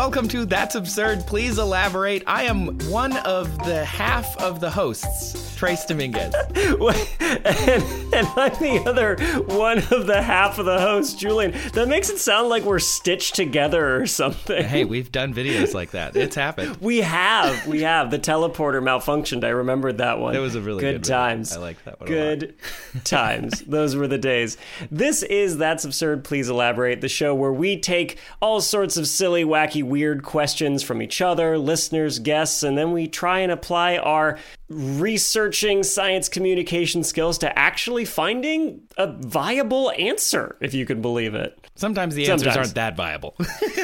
welcome 0.00 0.26
to 0.26 0.46
That's 0.46 0.76
Absurd. 0.76 1.26
Please 1.26 1.58
elaborate. 1.58 2.22
I 2.26 2.44
am 2.44 2.78
one 2.88 3.14
of 3.18 3.54
the 3.66 3.84
half 3.84 4.34
of 4.40 4.58
the 4.58 4.70
hosts, 4.70 5.49
Trace 5.60 5.84
Dominguez. 5.84 6.32
and, 6.54 6.62
and 8.14 8.26
I'm 8.34 8.52
the 8.62 8.82
other 8.86 9.14
one 9.42 9.76
of 9.76 10.06
the 10.06 10.22
half 10.22 10.58
of 10.58 10.64
the 10.64 10.80
host, 10.80 11.18
Julian. 11.18 11.52
That 11.74 11.86
makes 11.86 12.08
it 12.08 12.16
sound 12.16 12.48
like 12.48 12.62
we're 12.62 12.78
stitched 12.78 13.34
together 13.34 14.00
or 14.00 14.06
something. 14.06 14.64
Hey, 14.64 14.86
we've 14.86 15.12
done 15.12 15.34
videos 15.34 15.74
like 15.74 15.90
that. 15.90 16.16
It's 16.16 16.34
happened. 16.34 16.78
We 16.80 17.02
have, 17.02 17.66
we 17.66 17.82
have. 17.82 18.10
The 18.10 18.18
teleporter 18.18 18.82
malfunctioned. 18.82 19.44
I 19.44 19.50
remembered 19.50 19.98
that 19.98 20.18
one. 20.18 20.34
It 20.34 20.38
was 20.38 20.54
a 20.54 20.62
really 20.62 20.80
good, 20.80 20.92
good 20.94 21.04
video. 21.04 21.18
times. 21.18 21.52
I 21.52 21.58
like 21.60 21.84
that 21.84 22.00
one. 22.00 22.08
Good 22.08 22.54
times. 23.04 23.60
Those 23.60 23.96
were 23.96 24.08
the 24.08 24.16
days. 24.16 24.56
This 24.90 25.22
is 25.22 25.58
That's 25.58 25.84
Absurd. 25.84 26.24
Please 26.24 26.48
elaborate. 26.48 27.02
The 27.02 27.08
show 27.08 27.34
where 27.34 27.52
we 27.52 27.78
take 27.78 28.18
all 28.40 28.62
sorts 28.62 28.96
of 28.96 29.06
silly, 29.06 29.44
wacky, 29.44 29.82
weird 29.82 30.22
questions 30.22 30.82
from 30.82 31.02
each 31.02 31.20
other, 31.20 31.58
listeners, 31.58 32.18
guests, 32.18 32.62
and 32.62 32.78
then 32.78 32.92
we 32.92 33.06
try 33.06 33.40
and 33.40 33.52
apply 33.52 33.98
our 33.98 34.38
researching 34.70 35.82
science 35.82 36.28
communication 36.28 37.02
skills 37.02 37.38
to 37.38 37.58
actually 37.58 38.04
finding 38.04 38.80
a 38.96 39.08
viable 39.08 39.90
answer, 39.98 40.56
if 40.60 40.72
you 40.72 40.86
can 40.86 41.02
believe 41.02 41.34
it. 41.34 41.68
Sometimes 41.74 42.14
the 42.14 42.30
answers 42.30 42.56
aren't 42.56 42.74
that 42.76 42.96
viable. 42.96 43.34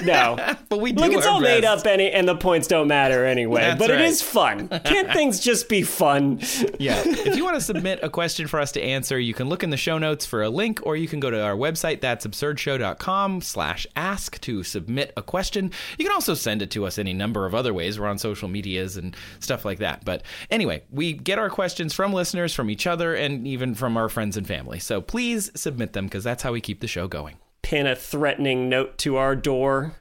No. 0.05 0.37
but 0.69 0.81
we 0.81 0.93
do 0.93 1.03
Look, 1.03 1.13
it's 1.13 1.27
all 1.27 1.41
made 1.41 1.65
up 1.65 1.87
any, 1.87 2.13
and 2.13 2.29
the 2.29 2.37
points 2.37 2.69
don't 2.69 2.87
matter 2.87 3.27
anyway. 3.27 3.63
That's 3.63 3.79
but 3.79 3.91
right. 3.91 4.01
it 4.01 4.05
is 4.05 4.23
fun. 4.23 4.69
Can't 4.69 5.13
things 5.13 5.41
just 5.41 5.69
be 5.69 5.83
fun? 5.83 6.41
Yeah. 6.79 7.03
If 7.05 7.37
you 7.37 7.45
want 7.45 7.57
to 7.57 7.61
submit 7.61 8.01
a 8.03 8.11
question 8.11 8.47
for 8.47 8.61
us 8.61 8.71
to 8.73 8.83
answer, 8.83 9.19
you 9.19 9.35
can 9.35 9.49
look 9.49 9.65
in 9.65 9.71
the 9.71 9.77
show 9.77 9.99
notes 9.99 10.25
for 10.25 10.43
a 10.43 10.51
link, 10.51 10.81
or 10.85 10.95
you 10.95 11.09
can 11.09 11.19
go 11.19 11.31
to 11.31 11.43
our 11.43 11.57
website, 11.57 12.01
that'sabsurdshow.com 12.01 13.41
slash 13.41 13.87
ask 13.97 14.41
to 14.43 14.63
submit 14.63 15.13
a 15.17 15.23
question. 15.23 15.73
You 15.99 16.05
can 16.05 16.15
also 16.15 16.35
send 16.35 16.63
it 16.63 16.71
to 16.73 16.87
us 16.87 16.99
any 16.99 17.15
number 17.15 17.47
of 17.47 17.55
other 17.55 17.75
ways. 17.75 17.99
We're 17.99 18.07
on 18.07 18.19
social 18.19 18.49
medias 18.49 18.97
and 18.97 19.17
stuff 19.41 19.65
like 19.65 19.79
that. 19.79 20.05
But 20.05 20.23
anyway, 20.51 20.76
we 20.91 21.13
get 21.13 21.39
our 21.39 21.51
questions 21.51 21.93
from 21.95 22.13
listeners, 22.13 22.55
from 22.55 22.71
each 22.71 22.87
other, 22.87 23.15
and 23.15 23.47
even 23.47 23.75
from 23.75 23.97
our 23.97 24.09
friends 24.09 24.37
and 24.37 24.47
family. 24.47 24.79
So 24.79 25.01
please 25.01 25.51
submit 25.55 25.93
them 25.93 26.07
because 26.07 26.25
that's 26.25 26.43
how 26.43 26.53
we 26.53 26.61
keep 26.61 26.81
the 26.81 26.89
show 26.89 27.09
going. 27.09 27.37
Pin 27.63 27.87
a 27.87 27.97
threatening 27.97 28.69
note 28.69 28.99
to 28.99 29.17
our 29.17 29.35
door 29.37 29.95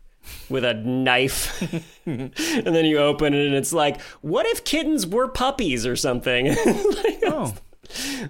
with 0.50 0.64
a 0.66 0.73
knife. 0.73 1.62
and 2.06 2.31
then 2.36 2.86
you 2.86 2.98
open 3.00 3.34
it 3.34 3.46
and 3.46 3.56
it's 3.56 3.73
like, 3.73 4.02
what 4.22 4.46
if 4.48 4.64
kittens 4.64 5.06
were 5.08 5.28
puppies 5.28 5.86
or 5.86 5.96
something? 5.96 6.48
Like, 6.66 7.22
Oh. 7.28 7.53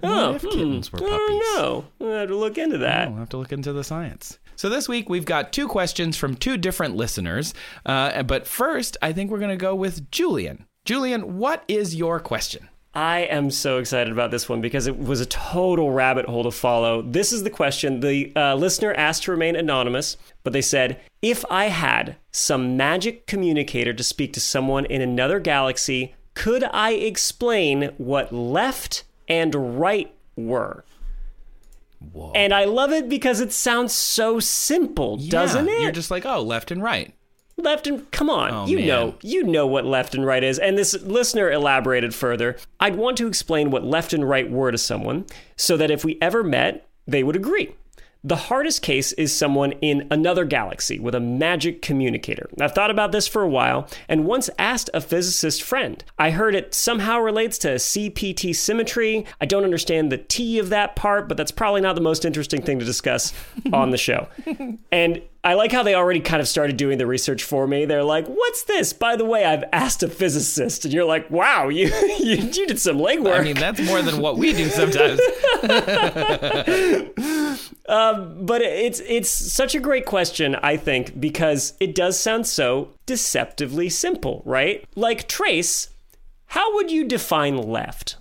oh, 0.04 0.36
if 0.36 0.42
kittens 0.42 0.92
were 0.92 1.00
hmm, 1.00 1.06
I 1.06 1.10
don't 1.10 1.42
puppies? 1.42 1.58
know. 1.58 1.86
I 2.16 2.20
have 2.20 2.28
to 2.30 2.36
look 2.36 2.58
into 2.58 2.78
that. 2.80 3.10
We'll 3.10 3.20
have 3.20 3.30
to 3.30 3.38
look 3.38 3.52
into 3.54 3.72
the 3.74 3.84
science. 3.86 4.38
So 4.58 4.70
this 4.70 4.88
week 4.90 5.10
we've 5.10 5.26
got 5.26 5.52
two 5.54 5.68
questions 5.68 6.18
from 6.18 6.36
two 6.36 6.58
different 6.58 6.96
listeners. 6.96 7.54
Uh, 7.86 8.24
but 8.24 8.48
first, 8.48 8.98
I 9.02 9.12
think 9.14 9.32
we're 9.32 9.40
going 9.40 9.50
to 9.52 9.56
go 9.58 9.76
with 9.76 10.10
Julian. 10.12 10.66
Julian, 10.86 11.40
what 11.40 11.64
is 11.68 11.96
your 11.96 12.20
question? 12.20 12.70
I 12.94 13.22
am 13.22 13.50
so 13.50 13.80
excited 13.80 14.14
about 14.14 14.30
this 14.30 14.48
one 14.48 14.62
because 14.62 14.86
it 14.86 14.98
was 14.98 15.20
a 15.20 15.26
total 15.26 15.92
rabbit 15.92 16.28
hole 16.28 16.44
to 16.44 16.52
follow. 16.52 17.02
This 17.02 17.34
is 17.34 17.44
the 17.44 17.50
question. 17.50 18.00
The 18.00 18.32
uh, 18.36 18.56
listener 18.56 18.94
asked 18.94 19.24
to 19.24 19.32
remain 19.32 19.56
anonymous, 19.56 20.16
but 20.44 20.54
they 20.54 20.62
said, 20.62 21.02
If 21.24 21.44
I 21.50 21.66
had 21.66 22.18
some 22.32 22.78
magic 22.78 23.26
communicator 23.26 23.94
to 23.96 24.04
speak 24.04 24.32
to 24.34 24.40
someone 24.40 24.86
in 24.86 25.02
another 25.02 25.40
galaxy, 25.40 26.14
could 26.36 26.64
I 26.64 26.92
explain 26.92 27.92
what 27.98 28.32
left 28.32 29.04
and 29.28 29.80
right 29.80 30.16
were? 30.36 30.86
Whoa. 32.14 32.32
And 32.34 32.54
I 32.54 32.66
love 32.66 32.92
it 32.92 33.10
because 33.10 33.40
it 33.42 33.52
sounds 33.52 33.92
so 33.92 34.40
simple, 34.40 35.18
doesn't 35.18 35.68
it? 35.68 35.82
You're 35.82 35.92
just 35.92 36.12
like, 36.12 36.26
oh, 36.26 36.42
left 36.42 36.70
and 36.70 36.84
right. 36.84 37.14
Left 37.58 37.88
and 37.88 38.10
come 38.12 38.30
on 38.30 38.52
Oh, 38.54 38.66
you 38.68 38.78
man. 38.80 38.88
know 38.88 39.16
you 39.22 39.44
know 39.44 39.66
what 39.66 39.86
left 39.86 40.14
and 40.14 40.26
right 40.26 40.44
is 40.44 40.60
and 40.60 40.78
this 40.78 40.94
listener 41.04 41.50
elaborated 41.50 42.14
further 42.14 42.58
i'd 42.82 42.96
want 42.96 43.18
to 43.18 43.28
explain 43.28 43.72
what 43.72 43.84
left 43.84 44.12
and 44.14 44.28
right 44.28 44.50
were 44.52 44.72
to 44.72 44.78
someone 44.78 45.26
so 45.56 45.78
that 45.78 45.90
if 45.90 46.04
we 46.04 46.18
ever 46.22 46.44
met 46.44 46.86
they 47.08 47.24
would 47.24 47.36
agree 47.36 47.74
the 48.26 48.36
hardest 48.36 48.82
case 48.82 49.12
is 49.14 49.32
someone 49.32 49.74
in 49.74 50.08
another 50.10 50.46
galaxy 50.46 50.98
with 50.98 51.14
a 51.14 51.20
magic 51.20 51.84
communicator. 51.84 52.50
I've 52.60 52.72
thought 52.72 52.90
about 52.90 53.12
this 53.12 53.28
for 53.28 53.44
a 53.44 53.48
while 53.48 53.88
and 54.10 54.26
once 54.26 54.50
asked 54.58 54.90
a 54.96 55.02
physicist 55.02 55.62
friend. 55.62 56.04
I 56.18 56.32
heard 56.32 56.56
it 56.56 56.74
somehow 56.74 57.20
relates 57.20 57.60
to 57.60 57.76
CPT 57.76 58.56
symmetry. 58.56 59.28
I 59.40 59.46
don't 59.46 59.64
understand 59.64 60.12
the 60.12 60.18
T 60.18 60.58
of 60.58 60.70
that 60.70 60.96
part, 60.96 61.28
but 61.28 61.38
that's 61.38 61.52
probably 61.52 61.82
not 61.82 61.94
the 61.94 62.02
most 62.02 62.26
interesting 62.26 62.64
thing 62.64 62.80
to 62.80 62.86
discuss 62.86 63.32
on 63.74 63.92
the 63.92 63.98
show. 63.98 64.28
And 64.92 65.22
I 65.44 65.54
like 65.54 65.72
how 65.72 65.84
they 65.84 65.94
already 65.94 66.22
kind 66.22 66.42
of 66.42 66.48
started 66.48 66.76
doing 66.76 66.98
the 66.98 67.06
research 67.06 67.44
for 67.44 67.68
me. 67.68 67.86
They're 67.86 68.04
like, 68.04 68.26
"What's 68.26 68.64
this?" 68.64 68.94
By 68.94 69.16
the 69.16 69.26
way, 69.26 69.46
I've 69.46 69.64
asked 69.72 70.02
a 70.02 70.08
physicist, 70.08 70.86
and 70.86 70.94
you're 70.94 71.06
like, 71.06 71.30
"Wow, 71.30 71.68
you 71.70 71.90
you, 72.18 72.38
you 72.38 72.66
did 72.66 72.80
some 72.80 72.98
legwork." 72.98 73.40
I 73.40 73.44
mean, 73.44 73.56
that's 73.56 73.80
more 73.80 74.02
than 74.02 74.20
what 74.20 74.40
we 74.40 74.54
do 74.54 74.70
sometimes. 74.70 75.22
Um, 77.88 78.46
but 78.46 78.62
it's 78.62 79.00
it's 79.02 79.30
such 79.30 79.76
a 79.76 79.80
great 79.80 80.06
question, 80.06 80.56
I 80.56 80.76
think, 80.78 81.20
because 81.20 81.74
it 81.80 81.94
does 81.94 82.20
sound 82.20 82.48
so 82.48 82.90
deceptively 83.06 83.90
simple, 83.90 84.42
right? 84.46 84.84
Like 84.96 85.28
Trace, 85.28 85.90
how 86.48 86.74
would 86.76 86.90
you 86.92 87.06
define 87.06 87.58
left? 87.58 88.18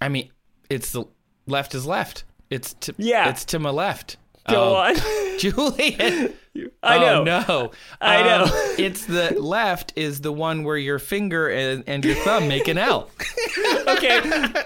I 0.00 0.08
mean, 0.10 0.30
it's 0.68 0.92
the 0.92 1.04
left 1.46 1.74
is 1.74 1.86
left. 1.86 2.24
It's 2.50 2.74
to 2.80 2.94
Yeah. 2.98 3.30
It's 3.30 3.44
to 3.46 3.58
my 3.58 3.70
left. 3.70 4.18
Go 4.50 4.56
Oh, 4.62 4.74
on. 4.74 4.94
Julian. 5.38 6.34
I 6.82 6.98
know. 6.98 7.20
Oh, 7.20 7.24
no. 7.24 7.70
I 8.00 8.16
Um, 8.22 8.48
know. 8.48 8.54
it's 8.78 9.06
the 9.06 9.34
left 9.40 9.92
is 9.96 10.20
the 10.20 10.32
one 10.32 10.62
where 10.62 10.76
your 10.76 10.98
finger 11.00 11.48
and, 11.48 11.82
and 11.88 12.04
your 12.04 12.14
thumb 12.16 12.46
make 12.46 12.68
an 12.68 12.78
L. 12.78 13.10
okay, 13.88 14.20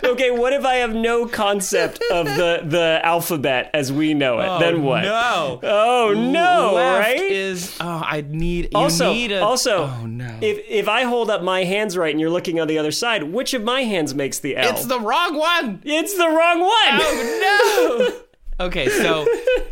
okay. 0.04 0.30
What 0.30 0.52
if 0.52 0.64
I 0.66 0.74
have 0.76 0.94
no 0.94 1.26
concept 1.26 2.02
of 2.10 2.26
the 2.26 2.60
the 2.64 3.00
alphabet 3.02 3.70
as 3.72 3.90
we 3.92 4.12
know 4.14 4.38
it? 4.40 4.58
then 4.60 4.82
what? 4.82 5.02
No. 5.04 5.60
Oh 5.62 6.12
no! 6.14 6.74
left 6.74 7.08
right? 7.08 7.20
is 7.30 7.76
oh 7.80 8.02
I 8.04 8.22
need 8.28 8.70
also, 8.74 9.12
need 9.12 9.32
a 9.32 9.42
also, 9.42 9.84
oh 9.84 10.06
no 10.06 10.38
if 10.42 10.58
if 10.68 10.88
I 10.88 11.04
hold 11.04 11.30
up 11.30 11.42
my 11.42 11.64
hands 11.64 11.96
right 11.96 12.10
and 12.10 12.20
you're 12.20 12.30
looking 12.30 12.60
on 12.60 12.68
the 12.68 12.78
other 12.78 12.92
side, 12.92 13.22
which 13.22 13.54
of 13.54 13.62
my 13.62 13.82
hands 13.82 14.14
makes 14.14 14.38
the 14.40 14.56
L? 14.56 14.68
it's 14.70 14.84
the 14.86 15.00
wrong 15.00 15.36
one 15.38 15.80
It's 15.84 16.14
the 16.16 16.28
wrong 16.28 16.60
one. 16.60 17.00
oh 17.00 18.18
no 18.60 18.66
okay 18.66 18.88
so 18.90 19.26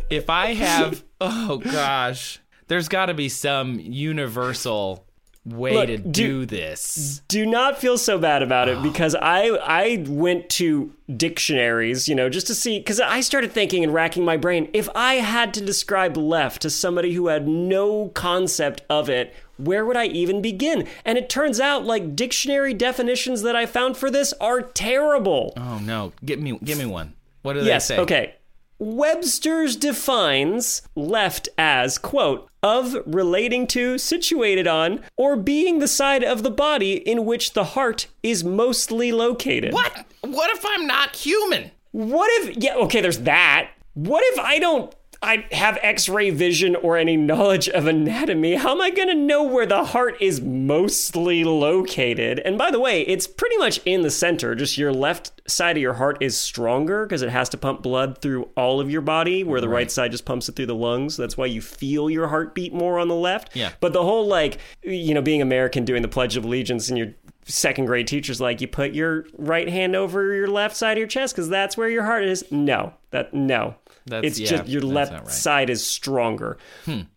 if 0.09 0.29
I 0.29 0.53
have 0.53 1.03
oh 1.21 1.57
gosh 1.57 2.39
there's 2.67 2.87
got 2.89 3.07
to 3.07 3.13
be 3.13 3.29
some 3.29 3.79
universal 3.79 5.05
way 5.45 5.73
Look, 5.73 5.87
to 5.87 5.97
do- 5.97 6.11
do 6.11 6.45
this 6.45 7.21
Do 7.29 7.45
not 7.45 7.77
feel 7.77 7.97
so 7.97 8.17
bad 8.17 8.43
about 8.43 8.67
it 8.67 8.83
because 8.83 9.15
I 9.15 9.47
I 9.47 10.03
went 10.07 10.49
to 10.49 10.91
dictionaries, 11.15 12.09
you 12.09 12.15
know, 12.15 12.27
just 12.27 12.47
to 12.47 12.55
see 12.55 12.79
because 12.79 12.99
I 12.99 13.21
started 13.21 13.53
thinking 13.53 13.81
and 13.83 13.93
racking 13.93 14.25
my 14.25 14.35
brain. 14.35 14.69
If 14.73 14.89
I 14.93 15.15
had 15.15 15.53
to 15.53 15.61
describe 15.61 16.17
left 16.17 16.61
to 16.63 16.69
somebody 16.69 17.13
who 17.13 17.27
had 17.27 17.47
no 17.47 18.09
concept 18.09 18.81
of 18.89 19.09
it, 19.09 19.33
where 19.55 19.85
would 19.85 19.95
I 19.95 20.07
even 20.07 20.41
begin? 20.41 20.85
And 21.05 21.17
it 21.17 21.29
turns 21.29 21.61
out 21.61 21.85
like 21.85 22.13
dictionary 22.13 22.73
definitions 22.73 23.41
that 23.43 23.55
I 23.55 23.65
found 23.65 23.95
for 23.95 24.11
this 24.11 24.33
are 24.41 24.61
terrible. 24.61 25.53
oh 25.55 25.79
no 25.81 26.11
give 26.25 26.41
me 26.41 26.59
give 26.61 26.77
me 26.77 26.85
one 26.85 27.13
what 27.43 27.53
do 27.53 27.61
Yes, 27.63 27.87
they 27.87 27.95
say 27.95 28.01
okay. 28.01 28.35
Webster's 28.79 29.75
defines 29.75 30.81
left 30.95 31.49
as, 31.57 31.97
quote, 31.97 32.49
of 32.61 32.95
relating 33.05 33.67
to, 33.67 33.97
situated 33.97 34.67
on, 34.67 35.03
or 35.15 35.35
being 35.35 35.79
the 35.79 35.87
side 35.87 36.23
of 36.23 36.43
the 36.43 36.51
body 36.51 36.93
in 36.93 37.25
which 37.25 37.53
the 37.53 37.63
heart 37.63 38.07
is 38.23 38.43
mostly 38.43 39.11
located. 39.11 39.73
what 39.73 40.05
what 40.21 40.55
if 40.55 40.65
I'm 40.67 40.85
not 40.85 41.15
human 41.15 41.71
What 41.91 42.29
if, 42.41 42.57
yeah, 42.57 42.75
okay, 42.75 43.01
there's 43.01 43.19
that. 43.19 43.71
What 43.93 44.23
if 44.27 44.39
I 44.39 44.59
don't 44.59 44.93
I 45.27 45.45
have 45.51 45.77
x-ray 45.81 46.29
vision 46.29 46.77
or 46.77 46.95
any 46.95 47.17
knowledge 47.17 47.67
of 47.67 47.85
anatomy? 47.85 48.55
How 48.55 48.71
am 48.71 48.81
I 48.81 48.91
going 48.91 49.09
to 49.09 49.13
know 49.13 49.43
where 49.43 49.65
the 49.65 49.83
heart 49.83 50.15
is 50.21 50.39
mostly 50.39 51.43
located? 51.43 52.39
And 52.39 52.57
by 52.57 52.71
the 52.71 52.79
way, 52.79 53.01
it's 53.01 53.27
pretty 53.27 53.57
much 53.57 53.81
in 53.83 54.03
the 54.03 54.09
center. 54.09 54.55
Just 54.55 54.77
your 54.77 54.93
left 54.93 55.41
side 55.45 55.75
of 55.75 55.81
your 55.81 55.95
heart 55.95 56.17
is 56.21 56.37
stronger 56.37 57.05
because 57.05 57.21
it 57.21 57.29
has 57.29 57.49
to 57.49 57.57
pump 57.57 57.83
blood 57.83 58.19
through 58.21 58.49
all 58.55 58.79
of 58.79 58.89
your 58.89 59.01
body, 59.01 59.43
where 59.43 59.59
the 59.59 59.67
right 59.67 59.91
side 59.91 60.11
just 60.11 60.23
pumps 60.23 60.47
it 60.47 60.55
through 60.55 60.67
the 60.67 60.73
lungs. 60.73 61.17
That's 61.17 61.35
why 61.35 61.47
you 61.47 61.61
feel 61.61 62.09
your 62.09 62.29
heartbeat 62.29 62.73
more 62.73 62.97
on 62.97 63.09
the 63.09 63.15
left. 63.15 63.53
Yeah. 63.53 63.73
But 63.81 63.91
the 63.91 64.03
whole 64.03 64.27
like, 64.27 64.59
you 64.81 65.13
know, 65.13 65.21
being 65.21 65.41
American 65.41 65.83
doing 65.83 66.03
the 66.03 66.07
Pledge 66.07 66.37
of 66.37 66.45
Allegiance 66.45 66.87
and 66.87 66.97
your 66.97 67.13
second 67.43 67.85
grade 67.85 68.07
teacher's 68.07 68.39
like, 68.39 68.61
you 68.61 68.67
put 68.67 68.93
your 68.93 69.25
right 69.37 69.67
hand 69.67 69.93
over 69.93 70.33
your 70.33 70.47
left 70.47 70.77
side 70.77 70.93
of 70.93 70.99
your 70.99 71.07
chest 71.07 71.35
because 71.35 71.49
that's 71.49 71.75
where 71.75 71.89
your 71.89 72.05
heart 72.05 72.23
is. 72.23 72.49
No, 72.49 72.93
that 73.11 73.33
no. 73.33 73.75
That's- 74.07 74.31
it's 74.31 74.39
yeah, 74.39 74.57
just 74.57 74.67
your 74.69 74.81
left 74.81 75.11
right. 75.13 75.27
side 75.29 75.69
is 75.69 75.85
stronger. 75.85 76.57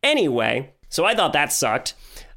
Anyway, 0.02 0.72
so 0.88 1.04
I 1.04 1.14
thought 1.14 1.32
that 1.32 1.52
sucked. 1.52 1.94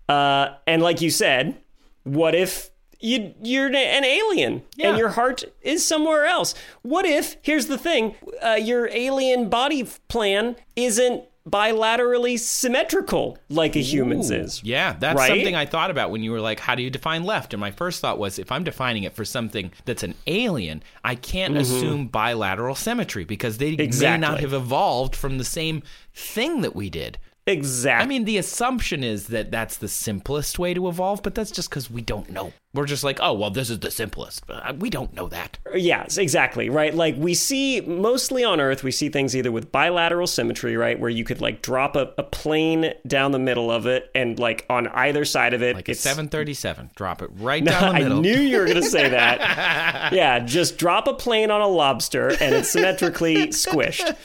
Uh, 0.07 0.50
and 0.67 0.81
like 0.81 1.01
you 1.01 1.09
said, 1.09 1.57
what 2.03 2.35
if 2.35 2.69
you 3.00 3.33
you're 3.41 3.67
an 3.67 4.05
alien 4.05 4.63
Yeah. 4.75 4.89
and 4.89 4.97
your 4.97 5.09
heart 5.09 5.44
is 5.61 5.85
somewhere 5.85 6.25
else? 6.25 6.53
What 6.81 7.05
if 7.05 7.35
here's 7.41 7.67
the 7.67 7.77
thing, 7.77 8.15
uh, 8.41 8.51
your 8.61 8.88
alien 8.89 9.50
body 9.50 9.88
plan 10.07 10.56
isn't 10.75 11.23
bilaterally 11.50 12.40
symmetrical 12.40 13.38
like 13.50 13.75
a 13.75 13.80
human's 13.81 14.31
Ooh. 14.31 14.36
is. 14.36 14.63
Yeah, 14.63 14.95
that's 14.98 15.18
Right? 15.18 15.28
something 15.28 15.56
I 15.56 15.66
thought 15.66 15.92
about 15.92 16.10
when 16.10 16.24
you 16.24 16.31
were 16.31 16.40
like, 16.40 16.60
how 16.60 16.74
do 16.75 16.81
you 16.81 16.90
define 16.90 17.24
left? 17.24 17.54
And 17.54 17.60
my 17.60 17.72
first 17.72 18.00
thought 18.00 18.18
was, 18.18 18.40
if 18.40 18.51
I'm 18.51 18.63
defining 18.63 19.04
it 19.04 19.13
for 19.13 19.25
something 19.25 19.72
that's 19.86 20.04
an 20.04 20.16
alien, 20.25 20.84
I 21.04 21.16
can't 21.16 21.57
assume 21.57 22.07
bilateral 22.07 22.75
symmetry 22.75 23.25
because 23.25 23.57
they 23.57 23.75
may 23.75 23.86
not 24.18 24.34
Mm-hmm. 24.34 24.42
Have 24.44 24.54
evolved 24.54 25.16
from 25.16 25.38
the 25.38 25.44
same 25.44 25.84
thing 26.13 26.62
that 26.62 26.75
we 26.75 26.90
did. 26.90 27.18
Exactly. 27.45 28.04
I 28.04 28.07
mean, 28.07 28.24
the 28.24 28.38
assumption 28.38 29.04
is 29.04 29.28
that 29.28 29.51
that's 29.51 29.75
the 29.78 29.90
simplest 29.90 30.57
way 30.60 30.74
to 30.74 30.88
evolve, 30.88 31.22
but 31.24 31.36
that's 31.36 31.51
just 31.51 31.69
because 31.69 31.92
we 31.92 32.01
don't 32.01 32.30
know. 32.30 32.54
We're 32.74 32.86
just 32.86 33.04
like, 33.04 33.19
oh, 33.22 33.34
well, 33.34 33.51
this 33.51 33.69
is 33.69 33.80
the 33.80 33.92
simplest. 33.92 34.48
But 34.48 34.66
uh, 34.66 34.74
we 34.74 34.90
don't 34.90 35.13
know 35.13 35.28
that. 35.28 35.57
Yes, 35.75 36.18
exactly, 36.18 36.69
right? 36.69 36.95
Like 36.95 37.16
we 37.18 37.34
see 37.34 37.81
mostly 37.81 38.44
on 38.45 38.62
Earth, 38.62 38.81
we 38.81 38.92
see 38.92 39.10
things 39.10 39.36
either 39.36 39.51
with 39.51 39.72
bilateral 39.72 40.25
symmetry, 40.25 40.78
right, 40.78 40.98
where 40.98 41.10
you 41.10 41.24
could 41.25 41.42
like 41.42 41.62
drop 41.62 41.95
a, 41.98 42.13
a 42.18 42.24
plane 42.24 42.94
down 43.06 43.31
the 43.31 43.40
middle 43.40 43.69
of 43.69 43.86
it, 43.88 44.10
and 44.16 44.40
like 44.40 44.66
on 44.69 44.88
either 44.88 45.25
side 45.25 45.54
of 45.54 45.62
it, 45.62 45.75
Like 45.75 45.90
a 45.90 45.92
it's 45.92 46.00
737. 46.01 46.92
Drop 46.95 47.22
it 47.22 47.30
right 47.36 47.63
down 47.63 47.94
the 47.94 48.00
middle. 48.00 48.18
I 48.19 48.22
knew 48.22 48.40
you 48.40 48.57
were 48.60 48.66
going 48.66 48.81
to 48.81 48.90
say 48.90 49.10
that. 49.10 50.13
yeah, 50.13 50.40
just 50.40 50.78
drop 50.78 51.07
a 51.07 51.13
plane 51.13 51.51
on 51.51 51.60
a 51.62 51.68
lobster 51.68 52.30
and 52.30 52.56
it's 52.56 52.69
symmetrically 52.69 53.48
squished. 53.48 54.16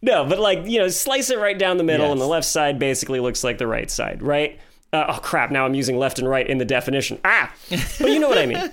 No, 0.00 0.24
but 0.24 0.38
like, 0.38 0.66
you 0.66 0.78
know, 0.78 0.88
slice 0.88 1.30
it 1.30 1.38
right 1.38 1.58
down 1.58 1.76
the 1.76 1.84
middle, 1.84 2.06
Yes. 2.06 2.12
and 2.12 2.20
the 2.20 2.26
left 2.26 2.46
side 2.46 2.78
basically 2.78 3.20
looks 3.20 3.42
like 3.42 3.58
the 3.58 3.66
right 3.66 3.90
side, 3.90 4.22
right? 4.22 4.58
Uh, 4.92 5.04
oh, 5.08 5.18
crap, 5.20 5.50
now 5.50 5.66
I'm 5.66 5.74
using 5.74 5.98
left 5.98 6.18
and 6.18 6.26
right 6.26 6.46
in 6.48 6.56
the 6.58 6.64
definition. 6.64 7.18
Ah! 7.24 7.52
But 8.00 8.10
you 8.10 8.18
know 8.20 8.28
what 8.28 8.38
I 8.38 8.46
mean. 8.46 8.70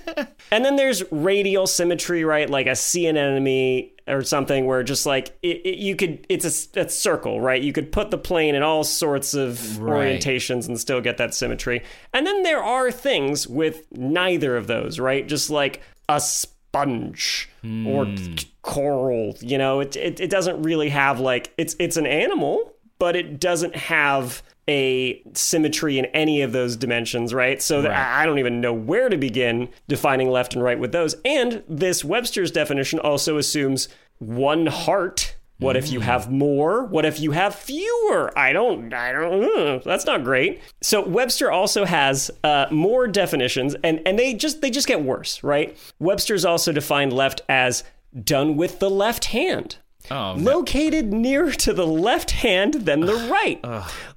And 0.50 0.64
then 0.64 0.76
there's 0.76 1.02
radial 1.12 1.66
symmetry, 1.66 2.24
right? 2.24 2.48
Like 2.48 2.66
a 2.68 2.74
sea 2.76 3.06
anemone 3.06 3.90
or 4.08 4.22
something 4.22 4.64
where 4.64 4.82
just 4.84 5.04
like 5.04 5.36
it, 5.42 5.60
it, 5.66 5.78
you 5.78 5.94
could, 5.96 6.24
it's 6.30 6.74
a, 6.76 6.80
a 6.82 6.88
circle, 6.88 7.40
right? 7.40 7.60
You 7.60 7.72
could 7.74 7.90
put 7.92 8.10
the 8.10 8.16
plane 8.18 8.54
in 8.54 8.62
all 8.62 8.82
sorts 8.84 9.34
of 9.34 9.78
Right. 9.78 10.18
orientations 10.18 10.68
and 10.68 10.78
still 10.80 11.00
get 11.02 11.18
that 11.18 11.34
symmetry. 11.34 11.82
And 12.14 12.26
then 12.26 12.44
there 12.44 12.62
are 12.62 12.90
things 12.92 13.46
with 13.46 13.82
neither 13.90 14.56
of 14.56 14.68
those, 14.68 14.98
right? 14.98 15.26
Just 15.26 15.50
like 15.50 15.82
a 16.08 16.18
sponge 16.20 17.50
or 17.84 18.06
coral, 18.66 19.34
you 19.40 19.56
know, 19.56 19.80
it, 19.80 19.96
it 19.96 20.20
it 20.20 20.28
doesn't 20.28 20.60
really 20.62 20.90
have 20.90 21.20
like 21.20 21.54
it's 21.56 21.74
it's 21.78 21.96
an 21.96 22.06
animal, 22.06 22.74
but 22.98 23.16
it 23.16 23.40
doesn't 23.40 23.74
have 23.74 24.42
a 24.68 25.22
symmetry 25.32 25.98
in 25.98 26.06
any 26.06 26.42
of 26.42 26.50
those 26.52 26.76
dimensions, 26.76 27.32
right? 27.32 27.62
So 27.62 27.82
Right. 27.82 27.92
I 27.92 28.26
don't 28.26 28.40
even 28.40 28.60
know 28.60 28.72
where 28.72 29.08
to 29.08 29.16
begin 29.16 29.68
defining 29.86 30.28
left 30.28 30.54
and 30.54 30.62
right 30.62 30.78
with 30.78 30.90
those. 30.90 31.14
And 31.24 31.62
this 31.68 32.04
Webster's 32.04 32.50
definition 32.50 32.98
also 32.98 33.38
assumes 33.38 33.88
one 34.18 34.66
heart. 34.66 35.36
What 35.58 35.76
if 35.76 35.90
you 35.90 36.00
have 36.00 36.30
more? 36.30 36.84
What 36.84 37.06
if 37.06 37.18
you 37.18 37.30
have 37.30 37.54
fewer? 37.54 38.36
I 38.36 38.52
don't, 38.52 38.92
I 38.92 39.12
don't, 39.12 39.58
uh, 39.58 39.80
that's 39.84 40.04
not 40.04 40.22
great. 40.22 40.60
So 40.82 41.00
Webster 41.00 41.50
also 41.50 41.86
has 41.86 42.30
uh, 42.44 42.66
more 42.70 43.06
definitions 43.06 43.74
and, 43.82 44.02
and 44.04 44.18
they 44.18 44.34
just, 44.34 44.60
they 44.60 44.70
just 44.70 44.86
get 44.86 45.00
worse, 45.02 45.42
right? 45.42 45.78
Webster's 45.98 46.44
also 46.44 46.72
defined 46.72 47.14
left 47.14 47.40
as 47.48 47.84
done 48.22 48.56
with 48.56 48.78
the 48.78 48.90
left 48.90 49.26
hand. 49.26 49.78
Oh, 50.10 50.36
no. 50.36 50.58
Located 50.58 51.12
nearer 51.12 51.50
to 51.52 51.72
the 51.72 51.86
left 51.86 52.30
hand 52.30 52.74
than 52.74 53.00
the 53.00 53.14
right. 53.30 53.60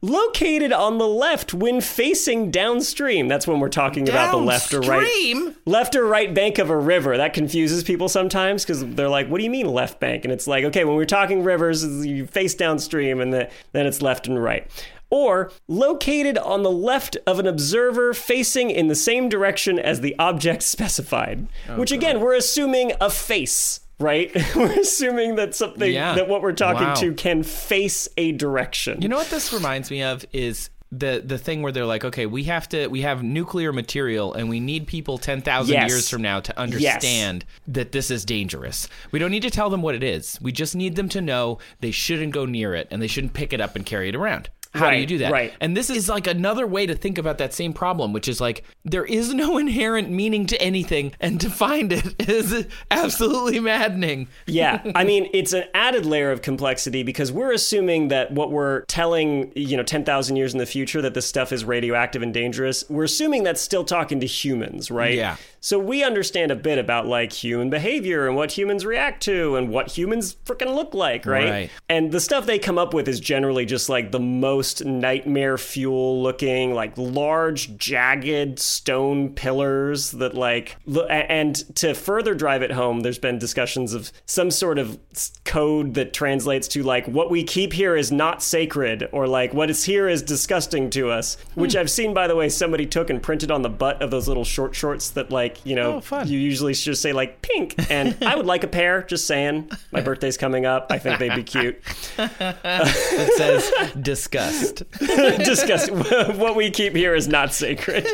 Located 0.01 0.71
on 0.71 0.99
the 0.99 1.07
left 1.07 1.53
when 1.53 1.81
facing 1.81 2.51
downstream. 2.51 3.27
That's 3.27 3.47
when 3.47 3.59
we're 3.59 3.69
talking 3.69 4.07
about 4.07 4.31
the 4.31 4.37
left 4.37 4.73
or 4.73 4.81
right 4.81 5.55
left 5.65 5.95
or 5.95 6.05
right 6.05 6.31
bank 6.31 6.59
of 6.59 6.69
a 6.69 6.77
river. 6.77 7.17
That 7.17 7.33
confuses 7.33 7.83
people 7.83 8.07
sometimes 8.07 8.63
because 8.63 8.85
they're 8.85 9.09
like, 9.09 9.29
"What 9.29 9.39
do 9.39 9.43
you 9.43 9.49
mean 9.49 9.67
left 9.67 9.99
bank?" 9.99 10.25
And 10.25 10.31
it's 10.31 10.45
like, 10.45 10.63
okay, 10.65 10.83
when 10.85 10.95
we're 10.95 11.05
talking 11.05 11.43
rivers, 11.43 11.83
you 12.05 12.27
face 12.27 12.53
downstream, 12.53 13.19
and 13.19 13.33
the, 13.33 13.49
then 13.71 13.87
it's 13.87 14.01
left 14.01 14.27
and 14.27 14.41
right. 14.41 14.69
Or 15.11 15.51
located 15.67 16.37
on 16.37 16.63
the 16.63 16.71
left 16.71 17.17
of 17.25 17.39
an 17.39 17.47
observer 17.47 18.13
facing 18.13 18.69
in 18.69 18.87
the 18.87 18.95
same 18.95 19.27
direction 19.29 19.79
as 19.79 20.01
the 20.01 20.15
object 20.19 20.61
specified. 20.75 21.47
Oh, 21.67 21.77
which 21.79 21.91
again, 21.91 22.19
we're 22.19 22.35
assuming 22.35 22.91
a 23.01 23.09
face, 23.09 23.79
right? 23.99 24.31
we're 24.55 24.79
assuming 24.79 25.35
that 25.35 25.55
something 25.55 25.91
Yeah. 25.91 26.13
that 26.15 26.27
what 26.27 26.41
we're 26.41 26.53
talking 26.53 26.87
Wow. 26.89 26.93
to 26.95 27.13
can 27.13 27.43
face 27.43 28.07
a 28.17 28.31
direction. 28.33 29.01
You 29.01 29.09
know 29.09 29.17
what 29.17 29.29
this 29.29 29.51
reminds 29.51 29.89
me 29.89 30.03
of 30.03 30.25
is 30.31 30.69
the 30.91 31.21
the 31.23 31.37
thing 31.37 31.61
where 31.61 31.71
they're 31.71 31.85
like, 31.85 32.03
okay, 32.03 32.25
we 32.25 32.43
have 32.45 32.67
to 32.69 32.87
we 32.87 33.01
have 33.01 33.21
nuclear 33.21 33.71
material 33.71 34.33
and 34.33 34.49
we 34.49 34.59
need 34.59 34.87
people 34.87 35.17
10,000 35.19 35.71
Yes. 35.73 35.89
years 35.89 36.09
from 36.09 36.21
now 36.23 36.39
to 36.39 36.59
understand 36.59 37.45
that 37.67 37.91
this 37.91 38.09
is 38.09 38.25
dangerous. 38.25 38.87
We 39.11 39.19
don't 39.19 39.29
need 39.31 39.43
to 39.43 39.51
tell 39.51 39.69
them 39.69 39.81
what 39.83 39.93
it 39.95 40.01
is. 40.03 40.39
We 40.41 40.51
just 40.51 40.75
need 40.75 40.95
them 40.95 41.07
to 41.09 41.21
know 41.21 41.59
they 41.79 41.91
shouldn't 41.91 42.33
go 42.33 42.45
near 42.45 42.73
it 42.73 42.87
and 42.89 43.01
they 43.01 43.07
shouldn't 43.07 43.33
pick 43.33 43.53
it 43.53 43.61
up 43.61 43.75
and 43.75 43.85
carry 43.85 44.09
it 44.09 44.15
around. 44.15 44.49
How 44.73 44.91
do 44.91 44.97
you 44.97 45.05
do 45.05 45.17
that? 45.19 45.31
right. 45.31 45.53
And 45.59 45.75
this 45.75 45.89
is 45.89 46.07
like 46.09 46.27
another 46.27 46.67
way 46.67 46.85
to 46.85 46.93
think 46.95 47.17
about 47.17 47.39
that 47.39 47.53
same 47.53 47.73
problem, 47.73 48.13
which 48.13 48.27
is 48.27 48.39
like 48.39 48.63
there 48.85 49.05
is 49.05 49.33
no 49.33 49.57
inherent 49.63 50.09
meaning 50.11 50.45
to 50.47 50.61
anything, 50.61 51.11
and 51.19 51.41
to 51.41 51.49
find 51.49 51.91
it 51.91 52.15
is 52.29 52.67
absolutely 52.91 53.59
maddening. 53.59 54.27
yeah 54.47 54.81
i 54.95 55.03
mean 55.03 55.29
it's 55.33 55.53
an 55.53 55.63
added 55.73 56.05
layer 56.05 56.31
of 56.31 56.41
complexity 56.41 57.03
because 57.03 57.31
we're 57.31 57.51
assuming 57.51 58.07
that 58.09 58.31
what 58.31 58.51
we're 58.51 58.81
telling 58.85 59.51
you 59.55 59.75
know 59.77 59.83
10,000 59.83 60.35
years 60.35 60.53
in 60.53 60.59
the 60.59 60.65
future 60.65 61.01
that 61.01 61.13
this 61.13 61.25
stuff 61.25 61.51
is 61.51 61.63
radioactive 61.65 62.21
and 62.21 62.33
dangerous 62.33 62.83
we're 62.89 63.03
assuming 63.03 63.43
that's 63.43 63.61
still 63.61 63.83
talking 63.83 64.19
to 64.19 64.27
humans 64.27 64.91
right 64.91 65.15
Yeah. 65.15 65.37
So 65.61 65.77
we 65.77 66.03
understand 66.03 66.51
a 66.51 66.55
bit 66.55 66.77
about 66.77 67.07
like 67.07 67.33
human 67.33 67.69
behavior 67.69 68.27
and 68.27 68.35
what 68.35 68.57
humans 68.57 68.85
react 68.85 69.21
to 69.23 69.55
and 69.55 69.69
what 69.69 69.97
humans 69.97 70.35
freaking 70.45 70.73
look 70.73 70.93
like 70.93 71.25
right? 71.25 71.49
Right. 71.49 71.71
and 71.87 72.11
the 72.11 72.19
stuff 72.19 72.45
they 72.45 72.59
come 72.59 72.77
up 72.77 72.93
with 72.93 73.07
is 73.07 73.19
generally 73.19 73.65
just 73.65 73.89
like 73.89 74.11
the 74.11 74.19
most 74.19 74.85
nightmare 74.85 75.57
fuel 75.57 76.21
looking 76.21 76.73
like 76.73 76.97
large 76.97 77.77
jagged 77.77 78.59
stone 78.59 79.33
pillars 79.33 80.11
that 80.11 80.33
like 80.35 80.77
and 81.09 81.55
to 81.75 81.93
further 81.93 82.33
drive 82.33 82.61
it 82.61 82.71
home 82.71 83.01
there's 83.01 83.19
been 83.19 83.37
discussions 83.37 83.93
of 83.93 84.11
some 84.25 84.51
sort 84.51 84.77
of 84.79 84.97
code 85.45 85.93
that 85.95 86.13
translates 86.13 86.67
to 86.67 86.83
like 86.83 87.05
what 87.07 87.29
we 87.29 87.43
keep 87.43 87.73
here 87.73 87.95
is 87.95 88.11
not 88.11 88.41
sacred 88.41 89.07
or 89.11 89.27
like 89.27 89.53
what 89.53 89.69
is 89.69 89.83
here 89.83 90.07
is 90.07 90.21
disgusting 90.21 90.89
to 90.89 91.09
us 91.09 91.37
which 91.55 91.73
hmm. 91.73 91.79
i've 91.79 91.89
seen 91.89 92.13
by 92.13 92.27
the 92.27 92.35
way 92.35 92.47
somebody 92.47 92.85
took 92.85 93.09
and 93.09 93.21
printed 93.21 93.51
on 93.51 93.61
the 93.61 93.69
butt 93.69 94.01
of 94.01 94.11
those 94.11 94.27
little 94.27 94.45
short 94.45 94.75
shorts 94.75 95.09
that 95.09 95.31
like 95.31 95.48
you 95.65 95.75
know 95.75 96.01
Oh, 96.11 96.23
you 96.23 96.37
usually 96.39 96.73
just 96.73 97.01
say 97.01 97.13
like 97.13 97.41
pink 97.41 97.75
and 97.89 98.15
i 98.23 98.35
would 98.35 98.45
like 98.45 98.63
a 98.63 98.67
pair 98.67 99.03
just 99.03 99.25
saying 99.27 99.69
my 99.91 100.01
birthday's 100.01 100.37
coming 100.37 100.65
up 100.65 100.87
i 100.89 100.97
think 100.99 101.19
they'd 101.19 101.35
be 101.35 101.43
cute 101.43 101.81
It 102.17 103.33
says 103.37 103.71
disgust. 104.01 104.83
discuss 104.99 105.89
what 106.37 106.55
we 106.55 106.69
keep 106.71 106.95
here 106.95 107.15
is 107.15 107.27
not 107.27 107.53
sacred. 107.53 108.05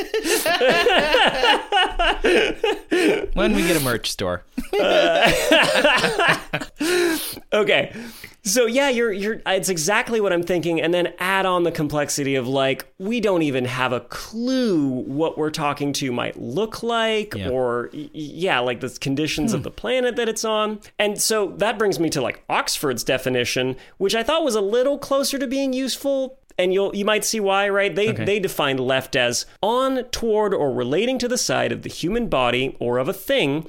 When 3.34 3.54
we 3.56 3.62
get 3.68 3.78
a 3.78 3.84
merch 3.84 4.12
store. 4.12 4.44
Okay. 7.54 7.96
So 8.46 8.68
yeah, 8.68 8.90
you're 8.90 9.12
you're 9.12 9.42
it's 9.48 9.70
exactly 9.70 10.22
what 10.22 10.32
I'm 10.32 10.44
thinking 10.44 10.80
and 10.80 10.94
then 10.94 11.14
add 11.18 11.48
on 11.48 11.64
the 11.64 11.72
complexity 11.72 12.36
of 12.36 12.48
like 12.48 12.86
we 13.00 13.20
don't 13.20 13.42
even 13.42 13.66
have 13.66 13.92
a 13.92 14.02
clue 14.02 14.88
what 14.88 15.36
we're 15.36 15.50
talking 15.50 15.94
to 15.94 16.12
might 16.12 16.40
look 16.40 16.84
like 16.84 17.34
Yeah. 17.34 17.50
or 17.50 17.90
yeah, 17.92 18.60
like 18.60 18.82
the 18.82 18.90
conditions 18.90 19.52
of 19.52 19.62
hmm. 19.62 19.64
the 19.64 19.72
planet 19.72 20.16
that 20.18 20.30
it's 20.30 20.46
on. 20.46 20.80
And 21.00 21.20
so 21.20 21.48
that 21.58 21.80
brings 21.80 22.00
me 22.00 22.12
to 22.12 22.22
like 22.22 22.44
Oxford's 22.48 23.04
definition, 23.04 23.78
which 23.98 24.14
I 24.14 24.22
thought 24.22 24.44
was 24.44 24.56
a 24.56 24.62
little 24.62 25.00
closer 25.00 25.40
to 25.40 25.48
being 25.48 25.74
useful 25.74 26.38
and 26.58 26.72
you'll 26.72 26.96
you 26.96 27.04
might 27.04 27.26
see 27.26 27.40
why, 27.40 27.68
right? 27.68 27.96
They 27.96 28.10
Okay. 28.10 28.26
they 28.26 28.40
define 28.40 28.78
left 28.78 29.16
as 29.16 29.48
on, 29.64 30.04
toward, 30.06 30.54
or 30.54 30.72
relating 30.72 31.18
to 31.18 31.28
the 31.28 31.38
side 31.38 31.72
of 31.72 31.82
the 31.82 31.90
human 31.90 32.28
body 32.30 32.78
or 32.80 33.00
of 33.00 33.10
a 33.10 33.14
thing 33.14 33.68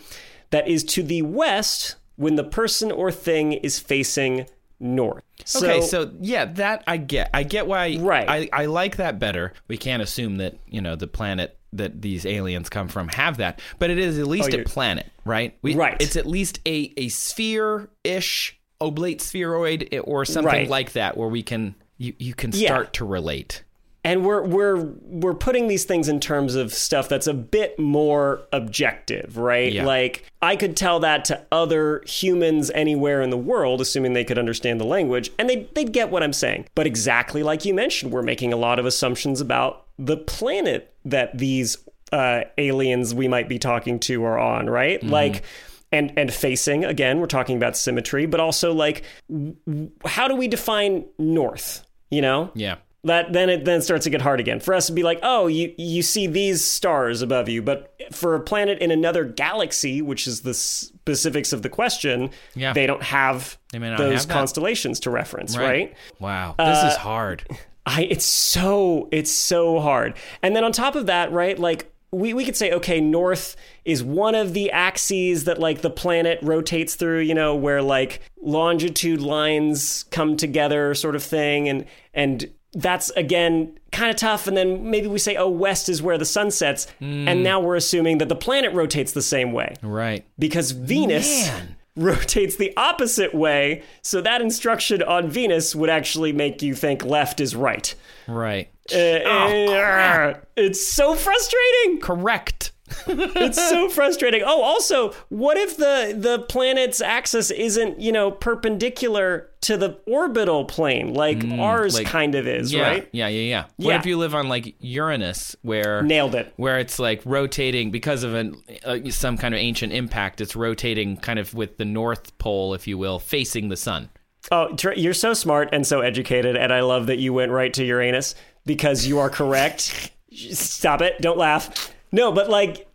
that 0.50 0.68
is 0.68 0.84
to 0.84 1.02
the 1.02 1.22
west 1.22 1.96
when 2.16 2.36
the 2.36 2.44
person 2.44 2.92
or 2.92 3.10
thing 3.10 3.52
is 3.52 3.78
facing 3.78 4.46
north. 4.80 5.24
Okay, 5.56 5.80
so 5.80 6.12
yeah, 6.20 6.44
that 6.44 6.84
I 6.86 6.96
get. 6.96 7.30
I 7.34 7.42
get 7.42 7.66
why. 7.66 7.96
Right. 7.98 8.28
I, 8.28 8.48
I 8.52 8.66
like 8.66 8.96
that 8.96 9.18
better. 9.18 9.52
We 9.68 9.76
can't 9.76 10.02
assume 10.02 10.36
that 10.38 10.58
you 10.66 10.80
know 10.80 10.96
the 10.96 11.06
planet 11.06 11.58
that 11.72 12.00
these 12.00 12.24
aliens 12.24 12.68
come 12.68 12.88
from 12.88 13.08
have 13.08 13.36
that, 13.38 13.60
but 13.78 13.90
it 13.90 13.98
is 13.98 14.18
at 14.18 14.26
least 14.26 14.50
Oh, 14.54 14.58
a 14.58 14.64
planet, 14.64 15.06
right? 15.24 15.56
We, 15.62 15.74
Right. 15.74 15.96
It's 16.00 16.16
at 16.16 16.26
least 16.26 16.60
a 16.66 16.92
a 16.96 17.08
sphere 17.08 17.88
ish 18.04 18.58
oblate 18.80 19.20
spheroid 19.20 19.88
or 20.04 20.24
something 20.24 20.46
Right. 20.52 20.68
like 20.68 20.92
that, 20.92 21.16
where 21.16 21.28
we 21.28 21.42
can 21.42 21.74
you 21.98 22.14
you 22.18 22.34
can 22.34 22.50
Yeah. 22.52 22.68
start 22.68 22.92
to 22.94 23.04
relate. 23.04 23.62
And 24.06 24.24
we're 24.24 24.42
we're 24.42 24.76
we're 25.02 25.34
putting 25.34 25.66
these 25.66 25.84
things 25.84 26.08
in 26.08 26.20
terms 26.20 26.54
of 26.54 26.72
stuff 26.72 27.08
that's 27.08 27.26
a 27.26 27.34
bit 27.34 27.76
more 27.76 28.46
objective, 28.52 29.36
right? 29.36 29.72
Yeah. 29.72 29.84
Like 29.84 30.22
I 30.40 30.54
could 30.54 30.76
tell 30.76 31.00
that 31.00 31.24
to 31.26 31.44
other 31.50 32.04
humans 32.06 32.70
anywhere 32.70 33.20
in 33.20 33.30
the 33.30 33.36
world, 33.36 33.80
assuming 33.80 34.12
they 34.12 34.22
could 34.22 34.38
understand 34.38 34.80
the 34.80 34.86
language, 34.86 35.30
and 35.40 35.50
they 35.50 35.68
they'd 35.74 35.92
get 35.92 36.10
what 36.10 36.22
I'm 36.22 36.32
saying. 36.32 36.66
But 36.76 36.86
exactly 36.86 37.42
like 37.42 37.64
you 37.64 37.74
mentioned, 37.74 38.12
we're 38.12 38.22
making 38.22 38.52
a 38.52 38.56
lot 38.56 38.78
of 38.78 38.86
assumptions 38.86 39.40
about 39.40 39.86
the 39.98 40.16
planet 40.16 40.94
that 41.04 41.36
these 41.36 41.76
uh, 42.12 42.42
aliens 42.58 43.12
we 43.12 43.26
might 43.26 43.48
be 43.48 43.58
talking 43.58 43.98
to 44.00 44.24
are 44.24 44.38
on, 44.38 44.70
right? 44.70 45.02
Like 45.02 45.42
and 45.90 46.12
and 46.16 46.32
facing 46.32 46.84
again 46.84 47.20
we're 47.20 47.26
talking 47.26 47.56
about 47.56 47.76
symmetry 47.76 48.26
but 48.26 48.40
also 48.40 48.72
like 48.72 49.04
w- 49.30 49.90
how 50.04 50.26
do 50.26 50.34
we 50.34 50.48
define 50.48 51.04
north 51.16 51.86
you 52.10 52.20
know 52.20 52.50
Yeah. 52.54 52.76
That 53.06 53.32
then 53.32 53.48
it 53.50 53.64
then 53.64 53.80
starts 53.82 54.04
to 54.04 54.10
get 54.10 54.20
hard 54.22 54.38
again 54.40 54.60
for 54.60 54.74
us 54.74 54.86
to 54.86 54.92
be 54.92 55.02
like 55.02 55.18
oh 55.22 55.46
you 55.46 55.74
you 55.78 56.02
see 56.02 56.26
these 56.26 56.64
stars 56.64 57.22
above 57.22 57.48
you 57.48 57.62
but 57.62 57.94
for 58.12 58.34
a 58.34 58.40
planet 58.40 58.78
in 58.78 58.90
another 58.90 59.24
galaxy 59.24 60.00
which 60.02 60.26
is 60.26 60.42
the 60.42 60.54
specifics 60.54 61.52
of 61.52 61.62
the 61.62 61.68
question 61.68 62.30
Yeah. 62.54 62.72
they 62.72 62.86
don't 62.86 63.02
have 63.02 63.58
They 63.72 63.78
those 63.78 63.98
have 63.98 64.28
that. 64.28 64.32
constellations 64.32 65.00
to 65.00 65.10
reference 65.10 65.56
right, 65.56 65.94
Wow. 66.20 66.54
This 66.58 66.82
Uh, 66.84 66.88
is 66.92 66.96
hard. 66.96 67.44
I 67.84 68.02
it's 68.02 68.24
so 68.24 69.08
it's 69.12 69.30
so 69.30 69.80
hard. 69.80 70.14
And 70.42 70.54
then 70.56 70.64
on 70.64 70.72
top 70.72 70.96
of 70.96 71.06
that, 71.06 71.30
right, 71.32 71.56
like 71.58 71.92
we, 72.12 72.32
we 72.34 72.44
could 72.44 72.56
say, 72.56 72.72
okay, 72.72 73.00
north 73.00 73.56
is 73.84 74.02
one 74.02 74.34
of 74.34 74.54
the 74.54 74.70
axes 74.70 75.44
that 75.44 75.58
like 75.58 75.82
the 75.82 75.90
planet 75.90 76.38
rotates 76.42 76.94
through, 76.94 77.20
you 77.20 77.34
know, 77.34 77.54
where 77.54 77.82
like 77.82 78.20
longitude 78.40 79.20
lines 79.20 80.04
come 80.10 80.36
together 80.36 80.94
sort 80.94 81.14
of 81.14 81.22
thing 81.22 81.68
and 81.68 81.84
and 82.14 82.50
that's 82.76 83.10
again 83.10 83.76
kind 83.90 84.10
of 84.10 84.16
tough 84.16 84.46
and 84.46 84.56
then 84.56 84.90
maybe 84.90 85.06
we 85.06 85.18
say 85.18 85.34
oh 85.36 85.48
west 85.48 85.88
is 85.88 86.02
where 86.02 86.18
the 86.18 86.24
sun 86.26 86.50
sets 86.50 86.86
and 87.00 87.42
now 87.42 87.58
we're 87.58 87.74
assuming 87.76 88.18
that 88.18 88.28
the 88.28 88.36
planet 88.36 88.72
rotates 88.74 89.12
the 89.12 89.22
same 89.22 89.52
way 89.52 89.74
Right. 89.82 90.24
because 90.38 90.72
Venus 90.72 91.48
Man. 91.48 91.76
rotates 91.96 92.56
the 92.56 92.76
opposite 92.76 93.34
way. 93.34 93.82
So 94.02 94.20
that 94.20 94.42
instruction 94.42 95.02
on 95.02 95.30
Venus 95.30 95.74
would 95.74 95.88
actually 95.88 96.30
make 96.34 96.60
you 96.60 96.74
think 96.74 97.02
left 97.02 97.40
is 97.40 97.56
right. 97.56 97.94
Right. 98.28 98.68
Uh, 98.92 98.96
uh, 98.96 100.34
it's 100.56 100.86
so 100.86 101.14
frustrating. 101.14 102.00
Correct. 102.00 102.72
It's 103.08 103.58
so 103.68 103.88
frustrating. 103.88 104.42
Oh, 104.44 104.62
also, 104.62 105.12
what 105.28 105.56
if 105.56 105.76
the 105.76 106.14
the 106.16 106.40
planet's 106.48 107.00
axis 107.00 107.50
isn't, 107.50 108.00
you 108.00 108.12
know, 108.12 108.30
perpendicular 108.30 109.48
to 109.62 109.76
the 109.76 109.98
orbital 110.06 110.64
plane 110.64 111.12
like 111.14 111.44
ours 111.58 111.94
like- 111.94 112.06
kind 112.06 112.34
of 112.34 112.46
is, 112.46 112.72
Yeah. 112.72 112.82
right? 112.82 113.08
Yeah. 113.12 113.28
Yeah. 113.28 113.40
Yeah. 113.40 113.64
What 113.76 113.92
Yeah. 113.92 113.98
if 113.98 114.06
you 114.06 114.16
live 114.18 114.34
on 114.34 114.48
like 114.48 114.74
Uranus, 114.80 115.56
where 115.62 116.02
Nailed 116.02 116.34
it. 116.34 116.52
where 116.56 116.78
it's 116.78 116.98
like 116.98 117.22
rotating 117.24 117.90
because 117.90 118.22
of 118.22 118.34
an 118.34 118.56
uh, 118.84 118.98
some 119.10 119.36
kind 119.36 119.54
of 119.54 119.58
ancient 119.60 119.92
impact? 119.92 120.40
It's 120.40 120.54
rotating 120.54 121.16
kind 121.16 121.38
of 121.38 121.54
with 121.54 121.78
the 121.78 121.84
North 121.84 122.36
Pole, 122.38 122.74
if 122.74 122.86
you 122.86 122.98
will, 122.98 123.18
facing 123.18 123.68
the 123.68 123.76
sun. 123.76 124.10
Oh, 124.52 124.76
you're 124.94 125.12
so 125.14 125.34
smart 125.34 125.70
and 125.72 125.84
so 125.84 126.02
educated, 126.02 126.54
and 126.56 126.72
I 126.72 126.80
love 126.80 127.06
that 127.08 127.18
you 127.18 127.32
went 127.32 127.50
right 127.50 127.74
to 127.74 127.84
Uranus 127.84 128.36
because 128.64 129.04
you 129.06 129.18
are 129.18 129.28
correct. 129.30 130.12
Stop 130.52 131.02
it! 131.02 131.20
Don't 131.20 131.38
laugh. 131.38 131.92
No, 132.12 132.32
but 132.32 132.48
like 132.48 132.86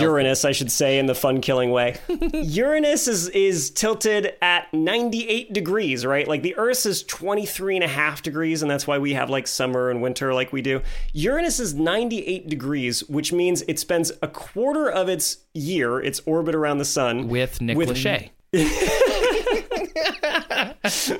Uranus, 0.00 0.44
I 0.44 0.52
should 0.52 0.70
say, 0.70 0.98
in 0.98 1.06
the 1.06 1.14
fun-killing 1.14 1.70
way. 1.70 1.96
Uranus 2.32 3.08
is 3.08 3.28
is 3.30 3.70
tilted 3.70 4.34
at 4.40 4.72
98 4.72 5.52
degrees, 5.52 6.06
right? 6.06 6.28
Like 6.28 6.42
the 6.42 6.56
Earth 6.56 6.86
is 6.86 7.02
23 7.02 7.76
and 7.76 7.84
a 7.84 7.88
half 7.88 8.22
degrees, 8.22 8.62
and 8.62 8.70
that's 8.70 8.86
why 8.86 8.98
we 8.98 9.14
have 9.14 9.30
like 9.30 9.46
summer 9.46 9.90
and 9.90 10.02
winter 10.02 10.34
like 10.34 10.52
we 10.52 10.62
do. 10.62 10.82
Uranus 11.12 11.58
is 11.58 11.74
98 11.74 12.48
degrees, 12.48 13.00
which 13.08 13.32
means 13.32 13.62
it 13.62 13.78
spends 13.78 14.12
a 14.22 14.28
quarter 14.28 14.90
of 14.90 15.08
its 15.08 15.38
year, 15.54 16.00
its 16.00 16.20
orbit 16.26 16.54
around 16.54 16.78
the 16.78 16.84
sun, 16.84 17.28
with 17.28 17.60
Nick 17.60 17.76
With- 17.76 17.90
Lachey. 17.90 18.30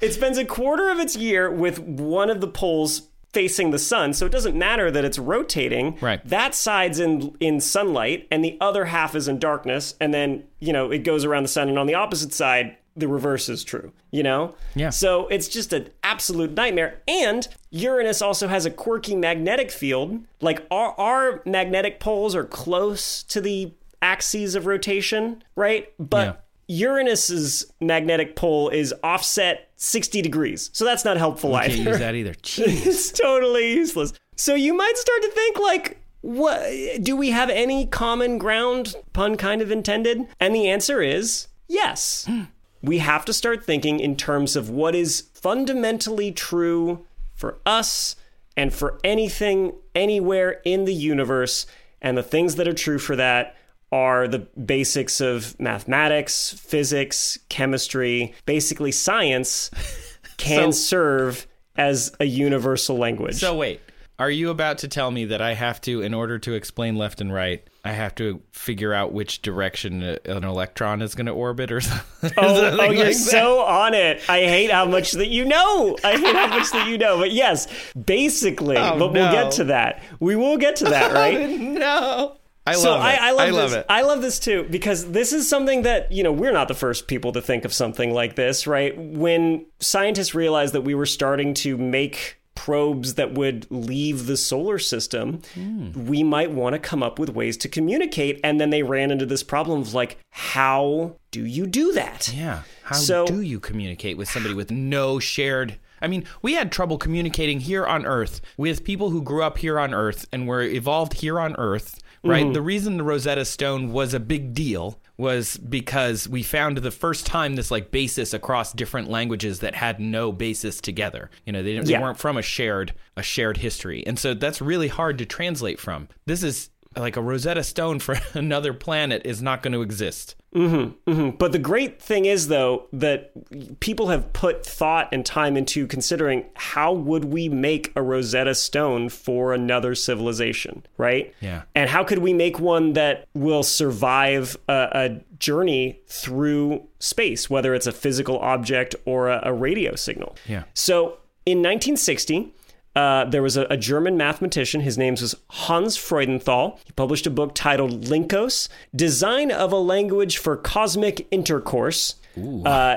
It 0.00 0.12
spends 0.12 0.38
a 0.38 0.44
quarter 0.44 0.90
of 0.90 1.00
its 1.00 1.16
year 1.16 1.50
with 1.50 1.80
one 1.80 2.30
of 2.30 2.40
the 2.40 2.46
poles 2.46 3.07
facing 3.32 3.70
the 3.70 3.78
sun, 3.78 4.12
so 4.12 4.26
it 4.26 4.32
doesn't 4.32 4.56
matter 4.56 4.90
that 4.90 5.04
it's 5.04 5.18
rotating. 5.18 5.98
Right. 6.00 6.26
That 6.26 6.54
side's 6.54 6.98
in 6.98 7.36
in 7.40 7.60
sunlight, 7.60 8.26
and 8.30 8.44
the 8.44 8.56
other 8.60 8.86
half 8.86 9.14
is 9.14 9.28
in 9.28 9.38
darkness, 9.38 9.94
and 10.00 10.12
then 10.12 10.44
you 10.60 10.72
know 10.72 10.90
it 10.90 11.04
goes 11.04 11.24
around 11.24 11.42
the 11.42 11.48
sun, 11.48 11.68
and 11.68 11.78
on 11.78 11.86
the 11.86 11.94
opposite 11.94 12.32
side, 12.32 12.76
the 12.96 13.08
reverse 13.08 13.48
is 13.48 13.64
true. 13.64 13.92
You 14.10 14.22
know. 14.22 14.54
Yeah. 14.74 14.90
So 14.90 15.26
it's 15.28 15.48
just 15.48 15.72
an 15.72 15.90
absolute 16.02 16.52
nightmare. 16.52 17.00
And 17.06 17.46
Uranus 17.70 18.22
also 18.22 18.48
has 18.48 18.64
a 18.66 18.70
quirky 18.70 19.14
magnetic 19.14 19.70
field. 19.70 20.20
Like 20.40 20.66
our 20.70 20.98
our 20.98 21.42
magnetic 21.44 22.00
poles 22.00 22.34
are 22.34 22.44
close 22.44 23.22
to 23.24 23.40
the 23.40 23.72
axes 24.00 24.54
of 24.54 24.66
rotation, 24.66 25.42
right? 25.56 25.92
But 25.98 26.44
Uranus's 26.68 27.72
magnetic 27.80 28.36
pole 28.36 28.68
is 28.68 28.94
offset 29.02 29.70
60 29.76 30.22
degrees. 30.22 30.70
So 30.72 30.84
that's 30.84 31.04
not 31.04 31.16
helpful 31.16 31.52
Can't 31.52 31.72
either. 31.72 31.90
use 31.90 31.98
that 31.98 32.14
either. 32.14 32.32
Jeez. 32.42 32.86
it's 32.86 33.12
totally 33.12 33.72
useless. 33.72 34.12
So 34.36 34.54
you 34.54 34.74
might 34.74 34.96
start 34.96 35.22
to 35.22 35.30
think 35.30 35.58
like 35.58 36.00
what 36.20 36.62
do 37.02 37.16
we 37.16 37.30
have 37.30 37.48
any 37.48 37.86
common 37.86 38.38
ground 38.38 38.94
pun 39.12 39.36
kind 39.36 39.62
of 39.62 39.70
intended? 39.70 40.26
And 40.40 40.54
the 40.54 40.68
answer 40.68 41.00
is 41.00 41.48
yes. 41.68 42.28
we 42.82 42.98
have 42.98 43.24
to 43.24 43.32
start 43.32 43.64
thinking 43.64 43.98
in 43.98 44.16
terms 44.16 44.54
of 44.54 44.68
what 44.70 44.94
is 44.94 45.28
fundamentally 45.34 46.32
true 46.32 47.06
for 47.34 47.58
us 47.64 48.14
and 48.56 48.74
for 48.74 48.98
anything 49.04 49.72
anywhere 49.94 50.60
in 50.64 50.84
the 50.84 50.94
universe 50.94 51.66
and 52.02 52.16
the 52.18 52.22
things 52.22 52.56
that 52.56 52.68
are 52.68 52.74
true 52.74 52.98
for 52.98 53.16
that 53.16 53.56
are 53.90 54.28
the 54.28 54.40
basics 54.40 55.20
of 55.20 55.58
mathematics, 55.58 56.52
physics, 56.52 57.38
chemistry, 57.48 58.34
basically 58.46 58.92
science 58.92 59.70
can 60.36 60.72
So- 60.72 60.78
serve 60.78 61.46
as 61.76 62.12
a 62.20 62.24
universal 62.24 62.98
language. 62.98 63.36
So 63.36 63.56
wait, 63.56 63.80
are 64.18 64.30
you 64.30 64.50
about 64.50 64.78
to 64.78 64.88
tell 64.88 65.10
me 65.12 65.26
that 65.26 65.40
I 65.40 65.54
have 65.54 65.80
to, 65.82 66.02
in 66.02 66.12
order 66.12 66.40
to 66.40 66.54
explain 66.54 66.96
left 66.96 67.20
and 67.20 67.32
right, 67.32 67.62
I 67.84 67.92
have 67.92 68.16
to 68.16 68.42
figure 68.50 68.92
out 68.92 69.12
which 69.12 69.42
direction 69.42 70.02
an 70.02 70.42
electron 70.44 71.00
is 71.02 71.14
going 71.14 71.26
to 71.26 71.32
orbit, 71.32 71.70
or 71.70 71.80
something? 71.80 72.32
Oh, 72.36 72.76
oh, 72.80 72.90
you're 72.90 73.04
like 73.06 73.14
so 73.14 73.60
on 73.60 73.94
it. 73.94 74.28
I 74.28 74.40
hate 74.40 74.72
how 74.72 74.86
much 74.86 75.12
that 75.12 75.28
you 75.28 75.44
know. 75.44 75.96
I 76.02 76.16
hate 76.18 76.34
how 76.34 76.48
much 76.48 76.70
that 76.72 76.88
you 76.88 76.98
know. 76.98 77.16
But 77.18 77.30
yes, 77.30 77.68
basically, 77.94 78.76
Oh, 78.78 78.98
but 78.98 79.12
we'll 79.12 79.30
get 79.32 79.52
to 79.52 79.64
that. 79.64 80.02
We 80.18 80.34
will 80.34 80.58
get 80.58 80.76
to 80.76 80.86
that, 80.86 81.12
oh, 81.12 81.14
right? 81.14 81.48
no. 81.60 82.37
I 82.68 82.74
love 82.74 82.82
so 82.82 82.94
it. 82.94 82.98
I, 82.98 83.28
I 83.28 83.30
love, 83.30 83.52
love 83.52 83.70
this. 83.70 83.78
it. 83.80 83.86
I 83.88 84.02
love 84.02 84.22
this 84.22 84.38
too 84.38 84.66
because 84.70 85.10
this 85.10 85.32
is 85.32 85.48
something 85.48 85.82
that 85.82 86.10
you 86.12 86.22
know 86.22 86.32
we're 86.32 86.52
not 86.52 86.68
the 86.68 86.74
first 86.74 87.06
people 87.06 87.32
to 87.32 87.42
think 87.42 87.64
of 87.64 87.72
something 87.72 88.12
like 88.12 88.36
this, 88.36 88.66
right? 88.66 88.96
When 88.96 89.66
scientists 89.80 90.34
realized 90.34 90.74
that 90.74 90.82
we 90.82 90.94
were 90.94 91.06
starting 91.06 91.54
to 91.54 91.76
make 91.76 92.38
probes 92.58 93.14
that 93.14 93.34
would 93.34 93.66
leave 93.70 94.26
the 94.26 94.36
solar 94.36 94.80
system, 94.80 95.40
hmm. 95.54 96.06
we 96.06 96.24
might 96.24 96.50
want 96.50 96.74
to 96.74 96.78
come 96.78 97.04
up 97.04 97.16
with 97.16 97.30
ways 97.30 97.56
to 97.56 97.68
communicate. 97.68 98.40
And 98.42 98.60
then 98.60 98.70
they 98.70 98.82
ran 98.82 99.12
into 99.12 99.24
this 99.24 99.44
problem 99.44 99.80
of 99.80 99.94
like, 99.94 100.18
how 100.30 101.14
do 101.30 101.46
you 101.46 101.68
do 101.68 101.92
that? 101.92 102.32
Yeah. 102.34 102.62
How 102.82 102.96
So- 102.96 103.26
do 103.26 103.40
you 103.40 103.60
communicate 103.60 104.16
with 104.16 104.28
somebody 104.28 104.54
with 104.56 104.72
no 104.72 105.20
shared? 105.20 105.78
I 106.02 106.08
mean, 106.08 106.24
we 106.42 106.54
had 106.54 106.72
trouble 106.72 106.98
communicating 106.98 107.60
here 107.60 107.86
on 107.86 108.04
Earth 108.04 108.40
with 108.56 108.84
people 108.84 109.10
who 109.10 109.22
grew 109.22 109.42
up 109.44 109.58
here 109.58 109.78
on 109.78 109.94
Earth 109.94 110.26
and 110.32 110.48
were 110.48 110.62
evolved 110.62 111.14
here 111.14 111.38
on 111.38 111.54
Earth, 111.58 112.00
right? 112.24 112.44
Mm-hmm. 112.44 112.52
The 112.52 112.62
reason 112.62 112.96
the 112.96 113.04
Rosetta 113.04 113.44
Stone 113.44 113.92
was 113.92 114.14
a 114.14 114.20
big 114.20 114.54
deal 114.54 115.00
was 115.16 115.56
because 115.56 116.28
we 116.28 116.42
found 116.42 116.78
the 116.78 116.90
first 116.90 117.26
time 117.26 117.56
this 117.56 117.70
like 117.70 117.90
basis 117.90 118.32
across 118.32 118.72
different 118.72 119.08
languages 119.10 119.60
that 119.60 119.74
had 119.74 119.98
no 120.00 120.30
basis 120.32 120.80
together. 120.80 121.30
You 121.44 121.52
know, 121.52 121.62
they, 121.62 121.72
didn't, 121.74 121.88
Yeah. 121.88 121.98
they 121.98 122.02
weren't 122.04 122.18
from 122.18 122.36
a 122.36 122.42
shared 122.42 122.94
a 123.16 123.22
shared 123.22 123.56
history, 123.58 124.06
and 124.06 124.18
so 124.18 124.34
that's 124.34 124.60
really 124.62 124.88
hard 124.88 125.18
to 125.18 125.26
translate 125.26 125.80
from. 125.80 126.08
This 126.26 126.42
is 126.42 126.70
like 126.96 127.16
a 127.16 127.22
Rosetta 127.22 127.62
Stone 127.64 127.98
for 128.00 128.16
another 128.34 128.72
planet 128.72 129.22
is 129.24 129.42
not 129.42 129.62
going 129.62 129.72
to 129.72 129.82
exist. 129.82 130.34
Mm-hmm, 130.54 131.10
mm-hmm. 131.10 131.36
But 131.36 131.52
the 131.52 131.58
great 131.58 132.00
thing 132.00 132.24
is, 132.24 132.48
though, 132.48 132.86
that 132.92 133.32
people 133.80 134.08
have 134.08 134.32
put 134.32 134.64
thought 134.64 135.08
and 135.12 135.24
time 135.24 135.56
into 135.56 135.86
considering 135.86 136.46
how 136.54 136.92
would 136.92 137.26
we 137.26 137.48
make 137.48 137.92
a 137.94 138.02
Rosetta 138.02 138.54
Stone 138.54 139.10
for 139.10 139.52
another 139.52 139.94
civilization, 139.94 140.86
right? 140.96 141.34
Yeah. 141.40 141.62
And 141.74 141.90
how 141.90 142.02
could 142.02 142.18
we 142.18 142.32
make 142.32 142.58
one 142.58 142.94
that 142.94 143.28
will 143.34 143.62
survive 143.62 144.56
a, 144.68 144.88
a 144.92 145.20
journey 145.38 146.00
through 146.06 146.82
space, 146.98 147.50
whether 147.50 147.74
it's 147.74 147.86
a 147.86 147.92
physical 147.92 148.38
object 148.38 148.94
or 149.04 149.28
a, 149.28 149.40
a 149.44 149.52
radio 149.52 149.94
signal? 149.96 150.36
Yeah. 150.46 150.64
So 150.72 151.18
in 151.44 151.58
1960, 151.58 152.54
uh, 152.94 153.24
there 153.26 153.42
was 153.42 153.56
a, 153.56 153.62
a 153.70 153.76
German 153.76 154.16
mathematician. 154.16 154.80
His 154.80 154.98
name 154.98 155.14
was 155.14 155.34
Hans 155.50 155.96
Freudenthal. 155.96 156.78
He 156.84 156.92
published 156.92 157.26
a 157.26 157.30
book 157.30 157.54
titled 157.54 158.04
Lincos 158.04 158.68
Design 158.94 159.50
of 159.50 159.72
a 159.72 159.78
Language 159.78 160.38
for 160.38 160.56
Cosmic 160.56 161.26
Intercourse. 161.30 162.16
Uh, 162.36 162.96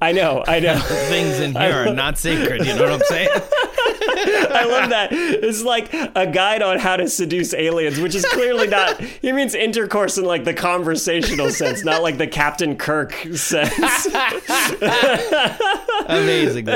I 0.00 0.12
know, 0.12 0.44
I 0.46 0.60
know. 0.60 0.78
things 1.08 1.40
in 1.40 1.54
here 1.54 1.88
are 1.88 1.92
not 1.92 2.18
sacred. 2.18 2.66
You 2.66 2.74
know 2.74 2.84
what 2.84 2.92
I'm 2.92 3.00
saying? 3.02 3.28
I 4.20 4.64
love 4.64 4.90
that. 4.90 5.10
It's 5.12 5.62
like 5.62 5.92
a 5.92 6.26
guide 6.26 6.62
on 6.62 6.78
how 6.78 6.96
to 6.96 7.08
seduce 7.08 7.54
aliens, 7.54 8.00
which 8.00 8.14
is 8.14 8.24
clearly 8.24 8.66
not. 8.66 9.00
He 9.00 9.32
means 9.32 9.54
intercourse 9.54 10.18
in 10.18 10.24
like 10.24 10.44
the 10.44 10.54
conversational 10.54 11.50
sense, 11.50 11.84
not 11.84 12.02
like 12.02 12.18
the 12.18 12.26
Captain 12.26 12.76
Kirk 12.76 13.12
sense. 13.34 14.06
Amazing. 16.06 16.66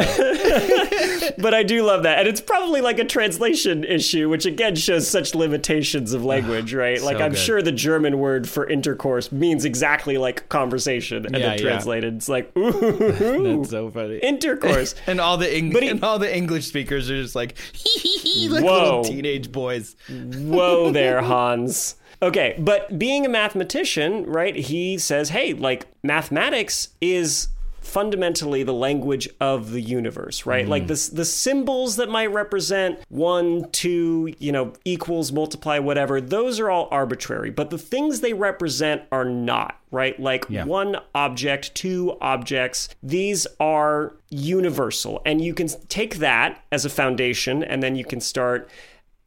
But 1.38 1.54
I 1.54 1.62
do 1.62 1.82
love 1.84 2.02
that. 2.04 2.18
And 2.20 2.28
it's 2.28 2.40
probably 2.40 2.80
like 2.80 2.98
a 2.98 3.04
translation 3.04 3.84
issue, 3.84 4.28
which 4.28 4.46
again 4.46 4.74
shows 4.76 5.08
such 5.08 5.34
limitations 5.34 6.12
of 6.12 6.24
language, 6.24 6.72
right? 6.84 7.00
Like 7.02 7.18
I'm 7.20 7.32
good. 7.32 7.38
sure 7.38 7.62
the 7.62 7.72
German 7.72 8.18
word 8.18 8.48
for 8.48 8.68
intercourse 8.68 9.30
means 9.32 9.64
exactly 9.64 10.18
like 10.18 10.48
conversation 10.48 11.26
and 11.26 11.34
Yeah, 11.36 11.40
then 11.50 11.58
yeah. 11.58 11.62
translated. 11.64 12.14
It's 12.16 12.28
like 12.28 12.50
ooh, 12.58 13.56
That's 13.58 13.70
so 13.70 13.90
funny. 13.90 14.18
intercourse. 14.18 14.94
And 15.06 15.20
all 15.20 15.36
the 15.36 15.52
Eng- 15.52 15.72
he- 15.72 15.88
and 15.88 16.02
all 16.04 16.18
the 16.18 16.34
English 16.34 16.66
speakers 16.66 17.10
are 17.10 17.20
just 17.22 17.34
like, 17.34 17.56
hee 17.74 18.48
like 18.48 18.64
Whoa. 18.64 18.72
little 18.82 19.04
teenage 19.04 19.50
boys. 19.52 19.96
Whoa 20.08 20.90
there, 20.92 21.20
Hans. 21.22 21.96
Okay, 22.22 22.54
but 22.58 22.98
being 23.00 23.26
a 23.26 23.28
mathematician, 23.28 24.24
right, 24.26 24.54
he 24.54 24.96
says, 24.96 25.30
hey, 25.30 25.54
like 25.54 25.86
mathematics 26.04 26.88
is 27.00 27.48
fundamentally 27.82 28.62
the 28.62 28.72
language 28.72 29.28
of 29.40 29.72
the 29.72 29.80
universe, 29.80 30.46
right? 30.46 30.66
Like 30.66 30.84
mm-hmm. 30.84 31.14
the, 31.14 31.16
the 31.16 31.24
symbols 31.24 31.96
that 31.96 32.08
might 32.08 32.32
represent 32.32 33.00
one, 33.08 33.70
two, 33.70 34.32
you 34.38 34.52
know, 34.52 34.72
equals, 34.84 35.32
multiply, 35.32 35.78
whatever, 35.78 36.20
those 36.20 36.58
are 36.60 36.70
all 36.70 36.88
arbitrary. 36.90 37.50
But 37.50 37.70
the 37.70 37.78
things 37.78 38.20
they 38.20 38.32
represent 38.32 39.02
are 39.10 39.24
not, 39.24 39.78
right? 39.90 40.18
Like 40.18 40.46
Yeah. 40.48 40.64
one 40.64 40.96
object, 41.14 41.74
two 41.74 42.16
objects, 42.20 42.88
these 43.02 43.46
are 43.60 44.14
universal. 44.30 45.20
And 45.26 45.40
you 45.40 45.52
can 45.52 45.68
take 45.88 46.16
that 46.16 46.62
as 46.70 46.84
a 46.84 46.90
foundation 46.90 47.62
and 47.62 47.82
then 47.82 47.96
you 47.96 48.04
can 48.04 48.20
start 48.20 48.70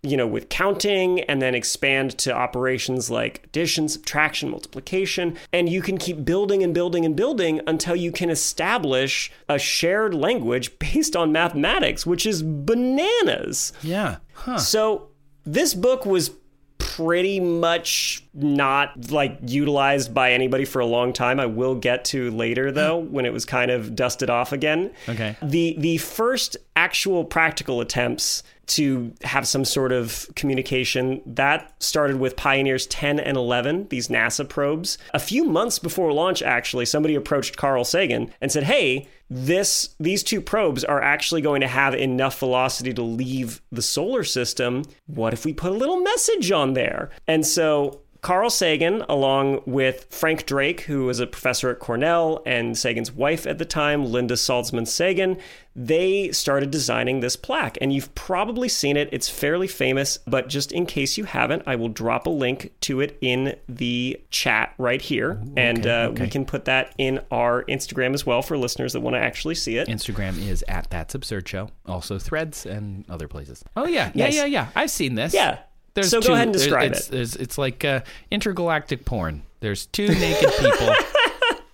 you 0.05 0.17
know, 0.17 0.27
with 0.27 0.49
counting 0.49 1.21
and 1.21 1.41
then 1.41 1.55
expand 1.55 2.17
to 2.19 2.31
operations 2.31 3.09
like 3.09 3.41
addition, 3.45 3.89
subtraction, 3.89 4.49
multiplication. 4.49 5.37
And 5.51 5.69
you 5.69 5.81
can 5.81 5.97
keep 5.97 6.23
building 6.23 6.63
and 6.63 6.73
building 6.73 7.05
and 7.05 7.15
building 7.15 7.61
until 7.67 7.95
you 7.95 8.11
can 8.11 8.29
establish 8.29 9.31
a 9.49 9.57
shared 9.57 10.13
language 10.13 10.77
based 10.79 11.15
on 11.15 11.31
mathematics, 11.31 12.05
which 12.05 12.25
is 12.25 12.43
bananas. 12.43 13.73
Yeah. 13.81 14.17
Huh. 14.33 14.57
So 14.59 15.09
this 15.45 15.73
book 15.73 16.05
was 16.05 16.31
pretty 16.77 17.39
much 17.39 18.23
not 18.33 19.11
like 19.11 19.37
utilized 19.45 20.13
by 20.13 20.31
anybody 20.31 20.63
for 20.63 20.79
a 20.79 20.85
long 20.85 21.11
time. 21.11 21.39
I 21.39 21.45
will 21.45 21.75
get 21.75 22.05
to 22.05 22.31
later 22.31 22.71
though 22.71 22.97
when 22.97 23.25
it 23.25 23.33
was 23.33 23.43
kind 23.43 23.69
of 23.69 23.95
dusted 23.95 24.29
off 24.29 24.53
again. 24.53 24.93
Okay. 25.09 25.35
The 25.41 25.75
the 25.77 25.97
first 25.97 26.55
actual 26.75 27.25
practical 27.25 27.81
attempts 27.81 28.43
to 28.67 29.13
have 29.23 29.47
some 29.47 29.65
sort 29.65 29.91
of 29.91 30.29
communication 30.35 31.21
that 31.25 31.73
started 31.81 32.19
with 32.19 32.35
Pioneers 32.35 32.87
10 32.87 33.19
and 33.19 33.37
11, 33.37 33.87
these 33.89 34.07
NASA 34.07 34.47
probes. 34.47 34.97
A 35.13 35.19
few 35.19 35.45
months 35.45 35.79
before 35.79 36.11
launch 36.13 36.41
actually, 36.41 36.85
somebody 36.85 37.15
approached 37.15 37.57
Carl 37.57 37.85
Sagan 37.85 38.33
and 38.41 38.51
said, 38.51 38.63
"Hey, 38.63 39.07
this 39.29 39.95
these 39.99 40.23
two 40.23 40.41
probes 40.41 40.83
are 40.83 41.01
actually 41.01 41.41
going 41.41 41.61
to 41.61 41.67
have 41.67 41.95
enough 41.95 42.39
velocity 42.39 42.93
to 42.93 43.01
leave 43.01 43.61
the 43.71 43.81
solar 43.81 44.23
system. 44.23 44.83
What 45.07 45.33
if 45.33 45.45
we 45.45 45.53
put 45.53 45.71
a 45.71 45.75
little 45.75 45.99
message 45.99 46.51
on 46.51 46.73
there?" 46.73 47.09
And 47.27 47.45
so 47.45 48.01
Carl 48.25 48.49
Sagan, 48.49 49.03
along 49.07 49.61
with 49.67 50.07
Frank 50.09 50.47
Drake, 50.47 50.81
who 50.81 51.05
was 51.05 51.19
a 51.19 51.27
professor 51.27 51.69
at 51.69 51.77
Cornell, 51.77 52.41
and 52.43 52.75
Sagan's 52.75 53.11
wife 53.11 53.45
at 53.45 53.59
the 53.59 53.65
time, 53.65 54.03
Linda 54.03 54.33
Salzman 54.33 54.87
Sagan, 54.87 55.37
they 55.75 56.31
started 56.31 56.71
designing 56.71 57.19
this 57.19 57.35
plaque. 57.35 57.77
And 57.81 57.93
you've 57.93 58.15
probably 58.15 58.67
seen 58.67 58.97
it. 58.97 59.09
It's 59.11 59.29
fairly 59.29 59.67
famous, 59.67 60.17
but 60.25 60.49
just 60.49 60.71
in 60.71 60.87
case 60.87 61.19
you 61.19 61.25
haven't, 61.25 61.61
I 61.67 61.75
will 61.75 61.87
drop 61.89 62.25
a 62.25 62.31
link 62.31 62.71
to 62.81 62.99
it 62.99 63.15
in 63.21 63.57
the 63.69 64.19
chat 64.31 64.73
right 64.79 65.03
here. 65.03 65.39
and 65.55 65.85
uh, 65.85 66.11
we 66.19 66.27
can 66.27 66.45
put 66.45 66.65
that 66.65 66.95
in 66.97 67.19
our 67.29 67.63
Instagram 67.65 68.15
as 68.15 68.25
well 68.25 68.41
for 68.41 68.57
listeners 68.57 68.93
that 68.93 69.01
want 69.01 69.13
to 69.15 69.19
actually 69.19 69.53
see 69.53 69.77
it. 69.77 69.87
Instagram 69.87 70.43
is 70.49 70.65
at 70.67 70.89
That's 70.89 71.13
Absurd 71.13 71.47
Show. 71.47 71.69
Also 71.85 72.17
threads 72.17 72.65
and 72.65 73.05
other 73.07 73.27
places. 73.27 73.63
Oh 73.77 73.85
yeah. 73.85 74.09
Yeah, 74.15 74.25
Nice. 74.25 74.35
yeah, 74.35 74.45
yeah. 74.45 74.67
I've 74.75 74.89
seen 74.89 75.13
this. 75.13 75.31
Yeah. 75.31 75.59
So 76.03 76.21
go 76.21 76.33
ahead 76.33 76.47
and 76.47 76.53
describe 76.53 76.91
it's, 76.91 77.07
it. 77.07 77.11
There's, 77.11 77.35
it's 77.35 77.57
like 77.57 77.85
uh, 77.85 78.01
intergalactic 78.29 79.05
porn. 79.05 79.43
There's 79.61 79.85
two 79.87 80.07
naked 80.07 80.51
people. 80.59 80.93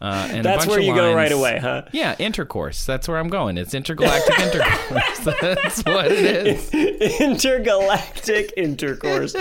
Uh, 0.02 0.28
and 0.32 0.40
a 0.40 0.44
That's 0.44 0.66
where 0.66 0.80
you 0.80 0.96
go 0.96 1.14
right 1.14 1.32
away, 1.32 1.60
huh? 1.60 1.84
Yeah, 1.92 2.16
intercourse. 2.18 2.88
That's 2.88 3.08
where 3.08 3.20
I'm 3.20 3.30
going. 3.30 3.60
It's 3.60 3.76
intergalactic 3.76 4.40
intercourse. 4.40 5.20
That's 5.42 5.84
what 5.84 6.08
it 6.12 6.48
is. 6.74 7.22
Intergalactic 7.22 8.52
intercourse. 8.58 9.36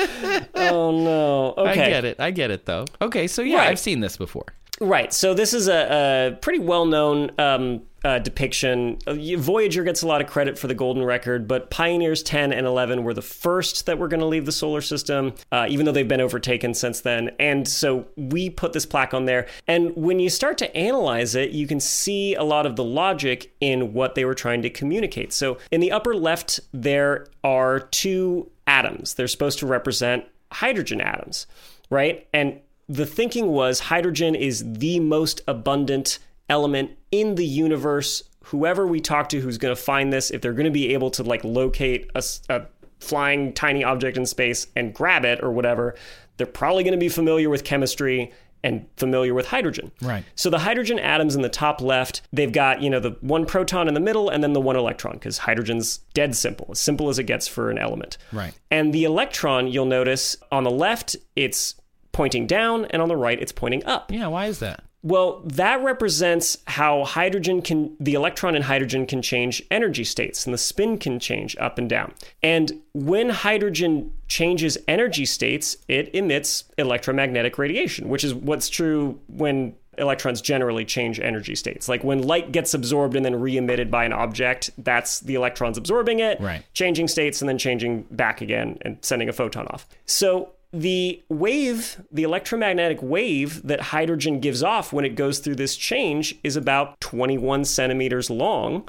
Oh 0.55 0.91
no. 0.91 1.55
Okay. 1.57 1.71
I 1.71 1.89
get 1.89 2.05
it. 2.05 2.21
I 2.21 2.31
get 2.31 2.51
it 2.51 2.67
though. 2.67 2.85
Okay, 3.01 3.27
so 3.27 3.41
yeah, 3.41 3.57
Right. 3.57 3.69
I've 3.69 3.79
seen 3.79 4.01
this 4.01 4.19
before. 4.19 4.45
Right. 4.83 5.15
So 5.15 5.33
this 5.33 5.55
is 5.55 5.67
a, 5.67 6.33
a 6.33 6.37
pretty 6.37 6.59
well-known 6.59 7.31
um, 7.39 7.83
uh, 8.05 8.19
depiction. 8.19 8.99
Uh, 9.07 9.15
Voyager 9.37 9.85
gets 9.85 10.03
a 10.03 10.07
lot 10.07 10.21
of 10.21 10.27
credit 10.27 10.59
for 10.59 10.67
the 10.67 10.75
golden 10.75 11.05
record, 11.05 11.47
but 11.47 11.71
Pioneers 11.71 12.23
10 12.23 12.53
and 12.53 12.67
11 12.67 13.05
were 13.05 13.15
the 13.15 13.23
first 13.23 13.87
that 13.87 13.99
were 13.99 14.09
going 14.09 14.21
to 14.21 14.27
leave 14.27 14.47
the 14.47 14.53
solar 14.53 14.81
system, 14.81 15.35
uh, 15.53 15.67
even 15.69 15.87
though 15.87 15.93
they've 15.93 16.09
been 16.09 16.21
overtaken 16.21 16.75
since 16.75 17.01
then. 17.01 17.31
And 17.39 17.67
so 17.67 18.07
we 18.17 18.51
put 18.51 18.73
this 18.73 18.87
plaque 18.87 19.15
on 19.15 19.27
there. 19.27 19.47
And 19.67 19.95
when 19.97 20.21
you 20.21 20.31
start 20.31 20.59
to 20.59 20.77
analyze 20.77 21.35
it, 21.35 21.51
you 21.51 21.67
can 21.67 21.81
see 21.81 22.35
a 22.35 22.43
lot 22.43 22.67
of 22.67 22.77
the 22.77 22.85
logic 22.85 23.55
in 23.61 23.93
what 23.93 24.15
they 24.15 24.25
were 24.25 24.35
trying 24.35 24.63
to 24.63 24.71
communicate. 24.71 25.33
So 25.33 25.59
in 25.71 25.81
the 25.81 25.93
upper 25.93 26.15
left, 26.15 26.61
there 26.73 27.27
are 27.45 27.81
two 27.81 28.51
atoms. 28.67 29.15
They're 29.15 29.29
supposed 29.29 29.59
to 29.61 29.67
represent 29.67 30.25
hydrogen 30.53 31.01
atoms, 31.01 31.47
right? 31.91 32.27
And 32.33 32.61
the 32.89 33.07
thinking 33.07 33.49
was 33.49 33.81
hydrogen 33.81 34.35
is 34.35 34.65
the 34.67 34.99
most 34.99 35.43
abundant 35.47 36.19
element 36.51 36.91
in 37.11 37.37
the 37.37 37.47
universe. 37.47 38.25
Whoever 38.45 38.87
we 38.87 39.01
talk 39.01 39.31
to 39.31 39.41
who's 39.41 39.57
going 39.57 39.75
to 39.75 39.81
find 39.81 40.13
this, 40.13 40.31
if 40.31 40.43
they're 40.43 40.53
going 40.53 40.65
to 40.65 40.71
be 40.71 40.93
able 40.93 41.11
to 41.13 41.23
like 41.23 41.45
locate 41.45 42.11
a 42.15 42.67
flying 42.99 43.53
tiny 43.55 43.83
object 43.83 44.19
in 44.19 44.27
space 44.27 44.67
and 44.77 44.93
grab 44.93 45.25
it 45.25 45.43
or 45.43 45.51
whatever, 45.51 45.95
they're 46.37 46.47
probably 46.47 46.83
going 46.85 46.93
to 46.93 46.99
be 46.99 47.09
familiar 47.09 47.49
with 47.49 47.65
chemistry 47.65 48.33
and 48.63 48.87
familiar 48.97 49.33
with 49.33 49.47
hydrogen. 49.47 49.91
Right. 50.03 50.25
So 50.35 50.51
the 50.51 50.59
hydrogen 50.59 50.99
atoms 50.99 51.35
in 51.35 51.41
the 51.41 51.49
top 51.49 51.81
left, 51.81 52.23
they've 52.33 52.53
got, 52.53 52.83
you 52.83 52.91
know, 52.91 53.01
the 53.01 53.17
one 53.23 53.47
proton 53.47 53.89
in 53.89 53.95
the 53.95 54.01
middle 54.01 54.29
and 54.29 54.43
then 54.45 54.53
the 54.53 54.61
one 54.61 54.77
electron 54.77 55.15
because 55.15 55.39
hydrogen's 55.39 55.99
dead 56.13 56.37
simple, 56.37 56.67
as 56.71 56.81
simple 56.81 57.09
as 57.09 57.19
it 57.19 57.25
gets 57.25 57.49
for 57.49 57.71
an 57.71 57.79
element. 57.79 58.19
Right. 58.33 58.53
And 58.71 58.93
the 58.93 59.05
electron, 59.05 59.69
you'll 59.69 59.87
notice 59.87 60.37
on 60.53 60.65
the 60.65 60.71
left, 60.71 61.17
it's 61.37 61.75
pointing 62.13 62.47
down, 62.47 62.85
and 62.87 63.01
on 63.01 63.09
the 63.09 63.17
right, 63.17 63.41
it's 63.41 63.53
pointing 63.53 63.85
up. 63.85 64.13
Yeah, 64.13 64.27
why 64.27 64.47
is 64.47 64.59
that? 64.59 64.83
Well, 65.03 65.41
that 65.47 65.83
represents 65.83 66.59
how 66.67 67.05
hydrogen 67.05 67.63
can, 67.63 67.97
the 67.99 68.15
electron 68.15 68.55
in 68.55 68.63
hydrogen 68.63 69.07
can 69.07 69.23
change 69.23 69.63
energy 69.71 70.05
states, 70.05 70.45
and 70.45 70.53
the 70.53 70.59
spin 70.59 70.99
can 70.99 71.19
change 71.19 71.57
up 71.59 71.79
and 71.79 71.89
down. 71.89 72.13
And 72.43 72.81
when 72.93 73.31
hydrogen 73.31 74.13
changes 74.29 74.77
energy 74.87 75.25
states, 75.25 75.79
it 75.89 76.15
emits 76.15 76.65
electromagnetic 76.77 77.57
radiation, 77.57 78.09
which 78.11 78.25
is 78.25 78.35
what's 78.35 78.69
true 78.69 79.19
when 79.29 79.75
electrons 79.97 80.41
generally 80.41 80.85
change 80.85 81.19
energy 81.19 81.55
states. 81.55 81.89
Like 81.89 82.05
when 82.05 82.23
light 82.23 82.53
gets 82.53 82.75
absorbed 82.75 83.17
and 83.17 83.25
then 83.25 83.39
re 83.41 83.57
emitted 83.57 83.91
by 83.91 84.05
an 84.05 84.13
object, 84.13 84.71
that's 84.79 85.21
the 85.21 85.35
electrons 85.35 85.79
absorbing 85.79 86.21
it, 86.21 86.41
Right. 86.41 86.63
changing 86.75 87.09
states, 87.09 87.41
and 87.43 87.49
then 87.49 87.59
changing 87.59 88.03
back 88.11 88.41
again 88.41 88.79
and 88.83 88.99
sending 89.03 89.29
a 89.29 89.33
photon 89.33 89.67
off. 89.69 89.87
So 90.07 90.51
the 90.73 91.23
wave, 91.29 92.01
the 92.13 92.23
electromagnetic 92.23 93.03
wave 93.03 93.63
that 93.67 93.81
hydrogen 93.81 94.39
gives 94.39 94.63
off 94.63 94.93
when 94.93 95.05
it 95.05 95.17
goes 95.17 95.41
through 95.41 95.57
this 95.57 95.77
change 95.77 96.37
is 96.45 96.57
about 96.57 97.01
21 97.01 97.65
centimeters 97.65 98.31
long. 98.31 98.89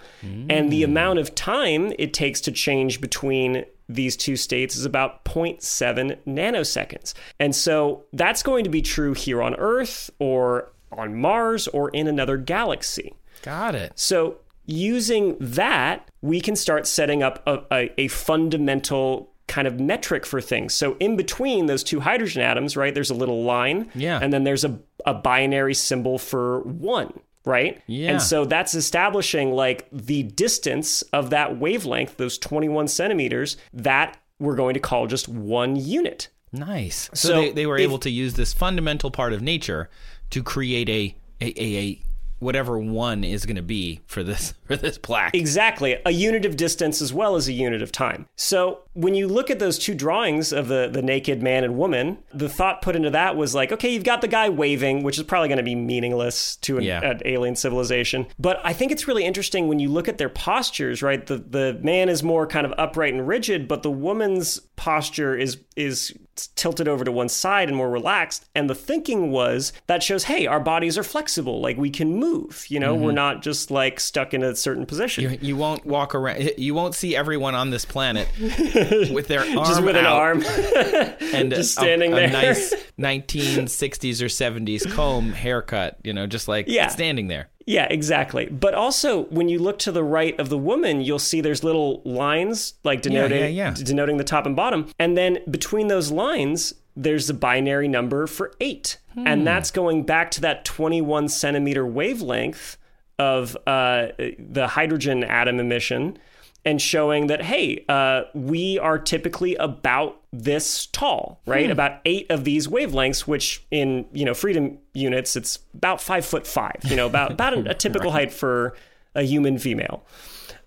And 0.50 0.72
the 0.72 0.84
mm. 0.84 0.86
amount 0.86 1.20
of 1.20 1.34
time 1.34 1.94
it 1.98 2.14
takes 2.14 2.40
to 2.42 2.52
change 2.52 3.02
between 3.02 3.66
these 3.90 4.16
two 4.16 4.36
states 4.36 4.76
is 4.76 4.86
about 4.86 5.26
0.7 5.26 6.18
nanoseconds. 6.28 7.14
And 7.40 7.56
so 7.56 8.06
that's 8.14 8.44
going 8.44 8.64
to 8.64 8.70
be 8.70 8.82
true 8.82 9.14
here 9.14 9.42
on 9.42 9.56
Earth 9.56 10.10
or 10.20 10.72
on 10.92 11.20
Mars 11.20 11.68
or 11.68 11.90
in 11.90 12.08
another 12.08 12.38
galaxy. 12.38 13.16
Got 13.42 13.74
it. 13.76 13.94
So 13.96 14.38
using 14.66 15.36
that, 15.40 16.08
we 16.22 16.42
can 16.42 16.56
start 16.56 16.86
setting 16.86 17.24
up 17.24 17.42
a, 17.48 17.64
a, 17.72 18.02
a 18.02 18.08
fundamental 18.08 19.31
kind 19.52 19.68
of 19.68 19.80
metric 19.80 20.26
for 20.26 20.40
things. 20.42 20.74
So 20.74 20.96
in 21.00 21.16
between 21.18 21.66
those 21.68 21.84
two 21.84 22.00
hydrogen 22.00 22.42
atoms, 22.42 22.76
right, 22.78 22.94
there's 22.94 23.10
a 23.12 23.14
little 23.14 23.44
line. 23.44 23.92
Yeah. 23.94 24.18
And 24.22 24.32
then 24.32 24.44
there's 24.46 24.64
a, 24.64 24.80
a 25.06 25.14
binary 25.14 25.74
symbol 25.76 26.18
for 26.18 26.62
one. 26.62 27.20
Right? 27.44 27.82
Yeah. 27.88 28.12
And 28.12 28.22
so 28.22 28.46
that's 28.46 28.76
establishing 28.76 29.52
like 29.52 29.88
the 29.92 30.22
distance 30.24 31.02
of 31.12 31.32
that 31.32 31.58
wavelength, 31.58 32.18
those 32.18 32.38
21 32.38 32.88
centimeters, 32.88 33.58
that 33.74 34.18
we're 34.40 34.56
going 34.56 34.76
to 34.76 34.80
call 34.80 35.08
just 35.08 35.28
one 35.28 35.76
unit. 35.76 36.30
Nice. 36.52 37.10
So, 37.14 37.28
So 37.30 37.34
they, 37.42 37.52
they 37.52 37.66
were 37.66 37.78
if- 37.78 37.84
able 37.84 37.98
to 38.00 38.10
use 38.12 38.36
this 38.36 38.54
fundamental 38.54 39.10
part 39.12 39.34
of 39.34 39.42
nature 39.42 39.90
to 40.30 40.44
create 40.44 40.88
a 40.90 41.16
a, 41.42 41.48
a, 41.60 41.78
a 41.80 42.02
whatever 42.42 42.78
one 42.78 43.24
is 43.24 43.46
going 43.46 43.56
to 43.56 43.62
be 43.62 44.02
for 44.06 44.24
this 44.24 44.54
for 44.66 44.76
this 44.76 44.98
plaque. 44.98 45.34
Exactly. 45.34 45.98
A 46.06 46.12
unit 46.12 46.46
of 46.46 46.58
distance 46.58 47.02
as 47.02 47.14
well 47.14 47.36
as 47.36 47.48
a 47.48 47.54
unit 47.54 47.82
of 47.82 47.92
time. 47.92 48.28
So 48.36 48.80
when 48.94 49.16
you 49.16 49.28
look 49.28 49.50
at 49.50 49.60
those 49.60 49.80
two 49.80 49.96
drawings 49.96 50.52
of 50.52 50.68
the, 50.68 50.90
the 50.92 51.02
naked 51.02 51.42
man 51.42 51.64
and 51.64 51.78
woman, 51.78 52.18
the 52.34 52.50
thought 52.50 52.82
put 52.82 52.96
into 52.96 53.10
that 53.12 53.38
was 53.38 53.56
like, 53.56 53.72
okay, 53.72 53.94
you've 53.94 54.04
got 54.04 54.20
the 54.22 54.28
guy 54.28 54.50
waving, 54.50 55.04
which 55.04 55.18
is 55.18 55.24
probably 55.24 55.48
going 55.48 55.58
to 55.58 55.64
be 55.64 55.76
meaningless 55.76 56.58
to 56.58 56.78
an, 56.78 56.84
Yeah. 56.84 57.00
an 57.02 57.22
alien 57.26 57.56
civilization. 57.56 58.28
But 58.38 58.60
I 58.64 58.74
think 58.74 58.92
it's 58.92 59.08
really 59.08 59.24
interesting 59.24 59.68
when 59.68 59.80
you 59.80 59.90
look 59.90 60.08
at 60.10 60.18
their 60.18 60.30
postures, 60.30 61.02
right? 61.02 61.26
The 61.26 61.38
the 61.38 61.80
man 61.82 62.10
is 62.10 62.24
more 62.24 62.46
kind 62.48 62.66
of 62.66 62.74
upright 62.78 63.14
and 63.14 63.26
rigid, 63.28 63.68
but 63.68 63.84
the 63.84 63.92
woman's 63.92 64.60
posture 64.82 65.38
is 65.38 65.60
is 65.76 66.12
tilted 66.56 66.88
over 66.88 67.04
to 67.04 67.12
one 67.12 67.30
side 67.30 67.68
and 67.68 67.78
more 67.78 67.90
relaxed. 67.90 68.50
And 68.56 68.68
the 68.68 68.74
thinking 68.74 69.30
was 69.30 69.74
that 69.86 70.02
shows, 70.02 70.24
hey, 70.24 70.48
our 70.48 70.60
bodies 70.60 70.98
are 70.98 71.04
flexible, 71.04 71.62
like 71.62 71.78
we 71.78 71.92
can 71.92 72.16
move. 72.16 72.66
You 72.68 72.80
know, 72.80 72.96
we're 72.96 73.10
mm-hmm. 73.10 73.16
not 73.16 73.42
just 73.44 73.70
like 73.70 74.00
stuck 74.00 74.34
in 74.34 74.42
a 74.42 74.56
certain 74.56 74.88
position. 74.88 75.24
You, 75.24 75.38
you 75.40 75.56
won't 75.56 75.86
walk 75.86 76.16
around. 76.16 76.54
You 76.58 76.74
won't 76.74 76.96
see 76.96 77.16
everyone 77.16 77.54
on 77.54 77.70
this 77.70 77.86
planet 77.86 78.28
with 78.40 79.28
their 79.28 79.42
arm 79.42 79.66
just 79.66 79.84
with 79.84 79.96
an 79.96 80.08
arm. 80.08 80.42
and 81.32 81.52
just 81.52 81.78
a- 81.78 81.82
standing 81.82 82.14
a, 82.14 82.16
there. 82.16 82.30
nice 82.32 82.74
1960s 82.98 84.20
or 84.24 84.26
70s 84.26 84.92
comb 84.92 85.32
haircut. 85.32 86.00
You 86.04 86.14
know, 86.14 86.26
just 86.26 86.48
like 86.48 86.66
Yeah. 86.68 86.88
standing 86.88 87.28
there. 87.28 87.51
Yeah, 87.72 87.88
exactly. 87.90 88.48
But 88.48 88.74
also, 88.74 89.24
when 89.26 89.48
you 89.48 89.58
look 89.58 89.80
to 89.80 89.94
the 89.94 90.04
right 90.04 90.38
of 90.38 90.50
the 90.50 90.58
woman, 90.58 91.00
you'll 91.00 91.20
see 91.20 91.40
there's 91.40 91.64
little 91.64 92.02
lines 92.04 92.74
like 92.84 93.02
denoting 93.02 93.40
yeah, 93.56 93.70
yeah. 93.70 93.74
denoting 93.74 94.18
the 94.18 94.26
top 94.26 94.46
and 94.46 94.58
bottom, 94.58 94.88
and 95.00 95.18
then 95.18 95.40
between 95.50 95.88
those 95.88 96.12
lines, 96.12 96.74
there's 96.98 97.30
a 97.30 97.34
binary 97.34 97.88
number 97.88 98.28
for 98.28 98.54
eight, 98.60 98.98
Hmm. 99.14 99.26
and 99.26 99.48
that's 99.48 99.72
going 99.72 100.04
back 100.04 100.32
to 100.32 100.42
that 100.42 100.66
21 100.66 101.30
centimeter 101.30 101.86
wavelength 101.86 102.78
of 103.18 103.56
uh, 103.66 104.08
the 104.18 104.68
hydrogen 104.72 105.24
atom 105.24 105.60
emission. 105.60 106.18
And 106.64 106.80
showing 106.80 107.28
that, 107.28 107.42
hey, 107.42 107.84
uh, 107.90 108.24
we 108.36 108.78
are 108.78 109.00
typically 109.00 109.56
about 109.56 110.22
this 110.32 110.86
tall, 110.86 111.42
right? 111.48 111.66
Hmm. 111.66 111.72
About 111.72 112.02
eight 112.06 112.28
of 112.30 112.44
these 112.44 112.68
wavelengths, 112.68 113.22
which 113.22 113.66
in 113.72 114.06
you 114.14 114.26
know 114.26 114.34
freedom 114.36 114.78
units, 114.94 115.36
it's 115.36 115.58
about 115.74 116.02
five 116.02 116.24
foot 116.26 116.46
five. 116.46 116.76
You 116.84 116.96
know, 116.96 117.08
about 117.08 117.32
about 117.38 117.54
a, 117.56 117.72
a 117.72 117.74
typical 117.74 118.12
height 118.12 118.32
for 118.32 118.76
a 119.16 119.24
human 119.24 119.58
female. 119.58 120.04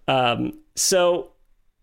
Um, 0.08 0.58
so 0.74 1.30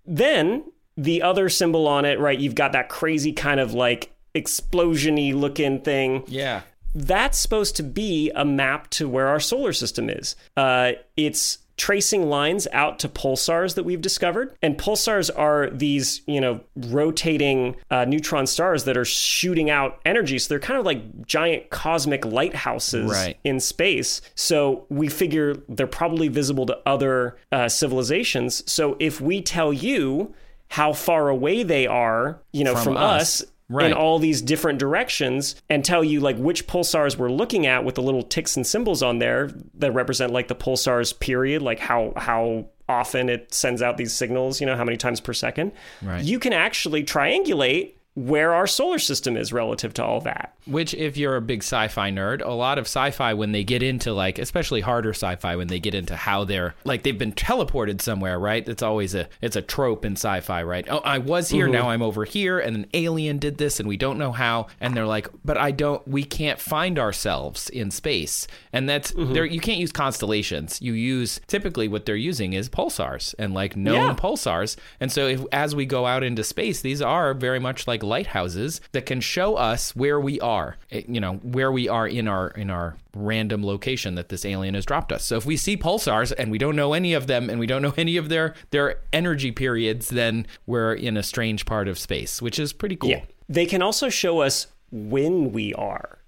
then 0.06 0.64
the 0.98 1.22
other 1.22 1.48
symbol 1.48 1.88
on 1.88 2.04
it, 2.06 2.20
right? 2.20 2.38
You've 2.38 2.54
got 2.56 2.74
that 2.74 2.90
crazy 2.90 3.32
kind 3.32 3.60
of 3.62 3.74
like 3.74 4.12
explosiony 4.36 5.34
looking 5.34 5.80
thing 5.82 6.24
Yeah. 6.28 6.62
that's 6.94 7.40
supposed 7.40 7.76
to 7.78 7.84
be 7.84 8.32
a 8.36 8.44
map 8.46 8.90
to 8.92 9.08
where 9.10 9.28
our 9.28 9.40
solar 9.40 9.74
system 9.74 10.10
is. 10.10 10.36
Uh, 10.58 10.94
it's 11.18 11.60
tracing 11.78 12.30
lines 12.30 12.68
out 12.72 13.00
to 13.00 13.10
pulsars 13.10 13.76
that 13.76 13.84
we've 13.84 14.02
discovered, 14.02 14.56
and 14.62 14.78
pulsars 14.78 15.30
are 15.36 15.70
these, 15.72 16.22
you 16.28 16.40
know, 16.40 16.62
rotating 16.76 17.76
uh, 17.90 18.06
neutron 18.06 18.46
stars 18.46 18.84
that 18.84 18.98
are 18.98 19.06
shooting 19.06 19.70
out 19.70 20.00
energy. 20.06 20.38
So 20.40 20.50
they're 20.50 20.60
kind 20.60 20.80
of 20.80 20.86
like 20.86 21.26
giant 21.26 21.70
cosmic 21.70 22.26
lighthouses 22.26 23.10
Right. 23.12 23.38
in 23.44 23.60
space. 23.60 24.22
So 24.36 24.86
we 24.90 25.08
figure 25.08 25.56
they're 25.70 25.88
probably 25.88 26.28
visible 26.28 26.66
to 26.68 26.78
other 26.86 27.38
uh, 27.52 27.68
civilizations. 27.70 28.70
So 28.72 28.96
if 29.00 29.22
we 29.22 29.42
tell 29.42 29.74
you 29.74 30.34
how 30.70 30.94
far 30.94 31.30
away 31.30 31.64
they 31.64 31.86
are, 31.88 32.42
you 32.54 32.64
know, 32.64 32.76
From 32.76 32.84
from, 32.84 32.98
us. 32.98 33.42
us, 33.42 33.52
Right. 33.72 33.88
in 33.88 33.94
all 33.94 34.20
these 34.20 34.42
different 34.42 34.80
directions 34.80 35.56
and 35.70 35.84
tell 35.86 36.04
you 36.04 36.20
like 36.20 36.38
which 36.38 36.68
pulsars 36.68 37.18
we're 37.18 37.32
looking 37.32 37.66
at 37.66 37.86
with 37.86 37.96
the 37.96 38.02
little 38.02 38.22
ticks 38.24 38.58
and 38.58 38.68
symbols 38.68 39.02
on 39.02 39.20
there 39.20 39.50
that 39.76 39.94
represent 39.94 40.34
like 40.34 40.48
the 40.50 40.56
pulsars 40.56 41.18
period 41.18 41.62
like 41.62 41.80
how 41.80 42.12
how 42.18 42.66
often 42.90 43.30
it 43.30 43.54
sends 43.54 43.82
out 43.82 43.96
these 43.96 44.12
signals 44.14 44.60
you 44.60 44.68
know 44.68 44.76
how 44.76 44.84
many 44.84 44.98
times 44.98 45.22
per 45.22 45.32
second 45.32 45.72
Right. 46.02 46.24
you 46.24 46.38
can 46.40 46.52
actually 46.52 47.04
triangulate 47.06 47.94
where 48.14 48.54
our 48.54 48.68
solar 48.68 49.00
system 49.00 49.38
is 49.38 49.54
relative 49.54 49.94
to 49.94 50.04
all 50.04 50.20
that 50.20 50.54
Which, 50.66 50.94
if 50.94 51.16
you're 51.16 51.38
a 51.38 51.42
big 51.42 51.64
sci-fi 51.64 52.12
nerd, 52.12 52.46
a 52.46 52.52
lot 52.52 52.78
of 52.78 52.86
sci-fi 52.86 53.34
when 53.34 53.52
they 53.52 53.64
get 53.64 53.82
into 53.82 54.14
like, 54.14 54.38
especially 54.38 54.82
harder 54.82 55.12
sci-fi, 55.12 55.56
when 55.56 55.68
they 55.68 55.80
get 55.80 55.96
into 55.96 56.16
how 56.16 56.44
they're 56.44 56.76
like 56.84 57.04
they've 57.04 57.18
been 57.18 57.32
teleported 57.32 58.02
somewhere, 58.02 58.38
right? 58.38 58.68
It's 58.68 58.84
always 58.84 59.16
a 59.16 59.30
it's 59.42 59.56
a 59.56 59.62
trope 59.62 60.04
in 60.04 60.14
sci-fi, 60.14 60.62
right? 60.64 60.86
Oh, 60.90 61.00
I 61.00 61.20
was 61.20 61.50
here, 61.50 61.66
mm-hmm. 61.66 61.74
now 61.74 61.90
I'm 61.90 62.02
over 62.02 62.26
here, 62.26 62.60
and 62.60 62.76
an 62.76 62.86
alien 62.94 63.38
did 63.38 63.58
this, 63.58 63.80
and 63.80 63.88
we 63.88 63.98
don't 63.98 64.18
know 64.18 64.32
how, 64.32 64.68
and 64.80 64.96
they're 64.96 65.06
like, 65.06 65.30
but 65.46 65.58
I 65.58 65.72
don't, 65.72 66.06
we 66.08 66.24
can't 66.24 66.60
find 66.60 67.00
ourselves 67.00 67.70
in 67.70 67.92
space, 67.92 68.46
and 68.74 68.90
that's 68.90 69.14
mm-hmm. 69.14 69.34
there. 69.34 69.46
You 69.46 69.62
can't 69.62 69.80
use 69.80 69.92
constellations. 69.92 70.82
You 70.82 70.94
use 70.94 71.40
typically 71.48 71.88
what 71.88 72.06
they're 72.06 72.16
using 72.16 72.54
is 72.54 72.70
pulsars 72.70 73.34
and 73.40 73.54
like 73.54 73.76
known 73.76 73.96
Yeah. 73.96 74.16
pulsars, 74.16 74.76
and 75.00 75.12
so 75.12 75.28
if 75.28 75.42
as 75.52 75.76
we 75.76 75.86
go 75.86 76.06
out 76.06 76.24
into 76.24 76.44
space, 76.44 76.82
these 76.82 77.02
are 77.02 77.34
very 77.34 77.60
much 77.60 77.88
like 77.88 78.01
lighthouses 78.04 78.82
that 78.92 79.06
can 79.06 79.22
show 79.22 79.56
us 79.56 79.96
where 79.96 80.20
we 80.20 80.40
are, 80.40 80.78
eh, 80.92 81.04
you 81.08 81.20
know, 81.20 81.36
where 81.36 81.72
we 81.72 81.88
are 81.88 82.08
in 82.08 82.28
our 82.28 82.50
in 82.50 82.70
our 82.70 82.96
random 83.16 83.66
location 83.66 84.16
that 84.16 84.30
this 84.30 84.46
alien 84.46 84.74
has 84.74 84.86
dropped 84.86 85.12
us. 85.12 85.24
So 85.24 85.38
if 85.38 85.46
we 85.46 85.58
see 85.58 85.76
pulsars 85.76 86.32
and 86.38 86.52
we 86.52 86.58
don't 86.58 86.76
know 86.76 86.94
any 86.94 87.14
of 87.14 87.28
them 87.28 87.50
and 87.50 87.60
we 87.60 87.68
don't 87.68 87.82
know 87.82 87.94
any 87.98 88.18
of 88.18 88.30
their 88.30 88.56
their 88.72 89.00
energy 89.12 89.52
periods, 89.52 90.10
then 90.10 90.48
we're 90.66 90.94
in 90.94 91.18
a 91.18 91.24
strange 91.24 91.66
part 91.66 91.88
of 91.88 92.00
space, 92.00 92.42
which 92.42 92.60
is 92.60 92.74
pretty 92.74 92.96
cool. 92.96 93.10
Yeah. 93.10 93.24
They 93.50 93.66
can 93.66 93.82
also 93.82 94.10
show 94.10 94.42
us 94.42 94.68
when 94.92 95.52
we 95.52 95.74
are. 95.74 96.21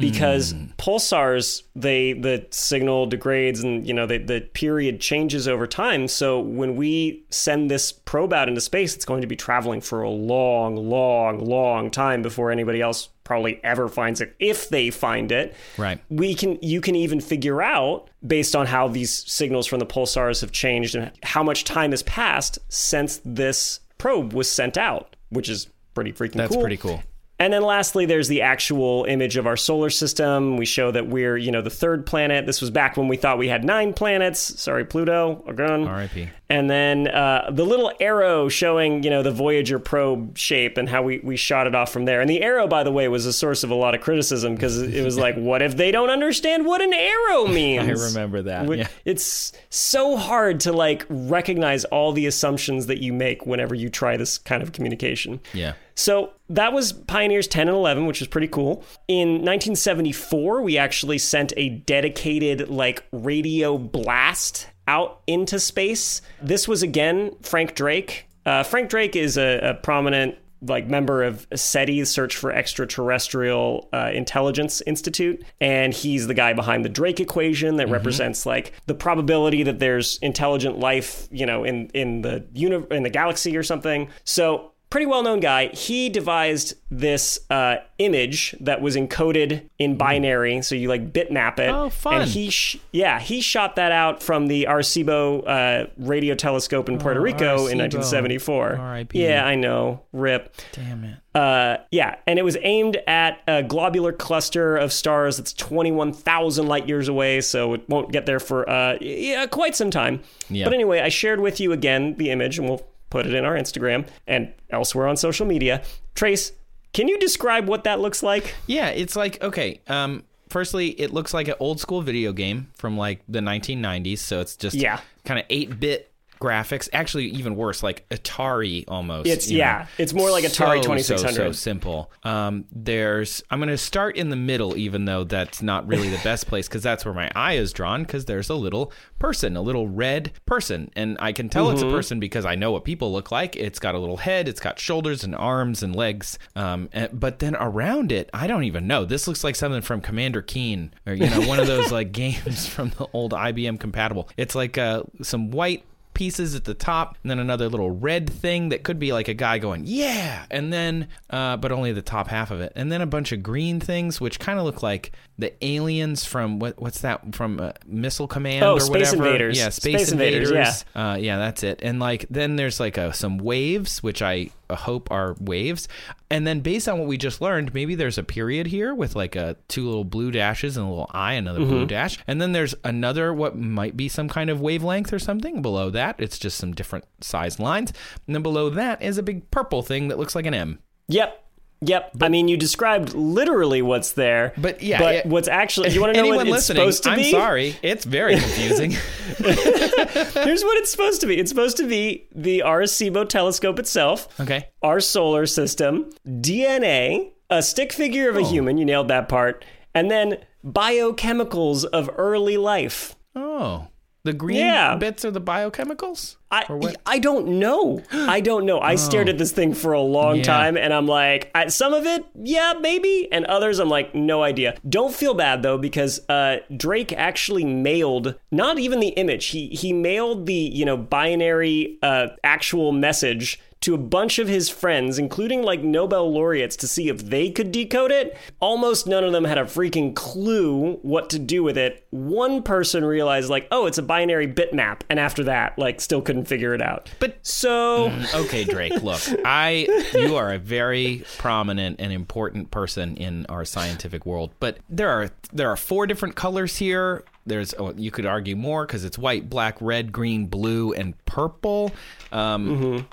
Because 0.00 0.52
hmm. 0.52 0.66
pulsars, 0.78 1.62
they 1.74 2.12
the 2.12 2.46
signal 2.50 3.06
degrades 3.06 3.62
and 3.62 3.86
you 3.86 3.94
know 3.94 4.06
the, 4.06 4.18
the 4.18 4.40
period 4.40 5.00
changes 5.00 5.46
over 5.48 5.66
time. 5.66 6.08
So 6.08 6.40
when 6.40 6.76
we 6.76 7.24
send 7.30 7.70
this 7.70 7.92
probe 7.92 8.32
out 8.32 8.48
into 8.48 8.60
space, 8.60 8.94
it's 8.94 9.04
going 9.04 9.20
to 9.22 9.26
be 9.26 9.36
traveling 9.36 9.80
for 9.80 10.02
a 10.02 10.10
long, 10.10 10.76
long, 10.76 11.44
long 11.44 11.90
time 11.90 12.22
before 12.22 12.50
anybody 12.50 12.80
else 12.80 13.08
probably 13.24 13.62
ever 13.62 13.88
finds 13.88 14.20
it. 14.22 14.34
If 14.38 14.70
they 14.70 14.90
find 14.90 15.30
it, 15.30 15.54
Right. 15.76 16.00
we 16.08 16.34
can 16.34 16.58
you 16.62 16.80
can 16.80 16.94
even 16.94 17.20
figure 17.20 17.60
out 17.60 18.08
based 18.26 18.56
on 18.56 18.66
how 18.66 18.88
these 18.88 19.30
signals 19.30 19.66
from 19.66 19.78
the 19.80 19.86
pulsars 19.86 20.40
have 20.40 20.50
changed 20.52 20.94
and 20.94 21.10
how 21.22 21.42
much 21.42 21.64
time 21.64 21.90
has 21.90 22.02
passed 22.04 22.58
since 22.68 23.20
this 23.24 23.80
probe 23.98 24.32
was 24.32 24.50
sent 24.50 24.78
out, 24.78 25.14
which 25.28 25.48
is 25.48 25.68
pretty 25.94 26.12
freaking 26.12 26.34
That's 26.34 26.52
cool. 26.52 26.60
pretty 26.62 26.76
cool. 26.78 27.02
And 27.40 27.52
then 27.52 27.62
lastly, 27.62 28.04
there's 28.04 28.26
the 28.28 28.42
actual 28.42 29.04
image 29.08 29.36
of 29.36 29.46
our 29.46 29.56
solar 29.56 29.90
system. 29.90 30.56
We 30.56 30.66
show 30.66 30.90
that 30.90 31.06
we're, 31.06 31.36
you 31.36 31.52
know, 31.52 31.62
the 31.62 31.70
third 31.70 32.04
planet. 32.04 32.46
This 32.46 32.60
was 32.60 32.70
back 32.70 32.96
when 32.96 33.06
we 33.06 33.16
thought 33.16 33.38
we 33.38 33.48
had 33.48 33.64
nine 33.64 33.92
planets. 33.94 34.60
Sorry, 34.60 34.84
Pluto, 34.84 35.44
again. 35.46 35.86
R.I.P. 35.86 36.30
And 36.50 36.70
then 36.70 37.08
uh, 37.08 37.50
the 37.52 37.64
little 37.66 37.92
arrow 38.00 38.48
showing, 38.48 39.02
you 39.02 39.10
know, 39.10 39.22
the 39.22 39.30
Voyager 39.30 39.78
probe 39.78 40.38
shape 40.38 40.78
and 40.78 40.88
how 40.88 41.02
we, 41.02 41.18
we 41.18 41.36
shot 41.36 41.66
it 41.66 41.74
off 41.74 41.92
from 41.92 42.06
there. 42.06 42.22
And 42.22 42.30
the 42.30 42.42
arrow, 42.42 42.66
by 42.66 42.84
the 42.84 42.92
way, 42.92 43.06
was 43.08 43.26
a 43.26 43.34
source 43.34 43.64
of 43.64 43.70
a 43.70 43.74
lot 43.74 43.94
of 43.94 44.00
criticism 44.00 44.54
because 44.54 44.80
it 44.80 45.04
was 45.04 45.18
like, 45.18 45.34
what 45.36 45.60
if 45.60 45.76
they 45.76 45.90
don't 45.90 46.08
understand 46.08 46.64
what 46.64 46.80
an 46.80 46.94
arrow 46.94 47.46
means? 47.48 48.00
I 48.00 48.06
remember 48.06 48.42
that. 48.42 48.66
Yeah. 48.78 48.88
It's 49.04 49.52
so 49.68 50.16
hard 50.16 50.60
to 50.60 50.72
like 50.72 51.04
recognize 51.10 51.84
all 51.86 52.12
the 52.12 52.26
assumptions 52.26 52.86
that 52.86 52.98
you 52.98 53.12
make 53.12 53.44
whenever 53.44 53.74
you 53.74 53.90
try 53.90 54.16
this 54.16 54.38
kind 54.38 54.62
of 54.62 54.72
communication. 54.72 55.40
Yeah. 55.52 55.74
So 55.94 56.30
that 56.48 56.72
was 56.72 56.92
Pioneers 56.92 57.48
10 57.48 57.68
and 57.68 57.76
11, 57.76 58.06
which 58.06 58.20
was 58.20 58.28
pretty 58.28 58.46
cool. 58.46 58.84
In 59.08 59.42
1974, 59.42 60.62
we 60.62 60.78
actually 60.78 61.18
sent 61.18 61.52
a 61.56 61.70
dedicated 61.70 62.70
like 62.70 63.04
radio 63.10 63.76
blast 63.76 64.68
out 64.88 65.20
into 65.28 65.60
space. 65.60 66.20
This 66.42 66.66
was 66.66 66.82
again 66.82 67.36
Frank 67.42 67.76
Drake. 67.76 68.26
Uh, 68.44 68.64
Frank 68.64 68.90
Drake 68.90 69.14
is 69.14 69.36
a, 69.36 69.58
a 69.58 69.74
prominent 69.74 70.36
like 70.62 70.88
member 70.88 71.22
of 71.22 71.48
SETI's 71.54 72.10
Search 72.10 72.34
for 72.34 72.50
Extraterrestrial 72.50 73.88
uh, 73.92 74.10
Intelligence 74.12 74.80
Institute, 74.86 75.44
and 75.60 75.94
he's 75.94 76.26
the 76.26 76.34
guy 76.34 76.52
behind 76.52 76.84
the 76.84 76.88
Drake 76.88 77.20
equation 77.20 77.76
that 77.76 77.88
represents 77.88 78.44
like 78.44 78.72
the 78.86 78.94
probability 78.94 79.62
that 79.62 79.78
there's 79.78 80.18
intelligent 80.18 80.78
life, 80.80 81.28
you 81.30 81.46
know, 81.46 81.62
in 81.62 81.88
in 81.94 82.22
the 82.22 82.44
uni- 82.54 82.86
in 82.90 83.04
the 83.04 83.10
galaxy 83.10 83.56
or 83.56 83.62
something. 83.62 84.08
So 84.24 84.72
pretty 84.90 85.06
well 85.06 85.22
known 85.22 85.40
guy. 85.40 85.68
He 85.68 86.08
devised 86.08 86.74
this 86.90 87.38
uh, 87.50 87.76
image 87.98 88.54
that 88.60 88.80
was 88.80 88.96
encoded 88.96 89.68
in 89.78 89.96
binary, 89.96 90.62
so 90.62 90.74
you 90.74 90.88
like 90.88 91.12
bitmap 91.12 91.58
it. 91.58 91.68
Oh, 91.68 91.90
fun. 91.90 92.22
And 92.22 92.30
he, 92.30 92.50
sh- 92.50 92.78
yeah, 92.92 93.20
he 93.20 93.40
shot 93.40 93.76
that 93.76 93.92
out 93.92 94.22
from 94.22 94.46
the 94.46 94.66
Arecibo 94.68 95.46
uh, 95.46 95.86
radio 95.98 96.34
telescope 96.34 96.88
in 96.88 96.98
Puerto 96.98 97.20
Rico 97.20 97.66
in 97.66 97.78
1974. 97.78 98.76
R.I.P.. 98.76 99.22
Yeah, 99.22 99.44
I 99.44 99.54
know. 99.54 100.02
Rip. 100.12 100.54
Damn 100.72 101.04
it. 101.04 101.18
Uh, 101.34 101.76
yeah, 101.90 102.16
and 102.26 102.38
it 102.38 102.42
was 102.42 102.56
aimed 102.62 102.96
at 103.06 103.40
a 103.46 103.62
globular 103.62 104.12
cluster 104.12 104.76
of 104.76 104.92
stars 104.92 105.36
that's 105.36 105.52
21,000 105.52 106.66
light 106.66 106.88
years 106.88 107.06
away, 107.06 107.40
so 107.40 107.74
it 107.74 107.88
won't 107.88 108.10
get 108.10 108.26
there 108.26 108.40
for 108.40 108.68
uh, 108.68 108.96
yeah, 109.00 109.46
quite 109.46 109.76
some 109.76 109.90
time. 109.90 110.20
Yeah. 110.48 110.64
But 110.64 110.72
anyway, 110.72 111.00
I 111.00 111.10
shared 111.10 111.38
with 111.40 111.60
you 111.60 111.72
again 111.72 112.16
the 112.16 112.30
image, 112.30 112.58
and 112.58 112.68
we'll 112.68 112.84
put 113.10 113.26
it 113.26 113.34
in 113.34 113.44
our 113.44 113.54
Instagram 113.56 114.06
and 114.26 114.52
elsewhere 114.70 115.06
on 115.08 115.16
social 115.16 115.46
media. 115.46 115.82
Trace, 116.14 116.52
can 116.92 117.08
you 117.08 117.18
describe 117.18 117.68
what 117.68 117.84
that 117.84 118.00
looks 118.00 118.22
like? 118.22 118.54
Yeah, 118.66 118.88
it's 118.88 119.16
like 119.16 119.42
okay. 119.42 119.80
Um, 119.88 120.24
firstly, 120.48 120.88
it 120.88 121.12
looks 121.12 121.32
like 121.34 121.48
an 121.48 121.54
old 121.60 121.80
school 121.80 122.02
video 122.02 122.32
game 122.32 122.68
from 122.74 122.96
like 122.96 123.20
the 123.28 123.40
1990s. 123.40 124.18
So 124.18 124.40
it's 124.40 124.56
just 124.56 124.74
Yeah. 124.76 125.00
kind 125.24 125.38
of 125.40 125.46
8 125.50 125.78
bit 125.80 126.07
graphics. 126.38 126.88
Actually, 126.92 127.26
even 127.26 127.56
worse, 127.56 127.82
like 127.82 128.08
Atari 128.10 128.84
almost. 128.88 129.28
It's 129.28 129.50
you 129.50 129.58
know. 129.58 129.64
yeah, 129.64 129.86
it's 129.98 130.12
more 130.12 130.30
like 130.30 130.44
Atari 130.44 130.76
So, 130.78 130.82
twenty 130.82 131.02
so, 131.02 131.16
so 131.16 131.52
simple. 131.52 132.10
Um, 132.24 132.64
there's. 132.72 133.42
I'm 133.50 133.58
going 133.58 133.68
to 133.68 133.78
start 133.78 134.16
in 134.16 134.30
the 134.30 134.36
middle, 134.36 134.76
even 134.76 135.04
though 135.04 135.24
that's 135.24 135.62
not 135.62 135.86
really 135.86 136.08
the 136.08 136.20
best 136.24 136.46
place, 136.46 136.68
because 136.68 136.82
that's 136.82 137.04
where 137.04 137.14
my 137.14 137.30
eye 137.34 137.54
is 137.54 137.72
drawn. 137.72 138.02
Because 138.02 138.24
there's 138.26 138.48
a 138.48 138.54
little 138.54 138.92
person, 139.18 139.56
a 139.56 139.62
little 139.62 139.88
red 139.88 140.32
person, 140.46 140.90
and 140.96 141.16
I 141.20 141.32
can 141.32 141.48
tell 141.48 141.66
Mm-hmm. 141.66 141.74
it's 141.74 141.82
a 141.82 141.90
person 141.90 142.20
because 142.20 142.44
I 142.46 142.54
know 142.54 142.70
what 142.72 142.84
people 142.84 143.12
look 143.12 143.30
like. 143.32 143.56
It's 143.56 143.78
got 143.78 143.94
a 143.94 143.98
little 143.98 144.16
head, 144.18 144.48
it's 144.48 144.60
got 144.60 144.78
shoulders 144.78 145.24
and 145.24 145.34
arms 145.34 145.82
and 145.82 145.94
legs. 145.94 146.38
Um, 146.56 146.88
and- 146.92 147.18
but 147.18 147.40
then 147.40 147.56
around 147.56 148.12
it, 148.12 148.30
I 148.32 148.46
don't 148.46 148.64
even 148.64 148.86
know. 148.86 149.04
This 149.04 149.26
looks 149.28 149.42
like 149.44 149.56
something 149.56 149.82
from 149.82 150.00
Commander 150.00 150.40
Keen, 150.40 150.92
or 151.06 151.12
you 151.14 151.28
know, 151.28 151.46
one 151.48 151.58
of 151.60 151.66
those 151.66 151.90
like 151.92 152.12
games 152.18 152.66
from 152.68 152.90
the 152.90 153.06
old 153.12 153.32
IBM 153.32 153.78
compatible. 153.80 154.28
It's 154.36 154.54
like 154.54 154.78
uh, 154.78 155.02
some 155.22 155.50
white 155.50 155.84
pieces 156.18 156.56
at 156.56 156.64
the 156.64 156.74
top 156.74 157.16
and 157.22 157.30
then 157.30 157.38
another 157.38 157.68
little 157.68 157.92
red 157.92 158.28
thing 158.28 158.70
that 158.70 158.82
could 158.82 158.98
be 158.98 159.12
like 159.12 159.28
a 159.28 159.34
guy 159.34 159.56
going 159.58 159.84
yeah! 159.86 160.44
and 160.50 160.72
then 160.72 161.06
uh, 161.30 161.56
but 161.56 161.70
only 161.70 161.92
the 161.92 162.02
top 162.02 162.26
half 162.26 162.50
of 162.50 162.60
it. 162.60 162.72
And 162.74 162.90
then 162.90 163.00
a 163.00 163.06
bunch 163.06 163.30
of 163.30 163.40
green 163.40 163.78
things 163.78 164.20
which 164.20 164.40
kind 164.40 164.58
of 164.58 164.64
look 164.64 164.82
like 164.82 165.12
the 165.38 165.52
aliens 165.64 166.24
from 166.24 166.58
what 166.58 166.80
what's 166.82 167.02
that 167.02 167.34
from 167.36 167.60
uh, 167.60 167.70
missile 167.86 168.26
command 168.26 168.64
Oh, 168.64 168.74
or 168.74 168.80
Space 168.80 169.12
whatever? 169.12 169.26
Invaders. 169.28 169.56
yeah 169.56 169.68
space, 169.68 169.94
Space 170.00 170.12
Invaders, 170.12 170.50
invaders, 170.50 170.84
Uh, 170.96 171.16
yeah 171.20 171.38
that's 171.38 171.62
it. 171.62 171.78
And 171.84 172.00
like 172.00 172.26
then 172.28 172.56
there's 172.56 172.80
like 172.80 172.98
a, 172.98 173.14
some 173.14 173.38
waves 173.38 174.02
which 174.02 174.20
i 174.20 174.50
uh, 174.68 174.74
hope 174.74 175.10
are 175.12 175.36
waves 175.40 175.86
and 176.30 176.46
then 176.46 176.60
based 176.60 176.88
on 176.88 176.98
what 176.98 177.08
we 177.08 177.16
just 177.16 177.40
learned 177.40 177.72
maybe 177.74 177.94
there's 177.94 178.18
a 178.18 178.22
period 178.22 178.66
here 178.66 178.94
with 178.94 179.16
like 179.16 179.36
a 179.36 179.56
two 179.68 179.86
little 179.86 180.04
blue 180.04 180.30
dashes 180.30 180.76
and 180.76 180.86
a 180.86 180.88
little 180.88 181.10
eye 181.12 181.34
another 181.34 181.60
blue 181.60 181.80
mm-hmm. 181.80 181.86
dash. 181.86 182.18
And 182.26 182.40
then 182.40 182.52
there's 182.52 182.74
another 182.84 183.32
what 183.32 183.56
might 183.56 183.96
be 183.96 184.08
some 184.08 184.28
kind 184.28 184.50
of 184.50 184.60
wavelength 184.60 185.12
or 185.12 185.18
something. 185.18 185.62
Below 185.62 185.90
that 185.90 186.16
it's 186.18 186.38
just 186.38 186.58
some 186.58 186.72
different 186.72 187.04
sized 187.20 187.58
lines. 187.58 187.92
And 188.26 188.34
then 188.34 188.42
below 188.42 188.70
that 188.70 189.02
is 189.02 189.18
a 189.18 189.22
big 189.22 189.50
purple 189.50 189.82
thing 189.82 190.08
that 190.08 190.18
looks 190.18 190.34
like 190.34 190.46
an 190.46 190.54
m. 190.54 190.78
Yep. 191.08 191.47
Yep. 191.80 192.16
I 192.22 192.28
mean, 192.28 192.48
you 192.48 192.56
described 192.56 193.14
literally 193.14 193.82
what's 193.82 194.12
there. 194.12 194.52
But, 194.58 194.82
yeah, 194.82 194.98
But 194.98 195.14
yeah. 195.14 195.22
what's 195.28 195.46
actually, 195.48 195.90
you 195.90 196.00
want 196.00 196.12
to 196.14 196.16
know 196.20 196.28
anyone 196.28 196.38
what 196.38 196.46
it's 196.48 196.68
listening 196.68 196.80
supposed 196.92 197.02
to 197.04 197.10
i'm 197.10 197.16
be? 197.18 197.30
sorry 197.30 197.76
it's 197.82 198.04
very 198.04 198.34
confusing 198.40 198.90
Here's 199.38 200.62
what 200.64 200.76
it's 200.78 200.90
supposed 200.90 201.20
to 201.20 201.26
be 201.26 201.38
it's 201.38 201.50
supposed 201.50 201.76
to 201.76 201.86
be 201.86 202.26
the 202.34 202.62
Arecibo 202.66 203.28
telescope 203.28 203.78
itself, 203.78 204.28
okay 204.40 204.68
our 204.82 205.00
solar 205.00 205.46
system, 205.46 206.10
DNA, 206.26 207.30
a 207.50 207.62
stick 207.62 207.92
figure 207.92 208.28
of 208.28 208.36
Oh. 208.36 208.40
a 208.40 208.42
human, 208.44 208.76
you 208.78 208.84
nailed 208.84 209.08
that 209.08 209.28
part, 209.28 209.64
and 209.94 210.10
then 210.10 210.38
biochemicals 210.64 211.84
of 211.84 212.10
early 212.16 212.56
life. 212.56 213.14
oh 213.36 213.86
the 214.24 214.32
green 214.32 214.56
Yeah. 214.58 214.96
bits 214.96 215.24
are 215.24 215.30
the 215.30 215.40
biochemicals 215.40 216.36
I, 216.50 216.64
I 217.04 217.18
don't 217.18 217.46
know. 217.58 218.02
I 218.12 218.40
don't 218.40 218.64
know. 218.64 218.80
I 218.80 218.94
stared 218.94 219.28
at 219.28 219.36
this 219.36 219.52
thing 219.52 219.74
for 219.74 219.92
a 219.92 220.00
long 220.00 220.32
Oh. 220.32 220.34
Yeah. 220.36 220.42
time 220.44 220.76
and 220.78 220.94
I'm 220.94 221.06
like, 221.06 221.50
I, 221.54 221.68
some 221.68 221.92
of 221.92 222.06
it, 222.06 222.24
yeah, 222.34 222.72
maybe. 222.80 223.28
And 223.30 223.44
others, 223.44 223.78
I'm 223.78 223.90
like, 223.90 224.14
no 224.14 224.42
idea. 224.42 224.76
Don't 224.88 225.14
feel 225.14 225.34
bad 225.34 225.62
though, 225.62 225.76
because 225.76 226.26
uh, 226.30 226.56
Drake 226.74 227.12
actually 227.12 227.64
mailed 227.64 228.34
not 228.50 228.78
even 228.78 229.00
the 229.00 229.08
image. 229.08 229.46
He, 229.48 229.68
he 229.68 229.92
mailed 229.92 230.46
the, 230.46 230.54
you 230.54 230.86
know, 230.86 230.96
binary 230.96 231.98
uh, 232.02 232.28
actual 232.42 232.92
message 232.92 233.60
to 233.80 233.94
a 233.94 233.98
bunch 233.98 234.38
of 234.38 234.48
his 234.48 234.68
friends, 234.68 235.18
including 235.18 235.62
like 235.62 235.82
Nobel 235.82 236.32
laureates, 236.32 236.76
to 236.76 236.88
see 236.88 237.08
if 237.08 237.24
they 237.26 237.50
could 237.50 237.72
decode 237.72 238.10
it. 238.10 238.36
Almost 238.60 239.06
none 239.06 239.24
of 239.24 239.32
them 239.32 239.44
had 239.44 239.58
a 239.58 239.64
freaking 239.64 240.14
clue 240.14 240.94
what 241.02 241.30
to 241.30 241.38
do 241.38 241.62
with 241.62 241.78
it. 241.78 242.06
One 242.10 242.62
person 242.62 243.04
realized, 243.04 243.50
like, 243.50 243.68
oh, 243.70 243.86
it's 243.86 243.98
a 243.98 244.02
binary 244.02 244.48
bitmap. 244.48 245.00
And 245.08 245.20
after 245.20 245.44
that, 245.44 245.78
like, 245.78 246.00
still 246.00 246.22
couldn't 246.22 246.46
figure 246.46 246.74
it 246.74 246.82
out. 246.82 247.10
But- 247.18 247.38
so. 247.42 248.08
Mm, 248.10 248.34
okay 248.34 248.64
drake 248.64 249.02
look 249.02 249.20
i 249.44 249.86
you 250.14 250.36
are 250.36 250.52
a 250.52 250.58
very 250.58 251.24
prominent 251.38 251.96
and 251.98 252.12
important 252.12 252.70
person 252.70 253.16
in 253.16 253.46
our 253.46 253.64
scientific 253.64 254.26
world 254.26 254.52
but 254.60 254.78
there 254.88 255.08
are 255.08 255.30
there 255.52 255.70
are 255.70 255.76
four 255.76 256.06
different 256.06 256.36
colors 256.36 256.76
here 256.76 257.24
there's 257.48 257.74
oh, 257.78 257.92
you 257.96 258.10
could 258.10 258.26
argue 258.26 258.56
more 258.56 258.86
because 258.86 259.04
it's 259.04 259.18
white 259.18 259.48
black 259.48 259.76
red 259.80 260.12
green 260.12 260.46
blue 260.46 260.92
and 260.92 261.14
purple 261.24 261.90
um, 262.32 263.06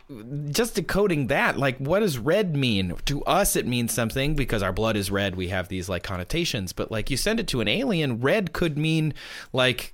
just 0.51 0.75
decoding 0.75 1.27
that 1.27 1.57
like 1.57 1.77
what 1.77 1.99
does 1.99 2.17
red 2.17 2.55
mean 2.55 2.93
to 3.05 3.23
us 3.23 3.55
it 3.55 3.65
means 3.65 3.93
something 3.93 4.35
because 4.35 4.61
our 4.61 4.73
blood 4.73 4.95
is 4.95 5.09
red 5.09 5.35
we 5.35 5.47
have 5.47 5.67
these 5.67 5.89
like 5.89 6.03
connotations 6.03 6.73
but 6.73 6.91
like 6.91 7.09
you 7.09 7.17
send 7.17 7.39
it 7.39 7.47
to 7.47 7.61
an 7.61 7.67
alien 7.67 8.19
red 8.19 8.53
could 8.53 8.77
mean 8.77 9.13
like 9.53 9.93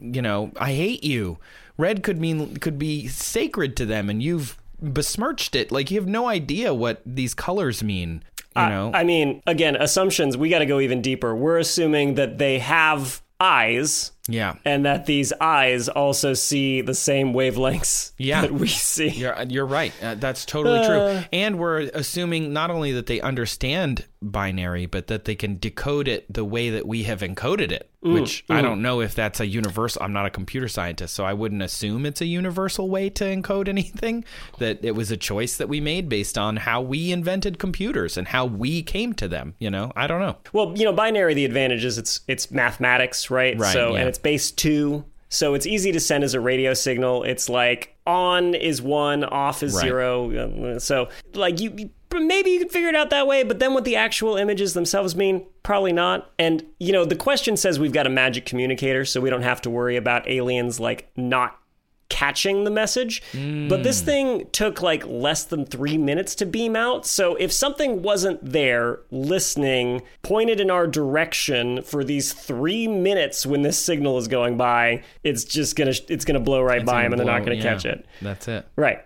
you 0.00 0.22
know, 0.22 0.50
I 0.56 0.72
hate 0.72 1.04
you. 1.04 1.38
Red 1.76 2.02
could 2.02 2.20
mean 2.20 2.56
could 2.56 2.78
be 2.78 3.06
sacred 3.08 3.76
to 3.76 3.86
them, 3.86 4.10
and 4.10 4.22
you've 4.22 4.56
besmirched 4.80 5.54
it. 5.54 5.70
Like 5.70 5.90
you 5.90 6.00
have 6.00 6.08
no 6.08 6.28
idea 6.28 6.74
what 6.74 7.02
these 7.06 7.34
colors 7.34 7.82
mean. 7.82 8.22
You 8.56 8.62
know, 8.68 8.90
I 8.92 9.04
mean, 9.04 9.42
again, 9.46 9.76
assumptions, 9.76 10.36
we 10.36 10.48
got 10.48 10.58
to 10.58 10.66
go 10.66 10.80
even 10.80 11.00
deeper. 11.02 11.34
We're 11.34 11.58
assuming 11.58 12.16
that 12.16 12.38
they 12.38 12.58
have 12.58 13.22
eyes 13.40 14.12
yeah. 14.28 14.54
and 14.64 14.84
that 14.84 15.06
these 15.06 15.32
eyes 15.40 15.88
also 15.88 16.34
see 16.34 16.82
the 16.82 16.94
same 16.94 17.32
wavelengths 17.32 18.12
Yeah. 18.18 18.42
that 18.42 18.52
we 18.52 18.68
see. 18.68 19.08
You're 19.08 19.42
you're 19.48 19.66
right. 19.66 19.92
Uh, 20.02 20.14
that's 20.14 20.44
totally 20.44 20.84
true. 20.86 21.22
And 21.32 21.58
we're 21.58 21.90
assuming 21.94 22.52
not 22.52 22.70
only 22.70 22.92
that 22.92 23.06
they 23.06 23.20
understand 23.20 24.04
binary, 24.22 24.86
but 24.86 25.06
that 25.06 25.24
they 25.24 25.34
can 25.34 25.58
decode 25.58 26.06
it 26.08 26.30
the 26.32 26.44
way 26.44 26.70
that 26.70 26.86
we 26.86 27.04
have 27.04 27.20
encoded 27.20 27.72
it. 27.72 27.90
Which 28.02 28.44
I 28.48 28.62
don't 28.62 28.80
know 28.80 29.00
if 29.00 29.14
that's 29.14 29.40
a 29.40 29.46
universal. 29.46 30.02
I'm 30.02 30.12
not 30.12 30.24
a 30.26 30.30
computer 30.30 30.68
scientist, 30.68 31.14
so 31.14 31.24
I 31.24 31.32
wouldn't 31.34 31.62
assume 31.62 32.06
it's 32.06 32.20
a 32.22 32.26
universal 32.26 32.88
way 32.88 33.10
to 33.10 33.24
encode 33.24 33.68
anything. 33.76 34.24
That 34.58 34.84
it 34.84 34.92
was 34.92 35.10
a 35.10 35.16
choice 35.16 35.56
that 35.58 35.68
we 35.68 35.80
made 35.80 36.08
based 36.08 36.38
on 36.38 36.56
how 36.56 36.80
we 36.80 37.12
invented 37.12 37.58
computers 37.58 38.16
and 38.16 38.28
how 38.28 38.46
we 38.46 38.82
came 38.82 39.12
to 39.14 39.28
them. 39.28 39.54
You 39.58 39.70
know, 39.70 39.92
I 39.96 40.06
don't 40.06 40.20
know. 40.20 40.36
Well, 40.52 40.72
you 40.76 40.84
know, 40.84 40.92
binary, 40.92 41.34
the 41.34 41.44
advantage 41.44 41.84
is 41.84 41.98
it's 41.98 42.20
it's 42.26 42.50
mathematics, 42.50 43.30
right? 43.30 43.58
Right, 43.58 43.72
So, 43.72 43.92
yeah. 43.92 44.00
and 44.00 44.08
it's 44.08 44.18
base 44.18 44.50
two. 44.50 45.04
So 45.32 45.54
it's 45.54 45.66
easy 45.66 45.92
to 45.92 46.00
send 46.00 46.24
as 46.24 46.34
a 46.34 46.40
radio 46.40 46.74
signal. 46.74 47.22
It's 47.22 47.48
like 47.48 47.94
on 48.06 48.54
is 48.54 48.82
one, 48.82 49.22
off 49.24 49.62
is 49.62 49.74
Right. 49.74 49.82
zero. 49.84 50.74
Uh, 50.74 50.78
So, 50.80 51.08
like, 51.34 51.60
you, 51.60 51.72
you 51.76 51.90
maybe 52.18 52.50
you 52.50 52.58
could 52.58 52.72
figure 52.72 52.88
it 52.88 52.96
out 52.96 53.10
that 53.10 53.26
way, 53.26 53.42
but 53.42 53.58
then 53.58 53.74
what 53.74 53.84
the 53.84 53.96
actual 53.96 54.36
images 54.36 54.74
themselves 54.74 55.14
mean, 55.14 55.46
probably 55.62 55.92
not. 55.92 56.30
And, 56.38 56.64
you 56.78 56.92
know, 56.92 57.04
the 57.04 57.16
question 57.16 57.56
says 57.56 57.78
we've 57.78 57.92
got 57.92 58.06
a 58.06 58.10
magic 58.10 58.46
communicator, 58.46 59.04
so 59.04 59.20
we 59.20 59.30
don't 59.30 59.42
have 59.42 59.60
to 59.62 59.70
worry 59.70 59.96
about 59.96 60.28
aliens, 60.28 60.80
like, 60.80 61.10
not 61.16 61.60
catching 62.10 62.64
the 62.64 62.70
message. 62.70 63.22
But 63.32 63.82
this 63.82 64.00
hmm. 64.00 64.06
thing 64.06 64.46
took 64.52 64.82
like 64.82 65.06
less 65.06 65.44
than 65.44 65.64
three 65.64 65.96
minutes 65.96 66.34
to 66.36 66.46
beam 66.46 66.76
out. 66.76 67.06
So 67.06 67.36
if 67.36 67.50
something 67.52 68.02
wasn't 68.02 68.44
there 68.44 68.98
listening, 69.10 70.02
pointed 70.22 70.60
in 70.60 70.70
our 70.70 70.86
direction 70.86 71.82
for 71.82 72.04
these 72.04 72.34
three 72.34 72.86
minutes 72.86 73.46
when 73.46 73.62
this 73.62 73.78
signal 73.78 74.18
is 74.18 74.28
going 74.28 74.58
by, 74.58 75.02
it's 75.24 75.44
just 75.44 75.76
gonna 75.76 75.94
it's 76.08 76.26
gonna 76.26 76.40
blow 76.40 76.60
right 76.60 76.84
by 76.84 77.04
them 77.04 77.12
and 77.12 77.20
they're 77.20 77.26
not 77.26 77.44
gonna 77.44 77.54
yeah, 77.54 77.62
catch 77.62 77.86
it. 77.86 78.04
That's 78.20 78.48
it. 78.48 78.66
Right. 78.76 79.02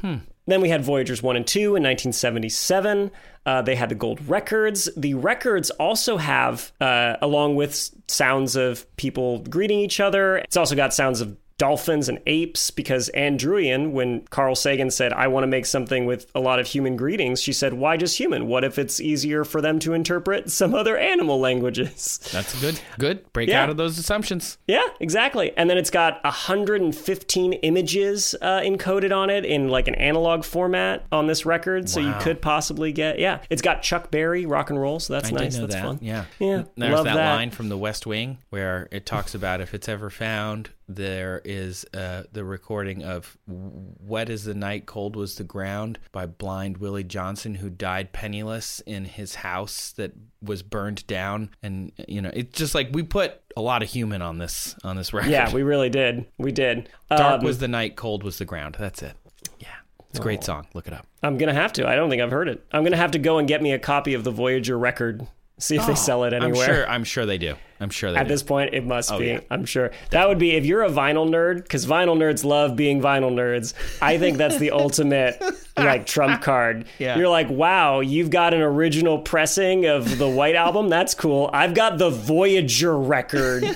Hmm. 0.00 0.16
Then 0.46 0.60
we 0.60 0.68
had 0.68 0.84
Voyagers 0.84 1.22
1 1.22 1.36
and 1.36 1.46
2 1.46 1.60
in 1.60 1.82
1977. 1.82 3.10
Uh, 3.44 3.62
they 3.62 3.74
had 3.74 3.88
the 3.88 3.94
gold 3.94 4.26
records. 4.28 4.88
The 4.96 5.14
records 5.14 5.70
also 5.70 6.16
have, 6.16 6.72
uh, 6.80 7.16
along 7.20 7.56
with 7.56 7.90
sounds 8.08 8.56
of 8.56 8.86
people 8.96 9.40
greeting 9.40 9.80
each 9.80 9.98
other, 10.00 10.36
it's 10.36 10.56
also 10.56 10.76
got 10.76 10.94
sounds 10.94 11.20
of 11.20 11.36
dolphins 11.58 12.08
and 12.08 12.20
apes 12.26 12.70
because 12.70 13.08
Ann 13.10 13.38
Druyan, 13.38 13.92
when 13.92 14.22
Carl 14.28 14.54
Sagan 14.54 14.90
said, 14.90 15.12
I 15.12 15.28
want 15.28 15.44
to 15.44 15.48
make 15.48 15.64
something 15.66 16.04
with 16.04 16.30
a 16.34 16.40
lot 16.40 16.58
of 16.58 16.66
human 16.66 16.96
greetings, 16.96 17.40
she 17.40 17.52
said, 17.52 17.72
Why 17.74 17.96
just 17.96 18.18
human? 18.18 18.46
What 18.46 18.62
if 18.64 18.78
it's 18.78 19.00
easier 19.00 19.44
for 19.44 19.60
them 19.60 19.78
to 19.80 19.94
interpret 19.94 20.50
some 20.50 20.74
other 20.74 20.96
animal 20.98 21.40
languages? 21.40 22.18
That's 22.32 22.60
good. 22.60 22.78
Good. 22.98 23.32
Break 23.32 23.48
Yeah. 23.48 23.62
out 23.62 23.70
of 23.70 23.76
those 23.76 23.98
assumptions. 23.98 24.58
Yeah, 24.66 24.82
exactly. 25.00 25.52
And 25.56 25.70
then 25.70 25.78
it's 25.78 25.90
got 25.90 26.22
115 26.24 27.52
images 27.54 28.34
uh, 28.42 28.60
encoded 28.60 29.16
on 29.16 29.30
it 29.30 29.44
in 29.44 29.68
like 29.68 29.88
an 29.88 29.94
analog 29.94 30.44
format 30.44 31.06
on 31.10 31.26
this 31.26 31.46
record. 31.46 31.88
So 31.88 32.00
you 32.00 32.14
could 32.20 32.42
possibly 32.42 32.92
get, 32.92 33.18
yeah. 33.18 33.40
It's 33.50 33.62
got 33.62 33.82
Chuck 33.82 34.10
Berry 34.10 34.46
rock 34.46 34.70
and 34.70 34.80
roll. 34.80 35.00
So 35.00 35.12
that's 35.14 35.30
I 35.32 35.36
nice. 35.36 35.54
know 35.56 35.62
that's 35.62 35.74
that. 35.74 35.82
fun. 35.84 35.98
Yeah. 36.02 36.24
Yeah, 36.38 36.64
There's 36.76 36.92
love 36.94 37.04
that, 37.04 37.14
that. 37.14 37.34
line 37.36 37.50
from 37.50 37.68
The 37.68 37.78
West 37.78 38.06
Wing 38.06 38.38
where 38.50 38.88
it 38.90 39.06
talks 39.06 39.34
about 39.34 39.60
if 39.60 39.72
it's 39.74 39.88
ever 39.88 40.10
found, 40.10 40.70
there 40.88 41.42
is 41.44 41.84
uh, 41.94 42.24
the 42.32 42.44
recording 42.44 43.02
of 43.02 43.36
"Wet 43.46 44.30
as 44.30 44.44
the 44.44 44.54
Night, 44.54 44.86
Cold 44.86 45.16
Was 45.16 45.34
the 45.36 45.44
Ground" 45.44 45.98
by 46.12 46.26
blind 46.26 46.78
Willie 46.78 47.04
Johnson, 47.04 47.56
who 47.56 47.68
died 47.70 48.12
penniless 48.12 48.80
in 48.80 49.04
his 49.04 49.36
house 49.36 49.92
that 49.92 50.12
was 50.42 50.62
burned 50.62 51.06
down. 51.06 51.50
And 51.62 51.92
you 52.06 52.22
know, 52.22 52.30
it's 52.32 52.56
just 52.56 52.74
like 52.74 52.88
we 52.92 53.02
put 53.02 53.40
a 53.56 53.60
lot 53.62 53.82
of 53.82 53.88
human 53.88 54.22
on 54.22 54.38
this 54.38 54.76
on 54.84 54.96
this 54.96 55.12
record. 55.12 55.30
Yeah, 55.30 55.52
we 55.52 55.62
really 55.62 55.90
did. 55.90 56.26
We 56.38 56.52
did. 56.52 56.88
Dark 57.10 57.40
Um, 57.40 57.44
was 57.44 57.58
the 57.58 57.68
night, 57.68 57.96
cold 57.96 58.22
was 58.22 58.38
the 58.38 58.44
ground. 58.44 58.76
That's 58.78 59.02
it. 59.02 59.14
Yeah, 59.58 59.68
it's 60.10 60.18
a 60.18 60.22
great 60.22 60.44
song. 60.44 60.66
Look 60.74 60.86
it 60.86 60.92
up. 60.92 61.06
I'm 61.22 61.38
going 61.38 61.52
to 61.52 61.60
have 61.60 61.72
to. 61.74 61.88
I 61.88 61.96
don't 61.96 62.10
think 62.10 62.22
I've 62.22 62.30
heard 62.30 62.48
it. 62.48 62.64
I'm 62.72 62.82
going 62.82 62.92
to 62.92 62.98
have 62.98 63.10
to 63.12 63.18
go 63.18 63.38
and 63.38 63.48
get 63.48 63.62
me 63.62 63.72
a 63.72 63.78
copy 63.78 64.14
of 64.14 64.22
the 64.24 64.30
Voyager 64.30 64.78
record 64.78 65.26
See 65.58 65.76
if 65.76 65.86
they 65.86 65.92
oh, 65.92 65.96
sell 65.96 66.24
it 66.24 66.34
I'm 66.34 66.42
anywhere. 66.42 66.66
sure. 66.66 66.88
I'm 66.88 67.02
sure 67.02 67.24
they 67.24 67.38
do. 67.38 67.54
I'm 67.80 67.88
sure 67.88 68.12
they 68.12 68.18
At 68.18 68.24
do. 68.24 68.28
this 68.28 68.42
point, 68.42 68.74
it 68.74 68.84
must 68.84 69.10
oh, 69.10 69.18
be. 69.18 69.26
yeah. 69.26 69.40
I'm 69.50 69.64
sure 69.64 69.90
that 70.10 70.28
would 70.28 70.38
be 70.38 70.50
if 70.52 70.66
you're 70.66 70.82
a 70.82 70.90
vinyl 70.90 71.28
nerd, 71.28 71.62
because 71.62 71.86
vinyl 71.86 72.14
nerds 72.16 72.44
love 72.44 72.76
being 72.76 73.00
vinyl 73.00 73.32
nerds. 73.32 73.72
I 74.02 74.18
think 74.18 74.36
that's 74.36 74.58
the 74.58 74.70
ultimate 74.72 75.42
like 75.76 76.04
trump 76.04 76.42
card. 76.42 76.84
Yeah. 76.98 77.16
You're 77.16 77.30
like, 77.30 77.48
wow, 77.48 78.00
you've 78.00 78.28
got 78.28 78.52
an 78.52 78.60
original 78.60 79.18
pressing 79.18 79.86
of 79.86 80.18
the 80.18 80.28
White 80.28 80.56
Album. 80.56 80.90
That's 80.90 81.14
cool. 81.14 81.48
I've 81.54 81.72
got 81.74 81.96
the 81.96 82.10
Voyager 82.10 82.98
record, 82.98 83.62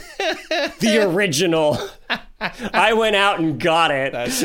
the 0.80 1.08
original. 1.10 1.78
I 2.40 2.92
went 2.92 3.16
out 3.16 3.40
and 3.40 3.58
got 3.58 3.90
it. 3.90 4.12
That's 4.12 4.42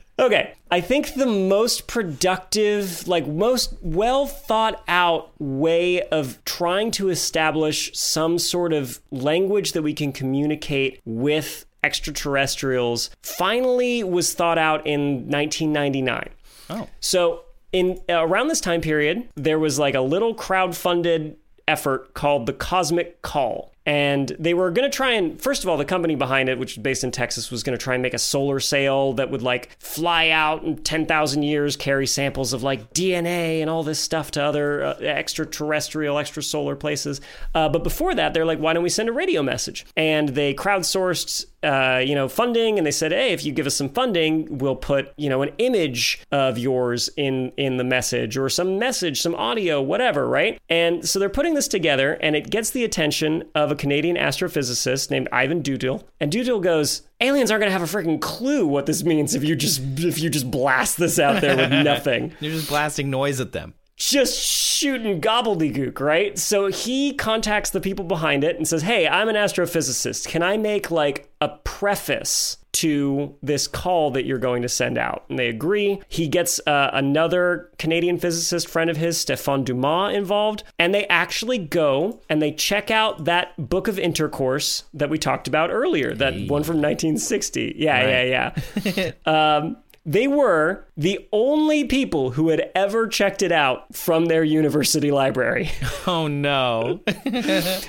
Okay. 0.18 0.54
I 0.70 0.80
think 0.80 1.14
the 1.14 1.26
most 1.26 1.86
productive, 1.86 3.06
like 3.06 3.26
most 3.26 3.74
well 3.82 4.26
thought 4.26 4.82
out 4.88 5.30
way 5.38 6.02
of 6.08 6.42
trying 6.44 6.90
to 6.92 7.10
establish 7.10 7.96
some 7.96 8.38
sort 8.38 8.72
of 8.72 9.00
language 9.10 9.72
that 9.72 9.82
we 9.82 9.92
can 9.92 10.12
communicate 10.12 11.00
with 11.04 11.66
extraterrestrials 11.84 13.10
finally 13.22 14.02
was 14.02 14.34
thought 14.34 14.58
out 14.58 14.86
in 14.86 15.28
1999. 15.28 16.30
oh. 16.70 16.88
So, 17.00 17.42
in 17.72 18.00
around 18.08 18.48
this 18.48 18.60
time 18.60 18.80
period, 18.80 19.28
there 19.34 19.58
was 19.58 19.78
like 19.78 19.94
a 19.94 20.00
little 20.00 20.34
crowd-funded 20.34 21.36
effort 21.68 22.14
called 22.14 22.46
the 22.46 22.52
Cosmic 22.52 23.20
Call. 23.22 23.72
And 23.86 24.34
they 24.38 24.52
were 24.52 24.70
going 24.72 24.90
to 24.90 24.94
try 24.94 25.12
and, 25.12 25.40
first 25.40 25.62
of 25.62 25.68
all, 25.68 25.76
the 25.76 25.84
company 25.84 26.16
behind 26.16 26.48
it, 26.48 26.58
which 26.58 26.72
is 26.72 26.82
based 26.82 27.04
in 27.04 27.12
Texas, 27.12 27.50
was 27.52 27.62
going 27.62 27.78
to 27.78 27.82
try 27.82 27.94
and 27.94 28.02
make 28.02 28.14
a 28.14 28.18
solar 28.18 28.58
sail 28.58 29.12
that 29.14 29.30
would 29.30 29.42
like 29.42 29.76
fly 29.78 30.30
out 30.30 30.64
in 30.64 30.76
10,000 30.76 31.42
years, 31.44 31.76
carry 31.76 32.06
samples 32.06 32.52
of 32.52 32.64
like 32.64 32.92
DNA 32.92 33.60
and 33.60 33.70
all 33.70 33.84
this 33.84 34.00
stuff 34.00 34.32
to 34.32 34.42
other 34.42 34.84
uh, 34.84 34.94
extraterrestrial, 34.98 36.16
extrasolar 36.16 36.78
places. 36.78 37.20
Uh, 37.54 37.68
but 37.68 37.84
before 37.84 38.14
that, 38.14 38.34
they're 38.34 38.44
like, 38.44 38.58
why 38.58 38.72
don't 38.72 38.82
we 38.82 38.88
send 38.88 39.08
a 39.08 39.12
radio 39.12 39.42
message? 39.42 39.86
And 39.96 40.30
they 40.30 40.52
crowdsourced 40.52 41.46
uh, 41.66 41.98
you 41.98 42.14
know, 42.14 42.28
funding, 42.28 42.78
and 42.78 42.86
they 42.86 42.90
said, 42.92 43.10
"Hey, 43.12 43.32
if 43.32 43.44
you 43.44 43.52
give 43.52 43.66
us 43.66 43.74
some 43.74 43.88
funding, 43.88 44.58
we'll 44.58 44.76
put, 44.76 45.12
you 45.16 45.28
know, 45.28 45.42
an 45.42 45.50
image 45.58 46.20
of 46.30 46.56
yours 46.58 47.10
in 47.16 47.52
in 47.56 47.76
the 47.76 47.84
message 47.84 48.36
or 48.38 48.48
some 48.48 48.78
message, 48.78 49.20
some 49.20 49.34
audio, 49.34 49.82
whatever, 49.82 50.28
right?" 50.28 50.60
And 50.68 51.06
so 51.08 51.18
they're 51.18 51.28
putting 51.28 51.54
this 51.54 51.68
together, 51.68 52.14
and 52.22 52.36
it 52.36 52.48
gets 52.50 52.70
the 52.70 52.84
attention 52.84 53.44
of 53.54 53.70
a 53.72 53.74
Canadian 53.76 54.16
astrophysicist 54.16 55.10
named 55.10 55.28
Yvan 55.32 55.62
Dutil, 55.62 56.04
and 56.20 56.32
Dutil 56.32 56.62
goes. 56.62 57.02
Aliens 57.20 57.50
aren't 57.50 57.62
gonna 57.62 57.72
have 57.72 57.82
a 57.82 57.86
freaking 57.86 58.20
clue 58.20 58.66
what 58.66 58.84
this 58.84 59.02
means 59.02 59.34
if 59.34 59.42
you 59.42 59.56
just 59.56 59.80
if 59.98 60.18
you 60.20 60.28
just 60.28 60.50
blast 60.50 60.98
this 60.98 61.18
out 61.18 61.40
there 61.40 61.56
with 61.56 61.70
nothing 61.84 62.34
You're 62.40 62.52
just 62.52 62.68
blasting 62.68 63.08
noise 63.08 63.40
at 63.40 63.52
them. 63.52 63.72
just 63.96 64.38
shooting 64.38 65.18
gobbledygook, 65.22 65.98
right? 65.98 66.38
So 66.38 66.66
he 66.66 67.14
contacts 67.14 67.70
the 67.70 67.80
people 67.80 68.04
behind 68.04 68.44
it 68.44 68.56
and 68.56 68.68
says, 68.68 68.82
Hey, 68.82 69.08
I'm 69.08 69.30
an 69.30 69.34
astrophysicist. 69.36 70.28
Can 70.28 70.42
I 70.42 70.58
make 70.58 70.90
like 70.90 71.25
a 71.40 71.48
preface 71.64 72.56
to 72.72 73.34
this 73.42 73.66
call 73.66 74.10
that 74.10 74.26
you're 74.26 74.38
going 74.38 74.60
to 74.62 74.68
send 74.68 74.98
out? 74.98 75.24
And 75.30 75.38
they 75.38 75.48
agree. 75.48 76.00
He 76.08 76.28
gets 76.28 76.60
uh, 76.66 76.90
another 76.92 77.70
Canadian 77.78 78.18
physicist 78.18 78.68
friend 78.68 78.90
of 78.90 78.98
his, 78.98 79.16
Stéphane 79.24 79.64
Dumas, 79.64 80.14
involved. 80.14 80.62
And 80.78 80.94
they 80.94 81.06
actually 81.06 81.56
go 81.58 82.20
and 82.28 82.42
they 82.42 82.52
check 82.52 82.90
out 82.90 83.24
that 83.24 83.54
book 83.70 83.88
of 83.88 83.98
intercourse 83.98 84.84
that 84.92 85.08
we 85.08 85.18
talked 85.18 85.48
about 85.48 85.70
earlier, 85.70 86.14
that 86.14 86.34
one 86.34 86.64
from 86.64 86.76
1960. 86.82 87.76
Yeah, 87.78 87.96
Right. 88.04 88.28
yeah, 88.28 89.12
yeah. 89.26 89.56
um, 89.56 89.76
they 90.06 90.28
were 90.28 90.84
the 90.96 91.26
only 91.32 91.84
people 91.84 92.30
who 92.30 92.48
had 92.50 92.70
ever 92.74 93.08
checked 93.08 93.42
it 93.42 93.50
out 93.50 93.94
from 93.94 94.26
their 94.26 94.44
university 94.44 95.10
library. 95.10 95.70
Oh 96.08 96.28
no. 96.28 97.00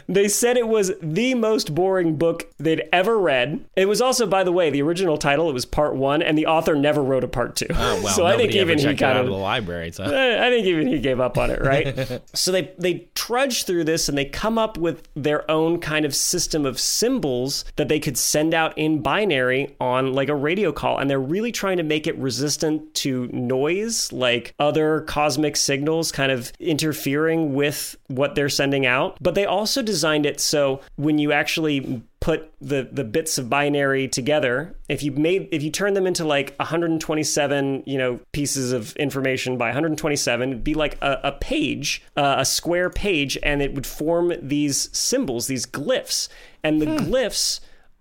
they 0.08 0.28
said 0.28 0.58
it 0.58 0.68
was 0.68 0.92
the 1.04 1.36
most 1.36 1.76
boring 1.76 2.16
book 2.16 2.52
they'd 2.58 2.90
ever 2.92 3.20
read. 3.20 3.64
It 3.76 3.88
was 3.88 4.02
also, 4.02 4.26
by 4.26 4.44
the 4.44 4.52
way, 4.52 4.72
the 4.72 4.82
original 4.82 5.20
title. 5.20 5.52
It 5.52 5.54
was 5.54 5.66
part 5.68 5.96
one, 5.96 6.24
and 6.24 6.36
the 6.36 6.48
author 6.48 6.74
never 6.74 7.04
wrote 7.04 7.24
a 7.24 7.28
part 7.28 7.56
two. 7.56 7.68
Oh 7.70 8.02
well. 8.04 8.16
so 8.16 8.26
I 8.26 8.36
think 8.36 8.54
even 8.54 8.80
he 8.80 8.86
kind 8.86 9.04
out 9.04 9.18
of 9.18 9.26
of 9.28 9.32
the 9.32 9.38
library. 9.38 9.92
So. 9.92 10.04
Eh, 10.04 10.48
I 10.48 10.50
think 10.50 10.66
even 10.66 10.88
he 10.88 10.98
gave 10.98 11.20
up 11.20 11.38
on 11.38 11.52
it, 11.52 11.62
right? 11.62 12.22
so 12.34 12.52
they 12.52 12.72
they 12.80 13.08
trudge 13.14 13.66
through 13.66 13.84
this 13.84 14.10
and 14.10 14.18
they 14.18 14.26
come 14.26 14.58
up 14.58 14.80
with 14.80 15.08
their 15.16 15.50
own 15.50 15.80
kind 15.80 16.04
of 16.04 16.16
system 16.16 16.66
of 16.66 16.80
symbols 16.80 17.66
that 17.76 17.88
they 17.88 18.00
could 18.00 18.18
send 18.18 18.56
out 18.56 18.76
in 18.80 19.04
binary 19.04 19.76
on 19.80 20.14
like 20.14 20.30
a 20.30 20.36
radio 20.36 20.72
call 20.72 20.98
and 20.98 21.08
they're 21.08 21.20
really 21.20 21.52
trying 21.52 21.78
to 21.78 21.84
make 21.84 22.07
it 22.08 22.18
resistant 22.18 22.94
to 22.96 23.28
noise 23.28 24.12
like 24.12 24.54
other 24.60 25.02
cosmic 25.02 25.56
signals 25.56 26.12
kind 26.12 26.32
of 26.32 26.52
interfering 26.60 27.54
with 27.54 27.96
what 28.08 28.36
they're 28.36 28.50
sending 28.50 28.86
out. 28.86 29.18
But 29.22 29.36
they 29.36 29.46
also 29.46 29.82
designed 29.82 30.26
it 30.26 30.40
so 30.40 30.82
when 30.96 31.18
you 31.20 31.32
actually 31.32 32.04
put 32.20 32.52
the 32.60 32.90
the 32.92 33.04
bits 33.04 33.38
of 33.38 33.50
binary 33.50 34.08
together 34.08 34.76
if 34.90 35.04
you 35.04 35.12
made 35.12 35.48
if 35.52 35.62
you 35.62 35.70
turn 35.70 35.94
them 35.94 36.08
into 36.08 36.26
like 36.26 36.56
127 36.58 37.84
you 37.86 37.98
know 37.98 38.20
pieces 38.32 38.72
of 38.72 38.96
information 38.96 39.56
by 39.58 39.68
127 39.68 40.50
it'd 40.50 40.64
be 40.64 40.74
like 40.74 40.98
a, 41.02 41.20
a 41.26 41.32
page 41.34 42.02
uh, 42.18 42.36
a 42.40 42.46
square 42.46 42.90
page 42.90 43.38
and 43.44 43.62
it 43.62 43.76
would 43.76 43.86
form 43.86 44.34
these 44.42 44.90
symbols 44.98 45.46
these 45.46 45.66
glyphs 45.66 46.28
and 46.64 46.82
the 46.82 46.88
glyphs 46.88 47.60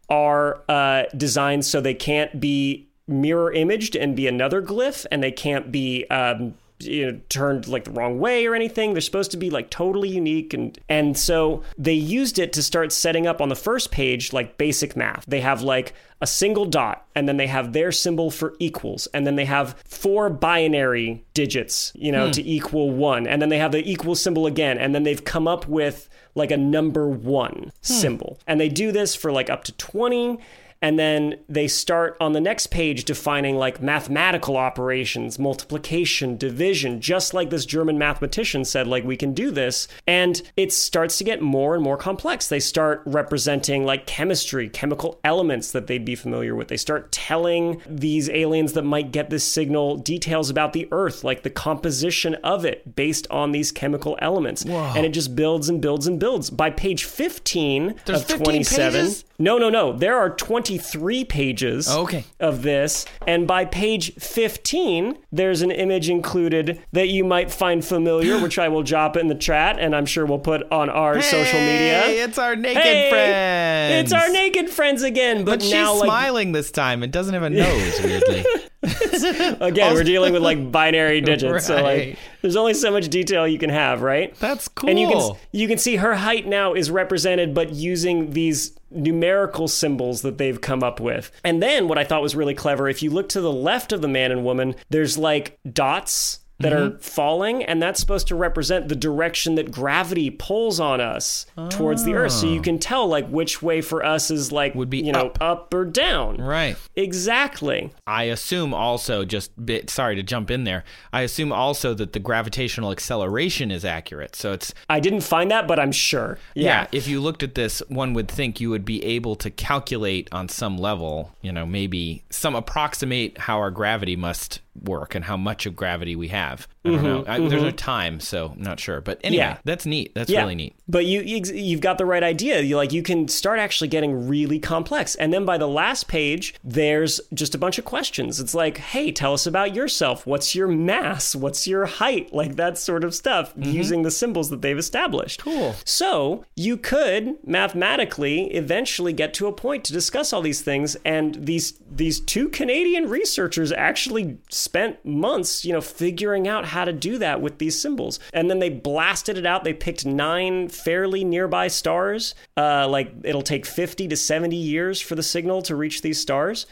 are 0.09 0.62
uh, 0.69 1.03
designed 1.16 1.64
so 1.64 1.81
they 1.81 1.95
can't 1.95 2.40
be 2.40 2.86
mirror 3.09 3.53
imaged 3.53 3.97
and 3.97 4.16
be 4.16 4.27
another 4.27 4.62
glyph 4.62 5.07
and 5.11 5.23
they 5.23 5.33
can't 5.33 5.71
be 5.71 6.05
um, 6.07 6.55
you 6.81 7.11
know 7.11 7.21
turned 7.29 7.66
like 7.66 7.85
the 7.85 7.90
wrong 7.90 8.19
way 8.19 8.47
or 8.47 8.55
anything. 8.55 8.92
They're 8.92 9.01
supposed 9.01 9.31
to 9.31 9.37
be 9.37 9.51
like 9.51 9.71
totally 9.71 10.09
unique 10.09 10.53
and 10.53 10.79
and 10.88 11.16
so 11.16 11.62
they 11.79 11.95
used 11.95 12.38
it 12.38 12.53
to 12.55 12.62
start 12.62 12.92
setting 12.92 13.27
up 13.27 13.40
on 13.40 13.49
the 13.49 13.57
first 13.57 13.90
page 13.90 14.33
like 14.33 14.59
basic 14.59 14.97
math. 14.97 15.25
They 15.27 15.40
have 15.40 15.62
like 15.62 15.95
a 16.21 16.27
single 16.27 16.64
dot 16.64 17.07
and 17.14 17.29
then 17.29 17.37
they 17.37 17.47
have 17.47 17.73
their 17.73 17.92
symbol 17.92 18.31
for 18.31 18.55
equals 18.59 19.07
and 19.09 19.27
then 19.27 19.37
they 19.37 19.45
have 19.45 19.77
four 19.85 20.31
binary 20.31 21.25
digits 21.35 21.92
you 21.95 22.11
know 22.11 22.33
to 22.33 22.42
equal 22.42 22.90
one 22.90 23.27
and 23.27 23.40
then 23.40 23.51
they 23.51 23.59
have 23.59 23.73
the 23.73 23.90
equal 23.90 24.14
symbol 24.14 24.47
again 24.47 24.79
and 24.79 24.95
then 24.95 25.03
they've 25.03 25.25
come 25.25 25.47
up 25.47 25.69
with 25.69 26.09
like 26.35 26.51
a 26.51 26.57
number 26.57 27.09
one 27.09 27.73
symbol. 27.81 28.38
And 28.47 28.61
they 28.61 28.69
do 28.69 28.92
this 28.92 29.16
for 29.16 29.33
like 29.33 29.51
up 29.51 29.64
to 29.64 29.73
20 29.73 30.38
and 30.87 31.01
then 31.01 31.35
they 31.49 31.66
start 31.66 32.16
on 32.20 32.31
the 32.31 32.40
next 32.40 32.68
page 32.68 33.03
defining 33.03 33.57
like 33.57 33.83
mathematical 33.83 34.57
operations, 34.57 35.37
multiplication, 35.37 36.37
division, 36.37 37.01
just 37.01 37.35
like 37.35 37.51
this 37.51 37.66
German 37.66 37.99
mathematician 37.99 38.64
said, 38.64 38.87
like 38.87 39.03
we 39.03 39.16
can 39.16 39.35
do 39.35 39.51
this. 39.51 39.88
And 40.07 40.40
it 40.57 40.72
starts 40.72 41.18
to 41.18 41.25
get 41.25 41.42
more 41.42 41.75
and 41.75 41.83
more 41.83 41.96
complex. 41.96 42.46
They 42.46 42.61
start 42.61 43.03
representing 43.05 43.85
like 43.85 44.07
chemistry, 44.07 44.68
chemical 44.68 45.18
elements 45.25 45.72
that 45.72 45.88
they'd 45.88 46.05
be 46.05 46.14
familiar 46.14 46.55
with. 46.55 46.68
They 46.68 46.77
start 46.77 47.11
telling 47.11 47.83
these 47.88 48.31
aliens 48.31 48.75
that 48.75 48.85
might 48.85 49.11
get 49.11 49.29
this 49.29 49.42
signal 49.42 49.96
details 49.96 50.51
about 50.51 50.72
the 50.72 50.87
Earth, 50.92 51.25
like 51.25 51.42
the 51.42 51.51
composition 51.51 52.37
of 52.44 52.64
it 52.64 52.94
based 52.94 53.27
on 53.29 53.51
these 53.51 53.72
chemical 53.72 54.16
elements. 54.22 54.64
And 54.64 55.05
it 55.05 55.11
just 55.11 55.35
builds 55.35 55.68
and 55.68 55.83
builds 55.83 56.07
and 56.07 56.20
builds. 56.20 56.49
By 56.49 56.70
page 56.70 57.03
15 57.03 57.96
There's 58.05 58.20
of 58.20 58.29
15 58.29 58.44
27, 58.44 59.01
pages? 59.01 59.25
No, 59.38 59.59
no, 59.59 59.68
no. 59.70 59.92
There 59.92 60.16
are 60.16 60.31
23 60.31 61.25
pages 61.25 61.88
oh, 61.90 62.03
Okay. 62.03 62.25
of 62.40 62.62
this. 62.62 63.05
And 63.27 63.46
by 63.46 63.64
page 63.64 64.14
15, 64.14 65.18
there's 65.33 65.62
an 65.62 65.70
image 65.70 66.09
included 66.09 66.83
that 66.92 67.09
you 67.09 67.25
might 67.25 67.51
find 67.51 67.85
familiar, 67.85 68.38
which 68.42 68.59
I 68.59 68.68
will 68.68 68.83
drop 68.83 69.16
in 69.16 69.29
the 69.29 69.35
chat 69.35 69.79
and 69.79 69.94
I'm 69.94 70.07
sure 70.07 70.25
we'll 70.27 70.38
put 70.38 70.70
on 70.72 70.88
our 70.88 71.20
social 71.20 71.61
media. 71.61 72.07
It's 72.07 72.38
our 72.38 72.57
naked 72.57 72.83
Hey, 72.83 73.11
friends. 73.11 74.12
It's 74.12 74.12
our 74.12 74.31
naked 74.31 74.70
friends 74.70 75.03
again, 75.03 75.44
but, 75.44 75.53
But 75.53 75.62
she's 75.62 75.72
now 75.72 75.94
like 75.94 76.07
smiling 76.07 76.53
this 76.53 76.70
time 76.70 77.03
and 77.03 77.12
doesn't 77.12 77.35
have 77.35 77.42
a 77.42 77.51
nose. 77.51 78.01
Weirdly. 78.03 78.44
again, 79.61 79.94
we're 79.94 80.05
dealing 80.05 80.33
with 80.33 80.42
like 80.42 80.70
binary 80.70 81.20
digits. 81.22 81.66
So 81.66 81.83
like 81.83 82.18
there's 82.42 82.57
only 82.57 82.75
so 82.75 82.90
much 82.90 83.09
detail 83.09 83.46
you 83.46 83.59
can 83.59 83.70
have, 83.70 84.03
right? 84.03 84.35
That's 84.37 84.68
cool. 84.68 84.90
And 84.90 84.99
you 84.99 85.09
can 85.09 85.33
you 85.53 85.68
can 85.68 85.79
see 85.79 85.96
her 85.96 86.14
height 86.14 86.46
now 86.46 86.75
is 86.75 86.90
represented, 86.90 87.55
but 87.55 87.72
using 87.72 88.31
these 88.31 88.77
numerical 88.90 89.68
symbols 89.68 90.22
that 90.22 90.38
they've 90.38 90.61
come 90.61 90.83
up 90.83 91.01
with. 91.01 91.31
And 91.42 91.62
then 91.62 91.88
what 91.88 91.99
I 91.99 92.05
thought 92.05 92.22
was 92.22 92.37
really 92.37 92.55
clever, 92.55 92.88
if 92.88 93.03
you 93.03 93.11
look 93.11 93.29
to 93.31 93.40
the 93.40 93.53
left 93.53 93.92
of 93.92 94.01
the 94.01 94.09
man 94.09 94.31
and 94.31 94.44
woman, 94.44 94.75
there's 94.90 95.18
like 95.18 95.59
dots 95.70 96.40
that 96.59 96.73
Mm-hmm. 96.73 96.97
are 96.97 96.99
falling, 96.99 97.62
and 97.64 97.83
that's 97.83 98.01
supposed 98.01 98.29
to 98.29 98.35
represent 98.35 98.88
the 98.88 98.97
direction 98.97 99.57
that 99.57 99.71
gravity 99.71 100.31
pulls 100.31 100.81
on 100.81 101.01
us 101.03 101.45
towards 101.69 102.05
the 102.05 102.14
earth. 102.14 102.33
So 102.33 102.47
you 102.47 102.62
can 102.62 102.79
tell 102.79 103.07
like 103.07 103.29
which 103.29 103.61
way 103.62 103.81
for 103.83 104.05
us 104.05 104.31
is 104.31 104.53
like 104.53 104.73
Ah. 104.75 104.79
Would 104.79 104.90
be 104.90 104.99
you 105.03 105.12
know 105.12 105.27
up. 105.27 105.42
up 105.42 105.75
or 105.75 105.85
down. 105.85 106.37
right. 106.38 106.77
Exactly. 106.97 107.90
I 108.07 108.25
assume 108.25 108.73
also 108.73 109.25
just 109.25 109.51
bit 109.64 109.90
sorry 109.90 110.16
to 110.16 110.23
jump 110.23 110.51
in 110.51 110.65
there. 110.65 110.85
I 111.13 111.23
assume 111.23 111.52
also 111.52 111.92
that 111.94 112.13
the 112.13 112.19
gravitational 112.19 112.90
acceleration 112.92 113.71
is 113.71 113.85
accurate. 113.85 114.37
So 114.37 114.52
it's 114.52 114.73
I 114.88 115.00
didn't 115.00 115.23
find 115.23 115.50
that, 115.50 115.67
but 115.67 115.79
I'm 115.79 115.92
sure. 115.92 116.38
yeah. 116.54 116.87
if 116.92 117.09
you 117.09 117.21
looked 117.21 117.42
at 117.42 117.54
this, 117.54 117.83
one 117.88 118.15
would 118.15 118.29
think 118.29 118.61
you 118.61 118.71
would 118.71 118.85
be 118.85 119.04
able 119.04 119.35
to 119.37 119.50
calculate 119.50 120.29
on 120.33 120.48
some 120.48 120.79
level, 120.79 121.33
you 121.42 121.52
know, 121.52 121.67
maybe 121.67 122.23
some 122.31 122.54
approximate 122.54 123.38
how 123.38 123.59
our 123.59 123.71
gravity 123.71 124.17
must 124.17 124.61
work 124.83 125.14
and 125.14 125.24
how 125.24 125.37
much 125.37 125.66
of 125.66 125.74
gravity 125.77 126.16
we 126.16 126.29
have. 126.29 126.66
I 126.85 126.88
don't 126.90 127.02
know. 127.02 127.24
I, 127.27 127.38
There's 127.40 127.62
no 127.62 127.70
time, 127.72 128.20
so 128.20 128.52
I'm 128.54 128.62
not 128.62 128.79
sure. 128.79 129.00
But 129.00 129.20
anyway, 129.24 129.42
Mm-hmm, 129.42 129.50
Yeah. 129.54 129.58
that's 129.64 129.87
neat. 129.87 130.14
That's 130.14 130.31
Yeah. 130.31 130.42
really 130.42 130.54
neat. 130.54 130.77
But 130.88 131.04
you 131.06 131.20
you- 131.22 131.42
you've 131.54 131.81
got 131.81 131.98
the 131.98 132.06
right 132.06 132.22
idea. 132.22 132.60
You 132.60 132.77
like 132.77 132.92
you 132.92 133.02
can 133.02 133.27
start 133.29 133.58
actually 133.58 133.88
getting 133.88 134.29
really 134.29 134.58
complex. 134.60 135.14
And 135.16 135.33
then 135.33 135.44
by 135.44 135.58
the 135.58 135.66
last 135.68 136.06
page, 136.08 136.54
there's 136.62 137.20
just 137.35 137.54
a 137.54 137.58
bunch 137.58 137.79
of 137.79 137.85
questions. 137.85 138.38
It's 138.38 138.54
like, 138.54 138.79
"Hey, 138.79 139.10
tell 139.10 139.33
us 139.33 139.46
about 139.46 139.74
yourself. 139.74 140.27
What's 140.27 140.54
your 140.54 140.68
mass? 140.68 141.35
What's 141.35 141.66
your 141.66 141.87
height?" 141.87 142.33
Like 142.33 142.56
that 142.56 142.79
sort 142.79 143.02
of 143.04 143.14
stuff 143.14 143.52
using 143.56 144.02
the 144.02 144.10
symbols 144.12 144.50
that 144.50 144.62
they've 144.62 144.79
established. 144.79 145.40
Cool. 145.42 145.74
So, 145.85 146.44
you 146.54 146.77
could 146.77 147.35
mathematically 147.44 148.44
eventually 148.54 149.12
get 149.12 149.35
to 149.35 149.46
a 149.46 149.52
point 149.52 149.85
to 149.85 149.92
discuss 149.92 150.33
all 150.33 150.40
these 150.42 150.60
things 150.62 150.96
and 151.04 151.35
these 151.46 151.74
these 151.90 152.20
two 152.20 152.48
Canadian 152.48 153.08
researchers 153.08 153.72
actually 153.72 154.37
spent 154.67 155.04
months, 155.04 155.64
you 155.64 155.73
know, 155.73 155.81
figuring 155.81 156.46
out 156.48 156.67
how 156.67 156.85
to 156.85 156.92
do 156.92 157.19
that 157.19 157.40
with 157.40 157.58
these 157.58 157.81
symbols. 157.81 158.19
And 158.33 158.50
then 158.50 158.58
they 158.58 158.69
blasted 158.69 159.38
it 159.38 159.46
out. 159.46 159.64
They 159.64 159.73
picked 159.73 160.04
9 160.04 160.69
fairly 160.69 161.25
nearby 161.25 161.69
stars. 161.69 162.35
Uh 162.56 162.88
like 162.88 163.12
it'll 163.23 163.42
take 163.42 163.64
50 163.64 164.08
to 164.08 164.17
70 164.17 164.56
years 164.56 165.00
for 165.00 165.14
the 165.14 165.23
signal 165.23 165.62
to 165.62 165.77
reach 165.77 166.02
these 166.02 166.21
stars. 166.21 166.67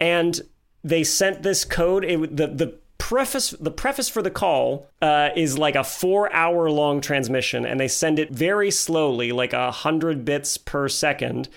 And 0.00 0.40
they 0.84 1.04
sent 1.04 1.42
this 1.42 1.64
code 1.64 2.04
it, 2.04 2.36
the 2.36 2.46
the 2.48 2.78
preface 2.98 3.50
the 3.50 3.70
preface 3.70 4.08
for 4.08 4.22
the 4.22 4.30
call 4.30 4.86
uh, 5.00 5.30
is 5.36 5.56
like 5.56 5.76
a 5.76 5.84
four 5.84 6.32
hour 6.32 6.68
long 6.70 7.00
transmission 7.00 7.64
and 7.64 7.78
they 7.78 7.88
send 7.88 8.18
it 8.18 8.30
very 8.30 8.70
slowly 8.70 9.32
like 9.32 9.52
a 9.52 9.70
hundred 9.70 10.24
bits 10.24 10.58
per 10.58 10.88
second 10.88 11.48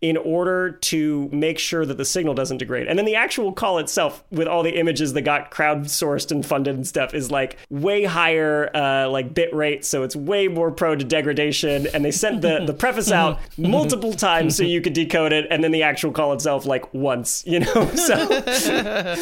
in 0.00 0.16
order 0.16 0.70
to 0.70 1.28
make 1.32 1.58
sure 1.58 1.84
that 1.84 1.96
the 1.96 2.04
signal 2.04 2.32
doesn't 2.34 2.58
degrade. 2.58 2.86
And 2.86 2.96
then 2.96 3.04
the 3.04 3.16
actual 3.16 3.52
call 3.52 3.78
itself 3.78 4.22
with 4.30 4.46
all 4.46 4.62
the 4.62 4.78
images 4.78 5.12
that 5.14 5.22
got 5.22 5.50
crowdsourced 5.50 6.30
and 6.30 6.46
funded 6.46 6.76
and 6.76 6.86
stuff 6.86 7.14
is 7.14 7.30
like 7.32 7.56
way 7.68 8.04
higher 8.04 8.70
uh, 8.76 9.08
like 9.10 9.34
bit 9.34 9.52
rate 9.52 9.84
so 9.84 10.04
it's 10.04 10.14
way 10.14 10.46
more 10.46 10.70
prone 10.70 10.98
to 11.00 11.04
degradation. 11.04 11.88
And 11.92 12.04
they 12.04 12.12
sent 12.12 12.42
the, 12.42 12.64
the 12.64 12.74
preface 12.74 13.10
out 13.10 13.40
multiple 13.58 14.12
times 14.12 14.56
so 14.56 14.62
you 14.62 14.80
could 14.80 14.92
decode 14.92 15.32
it 15.32 15.46
and 15.50 15.64
then 15.64 15.72
the 15.72 15.82
actual 15.82 16.12
call 16.12 16.32
itself 16.32 16.64
like 16.64 16.94
once 16.94 17.42
you 17.46 17.60
know? 17.60 17.90
So 17.94 18.16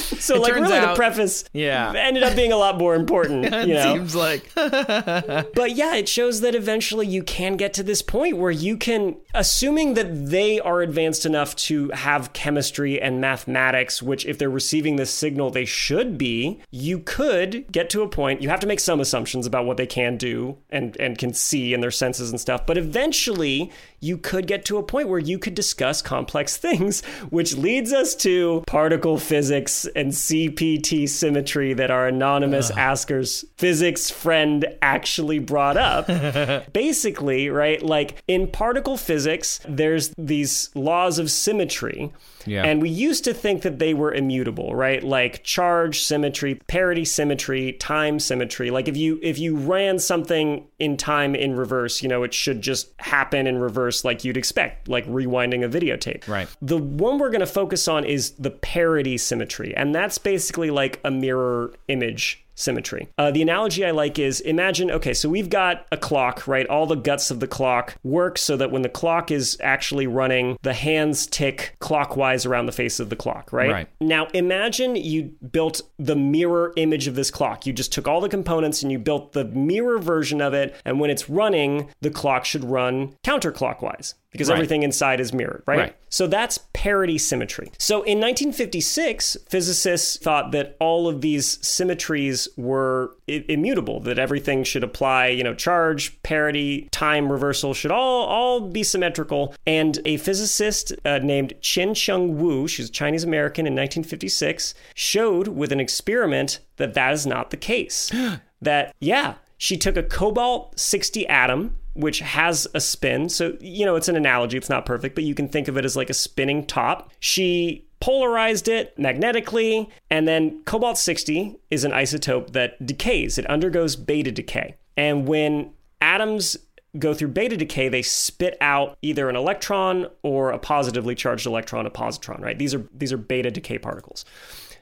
so 0.03 0.41
like 0.41 0.55
really 0.55 0.79
the 0.81 0.93
preface 0.95 1.45
Yeah. 1.53 1.93
ended 1.97 2.23
up 2.23 2.37
being 2.37 2.53
a 2.53 2.57
lot 2.57 2.77
more 2.77 2.95
important 2.95 3.45
you 3.67 3.75
know? 3.75 3.95
Seems 3.95 4.15
like. 4.15 4.51
But 4.55 5.75
yeah 5.75 5.95
it 5.97 6.09
shows 6.09 6.41
that 6.43 6.55
eventually 6.55 7.07
you 7.07 7.23
can 7.23 7.57
get 7.57 7.73
to 7.75 7.83
this 7.83 8.03
point 8.03 8.37
where 8.37 8.51
you 8.51 8.77
can 8.77 9.17
assuming 9.35 9.95
that 9.95 10.29
they 10.31 10.61
are 10.67 10.83
advanced 10.83 11.25
enough 11.25 11.57
to 11.57 11.89
have 11.91 12.33
chemistry 12.33 13.01
and 13.01 13.21
mathematics 13.21 14.03
which 14.03 14.27
if 14.27 14.37
they're 14.37 14.51
receiving 14.51 14.97
this 14.97 15.11
signal 15.11 15.51
they 15.51 15.65
should 15.65 16.19
be 16.19 16.61
you 16.71 16.99
could 16.99 17.71
get 17.73 17.89
to 17.89 18.03
a 18.03 18.09
point 18.09 18.43
you 18.43 18.49
have 18.49 18.61
to 18.61 18.67
make 18.67 18.81
some 18.81 19.01
assumptions 19.01 19.47
about 19.47 19.65
what 19.65 19.77
they 19.77 19.87
can 19.87 20.17
do 20.17 20.57
and 20.71 20.97
and 20.99 21.19
can 21.19 21.33
see 21.33 21.73
in 21.73 21.81
their 21.81 21.91
senses 21.91 22.31
and 22.31 22.41
stuff 22.41 22.67
but 22.67 22.77
eventually 22.77 23.71
you 24.01 24.19
could 24.19 24.47
get 24.47 24.65
to 24.65 24.77
a 24.77 24.83
point 24.83 25.09
where 25.09 25.19
you 25.19 25.39
could 25.39 25.55
discuss 25.55 26.03
complex 26.03 26.57
things 26.67 27.05
which 27.31 27.57
leads 27.57 27.93
us 27.93 28.15
to 28.15 28.63
particle 28.67 29.19
physics 29.19 29.87
and 29.95 30.13
CPT 30.13 31.09
symmetry 31.09 31.73
that 31.75 31.91
our 31.91 32.09
anonymous 32.09 32.71
asker's 32.71 33.45
physics 33.57 34.11
friend 34.11 34.67
actually 34.83 35.39
brought 35.39 35.77
up 35.77 36.07
basically, 36.73 37.49
right? 37.49 37.83
Like 37.83 38.23
in 38.27 38.49
particle 38.49 38.97
physics, 38.97 39.61
there's 39.69 40.13
these 40.19 40.56
laws 40.75 41.19
of 41.19 41.31
symmetry. 41.31 42.13
Yeah. 42.47 42.65
And 42.65 42.81
we 42.81 42.89
used 42.89 43.25
to 43.25 43.35
think 43.35 43.63
that 43.63 43.79
they 43.79 43.93
were 43.93 44.15
immutable, 44.15 44.75
right? 44.75 45.03
Like 45.03 45.43
charge 45.43 46.01
symmetry, 46.03 46.55
parity 46.55 47.05
symmetry, 47.05 47.73
time 47.73 48.21
symmetry. 48.21 48.71
Like 48.71 48.87
if 48.89 48.97
you 48.97 49.19
if 49.23 49.39
you 49.39 49.57
ran 49.57 49.99
something 49.99 50.67
in 50.79 50.97
time 50.97 51.35
in 51.35 51.57
reverse, 51.57 52.03
you 52.03 52.09
know, 52.09 52.23
it 52.23 52.33
should 52.33 52.63
just 52.63 52.93
happen 52.99 53.47
in 53.47 53.59
reverse 53.59 54.05
like 54.05 54.25
you'd 54.25 54.37
expect, 54.37 54.89
like 54.89 55.07
rewinding 55.07 55.65
a 55.65 55.69
videotape. 55.69 56.29
Right. 56.29 56.49
The 56.63 56.79
one 56.79 57.19
we're 57.19 57.31
going 57.31 57.41
to 57.41 57.47
focus 57.47 57.89
on 57.89 58.05
is 58.05 58.31
the 58.33 58.51
parity 58.51 59.19
symmetry, 59.19 59.77
and 59.77 59.95
that's 59.95 60.19
basically 60.19 60.71
like 60.71 61.01
a 61.05 61.11
mirror 61.11 61.75
image 61.89 62.46
symmetry. 62.57 63.09
Uh, 63.17 63.31
the 63.31 63.43
analogy 63.43 63.85
I 63.85 63.93
like 63.93 64.19
is 64.19 64.41
imagine, 64.41 64.91
okay, 64.91 65.15
so 65.15 65.29
we've 65.29 65.51
got 65.51 65.87
a 65.93 65.97
clock, 65.97 66.49
right? 66.49 66.67
All 66.67 66.87
the 66.87 66.97
guts 66.97 67.31
of 67.31 67.39
the 67.39 67.47
clock 67.47 67.97
work 68.03 68.39
so 68.39 68.57
that 68.57 68.73
when 68.73 68.83
the 68.83 68.89
clock 68.89 69.31
is 69.31 69.57
actually 69.61 70.09
running, 70.09 70.57
the 70.63 70.75
hands 70.75 71.27
tick 71.27 71.77
clockwise 71.79 72.45
around 72.45 72.67
the 72.67 72.73
face 72.73 72.99
of 72.99 73.11
the 73.11 73.17
clock, 73.17 73.53
right? 73.53 73.71
Right. 73.71 73.89
Now 74.01 74.27
imagine 74.35 74.97
you 74.97 75.35
built 75.53 75.83
the 75.99 76.17
mirror 76.17 76.73
image 76.77 77.07
of 77.07 77.15
this 77.15 77.31
clock. 77.31 77.67
You 77.67 77.73
just 77.73 77.93
took 77.93 78.09
all 78.09 78.21
the 78.21 78.29
components 78.29 78.83
and 78.83 78.91
you 78.91 78.99
built 78.99 79.33
the 79.33 79.45
mirror 79.45 79.99
version 79.99 80.41
of 80.41 80.55
it, 80.55 80.75
and 80.85 80.99
when 80.99 81.11
it's 81.11 81.29
running, 81.29 81.89
the 82.01 82.11
clock 82.11 82.45
should 82.45 82.65
run 82.65 83.15
counterclockwise 83.23 84.15
because 84.37 84.49
Right. 84.51 84.57
everything 84.57 84.83
inside 84.83 85.21
is 85.21 85.33
mirrored, 85.33 85.63
right? 85.67 85.79
Right. 85.79 85.97
So 86.09 86.27
that's 86.27 86.59
parity 86.73 87.19
symmetry. 87.19 87.71
So 87.79 88.03
in 88.03 88.21
1956, 88.21 89.37
physicists 89.49 90.17
thought 90.19 90.53
that 90.53 90.77
all 90.81 91.09
of 91.09 91.21
these 91.21 91.59
symmetries 91.67 92.49
were 92.57 93.13
I- 93.29 93.45
immutable, 93.49 94.01
that 94.01 94.19
everything 94.19 94.65
should 94.65 94.85
apply, 94.85 95.29
you 95.29 95.43
know, 95.45 95.55
charge, 95.55 96.23
parity, 96.23 96.89
time 96.91 97.31
reversal 97.31 97.75
should 97.75 97.91
all 97.91 98.25
all 98.27 98.61
be 98.61 98.83
symmetrical. 98.83 99.55
And 99.67 99.99
a 100.05 100.17
physicist 100.19 100.93
uh, 101.05 101.19
named 101.19 101.55
Chien-Shiung 101.61 102.35
Wu, 102.37 102.69
she's 102.69 102.89
a 102.89 102.93
Chinese 102.93 103.25
American 103.25 103.67
in 103.67 103.75
1956, 103.75 104.75
showed 104.95 105.49
with 105.49 105.73
an 105.73 105.81
experiment 105.81 106.61
that 106.77 106.95
that 106.95 107.13
is 107.13 107.27
not 107.27 107.51
the 107.51 107.57
case. 107.57 108.11
that 108.63 108.95
yeah, 109.01 109.35
she 109.59 109.77
took 109.77 109.97
a 109.97 110.03
cobalt 110.03 110.79
60 110.79 111.27
atom 111.29 111.77
which 111.97 112.21
has 112.21 112.67
a 112.75 112.81
spin. 112.81 113.29
So, 113.29 113.57
you 113.61 113.85
know, 113.85 113.97
it's 113.97 114.09
an 114.09 114.17
analogy, 114.17 114.57
it's 114.57 114.69
not 114.69 114.87
perfect, 114.87 115.15
but 115.15 115.25
you 115.25 115.35
can 115.35 115.49
think 115.49 115.69
of 115.69 115.77
it 115.77 115.85
as 115.85 115.97
like 115.97 116.11
a 116.11 116.15
spinning 116.15 116.67
top. 116.67 117.11
She 117.21 117.87
polarized 118.01 118.69
it 118.69 118.97
magnetically, 118.99 119.89
and 120.11 120.29
then 120.29 120.63
cobalt 120.65 120.99
60 120.99 121.59
is 121.71 121.85
an 121.85 121.93
isotope 121.93 122.53
that 122.53 122.85
decays, 122.85 123.39
it 123.39 123.49
undergoes 123.49 123.97
beta 123.97 124.31
decay. 124.31 124.77
And 124.97 125.27
when 125.27 125.73
atoms 126.01 126.57
go 126.99 127.15
through 127.15 127.29
beta 127.29 127.57
decay, 127.57 127.89
they 127.89 128.03
spit 128.03 128.57
out 128.61 128.99
either 129.03 129.29
an 129.29 129.37
electron 129.37 130.09
or 130.23 130.51
a 130.51 130.59
positively 130.59 131.15
charged 131.15 131.47
electron, 131.47 131.87
a 131.87 131.91
positron, 131.91 132.41
right? 132.41 132.59
These 132.59 132.75
are 132.75 132.87
these 132.95 133.13
are 133.13 133.19
beta 133.19 133.51
decay 133.51 133.79
particles. 133.79 134.25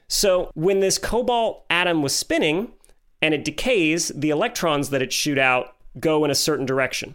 So 0.09 0.51
when 0.55 0.81
this 0.81 0.99
cobalt 0.99 1.65
atom 1.71 2.03
was 2.03 2.15
spinning 2.15 2.73
and 3.23 3.35
it 3.35 3.45
decays, 3.45 4.09
the 4.15 4.31
electrons 4.31 4.91
that 4.91 5.03
it 5.03 5.13
shoot 5.13 5.39
out 5.39 5.74
go 5.99 6.25
in 6.25 6.31
a 6.31 6.35
certain 6.35 6.67
direction. 6.67 7.15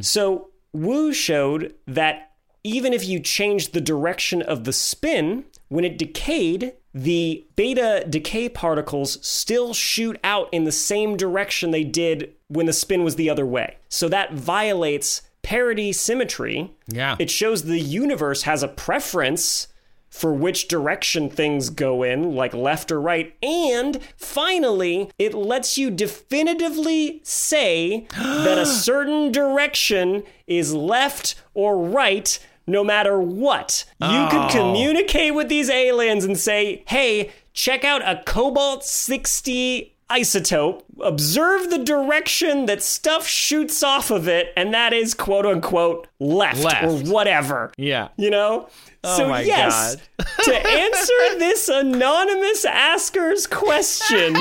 So 0.00 0.48
Wu 0.72 1.12
showed 1.12 1.74
that 1.86 2.32
even 2.62 2.92
if 2.92 3.06
you 3.06 3.20
changed 3.20 3.72
the 3.72 3.80
direction 3.80 4.40
of 4.42 4.64
the 4.64 4.72
spin, 4.72 5.44
when 5.68 5.84
it 5.84 5.98
decayed, 5.98 6.72
the 6.94 7.44
beta 7.56 8.06
decay 8.08 8.48
particles 8.48 9.18
still 9.26 9.74
shoot 9.74 10.18
out 10.24 10.48
in 10.52 10.64
the 10.64 10.72
same 10.72 11.16
direction 11.16 11.70
they 11.70 11.84
did 11.84 12.32
when 12.48 12.66
the 12.66 12.72
spin 12.72 13.04
was 13.04 13.16
the 13.16 13.28
other 13.28 13.44
way. 13.44 13.76
So 13.88 14.08
that 14.08 14.32
violates 14.32 15.22
parity 15.42 15.92
symmetry. 15.92 16.72
Yeah. 16.88 17.16
It 17.18 17.30
shows 17.30 17.64
the 17.64 17.80
universe 17.80 18.42
has 18.44 18.62
a 18.62 18.68
preference 18.68 19.68
for 20.14 20.32
which 20.32 20.68
direction 20.68 21.28
things 21.28 21.70
go 21.70 22.04
in, 22.04 22.36
like 22.36 22.54
left 22.54 22.92
or 22.92 23.00
right. 23.00 23.34
And 23.42 23.98
finally, 24.16 25.10
it 25.18 25.34
lets 25.34 25.76
you 25.76 25.90
definitively 25.90 27.20
say 27.24 28.06
that 28.16 28.56
a 28.56 28.64
certain 28.64 29.32
direction 29.32 30.22
is 30.46 30.72
left 30.72 31.34
or 31.52 31.76
right. 31.76 32.38
No 32.64 32.84
matter 32.84 33.20
what, 33.20 33.84
you 34.00 34.28
could 34.30 34.40
oh. 34.40 34.48
communicate 34.50 35.34
with 35.34 35.48
these 35.48 35.68
aliens 35.68 36.24
and 36.24 36.38
say, 36.38 36.84
hey, 36.86 37.32
check 37.52 37.84
out 37.84 38.00
a 38.02 38.22
cobalt 38.24 38.84
60 38.84 39.94
isotope, 40.10 40.82
observe 41.02 41.70
the 41.70 41.78
direction 41.78 42.66
that 42.66 42.82
stuff 42.82 43.26
shoots 43.26 43.82
off 43.82 44.10
of 44.10 44.28
it, 44.28 44.52
and 44.56 44.72
that 44.72 44.92
is 44.92 45.12
quote 45.12 45.44
unquote 45.44 46.06
left, 46.20 46.62
Left. 46.62 46.84
or 46.84 46.98
whatever. 47.12 47.72
Yeah. 47.76 48.08
You 48.16 48.30
know? 48.30 48.68
Oh 49.04 49.16
so 49.18 49.28
my 49.28 49.42
yes, 49.42 49.96
to 50.44 50.54
answer 50.68 51.12
this 51.38 51.68
anonymous 51.68 52.64
asker's 52.64 53.46
question, 53.46 54.36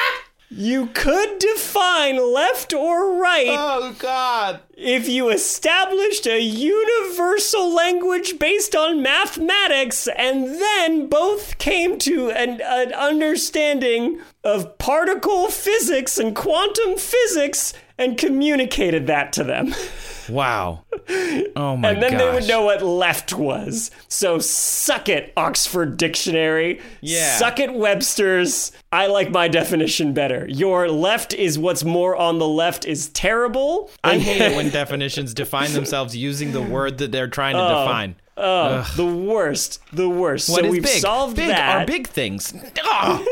you 0.50 0.86
could 0.94 1.38
define 1.38 2.32
left 2.34 2.72
or 2.72 3.20
right 3.20 3.46
Oh 3.48 3.94
God. 3.98 4.60
if 4.76 5.08
you 5.08 5.28
established 5.28 6.26
a 6.26 6.40
universal 6.40 7.72
language 7.74 8.38
based 8.38 8.74
on 8.74 9.02
mathematics 9.02 10.08
and 10.08 10.46
then 10.46 11.06
both 11.08 11.58
came 11.58 11.98
to 11.98 12.30
an, 12.30 12.60
an 12.62 12.92
understanding 12.94 14.20
of 14.42 14.78
particle 14.78 15.48
physics 15.48 16.16
and 16.18 16.34
quantum 16.34 16.96
physics 16.96 17.74
and 17.98 18.16
communicated 18.16 19.06
that 19.06 19.32
to 19.34 19.44
them. 19.44 19.74
Wow. 20.28 20.84
Oh 21.56 21.76
my 21.76 21.88
god. 21.88 21.94
and 21.94 22.02
then 22.02 22.12
gosh. 22.12 22.20
they 22.20 22.30
would 22.32 22.48
know 22.48 22.62
what 22.64 22.82
left 22.82 23.32
was. 23.34 23.90
So 24.08 24.38
suck 24.38 25.08
it, 25.08 25.32
Oxford 25.36 25.96
Dictionary. 25.96 26.80
Yeah. 27.00 27.36
Suck 27.36 27.60
it, 27.60 27.72
Webster's. 27.74 28.72
I 28.92 29.06
like 29.06 29.30
my 29.30 29.48
definition 29.48 30.12
better. 30.12 30.46
Your 30.48 30.88
left 30.88 31.34
is 31.34 31.58
what's 31.58 31.84
more 31.84 32.16
on 32.16 32.38
the 32.38 32.48
left 32.48 32.84
is 32.86 33.08
terrible. 33.10 33.90
I 34.04 34.18
hate 34.18 34.40
it 34.40 34.56
when 34.56 34.70
definitions 34.70 35.34
define 35.34 35.72
themselves 35.72 36.16
using 36.16 36.52
the 36.52 36.62
word 36.62 36.98
that 36.98 37.12
they're 37.12 37.28
trying 37.28 37.56
to 37.56 37.62
define. 37.62 38.16
Oh, 38.36 38.88
the 38.96 39.06
worst. 39.06 39.80
The 39.92 40.08
worst. 40.08 40.48
What 40.48 40.60
so 40.60 40.66
is 40.66 40.72
we've 40.72 40.82
big? 40.82 41.00
solved 41.00 41.36
big 41.36 41.48
that. 41.48 41.82
are 41.82 41.86
big 41.86 42.06
things. 42.06 42.54
Ah, 42.90 43.22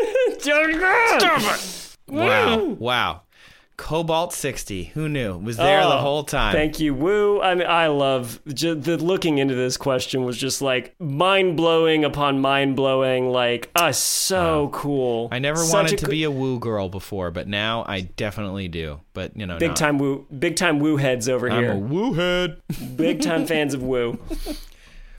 wow. 2.09 2.59
Wow. 2.79 3.23
Cobalt 3.77 4.33
60. 4.33 4.85
Who 4.95 5.09
knew? 5.09 5.37
Was 5.37 5.59
there 5.59 5.83
the 5.83 5.95
Oh, 5.95 5.99
whole 5.99 6.25
time. 6.25 6.53
Thank 6.55 6.81
you, 6.81 6.95
Wu. 6.95 7.43
I 7.43 7.55
mean, 7.55 7.67
I 7.67 7.89
love 7.89 8.41
ju- 8.47 8.75
the 8.75 8.97
looking 8.97 9.37
into 9.39 9.55
this 9.55 9.77
question 9.77 10.25
was 10.25 10.39
just 10.39 10.63
like 10.63 10.95
mind 10.99 11.57
blowing 11.59 12.05
upon 12.05 12.41
mind 12.41 12.75
blowing. 12.75 13.29
Like, 13.31 13.71
ah, 13.77 13.91
so 13.91 14.71
cool. 14.73 15.29
I 15.31 15.39
never 15.41 15.59
Such 15.59 15.75
wanted 15.75 15.99
to 15.99 16.05
coo- 16.07 16.11
be 16.11 16.25
a 16.25 16.31
woo 16.31 16.59
girl 16.59 16.89
before, 16.89 17.31
but 17.31 17.49
now 17.49 17.85
I 17.87 18.01
definitely 18.01 18.69
do. 18.69 19.01
But, 19.13 19.37
you 19.37 19.45
know, 19.47 19.59
big 19.59 19.69
not- 19.71 19.77
time 19.77 19.99
Woo, 19.99 20.27
big 20.39 20.57
time 20.57 20.79
Woo 20.79 20.97
heads 20.97 21.29
over 21.29 21.51
I'm 21.51 21.63
here. 21.63 21.73
a 21.73 21.77
woo 21.77 22.15
head. 22.15 22.57
big 22.97 23.21
time 23.21 23.47
fans 23.47 23.75
of 23.75 23.83
Wu. 23.83 24.19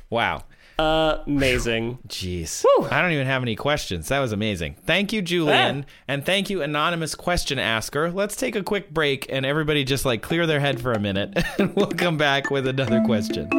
Wow. 0.09 0.43
Amazing. 0.80 1.99
Jeez. 2.07 2.63
I 2.91 3.01
don't 3.01 3.11
even 3.11 3.28
have 3.28 3.41
any 3.41 3.55
questions. 3.55 4.09
That 4.09 4.19
was 4.19 4.32
amazing. 4.32 4.75
Thank 4.86 5.11
you, 5.11 5.21
Julian. 5.21 5.86
And 6.07 6.25
thank 6.25 6.49
you, 6.49 6.61
anonymous 6.61 7.15
question 7.15 7.59
asker. 7.59 8.11
Let's 8.11 8.36
take 8.36 8.55
a 8.55 8.63
quick 8.63 8.91
break 8.93 9.25
and 9.30 9.45
everybody 9.45 9.84
just 9.84 10.05
like 10.05 10.21
clear 10.21 10.45
their 10.45 10.59
head 10.59 10.80
for 10.80 10.93
a 10.93 10.99
minute. 10.99 11.38
and 11.59 11.75
we'll 11.75 11.88
come 11.88 12.17
back 12.17 12.51
with 12.51 12.67
another 12.67 13.01
question. 13.01 13.49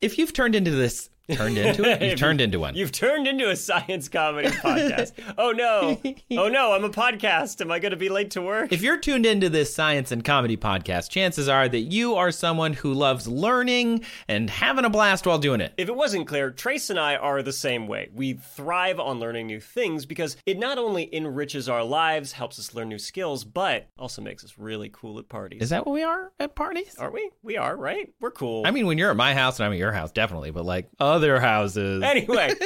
If 0.00 0.18
you've 0.18 0.32
turned 0.32 0.54
into 0.54 0.70
this, 0.70 1.10
turned 1.32 1.58
into 1.58 1.84
it? 1.84 2.02
You've 2.02 2.18
turned 2.18 2.40
into 2.40 2.60
one. 2.60 2.74
You've 2.74 2.92
turned 2.92 3.26
into 3.26 3.48
a 3.50 3.56
science 3.56 4.08
comedy 4.08 4.48
podcast. 4.48 5.12
oh 5.38 5.52
no. 5.52 6.00
Oh 6.38 6.48
no, 6.48 6.72
I'm 6.72 6.84
a 6.84 6.90
podcast. 6.90 7.60
Am 7.60 7.70
I 7.70 7.78
going 7.78 7.90
to 7.92 7.96
be 7.96 8.08
late 8.08 8.32
to 8.32 8.42
work? 8.42 8.72
If 8.72 8.82
you're 8.82 8.98
tuned 8.98 9.24
into 9.26 9.48
this 9.48 9.74
science 9.74 10.12
and 10.12 10.24
comedy 10.24 10.56
podcast, 10.56 11.08
chances 11.10 11.48
are 11.48 11.68
that 11.68 11.78
you 11.80 12.14
are 12.14 12.30
someone 12.30 12.72
who 12.74 12.92
loves 12.92 13.26
learning 13.26 14.04
and 14.28 14.50
having 14.50 14.84
a 14.84 14.90
blast 14.90 15.26
while 15.26 15.38
doing 15.38 15.60
it. 15.60 15.72
If 15.76 15.88
it 15.88 15.96
wasn't 15.96 16.26
clear, 16.26 16.50
Trace 16.50 16.90
and 16.90 16.98
I 16.98 17.16
are 17.16 17.42
the 17.42 17.52
same 17.52 17.86
way. 17.86 18.08
We 18.12 18.34
thrive 18.34 19.00
on 19.00 19.18
learning 19.20 19.46
new 19.46 19.60
things 19.60 20.04
because 20.06 20.36
it 20.46 20.58
not 20.58 20.78
only 20.78 21.12
enriches 21.14 21.68
our 21.68 21.84
lives, 21.84 22.32
helps 22.32 22.58
us 22.58 22.74
learn 22.74 22.88
new 22.88 22.98
skills, 22.98 23.44
but 23.44 23.88
also 23.98 24.20
makes 24.20 24.44
us 24.44 24.54
really 24.58 24.90
cool 24.92 25.18
at 25.18 25.28
parties. 25.28 25.62
Is 25.62 25.70
that 25.70 25.86
what 25.86 25.92
we 25.92 26.02
are 26.02 26.32
at 26.38 26.54
parties? 26.54 26.96
Aren't 26.98 27.14
we? 27.14 27.30
We 27.42 27.56
are, 27.56 27.76
right? 27.76 28.12
We're 28.20 28.30
cool. 28.30 28.66
I 28.66 28.70
mean, 28.72 28.86
when 28.86 28.98
you're 28.98 29.10
at 29.10 29.16
my 29.16 29.32
house 29.34 29.58
and 29.58 29.66
I'm 29.66 29.72
at 29.72 29.78
your 29.78 29.92
house, 29.92 30.12
definitely, 30.12 30.50
but 30.50 30.64
like 30.64 30.88
other 31.16 31.40
houses. 31.40 32.02
Anyway, 32.02 32.54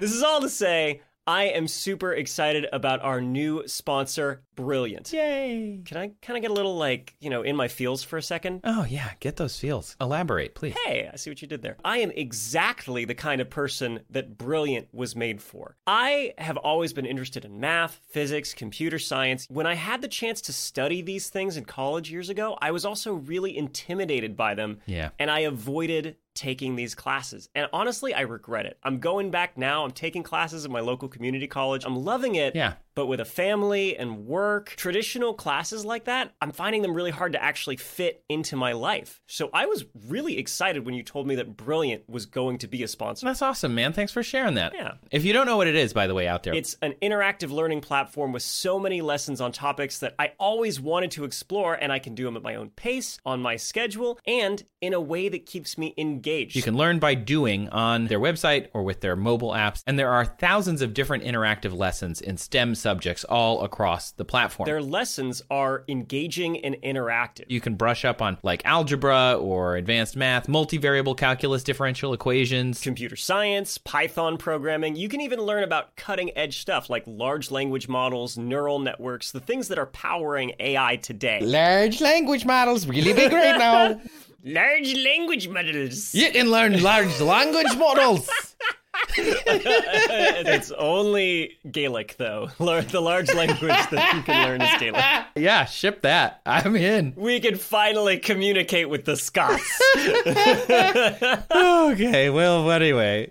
this 0.00 0.12
is 0.12 0.22
all 0.22 0.40
to 0.40 0.48
say, 0.48 1.00
I 1.26 1.44
am 1.44 1.68
super 1.68 2.12
excited 2.12 2.66
about 2.72 3.02
our 3.02 3.20
new 3.20 3.62
sponsor, 3.66 4.42
Brilliant. 4.54 5.12
Yay. 5.12 5.80
Can 5.86 5.96
I 5.96 6.12
kind 6.20 6.36
of 6.36 6.42
get 6.42 6.50
a 6.50 6.54
little 6.54 6.76
like, 6.76 7.14
you 7.20 7.30
know, 7.30 7.42
in 7.42 7.56
my 7.56 7.68
feels 7.68 8.02
for 8.02 8.18
a 8.18 8.22
second? 8.22 8.60
Oh, 8.64 8.84
yeah. 8.84 9.10
Get 9.20 9.36
those 9.36 9.58
feels. 9.58 9.96
Elaborate, 10.00 10.54
please. 10.54 10.74
Hey, 10.84 11.08
I 11.10 11.16
see 11.16 11.30
what 11.30 11.40
you 11.40 11.48
did 11.48 11.62
there. 11.62 11.78
I 11.84 11.98
am 11.98 12.10
exactly 12.10 13.06
the 13.06 13.14
kind 13.14 13.40
of 13.40 13.48
person 13.48 14.00
that 14.10 14.36
Brilliant 14.36 14.88
was 14.92 15.16
made 15.16 15.40
for. 15.40 15.76
I 15.86 16.34
have 16.36 16.58
always 16.58 16.92
been 16.92 17.06
interested 17.06 17.46
in 17.46 17.60
math, 17.60 17.98
physics, 18.10 18.52
computer 18.52 18.98
science. 18.98 19.46
When 19.48 19.66
I 19.66 19.74
had 19.74 20.02
the 20.02 20.08
chance 20.08 20.42
to 20.42 20.52
study 20.52 21.00
these 21.00 21.30
things 21.30 21.56
in 21.56 21.64
college 21.64 22.10
years 22.10 22.28
ago, 22.28 22.58
I 22.60 22.72
was 22.72 22.84
also 22.84 23.14
really 23.14 23.56
intimidated 23.56 24.36
by 24.36 24.54
them. 24.54 24.80
Yeah. 24.84 25.10
And 25.18 25.30
I 25.30 25.40
avoided 25.40 26.16
taking 26.34 26.76
these 26.76 26.94
classes. 26.94 27.48
And 27.54 27.68
honestly, 27.72 28.14
I 28.14 28.22
regret 28.22 28.66
it. 28.66 28.78
I'm 28.82 28.98
going 28.98 29.30
back 29.30 29.56
now. 29.56 29.84
I'm 29.84 29.90
taking 29.90 30.22
classes 30.22 30.64
at 30.64 30.70
my 30.70 30.80
local 30.80 31.08
community 31.08 31.46
college. 31.46 31.84
I'm 31.84 31.96
loving 31.96 32.34
it. 32.34 32.54
Yeah. 32.54 32.74
But 32.94 33.06
with 33.06 33.20
a 33.20 33.24
family 33.24 33.96
and 33.96 34.26
work, 34.26 34.70
traditional 34.76 35.34
classes 35.34 35.84
like 35.84 36.04
that, 36.04 36.32
I'm 36.40 36.52
finding 36.52 36.82
them 36.82 36.94
really 36.94 37.10
hard 37.10 37.32
to 37.32 37.42
actually 37.42 37.76
fit 37.76 38.24
into 38.28 38.56
my 38.56 38.72
life. 38.72 39.20
So 39.26 39.50
I 39.52 39.66
was 39.66 39.84
really 40.08 40.38
excited 40.38 40.84
when 40.84 40.94
you 40.94 41.02
told 41.02 41.26
me 41.26 41.34
that 41.36 41.56
Brilliant 41.56 42.08
was 42.08 42.26
going 42.26 42.58
to 42.58 42.68
be 42.68 42.82
a 42.82 42.88
sponsor. 42.88 43.26
That's 43.26 43.42
awesome, 43.42 43.74
man. 43.74 43.92
Thanks 43.92 44.12
for 44.12 44.22
sharing 44.22 44.54
that. 44.54 44.72
Yeah. 44.74 44.94
If 45.10 45.24
you 45.24 45.32
don't 45.32 45.46
know 45.46 45.56
what 45.56 45.66
it 45.68 45.74
is, 45.74 45.92
by 45.92 46.06
the 46.06 46.14
way, 46.14 46.26
out 46.28 46.42
there, 46.42 46.54
It's 46.54 46.76
an 46.82 46.94
interactive 47.02 47.50
learning 47.50 47.80
platform 47.80 48.32
with 48.32 48.42
so 48.42 48.78
many 48.78 49.00
lessons 49.00 49.40
on 49.40 49.52
topics 49.52 49.98
that 50.00 50.14
I 50.18 50.32
always 50.38 50.80
wanted 50.80 51.12
to 51.12 51.24
explore, 51.24 51.74
and 51.74 51.92
I 51.92 51.98
can 51.98 52.14
do 52.14 52.24
them 52.24 52.36
at 52.36 52.42
my 52.42 52.56
own 52.56 52.70
pace, 52.70 53.18
on 53.24 53.40
my 53.40 53.56
schedule, 53.56 54.18
and 54.26 54.62
in 54.80 54.92
a 54.92 55.00
way 55.00 55.28
that 55.28 55.46
keeps 55.46 55.78
me 55.78 55.94
engaged. 55.96 56.56
you 56.56 56.62
can 56.62 56.76
learn 56.76 56.98
by 56.98 57.14
doing 57.14 57.68
on 57.68 58.06
their 58.08 58.18
website 58.18 58.68
or 58.74 58.82
with 58.82 59.00
their 59.00 59.14
mobile 59.16 59.52
apps. 59.52 59.82
And 59.86 59.98
there 59.98 60.10
are 60.10 60.24
thousands 60.24 60.82
of 60.82 60.92
different 60.92 61.24
interactive 61.24 61.76
lessons 61.76 62.20
in 62.20 62.36
STEM 62.36 62.74
subjects 62.82 63.24
all 63.24 63.62
across 63.62 64.10
the 64.10 64.24
platform. 64.24 64.66
Their 64.66 64.82
lessons 64.82 65.40
are 65.50 65.84
engaging 65.88 66.58
and 66.64 66.74
interactive. 66.82 67.44
you 67.48 67.60
can 67.60 67.76
brush 67.76 68.04
up 68.04 68.20
on 68.20 68.36
like 68.42 68.62
algebra 68.66 69.34
or 69.34 69.76
advanced 69.76 70.16
math, 70.16 70.48
multivariable 70.48 71.16
calculus, 71.16 71.62
differential 71.62 72.12
equations. 72.12 72.80
computer 72.80 73.16
science, 73.16 73.78
Python 73.78 74.36
programming. 74.36 74.96
You 74.96 75.08
can 75.08 75.20
even 75.20 75.40
learn 75.40 75.62
about 75.62 75.96
cutting 75.96 76.36
edge 76.36 76.58
stuff 76.58 76.90
like 76.90 77.04
large 77.06 77.50
language 77.50 77.88
models, 77.88 78.36
neural 78.36 78.78
networks, 78.78 79.32
the 79.32 79.40
things 79.40 79.68
that 79.68 79.78
are 79.78 79.86
powering 79.86 80.52
AI 80.60 80.96
today. 80.96 81.40
Large 81.40 82.00
language 82.00 82.44
models, 82.44 82.86
really 82.86 83.12
big 83.12 83.32
right 83.32 83.58
now. 83.58 84.00
Large 84.44 84.96
language 84.96 85.46
models. 85.46 86.12
You 86.16 86.32
can 86.32 86.50
learn 86.50 86.82
large 86.82 87.20
language 87.20 87.76
models. 87.76 88.28
it's 89.16 90.70
only 90.72 91.58
Gaelic, 91.70 92.16
though. 92.18 92.50
The 92.58 93.00
large 93.00 93.32
language 93.34 93.58
that 93.90 94.14
you 94.14 94.22
can 94.22 94.46
learn 94.46 94.62
is 94.62 94.70
Gaelic. 94.78 95.04
Yeah, 95.34 95.64
ship 95.64 96.02
that. 96.02 96.42
I'm 96.44 96.76
in. 96.76 97.14
We 97.16 97.40
can 97.40 97.56
finally 97.56 98.18
communicate 98.18 98.90
with 98.90 99.06
the 99.06 99.16
Scots. 99.16 99.80
okay, 101.50 102.28
well, 102.30 102.70
anyway. 102.70 103.30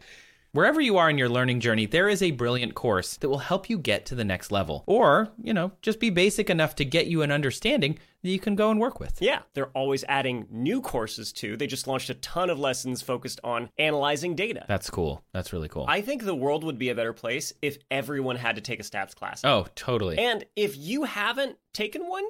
Wherever 0.54 0.82
you 0.82 0.98
are 0.98 1.10
in 1.10 1.18
your 1.18 1.30
learning 1.30 1.62
journey, 1.62 1.86
there 1.86 2.10
is 2.10 2.22
a 2.22 2.32
brilliant 2.32 2.76
course 2.76 3.16
that 3.16 3.30
will 3.30 3.38
help 3.38 3.70
you 3.70 3.78
get 3.78 4.06
to 4.08 4.16
the 4.16 4.26
next 4.26 4.52
level. 4.52 4.84
Or, 4.86 5.30
you 5.42 5.54
know, 5.54 5.72
just 5.82 5.98
be 5.98 6.10
basic 6.10 6.50
enough 6.50 6.76
to 6.76 6.84
get 6.84 7.08
you 7.08 7.22
an 7.22 7.32
understanding 7.32 7.98
that 8.22 8.30
you 8.30 8.38
can 8.38 8.56
go 8.56 8.70
and 8.70 8.78
work 8.78 9.00
with. 9.00 9.22
yeah, 9.22 9.44
they're 9.54 9.70
always 9.70 10.04
adding 10.10 10.48
new 10.52 10.82
courses 10.82 11.32
too. 11.32 11.56
They 11.56 11.68
just 11.68 11.88
launched 11.88 12.10
a 12.10 12.16
ton 12.16 12.50
of 12.50 12.60
lessons 12.60 13.02
focused 13.02 13.40
on 13.46 13.70
analyzing 13.78 14.36
data. 14.36 14.66
That's 14.68 14.90
cool. 14.90 15.24
That's 15.32 15.54
really 15.54 15.70
cool. 15.70 15.86
I 15.88 16.02
think 16.02 16.26
the 16.26 16.36
world 16.36 16.66
would 16.66 16.78
be 16.78 16.90
a 16.90 16.96
better 16.96 17.14
place 17.14 17.54
if 17.62 17.78
everyone 17.90 18.36
had 18.36 18.58
to 18.58 18.62
take 18.62 18.82
a 18.82 18.84
stats 18.84 19.16
class. 19.16 19.46
oh, 19.46 19.68
totally. 19.76 20.18
And 20.18 20.44
if 20.58 20.76
you 20.76 21.06
haven't 21.06 21.60
taken 21.74 22.10
one, 22.10 22.26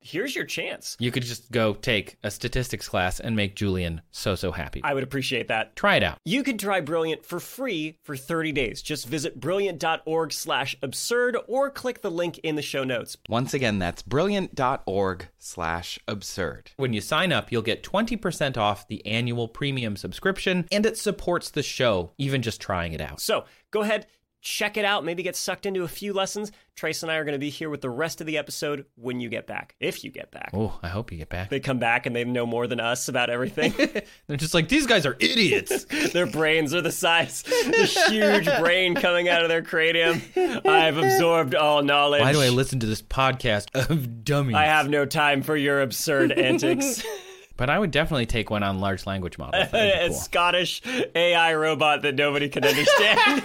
here's 0.00 0.34
your 0.34 0.44
chance. 0.44 0.96
you 0.98 1.10
could 1.10 1.22
just 1.22 1.50
go 1.52 1.74
take 1.74 2.16
a 2.22 2.30
statistics 2.30 2.88
class 2.88 3.20
and 3.20 3.36
make 3.36 3.54
Julian 3.54 4.00
so, 4.10 4.34
so 4.34 4.52
happy. 4.52 4.80
I 4.82 4.94
would 4.94 5.02
appreciate 5.02 5.48
that. 5.48 5.76
Try 5.76 5.96
it 5.96 6.02
out. 6.02 6.18
You 6.24 6.42
can 6.42 6.58
try 6.58 6.80
Brilliant 6.88 7.24
for 7.24 7.38
free 7.38 7.98
for 8.02 8.16
30 8.16 8.52
days. 8.52 8.80
Just 8.80 9.06
visit 9.06 9.38
brilliant.org 9.38 10.32
slash 10.32 10.74
absurd 10.82 11.36
or 11.46 11.70
click 11.70 12.00
the 12.00 12.10
link 12.10 12.38
in 12.38 12.54
the 12.56 12.62
show 12.62 12.82
notes. 12.82 13.16
Once 13.28 13.52
again, 13.52 13.78
that's 13.78 14.00
brilliant.org 14.02 15.28
slash 15.38 15.98
absurd. 16.08 16.70
When 16.76 16.92
you 16.92 17.00
sign 17.00 17.32
up, 17.32 17.52
you'll 17.52 17.62
get 17.62 17.82
20% 17.82 18.56
off 18.56 18.88
the 18.88 19.04
annual 19.06 19.48
premium 19.48 19.96
subscription, 19.96 20.66
and 20.72 20.86
it 20.86 20.96
supports 20.96 21.50
the 21.50 21.62
show, 21.62 22.12
even 22.16 22.40
just 22.40 22.60
trying 22.60 22.92
it 22.92 23.00
out. 23.00 23.20
So 23.20 23.44
go 23.70 23.82
ahead, 23.82 24.06
check 24.40 24.76
it 24.76 24.84
out, 24.84 25.04
maybe 25.04 25.22
get 25.22 25.36
sucked 25.36 25.66
into 25.66 25.82
a 25.82 25.88
few 25.88 26.12
lessons. 26.12 26.52
Trace 26.76 27.02
and 27.02 27.10
I 27.10 27.16
are 27.16 27.24
going 27.24 27.34
to 27.34 27.40
be 27.40 27.50
here 27.50 27.70
with 27.70 27.80
the 27.80 27.90
rest 27.90 28.20
of 28.20 28.26
the 28.26 28.38
episode 28.38 28.86
when 28.94 29.18
you 29.18 29.28
get 29.28 29.46
back, 29.46 29.74
if 29.80 30.04
you 30.04 30.10
get 30.10 30.30
back. 30.30 30.50
Oh, 30.54 30.78
I 30.82 30.88
hope 30.88 31.10
you 31.10 31.18
get 31.18 31.28
back. 31.28 31.50
They 31.50 31.58
come 31.58 31.78
back 31.80 32.06
and 32.06 32.14
they 32.14 32.24
know 32.24 32.46
more 32.46 32.68
than 32.68 32.78
us 32.78 33.08
about 33.08 33.30
everything. 33.30 33.72
They're 34.26 34.36
just 34.36 34.54
like, 34.54 34.68
these 34.68 34.86
guys 34.86 35.04
are 35.04 35.16
idiots. 35.18 35.84
their 36.12 36.26
brains 36.26 36.72
are 36.74 36.80
the 36.80 36.92
size, 36.92 37.42
the 37.42 38.06
huge 38.08 38.48
brain 38.60 38.94
coming 38.94 39.28
out 39.28 39.42
of 39.42 39.48
their 39.48 39.62
cranium. 39.62 40.22
I've 40.64 40.96
absorbed 40.96 41.54
all 41.54 41.82
knowledge. 41.82 42.22
Why 42.22 42.32
do 42.32 42.40
I 42.40 42.50
listen 42.50 42.78
to 42.80 42.86
this 42.86 43.02
podcast 43.02 43.68
of 43.90 44.24
dummies? 44.24 44.54
I 44.54 44.64
have 44.66 44.88
no 44.88 45.04
time 45.04 45.42
for 45.42 45.56
your 45.56 45.80
absurd 45.82 46.32
antics. 46.32 47.02
But 47.58 47.70
I 47.70 47.78
would 47.78 47.90
definitely 47.90 48.26
take 48.26 48.50
one 48.50 48.62
on 48.62 48.78
large 48.78 49.04
language 49.04 49.36
models. 49.36 49.66
a 49.72 50.06
cool. 50.06 50.14
Scottish 50.14 50.80
AI 51.16 51.54
robot 51.56 52.02
that 52.02 52.14
nobody 52.14 52.48
can 52.48 52.64
understand. 52.64 53.42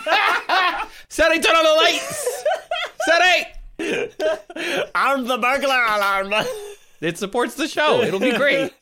Sari, 1.14 1.40
turn 1.40 1.56
on 1.56 1.64
the 1.64 1.74
lights! 1.84 2.44
Sari! 4.58 4.90
Arm 4.96 5.28
the 5.28 5.38
burglar 5.38 5.86
alarm. 5.86 6.34
It 7.02 7.20
supports 7.20 7.54
the 7.54 7.68
show. 7.68 8.02
It'll 8.02 8.20
be 8.20 8.32
great. 8.32 8.74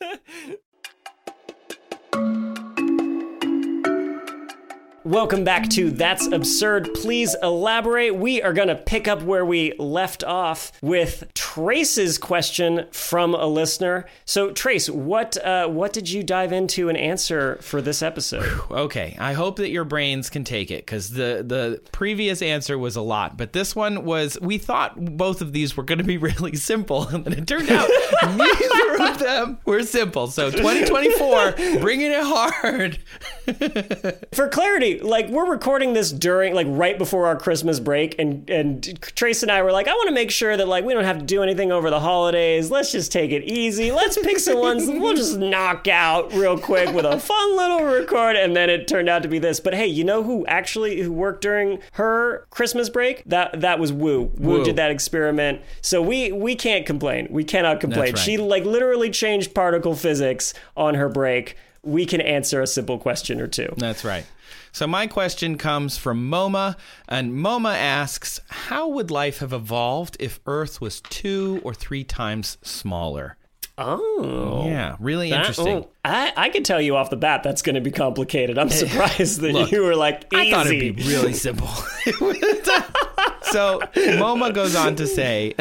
Welcome 5.12 5.44
back 5.44 5.68
to 5.72 5.90
That's 5.90 6.26
Absurd. 6.28 6.94
Please 6.94 7.36
elaborate. 7.42 8.16
We 8.16 8.40
are 8.40 8.54
going 8.54 8.68
to 8.68 8.74
pick 8.74 9.06
up 9.06 9.20
where 9.20 9.44
we 9.44 9.74
left 9.74 10.24
off 10.24 10.72
with 10.80 11.30
Trace's 11.34 12.16
question 12.16 12.86
from 12.92 13.34
a 13.34 13.44
listener. 13.44 14.06
So, 14.24 14.52
Trace, 14.52 14.88
what 14.88 15.36
uh, 15.44 15.68
what 15.68 15.92
did 15.92 16.08
you 16.08 16.22
dive 16.22 16.50
into 16.50 16.88
and 16.88 16.96
answer 16.96 17.58
for 17.60 17.82
this 17.82 18.00
episode? 18.00 18.58
Okay, 18.70 19.14
I 19.20 19.34
hope 19.34 19.56
that 19.56 19.68
your 19.68 19.84
brains 19.84 20.30
can 20.30 20.44
take 20.44 20.70
it 20.70 20.86
because 20.86 21.10
the 21.10 21.44
the 21.46 21.82
previous 21.92 22.40
answer 22.40 22.78
was 22.78 22.96
a 22.96 23.02
lot, 23.02 23.36
but 23.36 23.52
this 23.52 23.76
one 23.76 24.06
was 24.06 24.38
we 24.40 24.56
thought 24.56 24.98
both 25.18 25.42
of 25.42 25.52
these 25.52 25.76
were 25.76 25.84
going 25.84 25.98
to 25.98 26.04
be 26.04 26.16
really 26.16 26.56
simple, 26.56 27.06
and 27.08 27.26
then 27.26 27.34
it 27.34 27.46
turned 27.46 27.68
out 27.68 27.86
neither 28.34 29.04
of 29.04 29.18
them 29.18 29.58
were 29.66 29.82
simple. 29.82 30.28
So 30.28 30.50
2024, 30.50 31.80
bringing 31.82 32.12
it 32.12 32.22
hard. 32.22 32.98
For 34.32 34.48
clarity, 34.48 35.01
like 35.02 35.28
we're 35.28 35.50
recording 35.50 35.92
this 35.92 36.10
during 36.12 36.54
like 36.54 36.66
right 36.70 36.98
before 36.98 37.26
our 37.26 37.36
Christmas 37.36 37.80
break 37.80 38.18
and 38.18 38.48
and 38.48 39.00
Trace 39.16 39.42
and 39.42 39.50
I 39.50 39.62
were 39.62 39.72
like 39.72 39.88
I 39.88 39.92
want 39.92 40.08
to 40.08 40.14
make 40.14 40.30
sure 40.30 40.56
that 40.56 40.68
like 40.68 40.84
we 40.84 40.94
don't 40.94 41.04
have 41.04 41.18
to 41.18 41.24
do 41.24 41.42
anything 41.42 41.72
over 41.72 41.90
the 41.90 42.00
holidays. 42.00 42.70
Let's 42.70 42.92
just 42.92 43.12
take 43.12 43.30
it 43.30 43.44
easy. 43.44 43.92
Let's 43.92 44.18
pick 44.18 44.38
some 44.38 44.58
ones 44.58 44.86
we'll 44.88 45.14
just 45.14 45.38
knock 45.38 45.88
out 45.88 46.32
real 46.32 46.58
quick 46.58 46.94
with 46.94 47.04
a 47.04 47.18
fun 47.18 47.56
little 47.56 47.84
record 47.84 48.36
and 48.36 48.54
then 48.56 48.70
it 48.70 48.88
turned 48.88 49.08
out 49.08 49.22
to 49.22 49.28
be 49.28 49.38
this. 49.38 49.60
But 49.60 49.74
hey, 49.74 49.86
you 49.86 50.04
know 50.04 50.22
who 50.22 50.46
actually 50.46 51.00
who 51.00 51.12
worked 51.12 51.42
during 51.42 51.80
her 51.92 52.46
Christmas 52.50 52.88
break? 52.88 53.24
That 53.26 53.60
that 53.60 53.78
was 53.78 53.92
Wu. 53.92 54.22
Woo, 54.22 54.58
Woo. 54.58 54.64
did 54.64 54.76
that 54.76 54.90
experiment. 54.90 55.60
So 55.80 56.00
we 56.02 56.32
we 56.32 56.54
can't 56.54 56.86
complain. 56.86 57.28
We 57.30 57.44
cannot 57.44 57.80
complain. 57.80 58.14
Right. 58.14 58.18
She 58.18 58.36
like 58.38 58.64
literally 58.64 59.10
changed 59.10 59.54
particle 59.54 59.94
physics 59.94 60.54
on 60.76 60.94
her 60.94 61.08
break. 61.08 61.56
We 61.84 62.06
can 62.06 62.20
answer 62.20 62.62
a 62.62 62.66
simple 62.66 62.98
question 62.98 63.40
or 63.40 63.48
two. 63.48 63.74
That's 63.76 64.04
right. 64.04 64.24
So 64.74 64.86
my 64.86 65.06
question 65.06 65.58
comes 65.58 65.98
from 65.98 66.30
Moma, 66.30 66.76
and 67.06 67.32
Moma 67.32 67.74
asks, 67.74 68.40
"How 68.48 68.88
would 68.88 69.10
life 69.10 69.38
have 69.38 69.52
evolved 69.52 70.16
if 70.18 70.40
Earth 70.46 70.80
was 70.80 71.02
two 71.02 71.60
or 71.62 71.74
three 71.74 72.04
times 72.04 72.56
smaller?" 72.62 73.36
Oh. 73.84 74.64
Yeah, 74.66 74.96
really 75.00 75.30
That- 75.30 75.40
interesting. 75.40 75.68
oh, 75.84 75.88
I, 76.04 76.32
I 76.36 76.48
can 76.48 76.64
tell 76.64 76.80
you 76.80 76.96
off 76.96 77.10
the 77.10 77.16
bat 77.16 77.42
that's 77.42 77.62
going 77.62 77.76
to 77.76 77.80
be 77.80 77.90
complicated. 77.92 78.58
I'm 78.58 78.68
surprised 78.70 79.40
that 79.40 79.52
Look, 79.52 79.70
you 79.70 79.82
were 79.82 79.94
like 79.94 80.26
easy. 80.32 80.48
I 80.48 80.50
thought 80.50 80.66
it'd 80.66 80.96
be 80.96 81.02
really 81.04 81.32
simple. 81.32 81.68
so 83.42 83.80
Moma 83.94 84.52
goes 84.52 84.74
on 84.74 84.96
to 84.96 85.06
say, 85.06 85.54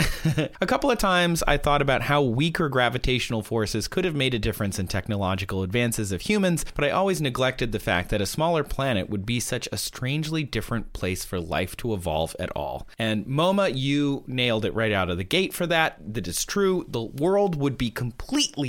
a 0.60 0.66
couple 0.66 0.90
of 0.90 0.98
times 0.98 1.44
I 1.46 1.58
thought 1.58 1.82
about 1.82 2.02
how 2.02 2.22
weaker 2.24 2.70
gravitational 2.70 3.44
forces 3.44 3.88
could 3.88 4.06
have 4.06 4.16
made 4.16 4.34
a 4.34 4.40
difference 4.40 4.80
in 4.80 4.88
technological 4.88 5.62
advances 5.62 6.12
of 6.12 6.22
humans, 6.22 6.66
but 6.76 6.86
I 6.86 6.90
always 6.90 7.22
neglected 7.22 7.72
the 7.72 7.80
fact 7.80 8.10
that 8.10 8.22
a 8.22 8.26
smaller 8.26 8.64
planet 8.64 9.10
would 9.10 9.26
be 9.26 9.40
such 9.40 9.68
a 9.72 9.78
strangely 9.78 10.44
different 10.44 10.94
place 10.94 11.24
for 11.24 11.40
life 11.40 11.78
to 11.78 11.94
evolve 11.94 12.36
at 12.40 12.50
all. 12.56 12.88
And 12.98 13.26
Moma, 13.26 13.72
you 13.76 14.24
nailed 14.26 14.66
it 14.66 14.74
right 14.74 14.92
out 14.92 15.10
of 15.10 15.18
the 15.18 15.24
gate 15.24 15.54
for 15.54 15.68
that. 15.68 15.98
That 16.14 16.28
is 16.28 16.46
true. 16.46 16.86
The 16.88 17.04
world 17.04 17.56
would 17.56 17.78
be 17.78 17.92
completely 17.92 18.11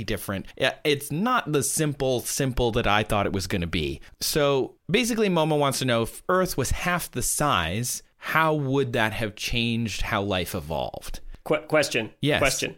different. 0.03 0.45
It's 0.83 1.11
not 1.11 1.51
the 1.51 1.63
simple, 1.63 2.19
simple 2.21 2.71
that 2.73 2.87
I 2.87 3.03
thought 3.03 3.25
it 3.25 3.33
was 3.33 3.47
going 3.47 3.61
to 3.61 3.67
be. 3.67 4.01
So 4.21 4.75
basically, 4.89 5.29
Moma 5.29 5.57
wants 5.57 5.79
to 5.79 5.85
know 5.85 6.03
if 6.03 6.23
Earth 6.29 6.57
was 6.57 6.71
half 6.71 7.11
the 7.11 7.21
size, 7.21 8.03
how 8.17 8.53
would 8.53 8.93
that 8.93 9.13
have 9.13 9.35
changed 9.35 10.01
how 10.01 10.21
life 10.21 10.55
evolved? 10.55 11.19
Qu- 11.43 11.59
question. 11.67 12.11
Yes. 12.21 12.39
Question. 12.39 12.75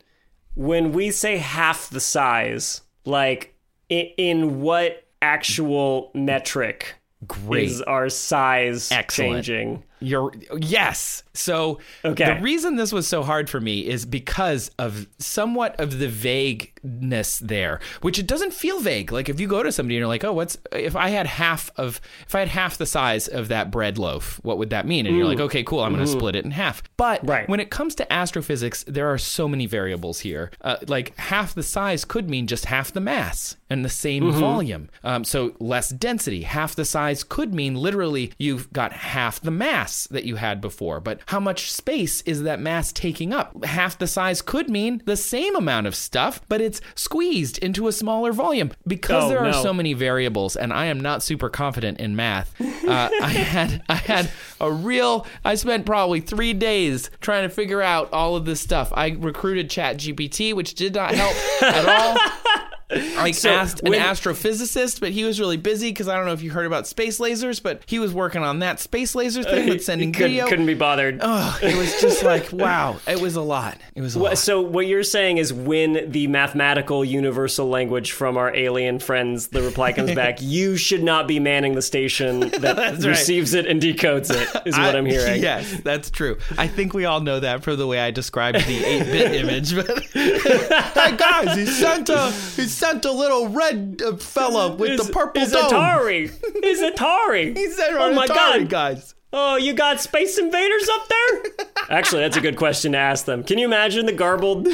When 0.55 0.91
we 0.91 1.11
say 1.11 1.38
half 1.38 1.89
the 1.89 1.99
size, 1.99 2.82
like 3.05 3.55
in, 3.89 4.07
in 4.18 4.61
what 4.61 5.05
actual 5.22 6.11
metric 6.13 6.95
Great. 7.28 7.66
is 7.66 7.82
our 7.82 8.09
size 8.09 8.91
Excellent. 8.91 9.45
changing? 9.45 9.84
You're 9.99 10.31
yes. 10.59 11.23
So 11.33 11.79
Okay. 12.03 12.25
the 12.35 12.41
reason 12.41 12.75
this 12.75 12.91
was 12.91 13.07
so 13.07 13.23
hard 13.23 13.49
for 13.49 13.59
me 13.61 13.87
is 13.87 14.05
because 14.05 14.69
of 14.77 15.07
somewhat 15.19 15.79
of 15.79 15.99
the 15.99 16.07
vagueness 16.07 17.39
there, 17.39 17.79
which 18.01 18.19
it 18.19 18.27
doesn't 18.27 18.53
feel 18.53 18.79
vague. 18.79 19.11
Like 19.11 19.29
if 19.29 19.39
you 19.39 19.47
go 19.47 19.63
to 19.63 19.71
somebody 19.71 19.95
and 19.95 19.99
you're 19.99 20.07
like, 20.07 20.23
"Oh, 20.23 20.33
what's 20.33 20.57
if 20.71 20.95
I 20.95 21.09
had 21.09 21.27
half 21.27 21.71
of 21.77 21.99
if 22.27 22.35
I 22.35 22.39
had 22.39 22.49
half 22.49 22.77
the 22.77 22.85
size 22.85 23.27
of 23.27 23.47
that 23.49 23.71
bread 23.71 23.97
loaf, 23.97 24.39
what 24.43 24.57
would 24.57 24.69
that 24.69 24.85
mean?" 24.87 25.05
And 25.05 25.15
you're 25.15 25.25
like, 25.27 25.39
"Okay, 25.39 25.63
cool, 25.63 25.81
I'm 25.81 25.93
going 25.93 26.05
to 26.05 26.11
split 26.11 26.35
it 26.35 26.45
in 26.45 26.51
half." 26.51 26.83
But 26.97 27.27
Right. 27.27 27.47
when 27.49 27.59
it 27.59 27.69
comes 27.69 27.95
to 27.95 28.13
astrophysics, 28.13 28.83
there 28.87 29.07
are 29.11 29.17
so 29.17 29.47
many 29.47 29.65
variables 29.65 30.19
here. 30.21 30.51
Uh, 30.61 30.77
like 30.87 31.15
half 31.17 31.53
the 31.55 31.63
size 31.63 32.05
could 32.05 32.29
mean 32.29 32.47
just 32.47 32.65
half 32.65 32.91
the 32.91 33.01
mass 33.01 33.55
and 33.69 33.83
the 33.83 33.89
same 33.89 34.31
volume. 34.31 34.89
Um, 35.03 35.23
so 35.23 35.53
less 35.59 35.89
density. 35.89 36.43
Half 36.43 36.75
the 36.75 36.85
size 36.85 37.23
could 37.23 37.53
mean 37.53 37.75
literally 37.75 38.31
you've 38.37 38.71
got 38.71 38.91
half 38.93 39.39
the 39.41 39.51
mass 39.51 39.84
that 40.11 40.23
you 40.25 40.36
had 40.36 40.61
before. 40.61 40.99
But 40.99 41.19
how 41.27 41.39
much 41.39 41.71
space 41.71 42.21
is 42.21 42.43
that 42.43 42.59
mass 42.59 42.91
taking 42.91 43.33
up? 43.33 43.63
Half 43.65 43.97
the 43.99 44.07
size 44.07 44.41
could 44.41 44.69
mean 44.69 45.01
the 45.05 45.17
same 45.17 45.55
amount 45.55 45.88
of 45.88 45.95
stuff, 45.95 46.41
but 46.49 46.61
it's 46.61 46.81
squeezed 46.95 47.57
into 47.59 47.88
a 47.88 47.91
smaller 47.91 48.33
volume 48.33 48.71
because 48.88 49.23
Oh, 49.25 49.29
there 49.29 49.39
are 49.39 49.51
no. 49.51 49.63
so 49.63 49.73
many 49.73 49.93
variables, 49.93 50.55
and 50.55 50.73
I 50.73 50.86
am 50.86 50.99
not 50.99 51.23
super 51.23 51.49
confident 51.49 51.99
in 51.99 52.15
math. 52.15 52.53
Uh, 52.61 53.09
I 53.21 53.27
had 53.29 53.83
I 53.89 53.95
had 53.95 54.29
a 54.59 54.71
real. 54.71 55.25
I 55.43 55.55
spent 55.55 55.86
probably 55.86 56.19
three 56.21 56.53
days 56.53 57.09
trying 57.21 57.43
to 57.47 57.53
figure 57.53 57.81
out 57.81 58.11
all 58.13 58.36
of 58.36 58.45
this 58.45 58.59
stuff. 58.61 58.91
I 58.95 59.09
recruited 59.09 59.69
ChatGPT, 59.69 60.53
which 60.53 60.73
did 60.75 60.95
not 60.95 61.13
help 61.15 61.36
at 61.63 61.86
all. 61.88 62.17
I 62.91 63.33
asked 63.45 63.81
an 63.81 63.89
when- 63.89 63.99
astrophysicist, 63.99 64.99
but 64.99 65.11
he 65.11 65.23
was 65.23 65.39
really 65.39 65.57
busy 65.57 65.89
because 65.89 66.07
I 66.07 66.15
don't 66.15 66.25
know 66.25 66.33
if 66.33 66.43
you 66.43 66.51
heard 66.51 66.65
about 66.67 66.86
space 66.86 67.17
lasers, 67.19 67.61
but 67.61 67.81
he 67.88 67.97
was 67.97 68.13
working 68.13 68.43
on 68.43 68.59
that 68.59 68.79
space 68.79 69.15
laser 69.15 69.43
thing 69.43 69.67
with 69.69 69.83
sending 69.83 70.11
Couldn't, 70.11 70.29
video. 70.29 70.47
couldn't 70.47 70.67
be 70.67 70.75
bothered. 70.75 71.17
Ugh, 71.21 71.63
it 71.63 71.75
was 71.75 71.99
just 71.99 72.23
like 72.23 72.49
wow, 72.53 72.97
it 73.07 73.19
was 73.19 73.36
a 73.36 73.41
lot. 73.41 73.77
It 73.95 74.01
was 74.01 74.15
lot. 74.15 74.38
So 74.38 74.61
what 74.61 74.86
you're 74.86 75.03
saying 75.03 75.38
is 75.39 75.51
when 75.51 76.11
the 76.11 76.27
mathematical 76.27 77.03
universal 77.03 77.67
language 77.67 78.11
from 78.11 78.38
our 78.38 78.55
alien 78.55 78.99
friends, 78.99 79.47
the 79.47 79.63
reply 79.63 79.91
comes 79.93 80.13
back, 80.13 80.38
you 80.41 80.77
should 80.77 81.03
not 81.03 81.27
be 81.27 81.39
manning 81.39 81.73
the 81.73 81.81
station 81.81 82.41
that 82.41 82.77
right. 82.77 83.03
receives 83.03 83.55
it 83.55 83.65
and 83.65 83.81
decodes 83.81 84.29
it, 84.29 84.67
is 84.67 84.77
what 84.77 84.95
I- 84.95 84.97
I'm 84.97 85.05
hearing. 85.07 85.41
Yes, 85.41 85.81
that's 85.83 86.11
true. 86.11 86.38
I 86.57 86.67
think 86.67 86.93
we 86.93 87.05
all 87.05 87.21
know 87.21 87.39
that 87.39 87.63
from 87.63 87.77
the 87.77 87.88
way 87.88 87.99
I 87.99 88.11
described 88.11 88.59
the 88.59 88.79
8-bit 88.81 89.36
image. 89.36 89.75
But 89.75 90.03
hey 90.13 91.17
guys, 91.17 91.57
he 91.57 91.65
sent 91.65 92.09
a 92.09 92.31
he 92.31 92.67
sent 92.76 93.05
a 93.05 93.11
little 93.11 93.47
red 93.49 94.01
uh, 94.05 94.17
fella 94.17 94.76
with 94.76 94.91
Is- 94.91 95.07
the 95.07 95.13
purple 95.13 95.41
is 95.41 95.51
dome. 95.51 95.71
Atari. 95.71 96.26
Is 96.63 96.82
Atari. 96.82 97.55
He 97.57 97.69
said, 97.71 97.93
oh 97.93 98.13
my 98.13 98.28
Atari, 98.28 98.59
god. 98.61 98.69
guys. 98.69 99.15
Oh, 99.38 99.57
you 99.57 99.73
got 99.73 99.99
Space 99.99 100.38
Invaders 100.38 100.88
up 100.89 101.07
there? 101.09 101.67
Actually, 101.89 102.21
that's 102.21 102.38
a 102.38 102.41
good 102.41 102.55
question 102.55 102.93
to 102.93 102.97
ask 102.97 103.26
them. 103.26 103.43
Can 103.43 103.57
you 103.57 103.65
imagine 103.65 104.05
the 104.05 104.13
garbled? 104.13 104.63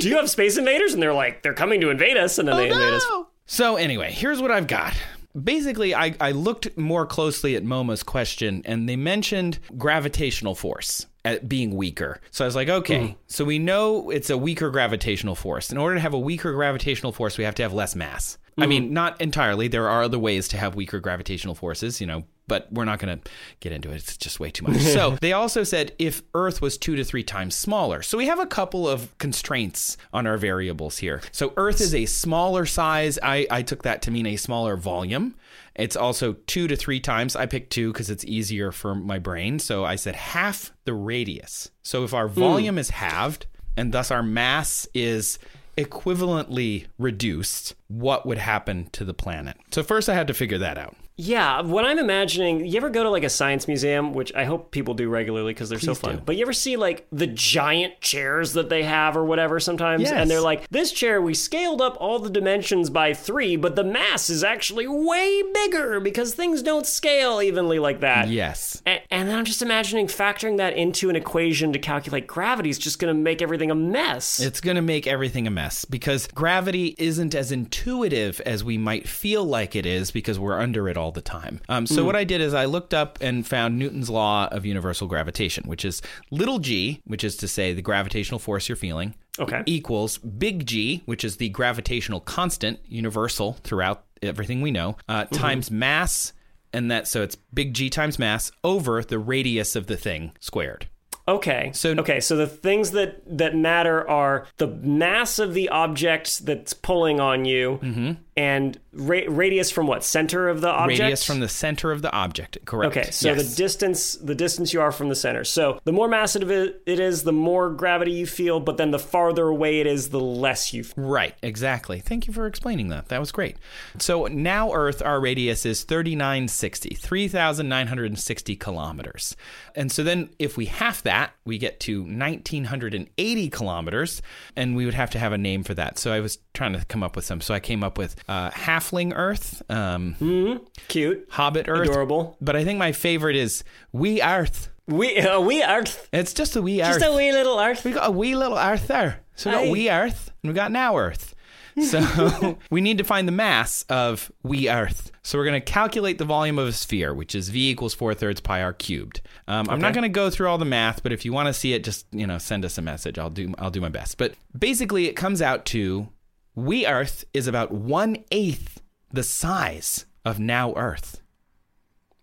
Do 0.00 0.08
you 0.08 0.16
have 0.16 0.30
Space 0.30 0.56
Invaders? 0.56 0.94
And 0.94 1.02
they're 1.02 1.12
like, 1.12 1.42
they're 1.42 1.52
coming 1.54 1.80
to 1.82 1.90
invade 1.90 2.16
us, 2.16 2.38
and 2.38 2.48
then 2.48 2.56
they 2.56 2.70
invade 2.70 2.94
us. 2.94 3.06
So 3.46 3.76
anyway, 3.76 4.10
here's 4.10 4.40
what 4.40 4.50
I've 4.50 4.66
got. 4.66 4.94
Basically, 5.40 5.94
I, 5.94 6.14
I 6.18 6.30
looked 6.32 6.76
more 6.78 7.04
closely 7.04 7.56
at 7.56 7.62
Moma's 7.64 8.02
question, 8.02 8.62
and 8.64 8.88
they 8.88 8.96
mentioned 8.96 9.58
gravitational 9.76 10.54
force 10.54 11.06
at 11.26 11.48
being 11.48 11.74
weaker. 11.74 12.20
So 12.30 12.44
I 12.44 12.46
was 12.46 12.54
like, 12.54 12.68
okay, 12.68 13.00
mm-hmm. 13.00 13.14
so 13.26 13.44
we 13.44 13.58
know 13.58 14.10
it's 14.10 14.30
a 14.30 14.38
weaker 14.38 14.70
gravitational 14.70 15.34
force. 15.34 15.72
In 15.72 15.76
order 15.76 15.96
to 15.96 16.00
have 16.00 16.14
a 16.14 16.18
weaker 16.18 16.52
gravitational 16.52 17.10
force, 17.10 17.36
we 17.36 17.42
have 17.42 17.56
to 17.56 17.64
have 17.64 17.72
less 17.72 17.96
mass. 17.96 18.38
I 18.56 18.62
mm-hmm. 18.62 18.68
mean, 18.70 18.92
not 18.94 19.20
entirely. 19.20 19.66
There 19.66 19.88
are 19.88 20.04
other 20.04 20.20
ways 20.20 20.46
to 20.48 20.56
have 20.56 20.76
weaker 20.76 21.00
gravitational 21.00 21.56
forces, 21.56 22.00
you 22.00 22.06
know, 22.06 22.24
but 22.46 22.72
we're 22.72 22.84
not 22.84 23.00
going 23.00 23.18
to 23.18 23.30
get 23.58 23.72
into 23.72 23.90
it. 23.90 23.96
It's 23.96 24.16
just 24.16 24.38
way 24.38 24.50
too 24.52 24.66
much. 24.66 24.80
so 24.80 25.18
they 25.20 25.32
also 25.32 25.64
said 25.64 25.92
if 25.98 26.22
Earth 26.32 26.62
was 26.62 26.78
two 26.78 26.94
to 26.94 27.02
three 27.02 27.24
times 27.24 27.56
smaller. 27.56 28.02
So 28.02 28.16
we 28.16 28.26
have 28.26 28.38
a 28.38 28.46
couple 28.46 28.88
of 28.88 29.16
constraints 29.18 29.96
on 30.12 30.28
our 30.28 30.36
variables 30.36 30.98
here. 30.98 31.22
So 31.32 31.52
Earth 31.56 31.80
is 31.80 31.92
a 31.92 32.06
smaller 32.06 32.66
size. 32.66 33.18
I, 33.20 33.48
I 33.50 33.62
took 33.62 33.82
that 33.82 34.00
to 34.02 34.12
mean 34.12 34.26
a 34.26 34.36
smaller 34.36 34.76
volume. 34.76 35.34
It's 35.76 35.96
also 35.96 36.34
two 36.46 36.66
to 36.68 36.76
three 36.76 37.00
times. 37.00 37.36
I 37.36 37.46
picked 37.46 37.70
two 37.70 37.92
because 37.92 38.10
it's 38.10 38.24
easier 38.24 38.72
for 38.72 38.94
my 38.94 39.18
brain. 39.18 39.58
So 39.58 39.84
I 39.84 39.96
said 39.96 40.16
half 40.16 40.72
the 40.84 40.94
radius. 40.94 41.70
So 41.82 42.04
if 42.04 42.14
our 42.14 42.28
hmm. 42.28 42.40
volume 42.40 42.78
is 42.78 42.90
halved 42.90 43.46
and 43.76 43.92
thus 43.92 44.10
our 44.10 44.22
mass 44.22 44.88
is 44.94 45.38
equivalently 45.76 46.86
reduced, 46.98 47.74
what 47.88 48.26
would 48.26 48.38
happen 48.38 48.88
to 48.92 49.04
the 49.04 49.14
planet? 49.14 49.56
So 49.70 49.82
first 49.82 50.08
I 50.08 50.14
had 50.14 50.26
to 50.28 50.34
figure 50.34 50.58
that 50.58 50.78
out. 50.78 50.96
Yeah, 51.18 51.62
what 51.62 51.86
I'm 51.86 51.98
imagining, 51.98 52.66
you 52.66 52.76
ever 52.76 52.90
go 52.90 53.02
to 53.02 53.08
like 53.08 53.24
a 53.24 53.30
science 53.30 53.66
museum, 53.66 54.12
which 54.12 54.34
I 54.34 54.44
hope 54.44 54.70
people 54.70 54.92
do 54.92 55.08
regularly 55.08 55.54
because 55.54 55.70
they're 55.70 55.78
so 55.78 55.94
fun. 55.94 56.16
do. 56.16 56.22
But 56.22 56.36
you 56.36 56.42
ever 56.42 56.52
see 56.52 56.76
like 56.76 57.06
the 57.10 57.26
giant 57.26 58.00
chairs 58.00 58.52
that 58.52 58.68
they 58.68 58.82
have 58.82 59.16
or 59.16 59.24
whatever 59.24 59.58
sometimes? 59.58 60.02
Yes. 60.02 60.12
And 60.12 60.30
they're 60.30 60.42
like, 60.42 60.68
this 60.68 60.92
chair, 60.92 61.22
we 61.22 61.32
scaled 61.32 61.80
up 61.80 61.96
all 62.00 62.18
the 62.18 62.28
dimensions 62.28 62.90
by 62.90 63.14
three, 63.14 63.56
but 63.56 63.76
the 63.76 63.84
mass 63.84 64.28
is 64.28 64.44
actually 64.44 64.86
way 64.86 65.42
bigger 65.54 66.00
because 66.00 66.34
things 66.34 66.62
don't 66.62 66.86
scale 66.86 67.40
evenly 67.40 67.78
like 67.78 68.00
that. 68.00 68.28
Yes. 68.28 68.82
And, 68.84 69.00
and 69.10 69.26
then 69.26 69.38
I'm 69.38 69.46
just 69.46 69.62
imagining 69.62 70.08
factoring 70.08 70.58
that 70.58 70.74
into 70.76 71.08
an 71.08 71.16
equation 71.16 71.72
to 71.72 71.78
calculate 71.78 72.26
gravity 72.26 72.68
is 72.68 72.78
just 72.78 72.98
going 72.98 73.14
to 73.14 73.18
make 73.18 73.40
everything 73.40 73.70
a 73.70 73.74
mess. 73.74 74.38
It's 74.38 74.60
going 74.60 74.76
to 74.76 74.82
make 74.82 75.06
everything 75.06 75.46
a 75.46 75.50
mess 75.50 75.86
because 75.86 76.26
gravity 76.34 76.94
isn't 76.98 77.34
as 77.34 77.52
intuitive 77.52 78.38
as 78.44 78.62
we 78.62 78.76
might 78.76 79.08
feel 79.08 79.44
like 79.44 79.74
it 79.74 79.86
is 79.86 80.10
because 80.10 80.38
we're 80.38 80.60
under 80.60 80.90
it 80.90 80.98
all 80.98 81.05
all 81.06 81.12
the 81.12 81.22
time. 81.22 81.60
Um, 81.68 81.86
so 81.86 82.04
what 82.04 82.16
I 82.16 82.24
did 82.24 82.40
is 82.40 82.52
I 82.52 82.64
looked 82.64 82.92
up 82.92 83.18
and 83.20 83.46
found 83.46 83.78
Newton's 83.78 84.10
law 84.10 84.48
of 84.50 84.66
universal 84.66 85.06
gravitation, 85.06 85.62
which 85.68 85.84
is 85.84 86.02
little 86.32 86.58
g, 86.58 87.00
which 87.04 87.22
is 87.22 87.36
to 87.36 87.46
say 87.46 87.72
the 87.72 87.80
gravitational 87.82 88.40
force 88.40 88.68
you're 88.68 88.74
feeling, 88.74 89.14
Okay. 89.38 89.62
equals 89.66 90.18
big 90.18 90.66
G, 90.66 91.02
which 91.04 91.22
is 91.24 91.36
the 91.36 91.48
gravitational 91.50 92.18
constant, 92.20 92.80
universal 92.88 93.52
throughout 93.62 94.04
everything 94.20 94.62
we 94.62 94.72
know, 94.72 94.96
uh, 95.08 95.26
times 95.26 95.70
mass, 95.70 96.32
and 96.72 96.90
that 96.90 97.06
so 97.06 97.22
it's 97.22 97.36
big 97.54 97.72
G 97.72 97.88
times 97.88 98.18
mass 98.18 98.50
over 98.64 99.02
the 99.04 99.18
radius 99.20 99.76
of 99.76 99.86
the 99.86 99.96
thing 99.96 100.32
squared. 100.40 100.88
Okay. 101.28 101.70
So- 101.74 101.90
okay, 101.98 102.18
so 102.18 102.34
the 102.36 102.46
things 102.48 102.90
that 102.92 103.22
that 103.38 103.54
matter 103.54 104.08
are 104.10 104.46
the 104.56 104.66
mass 104.68 105.38
of 105.38 105.54
the 105.54 105.68
object 105.68 106.44
that's 106.46 106.72
pulling 106.72 107.20
on 107.20 107.44
you, 107.44 107.78
Mm-hmm. 107.82 108.12
And 108.36 108.78
ra- 108.92 109.20
radius 109.28 109.70
from 109.70 109.86
what 109.86 110.04
center 110.04 110.48
of 110.48 110.60
the 110.60 110.68
object. 110.68 111.00
Radius 111.00 111.24
from 111.24 111.40
the 111.40 111.48
center 111.48 111.90
of 111.90 112.02
the 112.02 112.12
object. 112.12 112.58
Correct. 112.66 112.96
Okay, 112.96 113.10
so 113.10 113.30
Yes. 113.32 113.50
the 113.50 113.56
distance 113.56 114.14
the 114.14 114.34
distance 114.34 114.72
you 114.74 114.80
are 114.80 114.92
from 114.92 115.08
the 115.08 115.14
center. 115.14 115.44
So 115.44 115.80
the 115.84 115.92
more 115.92 116.08
massive 116.08 116.50
it 116.50 116.82
it 116.86 117.00
is, 117.00 117.22
the 117.22 117.32
more 117.32 117.70
gravity 117.70 118.12
you 118.12 118.26
feel, 118.26 118.60
but 118.60 118.76
then 118.76 118.90
the 118.90 118.98
farther 118.98 119.46
away 119.48 119.80
it 119.80 119.86
is, 119.86 120.10
the 120.10 120.20
less 120.20 120.72
you 120.72 120.84
feel. 120.84 121.04
Right, 121.04 121.34
exactly. 121.42 122.00
Thank 122.00 122.26
you 122.26 122.32
for 122.32 122.46
explaining 122.46 122.88
that. 122.88 123.08
That 123.08 123.20
was 123.20 123.32
great. 123.32 123.56
So 123.98 124.26
now 124.26 124.72
Earth, 124.72 125.00
our 125.02 125.18
radius 125.20 125.64
is 125.64 125.84
3960, 125.84 126.94
3,960 126.94 128.56
kilometers. 128.56 129.36
And 129.74 129.90
so 129.90 130.02
then 130.02 130.30
if 130.38 130.56
we 130.56 130.66
half 130.66 131.02
that, 131.02 131.32
we 131.44 131.58
get 131.58 131.80
to 131.80 132.02
1,980 132.02 133.48
kilometers, 133.50 134.22
and 134.54 134.76
we 134.76 134.84
would 134.84 134.94
have 134.94 135.10
to 135.10 135.18
have 135.18 135.32
a 135.32 135.38
name 135.38 135.62
for 135.62 135.74
that. 135.74 135.98
So 135.98 136.12
I 136.12 136.20
was 136.20 136.38
trying 136.54 136.72
to 136.74 136.84
come 136.86 137.02
up 137.02 137.16
with 137.16 137.24
some. 137.24 137.40
So 137.40 137.54
I 137.54 137.60
came 137.60 137.82
up 137.84 137.98
with 137.98 138.16
uh, 138.28 138.50
Halfling 138.50 139.12
Earth, 139.14 139.62
um, 139.70 140.60
Cute. 140.88 141.26
Hobbit 141.30 141.68
Earth. 141.68 141.88
Adorable. 141.88 142.36
But 142.40 142.56
I 142.56 142.64
think 142.64 142.78
my 142.78 142.92
favorite 142.92 143.36
is 143.36 143.64
Wee 143.92 144.20
Earth. 144.22 144.70
We 144.88 145.18
uh, 145.18 145.40
wee 145.40 145.64
Earth. 145.64 146.08
It's 146.12 146.32
just 146.32 146.54
a 146.56 146.62
wee 146.62 146.82
Earth. 146.82 147.00
Just 147.00 147.12
a 147.12 147.14
wee 147.16 147.32
little 147.32 147.58
Earth. 147.58 147.84
We 147.84 147.92
got 147.92 148.08
a 148.08 148.12
wee 148.12 148.36
little 148.36 148.58
Earth 148.58 148.86
there. 148.86 149.20
So 149.34 149.50
we 149.50 149.56
got 149.56 149.64
Aye. 149.64 149.70
wee 149.70 149.90
Earth 149.90 150.30
and 150.42 150.50
we 150.50 150.54
got 150.54 150.70
now 150.70 150.96
Earth. 150.96 151.34
So 151.82 152.56
we 152.70 152.80
need 152.80 152.98
to 152.98 153.04
find 153.04 153.28
the 153.28 153.32
mass 153.32 153.84
of 153.88 154.30
wee 154.42 154.70
Earth. 154.70 155.10
So 155.22 155.36
we're 155.38 155.44
going 155.44 155.60
to 155.60 155.72
calculate 155.72 156.18
the 156.18 156.24
volume 156.24 156.58
of 156.58 156.68
a 156.68 156.72
sphere, 156.72 157.12
which 157.12 157.34
is 157.34 157.48
v 157.48 157.70
equals 157.70 157.94
four 157.94 158.14
thirds 158.14 158.40
pi 158.40 158.62
r 158.62 158.72
cubed. 158.72 159.20
Um, 159.48 159.68
I'm 159.68 159.80
not 159.80 159.92
going 159.92 160.02
to 160.04 160.08
go 160.08 160.30
through 160.30 160.48
all 160.48 160.56
the 160.56 160.64
math, 160.64 161.02
but 161.02 161.12
if 161.12 161.24
you 161.24 161.32
want 161.32 161.48
to 161.48 161.52
see 161.52 161.72
it, 161.72 161.84
just 161.84 162.06
you 162.12 162.26
know 162.26 162.38
send 162.38 162.64
us 162.64 162.78
a 162.78 162.82
message. 162.82 163.18
I'll 163.18 163.28
do 163.30 163.52
I'll 163.58 163.70
do 163.70 163.80
my 163.80 163.88
best. 163.88 164.18
But 164.18 164.34
basically, 164.56 165.06
it 165.08 165.14
comes 165.14 165.42
out 165.42 165.66
to 165.66 166.08
wee 166.56 166.84
Earth 166.86 167.24
is 167.32 167.46
about 167.46 167.70
one 167.70 168.24
eighth 168.32 168.80
the 169.12 169.22
size 169.22 170.06
of 170.24 170.40
now 170.40 170.74
Earth. 170.74 171.22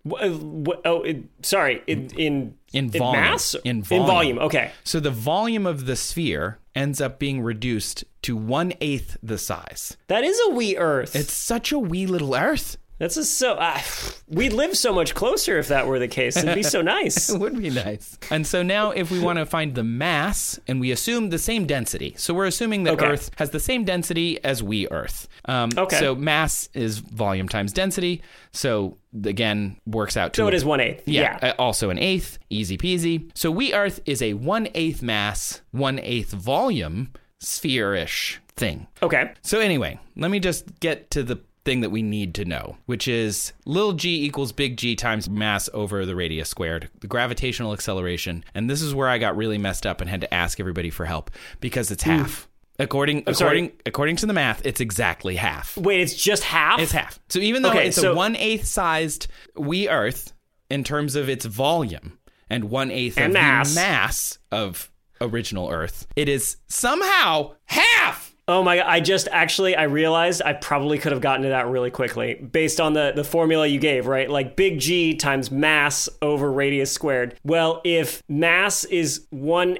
Wh- 0.05 0.21
uh, 0.21 0.37
oh, 0.83 1.01
it, 1.03 1.23
sorry. 1.43 1.81
In 1.87 2.09
in 2.17 2.57
In 2.73 2.89
volume. 2.89 3.21
mass. 3.23 3.55
In 3.63 3.81
volume. 3.83 4.07
volume. 4.07 4.39
Okay. 4.39 4.71
So 4.83 4.99
the 4.99 5.11
volume 5.11 5.65
of 5.65 5.85
the 5.85 5.95
sphere 5.95 6.59
ends 6.75 6.99
up 6.99 7.19
being 7.19 7.41
reduced 7.41 8.03
to 8.23 8.35
one 8.35 8.73
eighth 8.81 9.15
the 9.23 9.37
size. 9.37 9.95
That 10.07 10.23
is 10.25 10.37
a 10.47 10.49
wee 10.51 10.75
Earth. 10.75 11.15
It's 11.15 11.31
such 11.33 11.71
a 11.71 11.79
wee 11.79 12.05
little 12.05 12.35
Earth. 12.35 12.77
That's 13.03 13.17
a 13.17 13.25
so. 13.25 13.55
Uh, 13.55 13.81
we'd 14.29 14.53
live 14.53 14.77
so 14.77 14.93
much 14.93 15.13
closer 15.13 15.59
if 15.59 15.67
that 15.67 15.87
were 15.87 15.99
the 15.99 16.07
case. 16.07 16.37
It'd 16.37 16.55
be 16.55 16.63
so 16.63 16.81
nice. 16.97 17.29
It 17.29 17.37
would 17.37 17.61
be 17.61 17.69
nice. 17.69 18.17
And 18.31 18.47
so 18.47 18.63
now, 18.63 18.91
if 18.91 19.11
we 19.11 19.19
want 19.19 19.39
to 19.39 19.45
find 19.45 19.75
the 19.75 19.83
mass, 19.83 20.57
and 20.69 20.79
we 20.79 20.89
assume 20.91 21.29
the 21.29 21.37
same 21.37 21.65
density, 21.65 22.15
so 22.17 22.33
we're 22.33 22.45
assuming 22.45 22.83
that 22.83 22.93
Okay. 22.93 23.07
Earth 23.07 23.29
has 23.35 23.49
the 23.49 23.59
same 23.59 23.83
density 23.83 24.41
as 24.41 24.63
wee 24.63 24.87
Earth. 24.89 25.27
Um, 25.43 25.71
Okay. 25.77 25.99
So 25.99 26.15
mass 26.15 26.69
is 26.73 26.99
volume 26.99 27.49
times 27.49 27.73
density. 27.73 28.21
So 28.53 28.97
again, 29.25 29.75
works 29.85 30.15
out 30.15 30.31
to 30.35 30.37
So 30.43 30.47
it 30.47 30.53
is 30.53 30.63
one 30.63 30.79
eighth. 30.79 31.03
Yeah, 31.05 31.37
Yeah. 31.43 31.49
uh, 31.49 31.61
also 31.61 31.89
an 31.89 31.99
eighth, 31.99 32.39
easy 32.49 32.77
peasy. 32.77 33.29
So 33.35 33.51
wee 33.51 33.73
Earth 33.73 33.99
is 34.05 34.21
a 34.21 34.33
one 34.35 34.69
eighth 34.75 35.01
mass, 35.01 35.59
one 35.71 35.99
eighth 35.99 36.31
volume, 36.31 37.11
sphere-ish 37.39 38.39
thing. 38.55 38.87
Okay. 39.01 39.33
So 39.41 39.59
anyway, 39.59 39.99
let 40.15 40.31
me 40.31 40.39
just 40.39 40.79
get 40.79 41.09
to 41.11 41.23
the 41.23 41.41
thing 41.65 41.81
that 41.81 41.91
we 41.91 42.01
need 42.01 42.35
to 42.35 42.45
know, 42.45 42.77
which 42.85 43.07
is 43.07 43.53
little 43.65 43.93
g 43.93 44.23
equals 44.25 44.51
big 44.51 44.77
G 44.77 44.95
times 44.95 45.29
mass 45.29 45.69
over 45.73 46.05
the 46.05 46.15
radius 46.15 46.49
squared, 46.49 46.89
the 46.99 47.07
gravitational 47.07 47.73
acceleration. 47.73 48.43
And 48.53 48.69
this 48.69 48.81
is 48.81 48.93
where 48.93 49.07
I 49.07 49.17
got 49.17 49.37
really 49.37 49.57
messed 49.57 49.85
up 49.85 50.01
and 50.01 50.09
had 50.09 50.21
to 50.21 50.33
ask 50.33 50.59
everybody 50.59 50.89
for 50.89 51.05
help 51.05 51.31
because 51.59 51.91
it's 51.91 52.03
hmm. 52.03 52.11
half. 52.11 52.47
According 52.79 53.23
sorry. 53.33 53.35
according 53.35 53.71
according 53.85 54.15
to 54.17 54.25
the 54.25 54.33
math, 54.33 54.65
it's 54.65 54.81
exactly 54.81 55.35
half. 55.35 55.77
Wait, 55.77 56.01
it's 56.01 56.15
just 56.15 56.43
half. 56.43 56.79
It's 56.79 56.91
half. 56.91 57.19
So 57.29 57.39
even 57.39 57.61
though 57.61 57.69
Okay, 57.69 57.87
it's 57.87 58.01
a 58.01 58.15
one 58.15 58.35
eighth 58.35 58.65
sized 58.65 59.27
wee 59.55 59.87
Earth 59.87 60.33
in 60.69 60.83
terms 60.83 61.15
of 61.15 61.29
its 61.29 61.45
volume 61.45 62.17
and 62.49 62.65
one 62.65 62.89
eighth 62.89 63.19
of 63.19 63.31
mass. 63.31 63.69
the 63.69 63.79
mass 63.79 64.39
of 64.51 64.91
original 65.21 65.69
Earth, 65.69 66.07
it 66.15 66.27
is 66.27 66.57
somehow 66.67 67.53
half. 67.65 68.22
Oh 68.47 68.61
my 68.61 68.77
god! 68.77 68.85
I 68.87 68.99
just 68.99 69.29
actually 69.31 69.75
I 69.75 69.83
realized 69.83 70.41
I 70.43 70.53
probably 70.53 70.97
could 70.97 71.13
have 71.13 71.21
gotten 71.21 71.43
to 71.43 71.49
that 71.49 71.67
really 71.67 71.91
quickly 71.91 72.35
based 72.35 72.81
on 72.81 72.93
the 72.93 73.13
the 73.15 73.23
formula 73.23 73.65
you 73.65 73.79
gave, 73.79 74.05
right? 74.05 74.29
Like 74.29 74.55
big 74.55 74.79
G 74.79 75.15
times 75.15 75.49
mass 75.49 76.09
over 76.21 76.51
radius 76.51 76.91
squared. 76.91 77.39
Well, 77.45 77.81
if 77.85 78.21
mass 78.27 78.83
is 78.83 79.27
one 79.29 79.77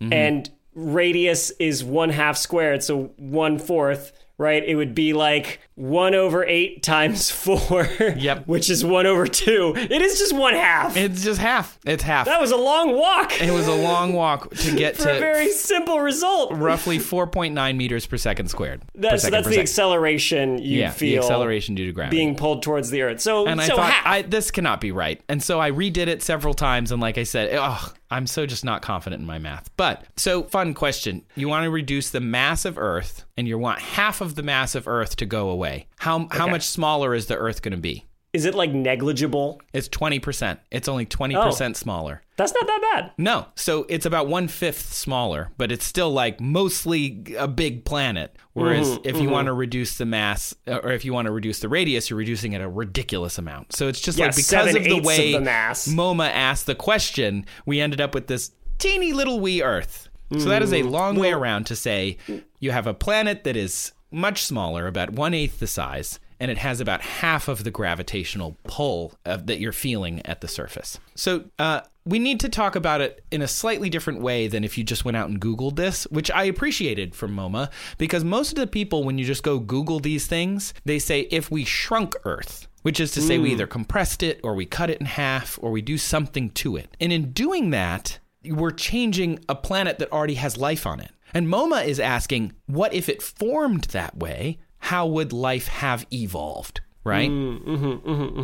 mm-hmm. 0.00 0.12
and 0.12 0.50
radius 0.74 1.50
is 1.58 1.84
one 1.84 2.10
half 2.10 2.36
squared, 2.36 2.82
so 2.82 3.12
one 3.18 3.58
fourth, 3.58 4.12
right? 4.38 4.62
It 4.64 4.74
would 4.76 4.94
be 4.94 5.12
like 5.12 5.60
one 5.74 6.14
over 6.14 6.44
eight 6.44 6.82
times 6.82 7.30
four. 7.30 7.88
Yep. 8.00 8.46
which 8.46 8.70
is 8.70 8.84
one 8.84 9.06
over 9.06 9.26
two. 9.26 9.74
It 9.76 10.02
is 10.02 10.18
just 10.18 10.32
one 10.34 10.54
half. 10.54 10.96
It's 10.96 11.22
just 11.24 11.40
half. 11.40 11.78
It's 11.84 12.02
half. 12.02 12.26
that 12.26 12.40
was 12.40 12.50
a 12.50 12.56
long 12.56 12.96
walk 12.96 13.40
It 13.40 13.50
was 13.52 13.66
a 13.66 13.74
long 13.74 14.12
walk 14.14 14.50
to 14.54 14.74
get 14.76 14.96
for 14.96 15.08
a 15.10 15.14
to 15.14 15.18
very 15.20 15.50
simple 15.50 16.00
result. 16.00 16.52
roughly 16.54 16.98
4.9 16.98 17.76
meters 17.76 18.06
per 18.06 18.16
second 18.16 18.48
squared. 18.48 18.80
per 18.94 19.00
That's 19.00 19.22
second 19.22 19.32
that's 19.34 19.46
the 19.46 19.52
second. 19.52 19.62
acceleration 19.62 20.58
you 20.58 20.80
yeah, 20.80 20.90
feel 20.90 21.20
the 21.22 21.26
acceleration 21.26 21.74
due 21.74 21.86
to 21.86 21.92
gravity. 21.92 22.16
being 22.16 22.36
pulled 22.36 22.62
towards 22.62 22.90
the 22.90 23.02
earth. 23.02 23.20
So 23.20 23.46
and 23.46 23.60
I 23.60 23.66
thought 23.68 23.92
half. 23.92 24.06
I, 24.06 24.22
this 24.22 24.50
cannot 24.50 24.80
be 24.80 24.92
right, 24.92 25.20
and 25.28 25.42
so 25.42 25.60
I 25.60 25.70
redid 25.70 26.06
it 26.08 26.22
several 26.22 26.54
times. 26.54 26.92
And 26.92 27.00
like 27.00 27.18
I 27.18 27.22
said, 27.24 27.50
oh, 27.52 27.92
I'm 28.10 28.26
so 28.26 28.46
just 28.46 28.64
not 28.64 28.82
confident 28.82 29.20
in 29.20 29.26
my 29.26 29.38
math. 29.38 29.70
But 29.76 30.04
so 30.16 30.44
fun 30.44 30.74
question: 30.74 31.24
You 31.34 31.48
want 31.48 31.64
to 31.64 31.70
reduce 31.70 32.10
the 32.10 32.20
mass 32.20 32.64
of 32.64 32.78
Earth, 32.78 33.24
and 33.36 33.46
you 33.46 33.58
want 33.58 33.80
half 33.80 34.20
of 34.20 34.34
the 34.34 34.42
mass 34.42 34.74
of 34.74 34.88
Earth 34.88 35.16
to 35.16 35.26
go 35.26 35.50
away. 35.50 35.86
How 35.98 36.28
how 36.30 36.46
much 36.46 36.62
smaller 36.62 37.14
is 37.14 37.26
the 37.26 37.36
Earth 37.36 37.62
going 37.62 37.72
to 37.72 37.78
be? 37.78 38.05
Is 38.36 38.44
it 38.44 38.54
like 38.54 38.70
negligible? 38.70 39.60
It's 39.72 39.88
20 39.88 40.18
percent. 40.20 40.60
It's 40.70 40.88
only 40.88 41.06
20 41.06 41.34
percent 41.34 41.76
smaller. 41.76 42.20
That's 42.36 42.52
not 42.52 42.66
that 42.66 42.80
bad. 42.92 43.12
No, 43.16 43.46
so 43.54 43.86
it's 43.88 44.04
about 44.04 44.26
one 44.28 44.46
fifth 44.46 44.92
smaller, 44.92 45.50
but 45.56 45.72
it's 45.72 45.86
still 45.86 46.10
like 46.12 46.38
mostly 46.38 47.34
a 47.38 47.48
big 47.48 47.84
planet. 47.86 48.36
Whereas 48.52 48.88
Mm-hmm, 48.90 49.08
if 49.08 49.20
you 49.20 49.30
want 49.30 49.46
to 49.46 49.52
reduce 49.54 49.96
the 49.96 50.04
mass, 50.04 50.54
uh, 50.66 50.80
or 50.82 50.90
if 50.92 51.04
you 51.04 51.12
want 51.14 51.26
to 51.26 51.32
reduce 51.32 51.60
the 51.60 51.68
radius, 51.70 52.10
you're 52.10 52.18
reducing 52.18 52.52
it 52.52 52.60
a 52.60 52.68
ridiculous 52.68 53.38
amount. 53.38 53.72
So 53.74 53.88
it's 53.88 54.00
just 54.00 54.18
Yeah, 54.18 54.26
like 54.26 54.36
because 54.36 54.74
of 54.74 54.82
the 54.84 54.88
eighths 54.90 54.98
of 54.98 55.04
way 55.04 55.32
the. 55.32 55.38
Moma 55.40 56.28
asked 56.30 56.66
the 56.66 56.74
question, 56.74 57.46
we 57.64 57.80
ended 57.80 58.00
up 58.02 58.14
with 58.14 58.26
this 58.26 58.50
teeny 58.78 59.12
little 59.14 59.40
wee 59.40 59.62
Earth. 59.62 60.08
So 60.38 60.48
that 60.50 60.62
is 60.62 60.72
Mm. 60.72 60.80
a 60.80 60.88
long 60.88 61.16
way 61.16 61.32
around 61.32 61.64
to 61.66 61.76
say 61.76 62.18
you 62.60 62.70
have 62.72 62.86
a 62.86 62.92
planet 62.94 63.44
that 63.44 63.56
is 63.56 63.92
much 64.10 64.42
smaller, 64.42 64.86
about 64.86 65.10
one 65.10 65.32
eighth 65.34 65.58
the 65.60 65.66
size, 65.66 66.18
and 66.38 66.50
it 66.50 66.58
has 66.58 66.80
about 66.80 67.00
half 67.02 67.48
of 67.48 67.64
the 67.64 67.70
gravitational 67.70 68.56
pull 68.64 69.14
of, 69.24 69.46
that 69.46 69.60
you're 69.60 69.72
feeling 69.72 70.24
at 70.26 70.40
the 70.40 70.48
surface. 70.48 70.98
So 71.14 71.44
uh, 71.58 71.80
we 72.04 72.18
need 72.18 72.40
to 72.40 72.48
talk 72.48 72.76
about 72.76 73.00
it 73.00 73.24
in 73.30 73.42
a 73.42 73.48
slightly 73.48 73.90
different 73.90 74.20
way 74.20 74.48
than 74.48 74.64
if 74.64 74.76
you 74.78 74.84
just 74.84 75.04
went 75.04 75.16
out 75.16 75.28
and 75.28 75.40
Googled 75.40 75.76
this, 75.76 76.04
which 76.04 76.30
I 76.30 76.44
appreciated 76.44 77.14
from 77.14 77.34
Moma, 77.34 77.70
because 77.98 78.24
most 78.24 78.50
of 78.50 78.56
the 78.56 78.66
people, 78.66 79.04
when 79.04 79.18
you 79.18 79.24
just 79.24 79.42
go 79.42 79.58
Google 79.58 80.00
these 80.00 80.26
things, 80.26 80.74
they 80.84 80.98
say 80.98 81.22
if 81.30 81.50
we 81.50 81.64
shrunk 81.64 82.14
Earth. 82.24 82.68
Which 82.82 83.00
is 83.00 83.10
to 83.12 83.20
say, 83.20 83.38
we 83.38 83.50
either 83.50 83.66
compressed 83.66 84.22
it 84.22 84.38
or 84.44 84.54
we 84.54 84.64
cut 84.64 84.90
it 84.90 85.00
in 85.00 85.06
half 85.06 85.58
or 85.60 85.72
we 85.72 85.82
do 85.82 85.98
something 85.98 86.50
to 86.50 86.76
it. 86.76 86.96
And 87.00 87.12
in 87.12 87.32
doing 87.32 87.70
that, 87.70 88.20
we're 88.44 88.70
changing 88.70 89.40
a 89.48 89.56
planet 89.56 89.98
that 89.98 90.12
already 90.12 90.34
has 90.34 90.56
life 90.56 90.86
on 90.86 91.00
it. 91.00 91.10
And 91.34 91.48
Moma 91.48 91.84
is 91.84 91.98
asking, 91.98 92.52
what 92.66 92.94
if 92.94 93.08
it 93.08 93.22
formed 93.22 93.86
that 93.86 94.16
way? 94.16 94.60
How 94.86 95.06
would 95.06 95.32
life 95.32 95.68
have 95.68 96.06
evolved? 96.12 96.80
Right? 97.04 97.30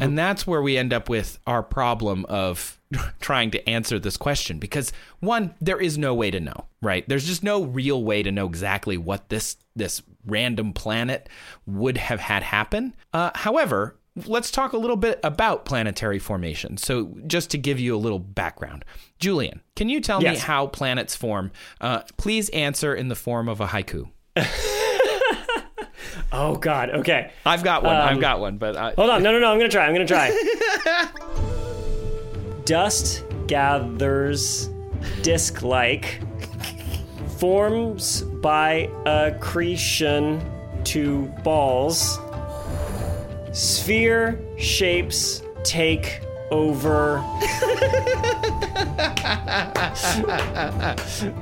And 0.02 0.16
that's 0.16 0.46
where 0.46 0.62
we 0.62 0.76
end 0.76 0.92
up 0.92 1.08
with 1.08 1.38
our 1.46 1.62
problem 1.62 2.24
of 2.26 2.80
trying 3.20 3.50
to 3.52 3.68
answer 3.68 3.98
this 3.98 4.16
question 4.16 4.58
because 4.58 4.92
one, 5.18 5.54
there 5.60 5.80
is 5.80 5.98
no 5.98 6.14
way 6.14 6.30
to 6.30 6.38
know, 6.38 6.66
right? 6.80 7.08
There's 7.08 7.26
just 7.26 7.42
no 7.42 7.64
real 7.64 8.04
way 8.04 8.22
to 8.22 8.30
know 8.30 8.46
exactly 8.46 8.96
what 8.96 9.28
this 9.30 9.56
this 9.74 10.02
random 10.24 10.72
planet 10.72 11.28
would 11.66 11.96
have 11.96 12.20
had 12.20 12.42
happen. 12.42 12.94
Uh, 13.12 13.30
however, 13.34 13.96
let's 14.26 14.50
talk 14.50 14.72
a 14.72 14.78
little 14.78 14.96
bit 14.96 15.18
about 15.24 15.64
planetary 15.64 16.18
formation. 16.18 16.76
So, 16.76 17.14
just 17.26 17.50
to 17.50 17.58
give 17.58 17.80
you 17.80 17.96
a 17.96 17.98
little 17.98 18.18
background, 18.18 18.84
Julian, 19.18 19.60
can 19.76 19.88
you 19.88 20.00
tell 20.00 20.20
me 20.20 20.36
how 20.36 20.66
planets 20.66 21.16
form? 21.16 21.50
Uh, 21.80 22.02
please 22.16 22.48
answer 22.50 22.94
in 22.94 23.08
the 23.08 23.16
form 23.16 23.48
of 23.48 23.60
a 23.60 23.68
haiku. 23.68 24.10
Oh 26.32 26.56
God. 26.56 26.90
Okay. 26.90 27.30
I've 27.44 27.64
got 27.64 27.82
one. 27.82 27.96
Um, 27.96 28.08
I've 28.08 28.20
got 28.20 28.40
one, 28.40 28.58
but 28.58 28.76
I, 28.76 28.92
Hold 28.92 29.10
on. 29.10 29.22
No, 29.22 29.32
no, 29.32 29.38
no. 29.38 29.52
I'm 29.52 29.58
gonna 29.58 29.68
try. 29.68 29.86
I'm 29.86 29.92
gonna 29.92 30.06
try. 30.06 30.30
Dust 32.64 33.24
gathers 33.46 34.70
disc-like, 35.22 36.20
forms 37.38 38.22
by 38.22 38.88
accretion 39.04 40.40
to 40.84 41.26
balls. 41.42 42.18
Sphere 43.52 44.40
shapes 44.58 45.42
take 45.64 46.20
over. 46.50 47.22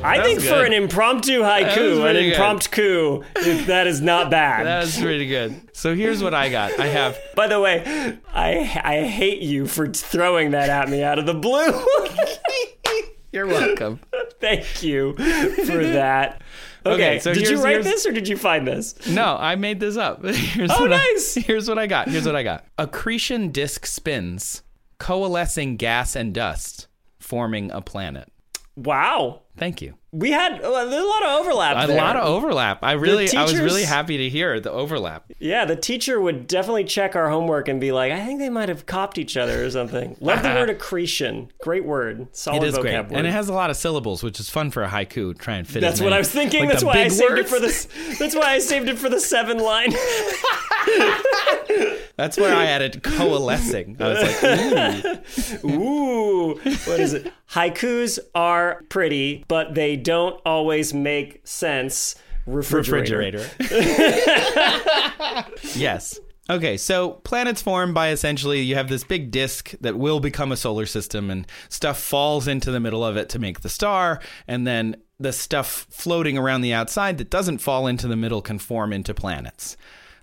I 0.04 0.22
think 0.22 0.40
for 0.40 0.64
an 0.64 0.72
impromptu 0.72 1.40
haiku, 1.42 2.08
an 2.08 2.16
impromptu, 2.16 3.22
that 3.66 3.86
is 3.86 4.00
not 4.00 4.30
bad. 4.30 4.66
that 4.66 4.80
was 4.80 4.98
pretty 4.98 5.26
good. 5.26 5.54
So 5.72 5.94
here's 5.94 6.22
what 6.22 6.34
I 6.34 6.48
got. 6.48 6.78
I 6.78 6.86
have 6.86 7.18
By 7.34 7.46
the 7.46 7.60
way, 7.60 8.18
I 8.32 8.80
I 8.84 9.02
hate 9.02 9.42
you 9.42 9.66
for 9.66 9.86
throwing 9.88 10.50
that 10.52 10.68
at 10.70 10.88
me 10.88 11.02
out 11.02 11.18
of 11.18 11.26
the 11.26 11.34
blue. 11.34 11.84
You're 13.32 13.46
welcome. 13.46 14.00
Thank 14.40 14.82
you 14.82 15.14
for 15.14 15.84
that. 15.84 16.42
Okay, 16.84 16.94
Okay, 16.94 17.18
so 17.20 17.32
did 17.32 17.48
you 17.48 17.62
write 17.62 17.84
this 17.84 18.04
or 18.06 18.10
did 18.10 18.26
you 18.26 18.36
find 18.36 18.66
this? 18.66 19.06
No, 19.06 19.36
I 19.38 19.54
made 19.54 19.78
this 19.78 19.96
up. 19.96 20.24
Here's 20.24 20.68
Oh, 20.68 20.80
what 20.80 20.92
I- 20.92 20.96
nice. 20.96 21.34
here's 21.34 21.68
what 21.68 21.78
I 21.78 21.86
got. 21.86 22.08
Here's 22.08 22.26
what 22.26 22.34
I 22.34 22.42
got. 22.42 22.64
Accretion 22.76 23.52
disk 23.52 23.86
spins, 23.86 24.64
coalescing 24.98 25.76
gas 25.76 26.16
and 26.16 26.34
dust, 26.34 26.88
forming 27.20 27.70
a 27.70 27.80
planet. 27.82 28.32
Wow, 28.74 29.42
Thank 29.62 29.80
you. 29.80 29.94
we 30.10 30.32
had 30.32 30.60
a 30.60 30.68
lot 30.68 30.88
of 30.88 31.40
overlap. 31.40 31.84
A 31.84 31.86
there. 31.86 31.96
lot 31.96 32.16
of 32.16 32.24
overlap. 32.24 32.80
I 32.82 32.92
really, 32.94 33.32
I 33.32 33.44
was 33.44 33.56
really 33.60 33.84
happy 33.84 34.16
to 34.18 34.28
hear 34.28 34.58
the 34.58 34.72
overlap. 34.72 35.30
Yeah, 35.38 35.64
the 35.66 35.76
teacher 35.76 36.20
would 36.20 36.48
definitely 36.48 36.82
check 36.82 37.14
our 37.14 37.30
homework 37.30 37.68
and 37.68 37.80
be 37.80 37.92
like, 37.92 38.10
"I 38.10 38.26
think 38.26 38.40
they 38.40 38.48
might 38.50 38.68
have 38.68 38.86
copped 38.86 39.18
each 39.18 39.36
other 39.36 39.64
or 39.64 39.70
something." 39.70 40.16
Love 40.20 40.42
the 40.42 40.48
word 40.48 40.68
accretion. 40.68 41.52
Great 41.62 41.84
word. 41.84 42.26
Solid 42.34 42.64
It 42.64 42.66
is 42.70 42.74
vocab 42.74 42.80
great, 42.80 42.96
word. 42.96 43.12
and 43.12 43.26
it 43.28 43.30
has 43.30 43.48
a 43.48 43.52
lot 43.52 43.70
of 43.70 43.76
syllables, 43.76 44.24
which 44.24 44.40
is 44.40 44.50
fun 44.50 44.72
for 44.72 44.82
a 44.82 44.88
haiku. 44.88 45.38
Try 45.38 45.58
and 45.58 45.68
fit. 45.68 45.80
That's 45.80 46.00
what 46.00 46.12
I 46.12 46.18
was 46.18 46.28
thinking. 46.28 46.62
like 46.62 46.70
that's 46.70 46.82
why 46.82 46.94
I 46.94 47.06
saved 47.06 47.38
it 47.38 47.48
for 47.48 47.60
this. 47.60 47.86
That's 48.18 48.34
why 48.34 48.50
I 48.54 48.58
saved 48.58 48.88
it 48.88 48.98
for 48.98 49.08
the 49.08 49.20
seven 49.20 49.58
line. 49.58 49.92
That's 52.16 52.36
where 52.36 52.54
I 52.54 52.66
added 52.66 53.02
coalescing. 53.02 53.96
I 53.98 54.08
was 54.08 54.42
like, 54.42 55.64
ooh. 55.64 56.02
Ooh, 56.42 56.54
what 56.54 57.00
is 57.00 57.14
it? 57.14 57.32
Haikus 57.50 58.18
are 58.34 58.82
pretty, 58.88 59.44
but 59.52 59.74
they 59.74 59.96
don't 59.96 60.40
always 60.46 60.94
make 60.94 61.46
sense. 61.46 62.14
Refrigerator. 62.46 63.46
refrigerator. 63.60 63.84
yes. 65.78 66.18
Okay, 66.48 66.78
so 66.78 67.10
planets 67.22 67.60
form 67.60 67.92
by 67.92 68.08
essentially 68.08 68.62
you 68.62 68.76
have 68.76 68.88
this 68.88 69.04
big 69.04 69.30
disk 69.30 69.72
that 69.82 69.98
will 69.98 70.20
become 70.20 70.52
a 70.52 70.56
solar 70.56 70.86
system, 70.86 71.30
and 71.30 71.46
stuff 71.68 72.00
falls 72.00 72.48
into 72.48 72.70
the 72.70 72.80
middle 72.80 73.04
of 73.04 73.18
it 73.18 73.28
to 73.28 73.38
make 73.38 73.60
the 73.60 73.68
star, 73.68 74.22
and 74.48 74.66
then 74.66 74.96
the 75.20 75.34
stuff 75.34 75.86
floating 75.90 76.38
around 76.38 76.62
the 76.62 76.72
outside 76.72 77.18
that 77.18 77.28
doesn't 77.28 77.58
fall 77.58 77.86
into 77.86 78.08
the 78.08 78.16
middle 78.16 78.40
can 78.40 78.58
form 78.58 78.90
into 78.90 79.12
planets. 79.12 79.76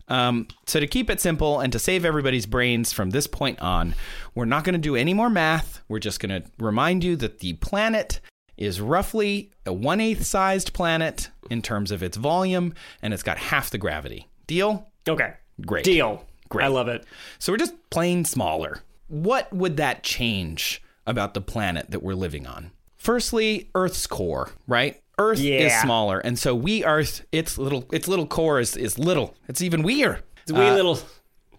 Um, 0.08 0.48
so 0.66 0.80
to 0.80 0.88
keep 0.88 1.08
it 1.12 1.22
simple 1.22 1.60
and 1.60 1.72
to 1.72 1.78
save 1.78 2.04
everybody's 2.04 2.48
brains 2.48 2.92
from 2.92 3.12
this 3.12 3.28
point 3.28 3.60
on, 3.60 3.94
we're 4.34 4.46
not 4.46 4.64
going 4.64 4.74
to 4.74 4.80
do 4.80 4.96
any 4.96 5.14
more 5.14 5.30
math. 5.30 5.84
We're 5.88 6.00
just 6.00 6.20
going 6.20 6.42
to 6.42 6.50
remind 6.58 7.04
you 7.04 7.16
that 7.18 7.42
the 7.42 7.54
planet 7.54 8.22
is 8.60 8.80
roughly 8.82 9.50
a 9.66 9.74
one 9.74 10.00
eighth 10.00 10.26
sized 10.26 10.74
planet 10.74 11.30
in 11.50 11.62
terms 11.64 11.90
of 11.92 12.04
its 12.04 12.18
volume, 12.18 12.74
and 13.02 13.14
it's 13.14 13.24
got 13.24 13.38
half 13.40 13.72
the 13.72 13.78
gravity. 13.80 14.28
Deal? 14.46 14.88
Okay. 15.08 15.34
Great. 15.66 15.84
Deal. 15.86 16.26
Great. 16.50 16.66
I 16.66 16.68
love 16.68 16.88
it. 16.88 17.06
So 17.40 17.52
we're 17.54 17.58
just 17.58 17.74
plain 17.90 18.26
smaller. 18.26 18.82
What 19.08 19.52
would 19.54 19.78
that 19.78 20.04
change 20.04 20.84
about 21.08 21.34
the 21.34 21.42
planet 21.42 21.90
that 21.92 22.04
we're 22.04 22.14
living 22.14 22.46
on? 22.46 22.72
Firstly, 22.98 23.70
Earth's 23.74 24.06
core, 24.06 24.52
right? 24.68 25.02
Earth 25.18 25.40
is 25.40 25.74
smaller, 25.82 26.20
and 26.20 26.38
so 26.38 26.54
wee 26.56 26.84
Earth, 26.84 27.26
its 27.32 27.58
little 27.58 27.86
its 27.92 28.08
little 28.08 28.28
core 28.28 28.60
is, 28.60 28.78
is 28.78 28.98
little. 29.00 29.36
It's 29.48 29.62
even 29.62 29.84
weirder. 29.84 30.22
It's 30.44 30.52
wee 30.52 30.68
Uh, 30.68 30.74
little. 30.76 31.00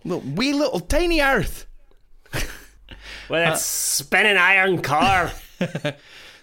little 0.04 0.30
wee 0.30 0.52
little 0.52 0.80
tiny 0.80 1.20
Earth. 1.20 1.66
Well, 3.28 3.44
that's 3.44 3.64
spinning 3.64 4.36
iron 4.36 4.82
car. 4.82 5.32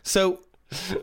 So 0.04 0.40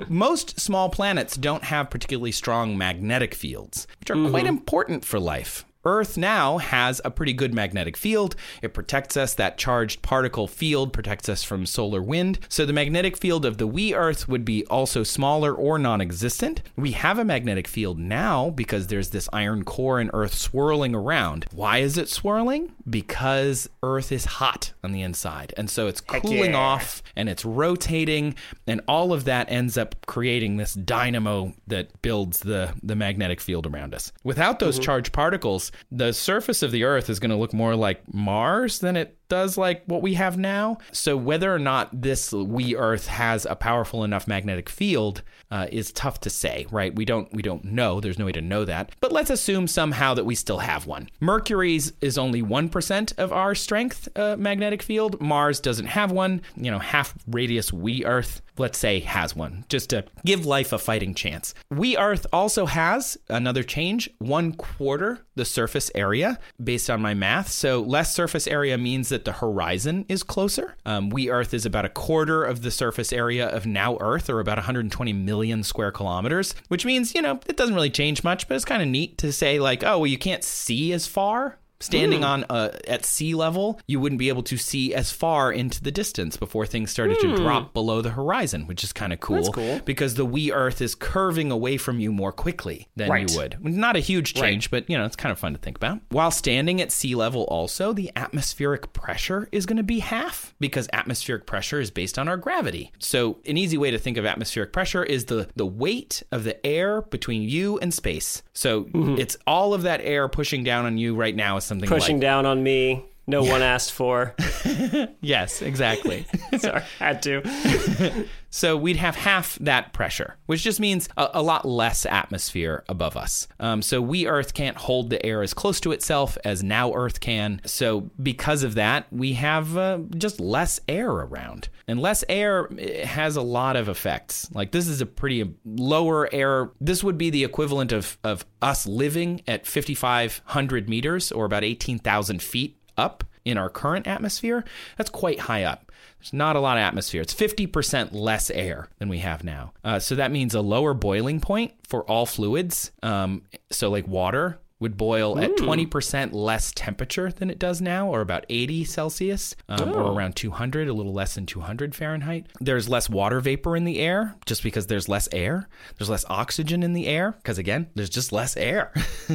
most 0.09 0.61
small 0.61 0.89
planets 0.89 1.37
don't 1.37 1.65
have 1.65 1.91
particularly 1.91 2.33
strong 2.33 2.77
magnetic 2.77 3.35
fields, 3.35 3.87
which 4.01 4.11
are 4.11 4.29
quite 4.29 4.45
mm-hmm. 4.45 4.57
important 4.59 5.05
for 5.05 5.19
life. 5.19 5.65
Earth 5.85 6.16
now 6.16 6.59
has 6.59 7.01
a 7.05 7.11
pretty 7.11 7.32
good 7.32 7.55
magnetic 7.55 7.97
field. 7.97 8.37
It 8.62 8.74
protects 8.74 9.16
us. 9.16 9.35
That 9.35 9.59
charged 9.59 10.03
particle 10.03 10.47
field 10.47 10.93
protects 10.93 11.28
us 11.28 11.43
from 11.43 11.66
solar 11.66 12.03
wind. 12.03 12.39
So 12.49 12.66
the 12.66 12.72
magnetic 12.72 13.16
field 13.16 13.45
of 13.45 13.59
the 13.59 13.66
wee 13.66 13.95
Earth 13.95 14.28
would 14.28 14.45
be 14.45 14.64
also 14.66 15.03
smaller 15.03 15.55
or 15.55 15.78
non 15.78 16.01
existent. 16.01 16.62
We 16.76 16.93
have 16.93 17.18
a 17.18 17.24
magnetic 17.24 17.68
field 17.68 17.99
now 17.99 18.51
because 18.51 18.87
there's 18.87 19.11
this 19.11 19.28
iron 19.32 19.64
core 19.64 20.01
in 20.01 20.11
Earth 20.12 20.35
swirling 20.35 20.95
around. 20.95 21.47
Why 21.53 21.78
is 21.78 21.99
it 21.99 22.09
swirling? 22.09 22.72
Because 22.89 23.68
Earth 23.82 24.12
is 24.12 24.24
hot 24.24 24.72
on 24.82 24.93
the 24.93 25.03
inside. 25.03 25.55
And 25.57 25.68
so 25.70 25.87
it's 25.87 26.01
cooling 26.01 26.53
yeah. 26.53 26.59
off 26.59 27.03
and 27.16 27.28
it's 27.28 27.45
rotating 27.45 28.35
and 28.66 28.80
all 28.89 29.12
of 29.12 29.24
that 29.24 29.51
ends 29.51 29.76
up 29.76 29.95
creating 30.07 30.57
this 30.57 30.74
dynamo 30.74 31.55
that 31.66 32.03
builds 32.03 32.41
the 32.41 32.72
the 32.82 32.97
magnetic 32.97 33.41
field 33.41 33.66
around 33.66 33.95
us. 33.95 34.12
Without 34.22 34.59
those 34.59 34.76
mm-hmm. 34.76 34.85
charged 34.85 35.12
particles, 35.12 35.72
the 35.91 36.12
surface 36.12 36.62
of 36.62 36.70
the 36.70 36.85
earth 36.85 37.09
is 37.11 37.18
going 37.18 37.31
to 37.31 37.37
look 37.37 37.53
more 37.53 37.75
like 37.77 38.03
Mars 38.12 38.79
than 38.79 38.97
it 38.97 39.18
does 39.29 39.57
like 39.57 39.83
what 39.87 40.03
we 40.03 40.14
have 40.14 40.39
now. 40.39 40.79
So 40.93 41.16
whether 41.16 41.55
or 41.55 41.59
not 41.59 42.03
this 42.03 42.33
wee 42.33 42.77
earth 42.77 43.07
has 43.07 43.47
a 43.47 43.57
powerful 43.57 44.05
enough 44.05 44.29
magnetic 44.29 44.68
field 44.68 45.22
uh, 45.51 45.66
is 45.70 45.93
tough 45.93 46.20
to 46.20 46.31
say, 46.31 46.66
right? 46.70 46.95
We 46.95 47.05
don't 47.05 47.33
we 47.33 47.43
don't 47.43 47.64
know. 47.64 48.01
There's 48.01 48.18
no 48.18 48.27
way 48.27 48.33
to 48.33 48.41
know 48.41 48.64
that. 48.64 48.91
But 49.01 49.12
let's 49.12 49.31
assume 49.31 49.66
somehow 49.66 50.14
that 50.14 50.25
we 50.25 50.35
still 50.35 50.59
have 50.59 50.87
one. 50.87 51.09
Mercury's 51.20 51.93
is 52.01 52.18
only 52.18 52.43
1% 52.43 53.18
of 53.18 53.33
our 53.33 53.55
strength 53.55 54.09
uh, 54.16 54.37
magnetic 54.37 54.83
field. 54.83 55.20
Mars 55.20 55.61
doesn't 55.61 55.87
have 55.87 56.11
one. 56.12 56.43
You 56.57 56.70
know, 56.70 56.79
half 56.79 57.14
radius 57.27 57.72
wee 57.72 58.05
Earth, 58.05 58.43
let's 58.59 58.79
say, 58.79 59.01
has 59.01 59.35
one, 59.35 59.64
just 59.68 59.91
to 59.91 60.05
give 60.25 60.47
life 60.47 60.72
a 60.72 60.79
fighting 60.79 61.14
chance. 61.14 61.55
Wee 61.70 61.97
Earth 61.97 62.27
also 62.33 62.66
has 62.66 63.16
another 63.29 63.62
change, 63.62 64.11
one 64.18 64.53
quarter 64.53 65.25
the 65.35 65.45
surface 65.45 65.91
area 65.95 66.39
based 66.62 66.89
on 66.89 67.01
my 67.03 67.14
math. 67.14 67.49
So 67.49 67.81
less 67.81 68.14
surface 68.14 68.47
area 68.47 68.79
means 68.79 69.09
that 69.15 69.25
the 69.25 69.33
horizon 69.33 70.05
is 70.09 70.25
closer. 70.25 70.75
Um, 70.85 71.09
wee 71.09 71.31
Earth 71.31 71.55
is 71.55 71.65
about 71.65 71.85
a 71.85 71.89
quarter 71.89 72.43
of 72.43 72.62
the 72.62 72.73
surface 72.73 73.12
area 73.12 73.47
of 73.47 73.65
now 73.65 73.97
Earth, 74.01 74.29
or 74.29 74.41
about 74.41 74.59
120 74.59 75.12
million 75.12 75.62
square 75.62 75.93
kilometers, 75.93 76.53
which 76.67 76.85
means, 76.85 77.15
you 77.15 77.23
know, 77.23 77.39
it 77.47 77.57
doesn't 77.57 77.77
really 77.77 77.91
change 77.91 78.25
much, 78.25 78.49
but 78.49 78.57
it's 78.57 78.65
kind 78.65 78.83
of 78.83 78.89
neat 78.89 79.17
to 79.19 79.33
say, 79.33 79.61
like, 79.61 79.85
oh, 79.85 80.01
well, 80.01 80.07
you 80.09 80.19
can't 80.19 80.43
see 80.43 80.93
as 80.93 81.07
far. 81.07 81.59
Standing 81.81 82.20
hmm. 82.20 82.25
on 82.25 82.45
uh, 82.49 82.70
at 82.87 83.05
sea 83.05 83.35
level, 83.35 83.81
you 83.87 84.01
wouldn't 84.01 84.18
be 84.18 84.29
able 84.29 84.43
to 84.45 84.57
see 84.57 84.95
as 84.95 85.11
far 85.11 85.53
into 85.53 85.83
the 85.83 85.91
distance 85.91 86.37
before 86.37 86.66
things 86.66 86.91
started 86.91 87.18
to 87.20 87.31
hmm. 87.31 87.37
drop 87.37 87.75
below 87.75 88.01
the 88.01 88.11
horizon, 88.11 88.66
which 88.66 88.85
is 88.85 88.93
kind 88.93 89.12
of 89.12 89.20
cool, 89.20 89.53
cool. 89.53 89.81
because 89.85 90.14
the 90.14 90.25
wee 90.25 90.53
Earth 90.53 90.81
is 90.81 90.95
curving 90.95 91.51
away 91.51 91.77
from 91.77 92.01
you 92.01 92.12
more 92.12 92.33
quickly 92.33 92.89
than 92.97 93.11
Right. 93.11 93.31
you 93.31 93.37
would. 93.37 93.64
Not 93.64 93.97
a 93.97 94.01
huge 94.01 94.35
change, 94.35 94.70
but 94.70 94.89
you 94.89 94.97
know 94.97 95.05
it's 95.05 95.16
kind 95.16 95.33
of 95.33 95.39
fun 95.39 95.53
to 95.53 95.59
think 95.59 95.77
about. 95.77 96.01
While 96.11 96.31
standing 96.31 96.81
at 96.81 96.93
sea 96.93 97.14
level, 97.14 97.43
also 97.45 97.93
the 97.93 98.11
atmospheric 98.16 98.93
pressure 98.93 99.49
is 99.53 99.66
going 99.66 99.77
to 99.77 99.83
be 99.83 99.99
half 99.99 100.55
because 100.61 100.89
atmospheric 100.93 101.47
pressure 101.47 101.81
is 101.81 101.91
based 101.91 102.18
on 102.18 102.29
our 102.29 102.37
gravity. 102.37 102.93
So 102.99 103.39
an 103.47 103.57
easy 103.57 103.77
way 103.77 103.91
to 103.91 103.99
think 103.99 104.16
of 104.16 104.25
atmospheric 104.25 104.72
pressure 104.72 105.05
is 105.05 105.27
the 105.27 105.49
the 105.57 105.66
weight 105.66 106.22
of 106.31 106.45
the 106.45 106.64
air 106.66 107.03
between 107.03 107.43
you 107.43 107.79
and 107.79 107.93
space. 107.93 108.43
So 108.53 108.85
mm-hmm. 108.85 109.16
it's 109.18 109.37
all 109.47 109.75
of 109.75 109.83
that 109.83 110.01
air 110.03 110.29
pushing 110.29 110.64
down 110.64 110.87
on 110.87 110.99
you 110.99 111.14
right 111.14 111.35
now 111.35 111.57
something 111.65 111.89
Pushing 111.89 112.17
like 112.17 112.23
down 112.23 112.47
on 112.47 112.62
me. 112.62 113.05
No 113.27 113.43
one 113.43 113.62
asked 113.62 113.93
for. 113.93 114.35
yes, 115.20 115.62
exactly. 115.62 116.27
Sorry, 116.59 116.83
had 116.99 117.22
to. 117.22 118.27
So 118.55 118.77
we'd 118.77 118.99
have 118.99 119.16
half 119.16 119.59
that 119.62 119.93
pressure, 119.93 120.37
which 120.47 120.62
just 120.62 120.79
means 120.79 121.09
a, 121.16 121.29
a 121.35 121.43
lot 121.43 121.64
less 121.64 122.07
atmosphere 122.07 122.85
above 122.89 123.16
us. 123.16 123.49
Um, 123.59 123.83
so 123.83 124.01
wee 124.01 124.29
Earth 124.29 124.55
can't 124.55 124.77
hold 124.77 125.11
the 125.11 125.27
air 125.27 125.43
as 125.43 125.53
close 125.53 125.81
to 125.81 125.91
itself 125.91 126.39
as 126.45 126.62
now 126.62 126.95
Earth 126.95 127.18
can. 127.18 127.61
So 127.64 128.12
because 128.22 128.62
of 128.62 128.77
that, 128.77 129.07
we 129.11 129.33
have 129.33 129.77
uh, 129.77 129.99
just 130.16 130.39
less 130.39 130.79
air 130.87 131.11
around. 131.11 131.68
And 131.89 132.01
less 132.01 132.22
air 132.29 132.68
has 133.03 133.35
a 133.35 133.43
lot 133.43 133.75
of 133.75 133.89
effects. 133.89 134.49
Like 134.55 134.70
this 134.70 134.87
is 134.87 135.01
a 135.01 135.07
pretty 135.07 135.53
lower 135.64 136.33
air. 136.33 136.70
This 136.81 137.03
would 137.03 137.18
be 137.18 137.31
the 137.31 137.43
equivalent 137.43 137.91
of, 137.91 138.18
of 138.22 138.47
us 138.62 138.87
living 138.87 139.41
at 139.49 139.66
5,500 139.66 140.89
meters 140.89 141.33
or 141.33 141.45
about 141.45 141.64
18,000 141.64 142.41
feet 142.41 142.79
up 142.97 143.25
in 143.45 143.59
our 143.59 143.69
current 143.69 144.07
atmosphere, 144.07 144.65
that's 144.97 145.11
quite 145.11 145.41
high 145.41 145.65
up. 145.65 145.93
There's 146.19 146.33
not 146.33 146.57
a 146.57 146.61
lot 146.61 146.79
of 146.79 146.83
atmosphere. 146.83 147.21
It's 147.21 147.35
50% 147.35 148.13
less 148.13 148.51
air 148.51 148.89
than 148.99 149.09
we 149.11 149.19
have 149.19 149.45
now. 149.45 149.73
Uh, 149.85 149.99
so 149.99 150.15
that 150.15 150.31
means 150.31 150.55
a 150.55 150.63
lower 150.63 150.95
boiling 150.95 151.41
point 151.41 151.75
for 151.87 152.03
all 152.05 152.25
fluids. 152.25 152.93
Um, 153.03 153.43
so, 153.71 153.91
like 153.91 154.09
water, 154.09 154.59
would 154.85 154.99
boil 154.99 155.39
at 155.39 155.57
20% 155.57 156.35
less 156.35 156.70
temperature 156.76 157.32
than 157.32 157.49
it 157.49 157.59
does 157.59 157.80
now, 157.80 158.07
or 158.07 158.20
about 158.20 158.45
80 158.51 158.85
Celsius, 158.85 159.57
um, 159.70 159.89
or 159.95 160.12
around 160.12 160.37
200, 160.37 160.89
a 160.89 160.93
little 160.93 161.14
less 161.14 161.35
than 161.35 161.47
200 161.47 161.95
Fahrenheit. 161.95 162.47
There's 162.61 162.87
less 162.87 163.09
water 163.09 163.41
vapor 163.41 163.76
in 163.76 163.85
the 163.85 163.99
air 163.99 164.35
just 164.45 164.62
because 164.62 164.87
there's 164.89 165.09
less 165.09 165.26
air. 165.32 165.68
There's 165.97 166.11
less 166.11 166.26
oxygen 166.28 166.82
in 166.82 166.93
the 166.93 167.07
air 167.07 167.32
because 167.32 167.57
again, 167.57 167.89
there's 167.95 168.11
just 168.11 168.30
less 168.30 168.59
air. 168.59 168.93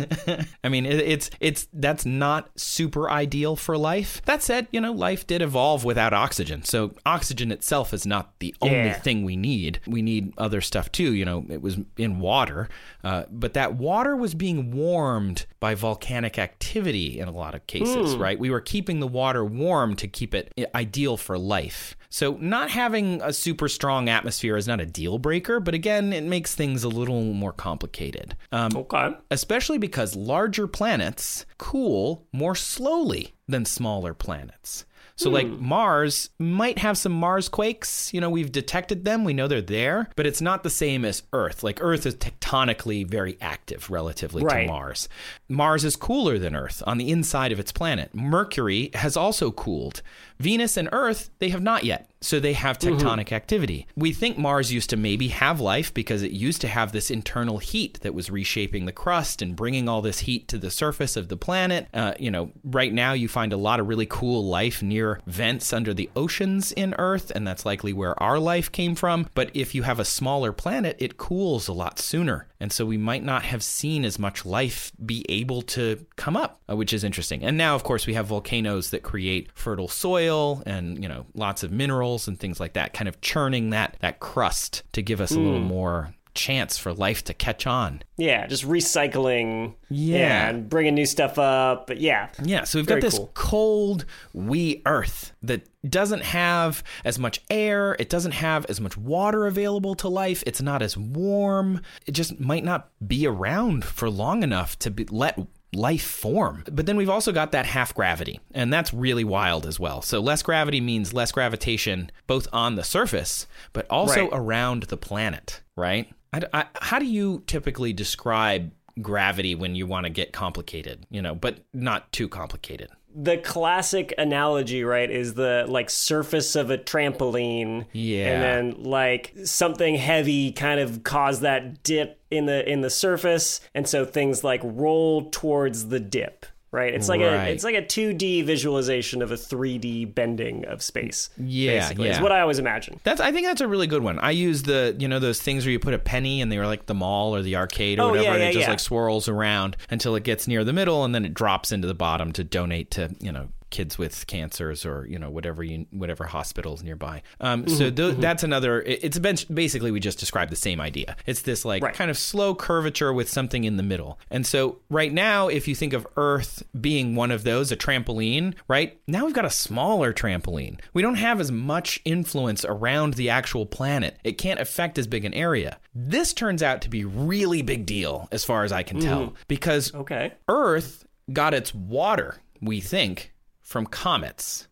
I 0.63 0.69
mean, 0.69 0.85
it, 0.85 0.99
it's 0.99 1.31
it's 1.39 1.67
that's 1.73 2.05
not 2.05 2.49
super 2.59 3.09
ideal 3.09 3.55
for 3.55 3.75
life. 3.75 4.21
That 4.25 4.43
said, 4.43 4.67
you 4.71 4.79
know, 4.79 4.91
life 4.91 5.25
did 5.25 5.41
evolve 5.41 5.83
without 5.83 6.13
oxygen, 6.13 6.63
so 6.63 6.93
oxygen 7.07 7.51
itself 7.51 7.91
is 7.91 8.05
not 8.05 8.37
the 8.39 8.53
only 8.61 8.75
Yeah. 8.75 8.93
thing 8.93 9.23
we 9.25 9.35
need. 9.35 9.79
We 9.87 10.03
need 10.03 10.31
other 10.37 10.61
stuff 10.61 10.91
too. 10.91 11.13
You 11.13 11.25
know, 11.25 11.45
it 11.49 11.63
was 11.63 11.77
in 11.97 12.19
water, 12.19 12.69
uh, 13.03 13.23
but 13.31 13.53
that 13.55 13.73
water 13.73 14.15
was 14.15 14.35
being 14.35 14.71
warmed 14.71 15.38
by 15.59 15.75
volcanic 15.75 16.37
activity 16.39 17.19
in 17.19 17.27
a 17.27 17.31
lot 17.31 17.55
of 17.55 17.65
cases, 17.67 18.15
right? 18.15 18.39
We 18.39 18.49
were 18.49 18.61
keeping 18.61 18.99
the 18.99 19.07
water 19.07 19.43
warm 19.45 19.95
to 19.97 20.07
keep 20.07 20.33
it 20.33 20.53
ideal 20.75 21.17
for 21.17 21.37
life. 21.37 21.95
So, 22.11 22.37
not 22.41 22.71
having 22.71 23.21
a 23.21 23.31
super 23.31 23.67
strong 23.67 24.09
atmosphere 24.09 24.57
is 24.57 24.67
not 24.67 24.81
a 24.81 24.85
deal 24.85 25.19
breaker, 25.19 25.59
but 25.59 25.73
again, 25.75 26.11
it 26.11 26.23
makes 26.23 26.55
things 26.55 26.83
a 26.83 26.89
little 26.89 27.21
more 27.21 27.53
complicated. 27.53 28.35
Um, 28.51 28.75
Okay. 28.75 29.15
especially 29.29 29.77
because 29.77 30.15
larger 30.15 30.65
planets 30.67 31.45
cool 31.57 32.25
more 32.33 32.55
slowly 32.55 33.33
than 33.47 33.65
smaller 33.65 34.13
planets. 34.13 34.85
So, 35.19 35.29
like 35.29 35.47
hmm. 35.47 35.67
Mars 35.67 36.29
might 36.39 36.77
have 36.77 36.97
some 36.97 37.11
Mars 37.11 37.49
quakes. 37.49 38.13
You 38.13 38.21
know, 38.21 38.29
we've 38.29 38.53
detected 38.53 39.03
them, 39.03 39.25
we 39.25 39.33
know 39.33 39.49
they're 39.49 39.61
there, 39.61 40.09
but 40.15 40.25
it's 40.25 40.39
not 40.39 40.63
the 40.63 40.69
same 40.69 41.03
as 41.03 41.23
Earth. 41.33 41.61
Like, 41.61 41.79
Earth 41.83 42.05
is 42.05 42.15
tectonically 42.15 43.05
very 43.05 43.37
active 43.41 43.89
relatively 43.89 44.43
Right. 44.43 44.61
to 44.61 44.67
Mars. 44.67 45.09
Mars 45.49 45.83
is 45.83 45.95
cooler 45.95 46.37
than 46.37 46.55
Earth 46.55 46.83
on 46.85 46.99
the 46.99 47.11
inside 47.11 47.51
of 47.51 47.59
its 47.59 47.71
planet. 47.71 48.13
Mercury 48.13 48.91
has 48.93 49.17
also 49.17 49.51
cooled. 49.51 50.01
Venus 50.39 50.77
and 50.77 50.87
Earth, 50.91 51.31
they 51.39 51.49
have 51.49 51.61
not 51.61 51.83
yet. 51.83 52.09
So 52.21 52.39
they 52.39 52.53
have 52.53 52.77
tectonic 52.77 53.31
activity. 53.31 53.87
We 53.95 54.11
think 54.11 54.37
Mars 54.37 54.73
used 54.73 54.89
to 54.89 54.97
maybe 54.97 55.29
have 55.29 55.61
life 55.61 55.93
because 55.93 56.21
it 56.21 56.31
used 56.31 56.59
to 56.61 56.67
have 56.67 56.91
this 56.91 57.09
internal 57.09 57.59
heat 57.59 58.01
that 58.01 58.13
was 58.13 58.29
reshaping 58.29 58.85
the 58.85 58.91
crust 58.91 59.41
and 59.41 59.55
bringing 59.55 59.87
all 59.87 60.01
this 60.01 60.19
heat 60.19 60.49
to 60.49 60.57
the 60.57 60.69
surface 60.69 61.15
of 61.15 61.29
the 61.29 61.37
planet. 61.37 61.87
Uh, 61.93 62.13
you 62.19 62.29
know, 62.29 62.51
right 62.65 62.93
now 62.93 63.13
you 63.13 63.29
find 63.29 63.53
a 63.53 63.57
lot 63.57 63.79
of 63.79 63.87
really 63.87 64.05
cool 64.05 64.45
life 64.45 64.83
near 64.83 65.21
vents 65.27 65.71
under 65.71 65.93
the 65.93 66.09
oceans 66.13 66.73
in 66.73 66.93
Earth, 66.99 67.31
and 67.33 67.47
that's 67.47 67.65
likely 67.65 67.93
where 67.93 68.21
our 68.21 68.37
life 68.37 68.69
came 68.69 68.95
from. 68.95 69.29
But 69.33 69.51
if 69.53 69.73
you 69.73 69.83
have 69.83 69.99
a 69.99 70.05
smaller 70.05 70.51
planet, 70.51 70.97
it 70.99 71.17
cools 71.17 71.69
a 71.69 71.73
lot 71.73 71.99
sooner. 71.99 72.47
And 72.59 72.73
so 72.73 72.85
we 72.85 72.97
might 72.97 73.23
not 73.23 73.43
have 73.43 73.63
seen 73.63 74.03
as 74.03 74.19
much 74.19 74.45
life 74.45 74.91
be 75.05 75.25
able 75.29 75.38
to 75.63 76.05
come 76.15 76.35
up, 76.35 76.61
uh, 76.69 76.75
which 76.75 76.93
is 76.93 77.03
interesting. 77.03 77.43
And 77.43 77.57
now, 77.57 77.75
of 77.75 77.83
course, 77.83 78.07
we 78.07 78.13
have 78.13 78.27
volcanoes 78.27 78.91
that 78.91 79.03
create 79.03 79.49
fertile 79.53 79.87
soil 79.87 80.63
and, 80.65 81.01
you 81.01 81.09
know, 81.09 81.25
lots 81.33 81.63
of 81.63 81.71
minerals 81.71 82.27
and 82.27 82.39
things 82.39 82.59
like 82.59 82.73
that, 82.73 82.93
kind 82.93 83.07
of 83.07 83.21
churning 83.21 83.71
that, 83.71 83.97
that 84.01 84.19
crust 84.19 84.83
to 84.93 85.01
give 85.01 85.21
us 85.21 85.31
a 85.31 85.39
little 85.39 85.59
more 85.59 86.13
chance 86.39 86.77
for 86.77 86.93
life 86.93 87.23
to 87.25 87.33
catch 87.33 87.67
on. 87.67 88.01
Yeah, 88.17 88.47
just 88.47 88.65
recycling. 88.65 89.75
Yeah. 89.89 90.49
and 90.49 90.69
bringing 90.69 90.95
new 90.95 91.05
stuff 91.05 91.37
up. 91.39 91.87
But 91.87 91.99
yeah, 91.99 92.29
Yeah, 92.43 92.63
so 92.63 92.79
we've 92.79 92.85
Very 92.85 93.01
got 93.01 93.05
this 93.07 93.17
cool. 93.17 93.31
cold, 93.33 94.05
wee 94.33 94.81
Earth 94.85 95.33
that 95.41 95.67
doesn't 95.89 96.23
have 96.23 96.83
as 97.03 97.17
much 97.17 97.41
air. 97.49 97.95
It 97.99 98.09
doesn't 98.09 98.33
have 98.33 98.65
as 98.67 98.79
much 98.79 98.95
water 98.97 99.47
available 99.47 99.95
to 99.95 100.07
life. 100.07 100.43
It's 100.45 100.61
not 100.61 100.81
as 100.81 100.95
warm. 100.97 101.81
It 102.05 102.11
just 102.11 102.39
might 102.39 102.63
not 102.63 102.89
be 103.05 103.25
around 103.27 103.83
for 103.83 104.09
long 104.09 104.43
enough 104.43 104.77
to 104.79 104.91
be, 104.91 105.05
let 105.05 105.39
life 105.73 106.03
form. 106.03 106.63
But 106.71 106.85
then 106.87 106.97
we've 106.97 107.09
also 107.09 107.31
got 107.31 107.51
that 107.51 107.65
half 107.67 107.93
gravity, 107.93 108.39
and 108.55 108.73
that's 108.73 108.91
really 108.93 109.23
wild 109.23 109.65
as 109.67 109.79
well. 109.79 110.01
So 110.01 110.19
less 110.19 110.41
gravity 110.41 110.81
means 110.81 111.13
less 111.13 111.31
gravitation 111.31 112.11
both 112.27 112.47
on 112.51 112.75
the 112.75 112.83
surface, 112.83 113.45
but 113.71 113.85
also 113.89 114.21
Right. 114.23 114.29
around 114.33 114.83
the 114.83 114.97
planet, 114.97 115.61
right? 115.75 116.11
I, 116.33 116.41
I- 116.53 116.67
how 116.81 116.99
do 116.99 117.05
you 117.05 117.43
typically 117.47 117.93
describe 117.93 118.71
gravity 119.01 119.55
when 119.55 119.75
you 119.75 119.87
want 119.87 120.05
to 120.05 120.09
get 120.09 120.33
complicated, 120.33 121.05
you 121.09 121.21
know, 121.21 121.35
but 121.35 121.59
not 121.73 122.11
too 122.11 122.27
complicated? 122.27 122.89
the 123.15 123.37
classic 123.37 124.13
analogy, 124.17 124.83
right, 124.83 125.09
is 125.09 125.33
the 125.33 125.65
like 125.67 125.89
surface 125.89 126.55
of 126.55 126.69
a 126.69 126.77
trampoline. 126.77 127.85
Yeah. 127.91 128.27
And 128.27 128.43
then 128.75 128.83
like 128.83 129.33
something 129.45 129.95
heavy 129.95 130.51
kind 130.51 130.79
of 130.79 131.03
caused 131.03 131.41
that 131.41 131.81
dip 131.83 132.21
in 132.29 132.45
the 132.45 132.67
in 132.69 132.81
the 132.81 132.89
surface. 132.89 133.61
And 133.73 133.87
so 133.87 134.05
things 134.05 134.43
like 134.43 134.61
roll 134.63 135.29
towards 135.31 135.87
the 135.87 135.99
dip. 135.99 136.45
Right. 136.71 136.93
It's 136.93 137.09
like 137.09 137.19
Right. 137.21 137.47
a 137.47 137.51
it's 137.51 137.63
like 137.63 137.73
a 137.75 137.81
2D 137.81 138.43
visualization 138.45 139.21
of 139.23 139.31
a 139.31 139.35
3D 139.35 140.05
bending 140.13 140.65
of 140.65 140.83
space. 140.83 141.29
Yeah, 141.37 141.79
Basically. 141.79 142.09
Is 142.09 142.19
what 142.21 142.31
I 142.31 142.41
always 142.41 142.59
imagine. 142.59 142.99
That's 143.03 143.19
I 143.19 143.31
think 143.31 143.47
that's 143.47 143.61
a 143.61 143.67
really 143.67 143.87
good 143.87 144.03
one. 144.03 144.19
I 144.19 144.31
use 144.31 144.63
the 144.63 144.95
you 144.99 145.07
know 145.07 145.17
those 145.19 145.41
things 145.41 145.65
where 145.65 145.71
you 145.71 145.79
put 145.79 145.95
a 145.95 145.99
penny 145.99 146.41
and 146.41 146.51
they 146.51 146.57
were 146.59 146.67
like 146.67 146.85
the 146.85 146.93
mall 146.93 147.35
or 147.35 147.41
the 147.41 147.55
arcade 147.55 147.99
or 147.99 148.03
Oh, 148.03 148.09
whatever, 148.09 148.25
yeah, 148.25 148.33
and 148.35 148.43
it 148.43 148.53
just 148.53 148.65
yeah. 148.65 148.69
like 148.69 148.79
swirls 148.79 149.27
around 149.27 149.77
until 149.89 150.15
it 150.15 150.23
gets 150.23 150.47
near 150.47 150.63
the 150.63 150.73
middle 150.73 151.03
and 151.03 151.15
then 151.15 151.25
it 151.25 151.33
drops 151.33 151.71
into 151.71 151.87
the 151.87 151.95
bottom 151.95 152.31
to 152.33 152.43
donate 152.43 152.91
to 152.91 153.15
you 153.19 153.31
know 153.31 153.49
kids 153.69 153.97
with 153.97 154.25
cancers 154.27 154.85
or 154.85 155.05
you 155.07 155.19
know 155.19 155.29
whatever 155.29 155.63
you 155.63 155.85
whatever 155.91 156.25
hospitals 156.25 156.83
nearby. 156.83 157.21
Um, 157.39 157.63
Mm-hmm, 157.65 157.75
so 157.75 157.91
th- 157.91 158.15
that's 158.17 158.43
another. 158.43 158.81
it- 158.81 158.99
It's 159.03 159.19
basically 159.19 159.91
we 159.91 159.99
just 159.99 160.19
described 160.19 160.51
the 160.51 160.55
same 160.55 160.79
idea. 160.81 161.15
It's 161.25 161.41
this 161.43 161.65
like 161.65 161.83
Right. 161.83 161.93
kind 161.93 162.09
of 162.11 162.17
slow 162.17 162.55
curvature 162.55 163.13
with 163.13 163.29
something 163.29 163.63
in 163.63 163.77
the 163.77 163.83
middle. 163.83 164.19
And 164.31 164.45
so 164.45 164.79
right 164.89 165.11
now, 165.13 165.47
if 165.47 165.67
you 165.67 165.75
think 165.75 165.93
of 165.93 166.07
Earth 166.17 166.63
being 166.79 167.15
one 167.15 167.31
of 167.31 167.43
those, 167.43 167.71
a 167.71 167.77
trampoline, 167.77 168.53
right 168.67 168.99
now 169.07 169.25
we've 169.25 169.35
got 169.35 169.45
a 169.45 169.49
smaller 169.49 170.13
trampoline. 170.13 170.79
We 170.93 171.01
don't 171.01 171.15
have 171.15 171.39
as 171.39 171.51
much 171.51 171.99
influence 172.05 172.63
around 172.65 173.13
the 173.15 173.29
actual 173.29 173.65
planet. 173.65 174.17
It 174.23 174.37
can't 174.37 174.59
affect 174.59 174.97
as 174.97 175.07
big 175.07 175.25
an 175.25 175.33
area. 175.33 175.77
This 175.93 176.33
turns 176.33 176.63
out 176.63 176.81
to 176.83 176.89
be 176.89 177.03
really 177.05 177.61
big 177.61 177.85
deal 177.85 178.27
as 178.31 178.43
far 178.45 178.63
as 178.63 178.71
I 178.71 178.83
can 178.83 178.99
tell 178.99 179.33
because 179.47 179.93
Okay. 179.93 180.33
Earth 180.47 181.05
got 181.31 181.53
its 181.53 181.73
water, 181.75 182.37
we 182.61 182.79
think, 182.79 183.31
from 183.69 183.85
comets 183.85 184.67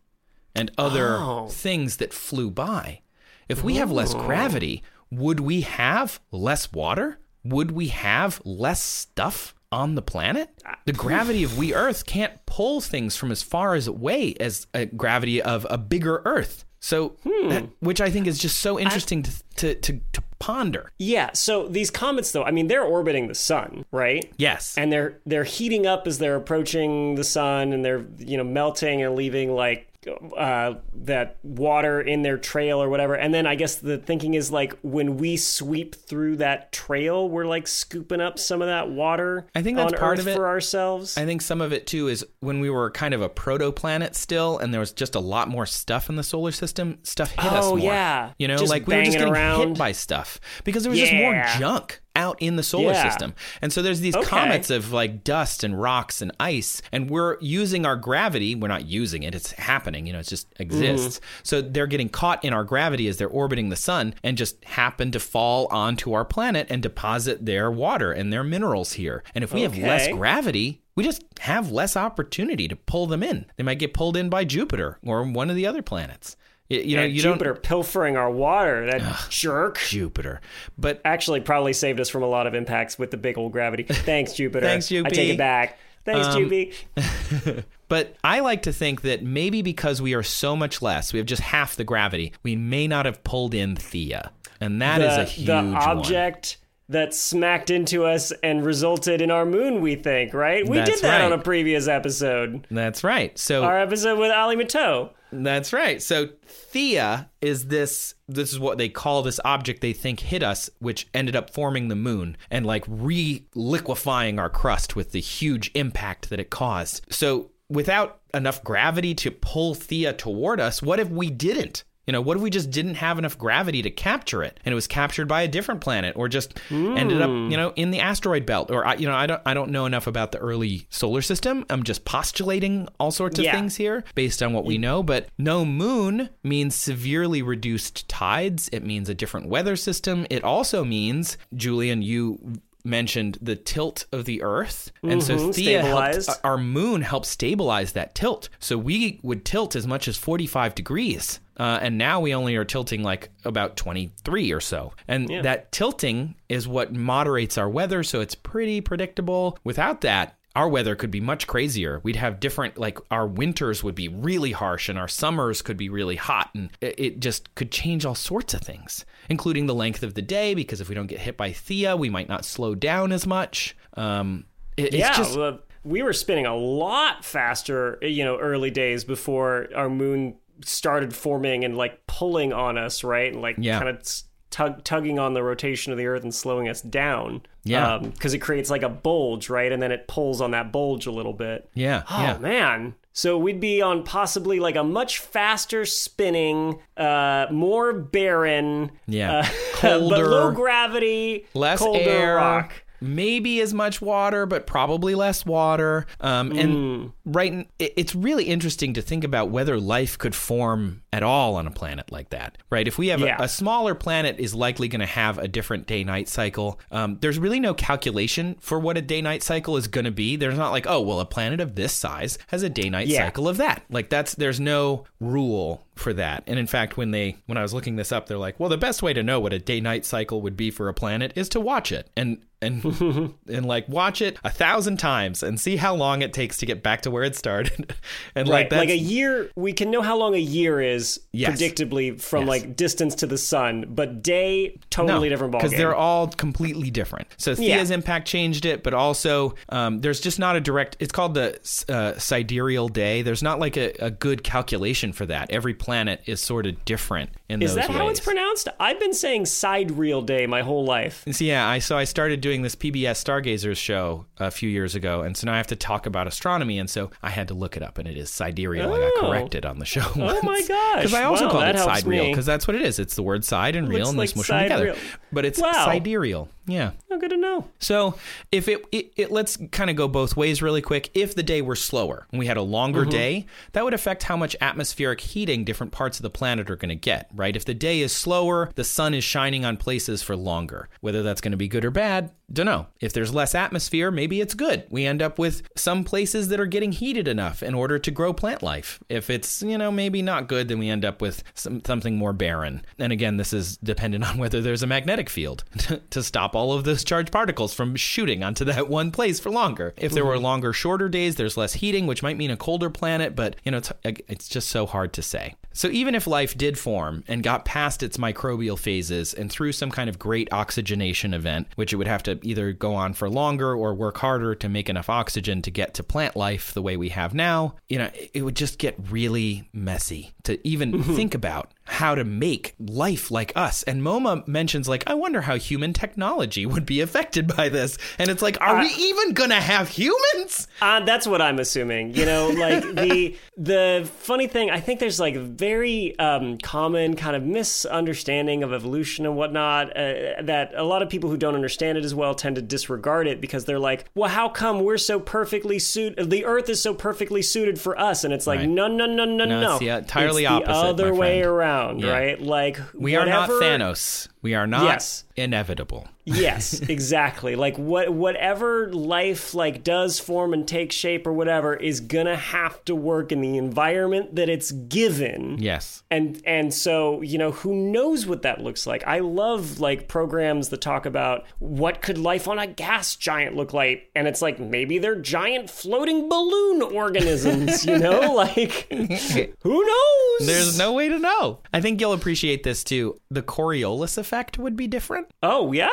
and 0.56 0.72
other 0.76 1.18
Oh. 1.18 1.46
things 1.48 1.98
that 1.98 2.12
flew 2.12 2.50
by. 2.50 3.02
If 3.48 3.62
we 3.62 3.76
have 3.76 3.92
less 3.92 4.12
gravity, 4.12 4.82
would 5.08 5.38
we 5.38 5.60
have 5.60 6.18
less 6.32 6.72
water? 6.72 7.20
Would 7.44 7.70
we 7.70 7.88
have 7.88 8.42
less 8.44 8.82
stuff 8.82 9.54
on 9.70 9.94
the 9.94 10.02
planet? 10.02 10.50
Ah. 10.66 10.78
The 10.84 10.92
gravity 10.92 11.44
of 11.44 11.56
wee 11.56 11.72
Earth 11.72 12.06
can't 12.06 12.44
pull 12.44 12.80
things 12.80 13.14
from 13.14 13.30
as 13.30 13.40
far 13.40 13.74
as 13.76 13.86
away 13.86 14.34
as 14.40 14.66
a 14.74 14.86
gravity 14.86 15.40
of 15.40 15.64
a 15.70 15.78
bigger 15.78 16.20
Earth. 16.24 16.64
So, 16.80 17.16
hmm. 17.24 17.48
that, 17.48 17.64
which 17.80 18.00
I 18.00 18.10
think 18.10 18.26
is 18.26 18.38
just 18.38 18.60
so 18.60 18.78
interesting 18.78 19.22
to, 19.24 19.32
to, 19.56 19.74
to, 19.74 20.00
to 20.12 20.22
ponder. 20.38 20.92
Yeah, 20.98 21.30
so 21.34 21.66
these 21.68 21.90
comets 21.90 22.32
though, 22.32 22.44
I 22.44 22.50
mean 22.50 22.68
they're 22.68 22.84
orbiting 22.84 23.28
the 23.28 23.34
sun, 23.34 23.84
right? 23.90 24.32
Yes. 24.36 24.76
and 24.76 24.92
they're 24.92 25.18
they're 25.26 25.44
heating 25.44 25.86
up 25.86 26.06
as 26.06 26.18
they're 26.18 26.36
approaching 26.36 27.16
the 27.16 27.24
sun 27.24 27.72
and 27.72 27.84
they're 27.84 28.04
you 28.18 28.36
know 28.36 28.44
melting 28.44 29.02
and 29.02 29.14
leaving 29.14 29.52
like 29.52 29.87
uh, 30.36 30.74
that 30.94 31.36
water 31.42 32.00
in 32.00 32.22
their 32.22 32.38
trail 32.38 32.80
or 32.82 32.88
whatever 32.88 33.14
and 33.14 33.34
then 33.34 33.46
i 33.46 33.54
guess 33.54 33.74
the 33.76 33.98
thinking 33.98 34.34
is 34.34 34.50
like 34.50 34.78
when 34.82 35.16
we 35.16 35.36
sweep 35.36 35.94
through 35.94 36.36
that 36.36 36.70
trail 36.72 37.28
we're 37.28 37.44
like 37.46 37.66
scooping 37.66 38.20
up 38.20 38.38
some 38.38 38.62
of 38.62 38.68
that 38.68 38.88
water 38.88 39.46
I 39.54 39.62
think 39.62 39.76
that's 39.76 39.92
part 39.98 40.14
Earth 40.18 40.20
of 40.20 40.28
it. 40.28 40.36
for 40.36 40.46
ourselves 40.46 41.18
I 41.18 41.24
think 41.26 41.42
some 41.42 41.60
of 41.60 41.72
it 41.72 41.86
too 41.86 42.08
is 42.08 42.24
when 42.40 42.60
we 42.60 42.70
were 42.70 42.90
kind 42.90 43.12
of 43.12 43.20
a 43.22 43.28
protoplanet 43.28 44.14
still, 44.14 44.58
and 44.58 44.72
there 44.72 44.80
was 44.80 44.92
just 44.92 45.14
a 45.14 45.20
lot 45.20 45.48
more 45.48 45.66
stuff 45.66 46.08
in 46.08 46.16
the 46.16 46.22
solar 46.22 46.52
system. 46.52 46.98
Stuff 47.02 47.30
hit 47.30 47.40
us 47.40 47.64
Oh, 47.64 47.70
more. 47.76 47.84
yeah. 47.84 48.32
you 48.38 48.46
know, 48.48 48.56
Just 48.56 48.70
like 48.70 48.86
we 48.86 48.94
were 48.96 49.02
just 49.04 49.18
getting 49.18 49.32
around. 49.32 49.68
hit 49.68 49.78
by 49.78 49.92
stuff 49.92 50.38
because 50.64 50.84
there 50.84 50.90
was 50.90 51.00
just 51.00 51.12
more 51.12 51.42
junk 51.58 52.00
out 52.18 52.36
in 52.42 52.56
the 52.56 52.62
solar 52.62 52.92
Yeah. 52.92 53.08
system, 53.08 53.34
and 53.62 53.72
so 53.72 53.80
there's 53.80 54.00
these 54.00 54.14
Okay. 54.16 54.26
comets 54.26 54.68
of 54.68 54.92
like 54.92 55.24
dust 55.24 55.64
and 55.64 55.80
rocks 55.80 56.20
and 56.20 56.32
ice, 56.38 56.82
and 56.92 57.08
we're 57.08 57.38
using 57.40 57.86
our 57.86 57.96
gravity. 57.96 58.54
We're 58.54 58.68
not 58.68 58.86
using 58.86 59.22
it; 59.22 59.34
it's 59.34 59.52
happening. 59.52 60.06
You 60.06 60.12
know, 60.12 60.18
it 60.18 60.26
just 60.26 60.48
exists. 60.58 61.18
Mm-hmm. 61.18 61.40
So 61.44 61.60
they're 61.62 61.86
getting 61.86 62.08
caught 62.10 62.44
in 62.44 62.52
our 62.52 62.64
gravity 62.64 63.08
as 63.08 63.16
they're 63.16 63.28
orbiting 63.28 63.68
the 63.70 63.76
sun, 63.76 64.14
and 64.22 64.36
just 64.36 64.62
happen 64.64 65.10
to 65.12 65.20
fall 65.20 65.66
onto 65.70 66.12
our 66.12 66.24
planet 66.24 66.66
and 66.68 66.82
deposit 66.82 67.46
their 67.46 67.70
water 67.70 68.12
and 68.12 68.32
their 68.32 68.44
minerals 68.44 68.94
here. 68.94 69.22
And 69.34 69.44
if 69.44 69.54
we 69.54 69.62
have 69.62 69.78
less 69.78 70.08
gravity, 70.08 70.82
we 70.96 71.04
just 71.04 71.22
have 71.40 71.70
less 71.70 71.96
opportunity 71.96 72.66
to 72.66 72.74
pull 72.74 73.06
them 73.06 73.22
in. 73.22 73.46
They 73.56 73.62
might 73.62 73.78
get 73.78 73.94
pulled 73.94 74.16
in 74.16 74.28
by 74.28 74.44
Jupiter 74.44 74.98
or 75.04 75.22
one 75.22 75.48
of 75.48 75.54
the 75.56 75.66
other 75.66 75.82
planets. 75.82 76.36
You 76.68 76.96
know, 76.96 77.04
you 77.04 77.22
jupiter 77.22 77.54
pilfering 77.54 78.18
our 78.18 78.30
water 78.30 78.84
that 78.90 79.26
jerk 79.30 79.78
Jupiter, 79.86 80.42
but 80.76 81.00
actually 81.04 81.40
probably 81.40 81.72
saved 81.72 81.98
us 81.98 82.10
from 82.10 82.22
a 82.22 82.26
lot 82.26 82.46
of 82.46 82.54
impacts 82.54 82.98
with 82.98 83.10
the 83.10 83.16
big 83.16 83.38
old 83.38 83.52
gravity 83.52 83.82
thanks 83.88 84.34
jupiter 84.34 84.66
Thanks, 84.66 84.92
i 84.92 85.02
take 85.08 85.30
it 85.30 85.38
back 85.38 85.78
Thanks, 86.04 86.26
Um. 86.28 87.64
But 87.88 88.16
I 88.22 88.40
like 88.40 88.62
to 88.62 88.72
think 88.72 89.00
that 89.02 89.22
maybe 89.22 89.62
because 89.62 90.02
we 90.02 90.12
are 90.14 90.22
so 90.22 90.54
much 90.54 90.82
less, 90.82 91.12
we 91.12 91.18
have 91.18 91.26
just 91.26 91.40
half 91.40 91.76
the 91.76 91.84
gravity, 91.84 92.34
we 92.42 92.54
may 92.54 92.86
not 92.86 93.06
have 93.06 93.24
pulled 93.24 93.54
in 93.54 93.76
Theia. 93.76 94.30
And 94.60 94.82
that 94.82 95.00
is 95.00 95.14
the, 95.14 95.20
a 95.20 95.24
huge 95.24 95.46
the 95.46 95.54
one. 95.54 96.42
That 96.90 97.14
smacked 97.14 97.68
into 97.70 98.04
us 98.04 98.32
and 98.42 98.64
resulted 98.64 99.20
in 99.20 99.30
our 99.30 99.44
moon, 99.44 99.82
we 99.82 99.94
think, 99.94 100.32
right? 100.32 100.66
We 100.66 100.78
That's 100.78 100.90
did 100.90 101.00
that 101.02 101.20
on 101.20 101.32
a 101.32 101.38
previous 101.38 101.86
episode. 101.86 102.66
That's 102.70 103.04
right. 103.04 103.38
So 103.38 103.62
Our 103.62 103.78
episode 103.78 104.18
with 104.18 104.32
Ali 104.32 104.56
Mateau. 104.56 105.10
That's 105.30 105.72
right. 105.72 106.00
So 106.00 106.28
Theia 106.46 107.28
is 107.42 107.66
this 107.66 108.14
this 108.26 108.52
is 108.52 108.58
what 108.58 108.78
they 108.78 108.88
call 108.88 109.22
this 109.22 109.40
object 109.44 109.80
they 109.80 109.92
think 109.92 110.20
hit 110.20 110.42
us, 110.42 110.70
which 110.78 111.08
ended 111.12 111.36
up 111.36 111.50
forming 111.50 111.88
the 111.88 111.96
moon 111.96 112.36
and 112.50 112.64
like 112.64 112.84
re-liquefying 112.88 114.38
our 114.38 114.50
crust 114.50 114.96
with 114.96 115.12
the 115.12 115.20
huge 115.20 115.70
impact 115.74 116.30
that 116.30 116.40
it 116.40 116.50
caused. 116.50 117.04
So 117.10 117.50
without 117.68 118.20
enough 118.32 118.64
gravity 118.64 119.14
to 119.16 119.30
pull 119.30 119.74
Theia 119.74 120.16
toward 120.16 120.60
us, 120.60 120.82
what 120.82 121.00
if 121.00 121.10
we 121.10 121.30
didn't? 121.30 121.84
You 122.08 122.12
know, 122.12 122.22
what 122.22 122.38
if 122.38 122.42
we 122.42 122.48
just 122.48 122.70
didn't 122.70 122.94
have 122.94 123.18
enough 123.18 123.36
gravity 123.36 123.82
to 123.82 123.90
capture 123.90 124.42
it, 124.42 124.58
and 124.64 124.72
it 124.72 124.74
was 124.74 124.86
captured 124.86 125.28
by 125.28 125.42
a 125.42 125.48
different 125.48 125.82
planet, 125.82 126.16
or 126.16 126.26
just 126.26 126.58
ended 126.70 127.20
up, 127.20 127.28
you 127.28 127.54
know, 127.58 127.74
in 127.76 127.90
the 127.90 128.00
asteroid 128.00 128.46
belt? 128.46 128.70
Or 128.70 128.86
I, 128.86 128.94
you 128.94 129.06
know, 129.06 129.14
I 129.14 129.26
don't, 129.26 129.42
I 129.44 129.52
don't 129.52 129.70
know 129.70 129.84
enough 129.84 130.06
about 130.06 130.32
the 130.32 130.38
early 130.38 130.86
solar 130.88 131.20
system. 131.20 131.66
I'm 131.68 131.82
just 131.82 132.06
postulating 132.06 132.88
all 132.98 133.10
sorts 133.10 133.38
of 133.38 133.44
Yeah. 133.44 133.52
things 133.52 133.76
here 133.76 134.04
based 134.14 134.42
on 134.42 134.54
what 134.54 134.64
we 134.64 134.78
know. 134.78 135.02
But 135.02 135.28
no 135.36 135.66
moon 135.66 136.30
means 136.42 136.74
severely 136.74 137.42
reduced 137.42 138.08
tides. 138.08 138.70
It 138.72 138.82
means 138.86 139.10
a 139.10 139.14
different 139.14 139.48
weather 139.48 139.76
system. 139.76 140.26
It 140.30 140.42
also 140.42 140.84
means, 140.84 141.36
Julian, 141.54 142.00
you 142.00 142.54
mentioned 142.84 143.36
the 143.42 143.56
tilt 143.56 144.06
of 144.12 144.24
the 144.24 144.40
Earth, 144.40 144.90
and 145.02 145.22
so 145.22 145.36
Mhm, 145.36 145.50
Theia 145.54 145.82
helped, 145.82 146.40
our 146.42 146.56
moon 146.56 147.02
helped 147.02 147.26
stabilize 147.26 147.92
that 147.92 148.14
tilt. 148.14 148.48
So 148.60 148.78
we 148.78 149.20
would 149.22 149.44
tilt 149.44 149.76
as 149.76 149.86
much 149.86 150.08
as 150.08 150.16
45 150.16 150.74
degrees. 150.74 151.38
Uh, 151.58 151.78
and 151.82 151.98
now 151.98 152.20
we 152.20 152.34
only 152.34 152.54
are 152.56 152.64
tilting 152.64 153.02
like 153.02 153.30
about 153.44 153.76
23 153.76 154.52
or 154.52 154.60
so. 154.60 154.92
And 155.08 155.28
Yeah. 155.28 155.42
that 155.42 155.72
tilting 155.72 156.34
is 156.48 156.68
what 156.68 156.92
moderates 156.94 157.58
our 157.58 157.68
weather. 157.68 158.02
So 158.02 158.20
it's 158.20 158.34
pretty 158.34 158.80
predictable. 158.80 159.58
Without 159.64 160.00
that, 160.02 160.34
our 160.56 160.68
weather 160.68 160.96
could 160.96 161.10
be 161.10 161.20
much 161.20 161.46
crazier. 161.46 162.00
We'd 162.02 162.16
have 162.16 162.40
different, 162.40 162.78
like 162.78 162.98
our 163.10 163.26
winters 163.26 163.84
would 163.84 163.94
be 163.94 164.08
really 164.08 164.52
harsh 164.52 164.88
and 164.88 164.98
our 164.98 165.06
summers 165.08 165.62
could 165.62 165.76
be 165.76 165.88
really 165.88 166.16
hot. 166.16 166.50
And 166.54 166.70
it, 166.80 166.94
it 166.98 167.20
just 167.20 167.54
could 167.54 167.70
change 167.70 168.04
all 168.04 168.14
sorts 168.16 168.54
of 168.54 168.60
things, 168.60 169.04
including 169.28 169.66
the 169.66 169.74
length 169.74 170.02
of 170.02 170.14
the 170.14 170.22
day. 170.22 170.54
Because 170.54 170.80
if 170.80 170.88
we 170.88 170.94
don't 170.96 171.06
get 171.06 171.20
hit 171.20 171.36
by 171.36 171.50
Theia, 171.50 171.96
we 171.98 172.10
might 172.10 172.28
not 172.28 172.44
slow 172.44 172.74
down 172.74 173.12
as 173.12 173.26
much. 173.26 173.76
Um, 173.94 174.46
it- 174.76 174.86
it's 174.86 174.96
yeah, 174.96 175.16
just 175.16 175.36
well, 175.36 175.60
we 175.84 176.02
were 176.02 176.12
spinning 176.12 176.46
a 176.46 176.56
lot 176.56 177.24
faster, 177.24 177.98
you 178.02 178.24
know, 178.24 178.36
early 178.38 178.70
days 178.70 179.04
before 179.04 179.68
our 179.76 179.88
moon 179.88 180.34
started 180.64 181.14
forming 181.14 181.64
and 181.64 181.76
like 181.76 182.06
pulling 182.06 182.52
on 182.52 182.76
us, 182.78 183.04
right? 183.04 183.32
And 183.32 183.40
like 183.42 183.56
Yeah. 183.58 183.78
kind 183.78 183.88
of 183.88 184.08
tug- 184.50 184.82
tugging 184.84 185.18
on 185.18 185.34
the 185.34 185.42
rotation 185.42 185.92
of 185.92 185.98
the 185.98 186.06
Earth 186.06 186.22
and 186.22 186.34
slowing 186.34 186.68
us 186.68 186.80
down. 186.80 187.42
Yeah. 187.64 187.98
because 188.02 188.32
it 188.32 188.38
creates 188.38 188.70
like 188.70 188.82
a 188.82 188.88
bulge, 188.88 189.50
right? 189.50 189.70
And 189.70 189.82
then 189.82 189.92
it 189.92 190.08
pulls 190.08 190.40
on 190.40 190.52
that 190.52 190.72
bulge 190.72 191.06
a 191.06 191.10
little 191.10 191.34
bit. 191.34 191.68
yeah, 191.74 192.02
Oh 192.10 192.22
yeah. 192.22 192.38
man. 192.38 192.94
So 193.12 193.36
we'd 193.36 193.60
be 193.60 193.82
on 193.82 194.04
possibly 194.04 194.58
like 194.58 194.74
a 194.76 194.82
much 194.84 195.18
faster 195.18 195.84
spinning, 195.84 196.78
uh, 196.96 197.46
more 197.50 197.92
barren, 197.92 198.92
Yeah. 199.06 199.40
uh, 199.40 199.46
but 199.82 199.98
Colder, 199.98 200.26
low 200.28 200.50
gravity, 200.52 201.46
less 201.52 201.78
colder 201.80 202.00
air, 202.00 202.36
rock. 202.36 202.72
Maybe 203.00 203.60
as 203.60 203.72
much 203.74 204.00
water, 204.00 204.46
but 204.46 204.66
probably 204.66 205.14
less 205.14 205.44
water. 205.46 206.06
Um, 206.20 206.50
Hmm. 206.50 206.58
and 206.58 207.12
right, 207.24 207.68
it's 207.78 208.14
really 208.14 208.44
interesting 208.44 208.94
to 208.94 209.02
think 209.02 209.24
about 209.24 209.50
whether 209.50 209.78
life 209.78 210.16
could 210.18 210.34
form 210.34 211.02
at 211.12 211.22
all 211.22 211.56
on 211.56 211.66
a 211.66 211.70
planet 211.70 212.10
like 212.12 212.30
that. 212.30 212.58
Right? 212.70 212.86
If 212.86 212.98
we 212.98 213.08
have 213.08 213.22
a- 213.22 213.36
a, 213.40 213.48
smaller 213.48 213.94
planet, 213.94 214.36
is 214.38 214.54
likely 214.54 214.88
going 214.88 215.00
to 215.00 215.06
have 215.06 215.38
a 215.38 215.48
different 215.48 215.86
day-night 215.86 216.28
cycle. 216.28 216.78
Um, 216.90 217.18
there's 217.20 217.38
really 217.38 217.60
no 217.60 217.74
calculation 217.74 218.56
for 218.60 218.78
what 218.78 218.96
a 218.96 219.02
day-night 219.02 219.42
cycle 219.42 219.76
is 219.76 219.86
going 219.88 220.04
to 220.04 220.10
be. 220.10 220.36
There's 220.36 220.56
not 220.58 220.70
like, 220.70 220.86
oh, 220.86 221.00
well, 221.00 221.20
a 221.20 221.24
planet 221.24 221.60
of 221.60 221.74
this 221.74 221.92
size 221.92 222.38
has 222.48 222.62
a 222.62 222.68
day-night 222.68 223.08
Yeah. 223.08 223.24
cycle 223.24 223.48
of 223.48 223.56
that. 223.56 223.82
Like 223.90 224.08
that's 224.10 224.34
there's 224.34 224.60
no 224.60 225.04
rule 225.20 225.86
for 225.98 226.12
that. 226.14 226.44
And 226.46 226.58
in 226.58 226.66
fact, 226.66 226.96
when 226.96 227.10
they 227.10 227.36
when 227.46 227.58
I 227.58 227.62
was 227.62 227.74
looking 227.74 227.96
this 227.96 228.12
up, 228.12 228.26
they're 228.26 228.38
like, 228.38 228.58
well, 228.58 228.68
the 228.68 228.78
best 228.78 229.02
way 229.02 229.12
to 229.12 229.22
know 229.22 229.40
what 229.40 229.52
a 229.52 229.58
day 229.58 229.80
night 229.80 230.04
cycle 230.04 230.40
would 230.42 230.56
be 230.56 230.70
for 230.70 230.88
a 230.88 230.94
planet 230.94 231.32
is 231.36 231.48
to 231.50 231.60
watch 231.60 231.92
it 231.92 232.10
and 232.16 232.38
and 232.60 232.84
and 233.48 233.66
like 233.66 233.88
watch 233.88 234.20
it 234.20 234.36
a 234.42 234.50
thousand 234.50 234.96
times 234.96 235.44
and 235.44 235.60
see 235.60 235.76
how 235.76 235.94
long 235.94 236.22
it 236.22 236.32
takes 236.32 236.56
to 236.58 236.66
get 236.66 236.82
back 236.82 237.02
to 237.02 237.10
where 237.10 237.22
it 237.22 237.36
started. 237.36 237.94
and 238.34 238.48
like 238.48 238.62
Right, 238.64 238.70
that's 238.70 238.80
like 238.80 238.88
a 238.90 238.96
year. 238.96 239.50
We 239.54 239.72
can 239.72 239.90
know 239.92 240.02
how 240.02 240.16
long 240.16 240.34
a 240.34 240.38
year 240.38 240.80
is 240.80 241.20
Yes. 241.32 241.60
predictably 241.60 242.20
from 242.20 242.42
Yes. 242.42 242.48
like 242.48 242.76
distance 242.76 243.14
to 243.16 243.26
the 243.28 243.38
sun, 243.38 243.84
but 243.88 244.22
day 244.24 244.76
totally 244.90 245.28
different 245.28 245.52
ballgame. 245.54 245.58
because 245.60 245.72
they're 245.72 245.94
all 245.94 246.26
completely 246.28 246.90
different. 246.90 247.28
So 247.36 247.54
Theia's 247.54 247.90
Yeah. 247.90 247.94
impact 247.94 248.26
changed 248.26 248.64
it, 248.66 248.82
but 248.82 248.92
also 248.92 249.54
um, 249.68 250.00
there's 250.00 250.18
just 250.20 250.40
not 250.40 250.56
a 250.56 250.60
direct. 250.60 250.96
It's 250.98 251.12
called 251.12 251.34
the 251.34 251.58
uh, 251.88 252.18
sidereal 252.18 252.88
day. 252.88 253.22
There's 253.22 253.42
not 253.42 253.60
like 253.60 253.76
a, 253.76 253.92
a 254.04 254.10
good 254.10 254.42
calculation 254.42 255.12
for 255.12 255.26
that. 255.26 255.52
Every 255.52 255.74
planet 255.88 256.20
is 256.26 256.38
sort 256.42 256.66
of 256.66 256.84
different 256.84 257.30
in 257.48 257.62
is 257.62 257.70
those 257.74 257.86
that 257.86 257.90
how 257.90 258.08
it's 258.10 258.20
pronounced? 258.20 258.68
I've 258.78 259.00
been 259.00 259.14
saying 259.14 259.46
side 259.46 259.90
reel 259.92 260.20
day 260.20 260.46
my 260.46 260.60
whole 260.60 260.84
life. 260.84 261.24
So 261.30 261.42
yeah, 261.44 261.66
I 261.66 261.78
so 261.78 261.96
I 261.96 262.04
started 262.04 262.42
doing 262.42 262.60
this 262.60 262.76
PBS 262.76 263.16
Stargazers 263.16 263.78
show 263.78 264.26
a 264.38 264.50
few 264.50 264.68
years 264.68 264.94
ago, 264.94 265.22
and 265.22 265.34
so 265.34 265.46
now 265.46 265.54
I 265.54 265.56
have 265.56 265.66
to 265.68 265.76
talk 265.76 266.04
about 266.04 266.26
astronomy, 266.26 266.78
and 266.78 266.90
so 266.90 267.10
I 267.22 267.30
had 267.30 267.48
to 267.48 267.54
look 267.54 267.74
it 267.74 267.82
up, 267.82 267.96
and 267.96 268.06
it 268.06 268.18
is 268.18 268.28
sidereal. 268.30 268.92
I 268.92 268.98
got 268.98 269.12
Oh. 269.16 269.28
corrected 269.30 269.64
on 269.64 269.78
the 269.78 269.86
show. 269.86 270.02
Oh 270.16 270.40
my 270.42 270.60
gosh. 270.68 270.96
Because 270.96 271.14
I 271.14 271.22
also 271.22 271.46
Wow, 271.46 271.52
called 271.52 271.64
it 271.74 271.78
sidereal 271.78 272.26
because 272.26 272.44
that's 272.44 272.68
what 272.68 272.76
it 272.76 272.82
is. 272.82 272.98
It's 272.98 273.14
the 273.14 273.22
word 273.22 273.46
side 273.46 273.74
and 273.74 273.88
real, 273.88 274.00
Looks 274.00 274.08
and 274.10 274.18
they 274.18 274.22
like 274.22 274.28
smush 274.28 274.48
them 274.48 274.62
together. 274.64 274.86
sidereal. 274.88 275.04
But 275.32 275.44
it's 275.46 275.58
Wow. 275.58 275.72
sidereal. 275.72 276.48
Yeah. 276.66 276.90
Oh, 277.10 277.16
good 277.18 277.30
to 277.30 277.38
know. 277.38 277.66
So 277.78 278.18
if 278.52 278.68
it, 278.68 278.84
it, 278.92 279.10
it 279.16 279.30
let's 279.32 279.56
kind 279.72 279.88
of 279.88 279.96
go 279.96 280.06
both 280.06 280.36
ways 280.36 280.60
really 280.60 280.82
quick. 280.82 281.08
If 281.14 281.34
the 281.34 281.42
day 281.42 281.62
were 281.62 281.74
slower 281.76 282.26
and 282.30 282.38
we 282.38 282.44
had 282.46 282.58
a 282.58 282.62
longer 282.62 283.00
Mm-hmm. 283.02 283.10
day, 283.10 283.46
that 283.72 283.84
would 283.84 283.94
affect 283.94 284.24
how 284.24 284.36
much 284.36 284.54
atmospheric 284.60 285.20
heating 285.20 285.64
different 285.64 285.77
parts 285.86 286.18
of 286.18 286.22
the 286.22 286.30
planet 286.30 286.70
are 286.70 286.76
going 286.76 286.88
to 286.88 286.94
get, 286.94 287.30
right? 287.34 287.56
If 287.56 287.64
the 287.64 287.74
day 287.74 288.00
is 288.00 288.12
slower, 288.12 288.70
the 288.74 288.84
sun 288.84 289.14
is 289.14 289.24
shining 289.24 289.64
on 289.64 289.76
places 289.76 290.22
for 290.22 290.36
longer. 290.36 290.88
Whether 291.00 291.22
that's 291.22 291.40
going 291.40 291.52
to 291.52 291.56
be 291.58 291.68
good 291.68 291.84
or 291.84 291.90
bad, 291.90 292.32
don't 292.50 292.66
know. 292.66 292.86
If 293.00 293.12
there's 293.12 293.34
less 293.34 293.54
atmosphere, 293.54 294.10
maybe 294.10 294.40
it's 294.40 294.54
good. 294.54 294.84
We 294.88 295.04
end 295.04 295.20
up 295.20 295.38
with 295.38 295.62
some 295.76 296.02
places 296.02 296.48
that 296.48 296.58
are 296.58 296.66
getting 296.66 296.92
heated 296.92 297.28
enough 297.28 297.62
in 297.62 297.74
order 297.74 297.98
to 297.98 298.10
grow 298.10 298.32
plant 298.32 298.62
life. 298.62 299.00
If 299.08 299.28
it's, 299.28 299.60
you 299.62 299.76
know, 299.76 299.90
maybe 299.90 300.22
not 300.22 300.48
good, 300.48 300.68
then 300.68 300.78
we 300.78 300.88
end 300.88 301.04
up 301.04 301.20
with 301.20 301.42
some, 301.54 301.82
something 301.84 302.16
more 302.16 302.32
barren. 302.32 302.84
And 302.98 303.12
again, 303.12 303.36
this 303.36 303.52
is 303.52 303.76
dependent 303.78 304.24
on 304.28 304.38
whether 304.38 304.62
there's 304.62 304.82
a 304.82 304.86
magnetic 304.86 305.28
field 305.28 305.64
to 306.10 306.22
stop 306.22 306.56
all 306.56 306.72
of 306.72 306.84
those 306.84 307.04
charged 307.04 307.32
particles 307.32 307.74
from 307.74 307.96
shooting 307.96 308.42
onto 308.42 308.64
that 308.64 308.88
one 308.98 309.10
place 309.10 309.38
for 309.38 309.50
longer. 309.50 309.92
If 309.98 310.12
there 310.12 310.24
were 310.24 310.34
mm-hmm. 310.34 310.44
longer, 310.44 310.72
shorter 310.72 311.08
days, 311.08 311.36
there's 311.36 311.56
less 311.56 311.74
heating, 311.74 312.06
which 312.06 312.22
might 312.22 312.38
mean 312.38 312.50
a 312.50 312.56
colder 312.56 312.90
planet, 312.90 313.36
but 313.36 313.56
you 313.64 313.72
know, 313.72 313.78
it's, 313.78 313.92
it's 314.04 314.48
just 314.48 314.70
so 314.70 314.86
hard 314.86 315.12
to 315.14 315.22
say. 315.22 315.54
So 315.74 315.88
even 315.88 316.14
if 316.14 316.26
life 316.26 316.56
did 316.56 316.78
form 316.78 317.24
and 317.28 317.42
got 317.42 317.64
past 317.64 318.02
its 318.02 318.16
microbial 318.16 318.78
phases 318.78 319.32
and 319.32 319.52
through 319.52 319.72
some 319.72 319.90
kind 319.90 320.10
of 320.10 320.18
great 320.18 320.52
oxygenation 320.52 321.34
event, 321.34 321.68
which 321.76 321.92
it 321.92 321.96
would 321.96 322.08
have 322.08 322.22
to 322.24 322.37
either 322.44 322.72
go 322.72 322.94
on 322.94 323.12
for 323.12 323.28
longer 323.28 323.74
or 323.74 323.94
work 323.94 324.18
harder 324.18 324.54
to 324.56 324.68
make 324.68 324.88
enough 324.88 325.08
oxygen 325.08 325.62
to 325.62 325.70
get 325.70 325.94
to 325.94 326.02
plant 326.02 326.36
life 326.36 326.72
the 326.72 326.82
way 326.82 326.96
we 326.96 327.10
have 327.10 327.34
now, 327.34 327.74
you 327.88 327.98
know, 327.98 328.10
it 328.34 328.42
would 328.42 328.56
just 328.56 328.78
get 328.78 328.96
really 329.10 329.68
messy 329.72 330.32
to 330.44 330.66
even 330.66 331.02
think 331.02 331.34
about 331.34 331.72
how 331.88 332.14
to 332.14 332.24
make 332.24 332.74
life 332.78 333.30
like 333.30 333.52
us. 333.56 333.82
And 333.84 334.02
Moma 334.02 334.46
mentions 334.46 334.88
like, 334.88 335.04
I 335.06 335.14
wonder 335.14 335.40
how 335.40 335.56
human 335.56 335.92
technology 335.92 336.66
would 336.66 336.84
be 336.86 337.00
affected 337.00 337.54
by 337.56 337.68
this. 337.68 337.98
And 338.18 338.30
it's 338.30 338.42
like, 338.42 338.60
are 338.60 338.78
we 338.78 338.88
even 338.88 339.32
gonna 339.32 339.60
have 339.60 339.88
humans? 339.88 340.68
Uh, 340.80 341.00
that's 341.00 341.26
what 341.26 341.40
I'm 341.40 341.58
assuming. 341.58 342.14
You 342.14 342.26
know, 342.26 342.48
like 342.50 342.82
the 342.82 343.36
the 343.56 344.08
funny 344.18 344.46
thing, 344.46 344.70
I 344.70 344.80
think 344.80 345.00
there's 345.00 345.18
like 345.18 345.34
a 345.34 345.40
very 345.40 346.18
um, 346.18 346.58
common 346.58 347.16
kind 347.16 347.34
of 347.34 347.42
misunderstanding 347.42 348.62
of 348.62 348.72
evolution 348.72 349.24
and 349.26 349.36
whatnot 349.36 349.96
uh, 349.96 350.42
that 350.42 350.72
a 350.74 350.84
lot 350.84 351.02
of 351.02 351.08
people 351.08 351.30
who 351.30 351.36
don't 351.36 351.54
understand 351.54 351.98
it 351.98 352.04
as 352.04 352.14
well 352.14 352.27
tend 352.34 352.56
to 352.56 352.62
disregard 352.62 353.26
it 353.26 353.40
because 353.40 353.64
they're 353.64 353.78
like, 353.78 354.04
well, 354.14 354.28
how 354.30 354.48
come 354.48 354.80
we're 354.80 354.98
so 354.98 355.20
perfectly 355.20 355.78
suited? 355.78 356.30
The 356.30 356.44
Earth 356.44 356.68
is 356.68 356.80
so 356.82 356.94
perfectly 356.94 357.42
suited 357.42 357.80
for 357.80 357.98
us, 357.98 358.24
and 358.24 358.32
it's 358.34 358.46
like, 358.46 358.60
Right. 358.60 358.68
no, 358.68 358.86
no, 358.88 359.06
no, 359.06 359.24
no, 359.24 359.44
No, 359.44 359.60
no. 359.60 359.70
it's 359.72 359.80
the 359.80 359.90
uh, 359.90 359.98
entirely 359.98 360.44
It's 360.44 360.50
the 360.50 360.54
opposite, 360.70 360.72
other 360.88 361.14
way 361.14 361.42
around, 361.42 362.00
Yeah. 362.00 362.10
right? 362.12 362.40
Like 362.40 362.78
We 362.94 363.16
are 363.16 363.26
not 363.26 363.48
Thanos. 363.50 364.28
We 364.42 364.54
are 364.54 364.66
not 364.66 364.84
Yes. 364.84 365.24
inevitable. 365.36 366.06
Yes, 366.24 366.80
exactly. 366.88 367.56
like 367.56 367.76
what 367.78 368.12
whatever 368.12 368.92
life 368.92 369.54
like 369.54 369.82
does 369.82 370.20
form 370.20 370.52
and 370.52 370.68
take 370.68 370.92
shape 370.92 371.26
or 371.26 371.32
whatever 371.32 371.74
is 371.74 372.00
gonna 372.00 372.36
have 372.36 372.84
to 372.84 372.94
work 372.94 373.32
in 373.32 373.40
the 373.40 373.56
environment 373.56 374.36
that 374.36 374.48
it's 374.50 374.70
given. 374.70 375.56
Yes. 375.58 376.02
And 376.10 376.40
and 376.44 376.72
so, 376.74 377.22
you 377.22 377.38
know, 377.38 377.50
who 377.52 377.74
knows 377.74 378.26
what 378.26 378.42
that 378.42 378.60
looks 378.60 378.86
like? 378.86 379.02
I 379.06 379.20
love 379.20 379.80
like 379.80 380.06
programs 380.06 380.68
that 380.68 380.82
talk 380.82 381.06
about 381.06 381.44
what 381.60 382.02
could 382.02 382.18
life 382.18 382.46
on 382.46 382.58
a 382.58 382.66
gas 382.66 383.16
giant 383.16 383.56
look 383.56 383.72
like. 383.72 384.10
And 384.14 384.28
it's 384.28 384.42
like 384.42 384.60
maybe 384.60 384.98
they're 384.98 385.16
giant 385.20 385.70
floating 385.70 386.28
balloon 386.28 386.82
organisms, 386.82 387.84
you 387.86 387.98
know? 387.98 388.18
Like 388.38 388.86
who 389.62 389.84
knows? 389.84 390.46
There's 390.46 390.78
no 390.78 390.92
way 390.92 391.08
to 391.08 391.18
know. 391.18 391.60
I 391.72 391.80
think 391.80 392.00
you'll 392.00 392.12
appreciate 392.12 392.62
this 392.62 392.84
too. 392.84 393.18
The 393.30 393.42
Coriolis 393.42 394.16
effect 394.18 394.27
would 394.58 394.76
be 394.76 394.86
different. 394.86 395.28
Oh 395.42 395.72
yeah? 395.72 395.90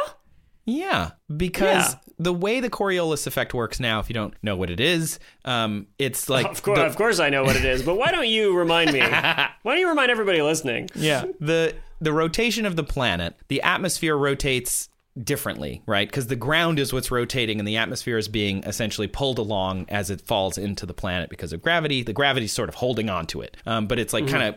Yeah, 0.68 1.12
because 1.36 1.94
Yeah. 1.94 1.99
the 2.18 2.34
way 2.34 2.60
the 2.60 2.72
Coriolis 2.72 3.28
effect 3.28 3.53
works 3.53 3.80
now, 3.80 3.99
if 3.99 4.10
you 4.10 4.16
don't 4.16 4.34
know 4.41 4.56
what 4.56 4.72
it 4.72 4.80
is, 4.80 5.20
um, 5.45 5.86
it's 5.99 6.28
like 6.28 6.48
Of 6.48 6.64
course, 6.64 6.80
the- 6.80 6.86
of 6.86 6.95
course 6.95 7.20
I 7.20 7.30
know 7.30 7.44
what 7.44 7.56
it 7.56 7.66
is, 7.66 7.84
but 7.84 7.98
why 7.98 8.12
don't 8.12 8.28
you 8.28 8.56
remind 8.57 8.91
me? 8.91 8.99
Why 8.99 9.49
don't 9.64 9.80
you 9.80 9.90
remind 9.90 10.10
everybody 10.12 10.41
listening? 10.41 10.90
yeah 10.95 11.26
the 11.40 11.76
the 12.02 12.12
rotation 12.12 12.66
of 12.66 12.76
the 12.76 12.84
planet 12.84 13.36
the 13.48 13.62
atmosphere 13.62 14.18
rotates 14.18 14.90
differently 15.24 15.82
right 15.86 16.10
because 16.10 16.28
the 16.28 16.36
ground 16.36 16.78
is 16.78 16.91
what's 16.91 17.10
rotating 17.10 17.57
and 17.60 17.68
the 17.68 17.78
atmosphere 17.78 18.18
is 18.18 18.28
being 18.28 18.62
essentially 18.66 19.07
pulled 19.07 19.40
along 19.40 19.86
as 19.88 20.10
it 20.10 20.20
falls 20.22 20.57
into 20.57 20.86
the 20.86 20.94
planet 20.94 21.30
because 21.30 21.53
of 21.53 21.62
gravity 21.62 22.03
the 22.03 22.12
gravity's 22.12 22.52
sort 22.52 22.68
of 22.68 22.76
holding 22.76 23.10
on 23.10 23.26
to 23.26 23.40
it 23.41 23.56
um, 23.66 23.88
but 23.88 23.98
it's 23.98 24.12
like 24.14 24.28
kind 24.28 24.44
of 24.44 24.56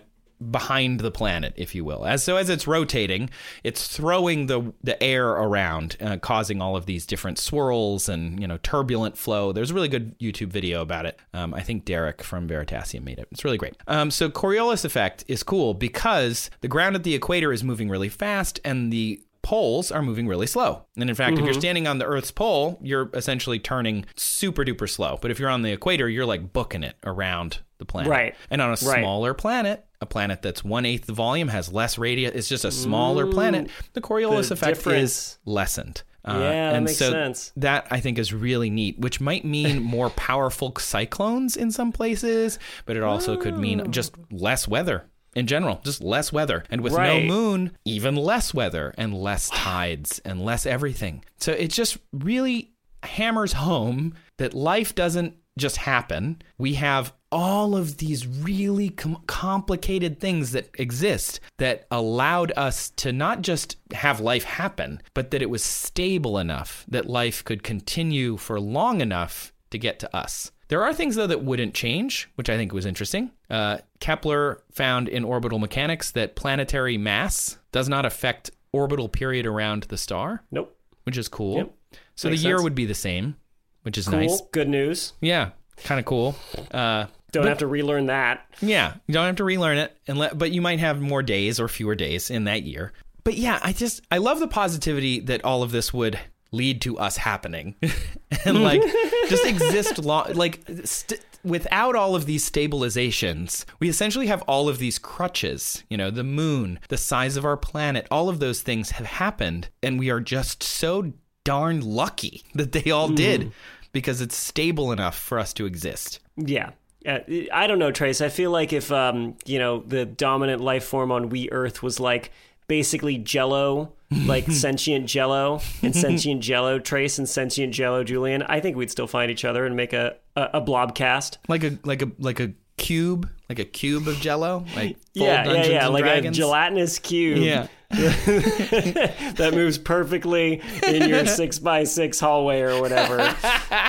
behind 0.50 1.00
the 1.00 1.10
planet 1.10 1.52
if 1.56 1.74
you 1.74 1.84
will 1.84 2.06
as 2.06 2.22
so 2.22 2.36
as 2.36 2.48
it's 2.48 2.66
rotating 2.66 3.28
it's 3.64 3.88
throwing 3.88 4.46
the 4.46 4.72
the 4.84 5.00
air 5.02 5.28
around 5.30 5.96
uh, 6.00 6.16
causing 6.18 6.62
all 6.62 6.76
of 6.76 6.86
these 6.86 7.04
different 7.06 7.38
swirls 7.38 8.08
and 8.08 8.40
you 8.40 8.46
know 8.46 8.56
turbulent 8.58 9.18
flow 9.18 9.50
there's 9.52 9.72
a 9.72 9.74
really 9.74 9.88
good 9.88 10.16
youtube 10.20 10.48
video 10.48 10.80
about 10.80 11.06
it 11.06 11.18
um, 11.34 11.52
i 11.54 11.60
think 11.60 11.84
derek 11.84 12.22
from 12.22 12.48
veritasium 12.48 13.02
made 13.02 13.18
it 13.18 13.26
it's 13.32 13.44
really 13.44 13.58
great 13.58 13.74
um, 13.88 14.10
so 14.12 14.28
coriolis 14.30 14.84
effect 14.84 15.24
is 15.26 15.42
cool 15.42 15.74
because 15.74 16.50
the 16.60 16.68
ground 16.68 16.94
at 16.94 17.02
the 17.02 17.14
equator 17.14 17.52
is 17.52 17.64
moving 17.64 17.88
really 17.88 18.08
fast 18.08 18.60
and 18.64 18.92
the 18.92 19.20
poles 19.40 19.90
are 19.90 20.02
moving 20.02 20.26
really 20.26 20.46
slow. 20.48 20.84
And 20.98 21.08
in 21.08 21.14
fact, 21.16 21.32
if 21.32 21.38
Mm-hmm. 21.38 21.44
you're 21.46 21.54
standing 21.54 21.86
on 21.86 21.96
the 21.98 22.04
Earth's 22.04 22.30
pole, 22.32 22.78
you're 22.82 23.08
essentially 23.14 23.58
turning 23.58 24.04
super 24.14 24.62
duper 24.62 24.90
slow. 24.90 25.16
But 25.22 25.30
if 25.30 25.38
you're 25.38 25.48
on 25.48 25.62
the 25.62 25.72
equator, 25.72 26.06
you're 26.06 26.26
like 26.26 26.52
booking 26.52 26.82
it 26.82 26.96
around 27.04 27.60
the 27.78 27.86
planet. 27.86 28.10
Right. 28.10 28.34
And 28.50 28.60
on 28.60 28.68
a 28.68 28.72
Right. 28.72 28.98
smaller 29.00 29.32
planet, 29.32 29.86
a 30.00 30.06
planet 30.06 30.42
that's 30.42 30.62
one 30.64 30.84
eighth 30.86 31.06
the 31.06 31.12
volume, 31.12 31.48
has 31.48 31.72
less 31.72 31.98
radius, 31.98 32.32
it's 32.34 32.48
just 32.48 32.64
a 32.64 32.70
smaller 32.70 33.26
planet, 33.26 33.70
the 33.94 34.00
Coriolis 34.00 34.48
The 34.48 34.54
effect 34.54 34.76
difference. 34.76 35.02
is 35.12 35.38
lessened. 35.44 36.02
Uh, 36.24 36.32
Yeah, 36.34 36.38
that 36.50 36.74
and 36.76 36.84
makes 36.84 36.98
so 36.98 37.10
sense. 37.10 37.52
That 37.56 37.86
I 37.90 38.00
think 38.00 38.18
is 38.18 38.32
really 38.32 38.70
neat, 38.70 38.98
which 38.98 39.20
might 39.20 39.44
mean 39.44 39.82
more 39.96 40.10
powerful 40.10 40.72
cyclones 40.78 41.56
in 41.56 41.70
some 41.70 41.90
places, 41.92 42.58
but 42.86 42.96
it 42.96 43.02
also 43.02 43.36
could 43.36 43.54
Oh. 43.54 43.58
mean 43.58 43.90
just 43.90 44.14
less 44.30 44.68
weather 44.68 45.06
in 45.34 45.46
general, 45.46 45.80
just 45.84 46.02
less 46.02 46.32
weather. 46.32 46.64
And 46.70 46.80
with 46.80 46.92
Right. 46.92 47.24
no 47.24 47.28
moon, 47.34 47.72
even 47.84 48.14
less 48.16 48.52
weather 48.52 48.94
and 48.98 49.14
less 49.14 49.48
tides 49.50 50.20
and 50.24 50.44
less 50.44 50.66
everything. 50.66 51.24
So 51.38 51.52
it 51.52 51.68
just 51.68 51.98
really 52.12 52.72
hammers 53.02 53.52
home 53.54 54.14
that 54.38 54.54
life 54.54 54.94
doesn't 54.94 55.34
just 55.58 55.76
happen. 55.78 56.40
We 56.58 56.74
have 56.74 57.12
all 57.30 57.76
of 57.76 57.98
these 57.98 58.26
really 58.26 58.88
com- 58.90 59.22
complicated 59.26 60.18
things 60.20 60.52
that 60.52 60.68
exist 60.78 61.40
that 61.58 61.86
allowed 61.90 62.52
us 62.56 62.90
to 62.90 63.12
not 63.12 63.42
just 63.42 63.76
have 63.92 64.20
life 64.20 64.44
happen, 64.44 65.00
but 65.14 65.30
that 65.30 65.42
it 65.42 65.50
was 65.50 65.62
stable 65.62 66.38
enough 66.38 66.84
that 66.88 67.06
life 67.06 67.44
could 67.44 67.62
continue 67.62 68.36
for 68.36 68.58
long 68.60 69.00
enough 69.00 69.52
to 69.70 69.78
get 69.78 69.98
to 69.98 70.16
us. 70.16 70.50
There 70.68 70.82
are 70.82 70.92
things, 70.92 71.16
though, 71.16 71.26
that 71.26 71.42
wouldn't 71.44 71.74
change, 71.74 72.28
which 72.34 72.50
I 72.50 72.56
think 72.56 72.72
was 72.72 72.84
interesting. 72.86 73.30
Uh, 73.48 73.78
Kepler 74.00 74.62
found 74.70 75.08
in 75.08 75.24
orbital 75.24 75.58
mechanics 75.58 76.10
that 76.12 76.36
planetary 76.36 76.98
mass 76.98 77.58
does 77.72 77.88
not 77.88 78.04
affect 78.04 78.50
orbital 78.72 79.08
period 79.08 79.46
around 79.46 79.84
the 79.84 79.96
star, 79.96 80.42
Nope. 80.50 80.76
which 81.04 81.16
is 81.16 81.26
cool. 81.28 81.56
Yep. 81.56 81.74
So 82.16 82.28
Makes 82.28 82.42
the 82.42 82.48
year 82.48 82.56
sense. 82.58 82.64
would 82.64 82.74
be 82.74 82.84
the 82.84 82.94
same, 82.94 83.36
which 83.82 83.96
is 83.96 84.08
nice. 84.10 84.28
Cool. 84.28 84.36
nice. 84.38 84.48
Good 84.52 84.68
news. 84.68 85.12
Yeah, 85.22 85.50
kind 85.84 85.98
of 85.98 86.04
cool. 86.04 86.36
Uh, 86.70 87.06
Don't 87.32 87.46
have 87.46 87.58
to 87.58 87.66
relearn 87.66 88.06
that. 88.06 88.46
yeah, 88.60 88.94
you 89.06 89.14
don't 89.14 89.26
have 89.26 89.36
to 89.36 89.44
relearn 89.44 89.78
it, 89.78 89.96
and 90.06 90.18
let, 90.18 90.38
but 90.38 90.50
you 90.50 90.62
might 90.62 90.78
have 90.78 91.00
more 91.00 91.22
days 91.22 91.60
or 91.60 91.68
fewer 91.68 91.94
days 91.94 92.30
in 92.30 92.44
that 92.44 92.62
year. 92.62 92.92
But 93.24 93.34
yeah, 93.36 93.58
I 93.62 93.72
just 93.72 94.00
I 94.10 94.18
love 94.18 94.40
the 94.40 94.48
positivity 94.48 95.20
that 95.20 95.44
all 95.44 95.62
of 95.62 95.70
this 95.70 95.92
would 95.92 96.18
lead 96.50 96.80
to 96.82 96.98
us 96.98 97.18
happening, 97.18 97.74
and 98.44 98.62
like 98.62 98.82
just 99.28 99.44
exist 99.44 99.98
long 99.98 100.32
like 100.32 100.60
st- 100.84 101.20
without 101.44 101.94
all 101.94 102.14
of 102.14 102.26
these 102.26 102.48
stabilizations, 102.48 103.64
we 103.80 103.88
essentially 103.88 104.26
have 104.26 104.42
all 104.42 104.68
of 104.68 104.78
these 104.78 104.98
crutches. 104.98 105.84
You 105.90 105.96
know, 105.96 106.10
the 106.10 106.24
moon, 106.24 106.78
the 106.88 106.96
size 106.96 107.36
of 107.36 107.44
our 107.44 107.56
planet, 107.56 108.06
all 108.10 108.28
of 108.28 108.40
those 108.40 108.62
things 108.62 108.92
have 108.92 109.06
happened, 109.06 109.68
and 109.82 109.98
we 109.98 110.10
are 110.10 110.20
just 110.20 110.62
so 110.62 111.12
darn 111.44 111.80
lucky 111.80 112.44
that 112.54 112.72
they 112.72 112.90
all 112.90 113.08
did 113.08 113.40
mm. 113.40 113.52
because 113.92 114.20
it's 114.20 114.36
stable 114.36 114.92
enough 114.92 115.18
for 115.18 115.38
us 115.38 115.52
to 115.54 115.66
exist. 115.66 116.20
Yeah. 116.36 116.70
Uh, 117.08 117.20
I 117.52 117.66
don't 117.66 117.78
know, 117.78 117.90
Trace. 117.90 118.20
I 118.20 118.28
feel 118.28 118.50
like 118.50 118.72
if 118.72 118.92
um, 118.92 119.36
you 119.46 119.58
know, 119.58 119.80
the 119.80 120.04
dominant 120.04 120.60
life 120.60 120.84
form 120.84 121.10
on 121.10 121.30
Wee 121.30 121.48
Earth 121.50 121.82
was 121.82 121.98
like 121.98 122.30
basically 122.66 123.16
Jello, 123.16 123.94
like 124.10 124.46
sentient 124.50 125.06
Jello, 125.06 125.60
and 125.82 125.96
sentient 126.06 126.42
Jello, 126.42 126.78
Trace, 126.78 127.18
and 127.18 127.28
sentient 127.28 127.72
Jello, 127.72 128.04
Julian, 128.04 128.42
I 128.42 128.60
think 128.60 128.76
we'd 128.76 128.90
still 128.90 129.06
find 129.06 129.30
each 129.30 129.44
other 129.44 129.64
and 129.64 129.74
make 129.74 129.94
a 129.94 130.16
a, 130.36 130.50
a 130.54 130.60
blobcast. 130.60 131.38
like 131.48 131.64
a 131.64 131.78
like 131.84 132.02
a 132.02 132.12
like 132.18 132.40
a 132.40 132.52
cube, 132.76 133.30
like 133.48 133.58
a 133.58 133.64
cube 133.64 134.08
of 134.08 134.16
Jello, 134.16 134.64
like 134.76 134.96
full 135.16 135.26
yeah, 135.26 135.52
yeah, 135.52 135.66
yeah, 135.66 135.86
like 135.88 136.04
Dragons. 136.04 136.36
a 136.36 136.40
gelatinous 136.40 136.98
cube. 136.98 137.38
Yeah, 137.38 137.66
that 137.90 139.52
moves 139.54 139.78
perfectly 139.78 140.60
in 140.86 141.08
your 141.08 141.24
six 141.26 141.58
by 141.58 141.84
six 141.84 142.20
hallway 142.20 142.60
or 142.60 142.80
whatever. 142.82 143.16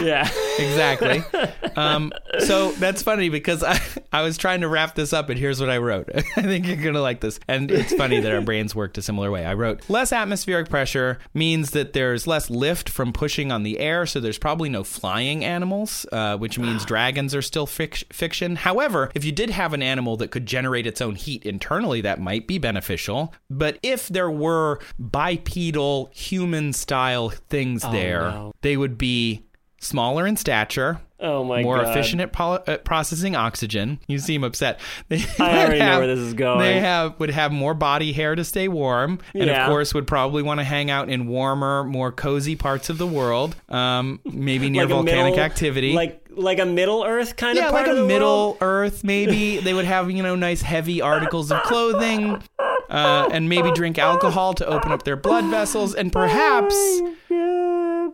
Yeah. 0.01 0.27
exactly. 0.57 1.21
Um, 1.75 2.13
so 2.39 2.71
that's 2.73 3.03
funny 3.03 3.27
because 3.27 3.61
I, 3.63 3.77
I 4.13 4.21
was 4.21 4.37
trying 4.37 4.61
to 4.61 4.69
wrap 4.69 4.95
this 4.95 5.11
up, 5.11 5.29
and 5.29 5.37
here's 5.37 5.59
what 5.59 5.69
I 5.69 5.79
wrote. 5.79 6.09
I 6.15 6.21
think 6.41 6.65
you're 6.67 6.77
gonna 6.77 7.01
like 7.01 7.19
this, 7.19 7.39
and 7.49 7.69
it's 7.69 7.93
funny 7.93 8.21
that 8.21 8.31
our 8.31 8.41
brains 8.41 8.73
worked 8.73 8.97
a 8.97 9.01
similar 9.01 9.31
way. 9.31 9.45
I 9.45 9.53
wrote 9.53 9.89
less 9.89 10.13
atmospheric 10.13 10.69
pressure 10.69 11.19
means 11.33 11.71
that 11.71 11.91
there's 11.91 12.25
less 12.25 12.49
lift 12.49 12.87
from 12.87 13.11
pushing 13.11 13.51
on 13.51 13.63
the 13.63 13.79
air, 13.79 14.05
so 14.05 14.21
there's 14.21 14.37
probably 14.39 14.69
no 14.69 14.85
flying 14.85 15.43
animals, 15.43 16.05
uh, 16.13 16.37
which 16.37 16.57
means 16.57 16.85
dragons 16.85 17.35
are 17.35 17.41
still 17.41 17.67
fic- 17.67 18.11
fiction. 18.13 18.55
However, 18.55 19.11
if 19.13 19.25
you 19.25 19.33
did 19.33 19.48
have 19.51 19.73
an 19.73 19.81
animal 19.83 20.17
that 20.17 20.31
could 20.31 20.45
generate 20.45 20.85
its 20.87 21.01
own 21.01 21.15
heat 21.15 21.45
internally, 21.45 22.01
that 22.01 22.19
might 22.19 22.47
be 22.47 22.57
beneficial. 22.57 23.33
But 23.49 23.77
if 23.83 24.07
there 24.07 24.29
were 24.31 24.79
bipedal 24.97 26.09
human 26.13 26.73
style 26.73 27.29
things 27.29 27.81
there, 27.83 28.21
no. 28.21 28.53
they 28.61 28.77
would 28.77 28.97
be 28.97 29.43
smaller 29.79 30.25
in 30.27 30.35
stature, 30.35 30.99
Oh 31.21 31.43
my 31.43 31.61
more 31.61 31.77
god. 31.81 31.89
efficient 31.91 32.21
at 32.21 32.31
pol- 32.31 32.63
at 32.65 32.85
processing 32.85 33.35
oxygen. 33.35 33.99
You 34.07 34.19
seem 34.19 34.43
upset. 34.45 34.79
They 35.09 35.21
I 35.37 35.63
already 35.65 35.79
know 35.79 35.97
where 35.99 36.07
this 36.07 36.19
is 36.19 36.33
going. 36.33 36.59
They 36.59 36.79
have 36.79 37.19
would 37.19 37.29
have 37.29 37.51
more 37.51 37.73
body 37.73 38.13
hair 38.13 38.35
to 38.35 38.45
stay 38.45 38.69
warm, 38.69 39.19
and 39.33 39.47
Yeah. 39.47 39.65
of 39.65 39.69
course 39.69 39.93
would 39.93 40.07
probably 40.07 40.43
want 40.43 40.61
to 40.61 40.63
hang 40.63 40.89
out 40.89 41.09
in 41.09 41.27
warmer, 41.27 41.83
more 41.83 42.11
cozy 42.13 42.55
parts 42.55 42.89
of 42.89 42.97
the 42.97 43.07
world. 43.07 43.55
Um, 43.67 44.21
maybe 44.23 44.69
near 44.69 44.83
Like 44.83 44.89
volcanic 44.91 45.31
middle- 45.33 45.39
activity. 45.45 45.91
Like 45.93 46.25
like 46.29 46.59
a 46.59 46.65
Middle 46.65 47.03
Earth 47.03 47.35
kind 47.35 47.57
yeah, 47.57 47.65
of 47.65 47.71
part 47.71 47.87
like 47.87 47.97
of 47.97 48.03
a 48.03 48.07
middle 48.07 48.27
world? 48.51 48.57
Earth. 48.61 49.03
Maybe 49.03 49.57
they 49.61 49.73
would 49.73 49.85
have 49.85 50.09
you 50.11 50.23
know 50.23 50.35
nice 50.35 50.61
heavy 50.61 51.01
articles 51.01 51.51
of 51.51 51.61
clothing, 51.63 52.41
uh, 52.89 53.29
and 53.31 53.49
maybe 53.49 53.71
drink 53.71 53.97
alcohol 53.97 54.53
to 54.55 54.65
open 54.65 54.91
up 54.91 55.03
their 55.03 55.15
blood 55.17 55.45
vessels, 55.45 55.95
and 55.95 56.11
perhaps 56.13 56.75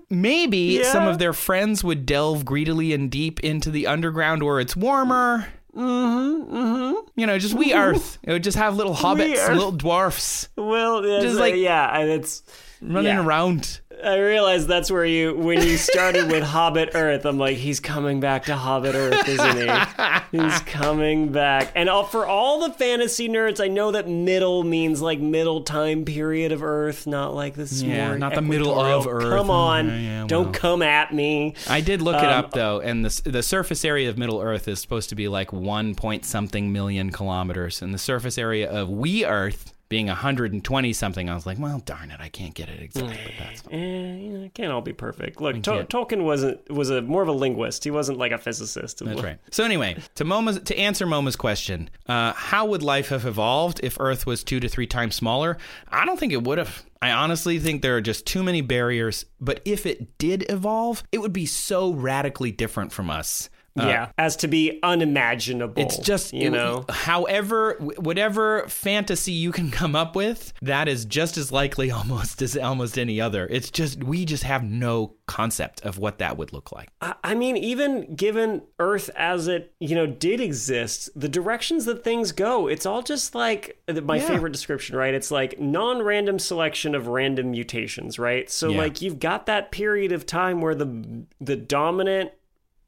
maybe 0.10 0.58
Yeah. 0.80 0.92
some 0.92 1.08
of 1.08 1.18
their 1.20 1.34
friends 1.34 1.84
would 1.84 2.06
delve 2.06 2.46
greedily 2.46 2.94
and 2.94 3.10
deep 3.12 3.40
into 3.42 3.72
the 3.72 3.88
underground 3.88 4.44
where 4.44 4.60
it's 4.60 4.76
warmer. 4.76 5.48
Mm-hmm, 5.76 6.56
mm-hmm. 6.56 6.94
You 7.20 7.28
know, 7.28 7.38
just 7.38 7.54
wee 7.54 7.74
Earth. 7.74 8.18
It 8.24 8.32
would 8.32 8.44
just 8.44 8.58
have 8.58 8.76
little 8.78 8.96
hobbits, 8.96 9.48
little 9.50 9.72
dwarfs 9.74 10.48
Well, 10.56 11.02
Just 11.22 11.38
uh, 11.38 11.40
like- 11.40 11.56
yeah, 11.56 12.00
and 12.00 12.10
it's. 12.10 12.44
Running 12.86 13.06
Yeah. 13.06 13.26
around. 13.26 13.80
I 14.04 14.18
realized 14.18 14.68
that's 14.68 14.92
where 14.92 15.06
you 15.06 15.34
when 15.36 15.62
you 15.66 15.78
started 15.78 16.30
with 16.30 16.44
Hobbit 16.44 16.90
Earth. 16.94 17.26
I'm 17.26 17.38
like, 17.40 17.56
he's 17.58 17.80
coming 17.80 18.20
back 18.20 18.44
to 18.46 18.56
Hobbit 18.56 18.94
Earth, 18.94 19.28
isn't 19.28 19.58
he? 19.58 20.38
he's 20.38 20.60
coming 20.62 21.32
back. 21.32 21.72
And 21.76 21.90
all, 21.90 22.04
for 22.04 22.26
all 22.26 22.60
the 22.68 22.74
fantasy 22.74 23.30
nerds, 23.30 23.64
I 23.64 23.70
know 23.70 23.92
that 23.92 24.08
middle 24.10 24.64
means 24.64 25.02
like 25.02 25.20
middle 25.20 25.62
time 25.64 26.04
period 26.04 26.52
of 26.52 26.62
Earth, 26.62 27.08
not 27.08 27.34
like 27.34 27.56
this. 27.56 27.82
Yeah, 27.82 28.10
more 28.10 28.18
not 28.18 28.36
the 28.36 28.42
middle 28.42 28.78
of. 28.80 29.08
Earth. 29.08 29.24
Come 29.24 29.50
on, 29.50 29.88
Yeah, 29.88 29.98
yeah, 29.98 30.26
don't 30.28 30.54
come 30.54 30.82
at 30.82 31.14
me. 31.14 31.56
I 31.70 31.80
did 31.80 32.02
look 32.02 32.18
it 32.18 32.26
Um, 32.30 32.44
up 32.46 32.52
though, 32.52 32.82
and 32.82 33.06
the 33.06 33.22
the 33.30 33.42
surface 33.44 33.86
area 33.86 34.10
of 34.10 34.18
Middle 34.18 34.42
Earth 34.42 34.68
is 34.68 34.82
supposed 34.82 35.08
to 35.10 35.16
be 35.16 35.30
like 35.30 35.54
one 35.54 35.96
point 35.96 36.26
something 36.26 36.72
million 36.74 37.12
kilometers, 37.12 37.82
and 37.82 37.94
the 37.94 37.98
surface 37.98 38.38
area 38.38 38.70
of 38.70 38.90
wee 38.90 39.24
Earth, 39.26 39.72
being 39.88 40.08
120 40.08 40.94
something, 40.94 41.30
I 41.30 41.36
was 41.36 41.46
like, 41.46 41.60
well, 41.60 41.80
darn 41.86 42.10
it, 42.12 42.20
I 42.20 42.30
can't 42.30 42.54
get 42.54 42.70
it 42.70 42.82
exactly. 42.82 43.18
But 43.26 43.34
that's 43.38 43.62
fine. 43.62 43.74
Eh, 43.74 44.16
you 44.18 44.30
know, 44.38 44.46
it 44.46 44.54
can't 44.54 44.72
all 44.72 44.82
be 44.82 44.94
perfect. 44.94 45.40
Look, 45.40 45.62
to- 45.64 45.86
Tolkien 45.86 46.24
wasn't 46.24 46.70
was 46.72 46.90
a 46.90 47.02
more 47.02 47.22
of 47.22 47.28
a 47.28 47.32
linguist. 47.34 47.84
He 47.84 47.92
wasn't 47.92 48.18
like 48.18 48.32
a 48.32 48.38
physicist. 48.38 49.04
That's 49.06 49.22
right. 49.22 49.38
So 49.52 49.64
anyway, 49.64 49.98
to 50.16 50.24
Moma's 50.24 50.60
to 50.60 50.78
answer 50.78 51.06
Moma's 51.06 51.36
question, 51.36 51.90
uh, 52.08 52.34
how 52.34 52.66
would 52.66 52.84
life 52.84 53.10
have 53.10 53.26
evolved 53.26 53.80
if 53.84 54.00
Earth 54.00 54.26
was 54.26 54.44
two 54.44 54.60
to 54.60 54.68
three 54.68 54.88
times 54.88 55.16
smaller? 55.16 55.58
I 55.90 56.06
don't 56.06 56.20
think 56.20 56.34
it 56.34 56.44
would 56.44 56.58
have. 56.58 56.84
I 57.02 57.12
honestly 57.12 57.60
think 57.60 57.82
there 57.82 57.96
are 57.98 58.02
just 58.02 58.26
too 58.26 58.44
many 58.44 58.62
barriers. 58.62 59.26
But 59.40 59.62
if 59.66 59.86
it 59.86 60.18
did 60.18 60.50
evolve, 60.50 61.04
it 61.12 61.20
would 61.20 61.34
be 61.34 61.46
so 61.46 61.92
radically 61.94 62.52
different 62.52 62.92
from 62.92 63.10
us. 63.12 63.50
Uh, 63.78 63.88
yeah, 63.88 64.12
as 64.18 64.38
to 64.38 64.48
be 64.48 64.80
unimaginable. 64.84 65.82
It's 65.82 65.98
just 65.98 66.34
you 66.34 66.50
know. 66.50 66.86
however, 66.90 67.74
whatever 67.98 68.68
fantasy 68.70 69.34
you 69.34 69.52
can 69.52 69.70
come 69.72 69.96
up 69.96 70.16
with, 70.16 70.54
that 70.62 70.88
is 70.88 71.04
just 71.06 71.38
as 71.38 71.52
likely 71.52 71.92
almost 72.00 72.42
as 72.42 72.56
almost 72.58 72.98
any 72.98 73.20
other. 73.20 73.48
It's 73.50 73.70
just 73.70 74.04
we 74.04 74.24
just 74.26 74.44
have 74.44 74.64
no 74.64 75.16
concept 75.28 75.82
of 75.86 75.98
what 75.98 76.20
that 76.20 76.38
would 76.38 76.54
look 76.54 76.72
like. 76.72 76.90
I 77.02 77.16
I 77.24 77.36
mean, 77.36 77.58
even 77.58 78.16
given 78.16 78.62
Earth 78.80 79.10
as 79.16 79.48
it, 79.48 79.74
you 79.80 79.96
know, 79.96 80.06
did 80.06 80.40
exist, 80.40 81.10
the 81.16 81.28
directions 81.28 81.84
that 81.86 82.04
things 82.04 82.32
go, 82.32 82.68
it's 82.68 82.86
all 82.86 83.02
just 83.02 83.36
like 83.36 83.78
my 84.04 84.18
Yeah. 84.18 84.28
favorite 84.28 84.54
description, 84.54 84.96
right? 84.96 85.14
It's 85.14 85.32
like 85.32 85.60
non-random 85.60 86.40
selection 86.40 86.96
of 86.96 87.08
random 87.08 87.52
mutations, 87.52 88.18
right? 88.20 88.50
So 88.50 88.70
Yeah. 88.70 88.78
like 88.78 89.02
you've 89.02 89.20
got 89.20 89.48
that 89.48 89.72
period 89.72 90.12
of 90.14 90.26
time 90.26 90.62
where 90.62 90.76
the 90.76 91.26
the 91.42 91.56
dominant 91.58 92.32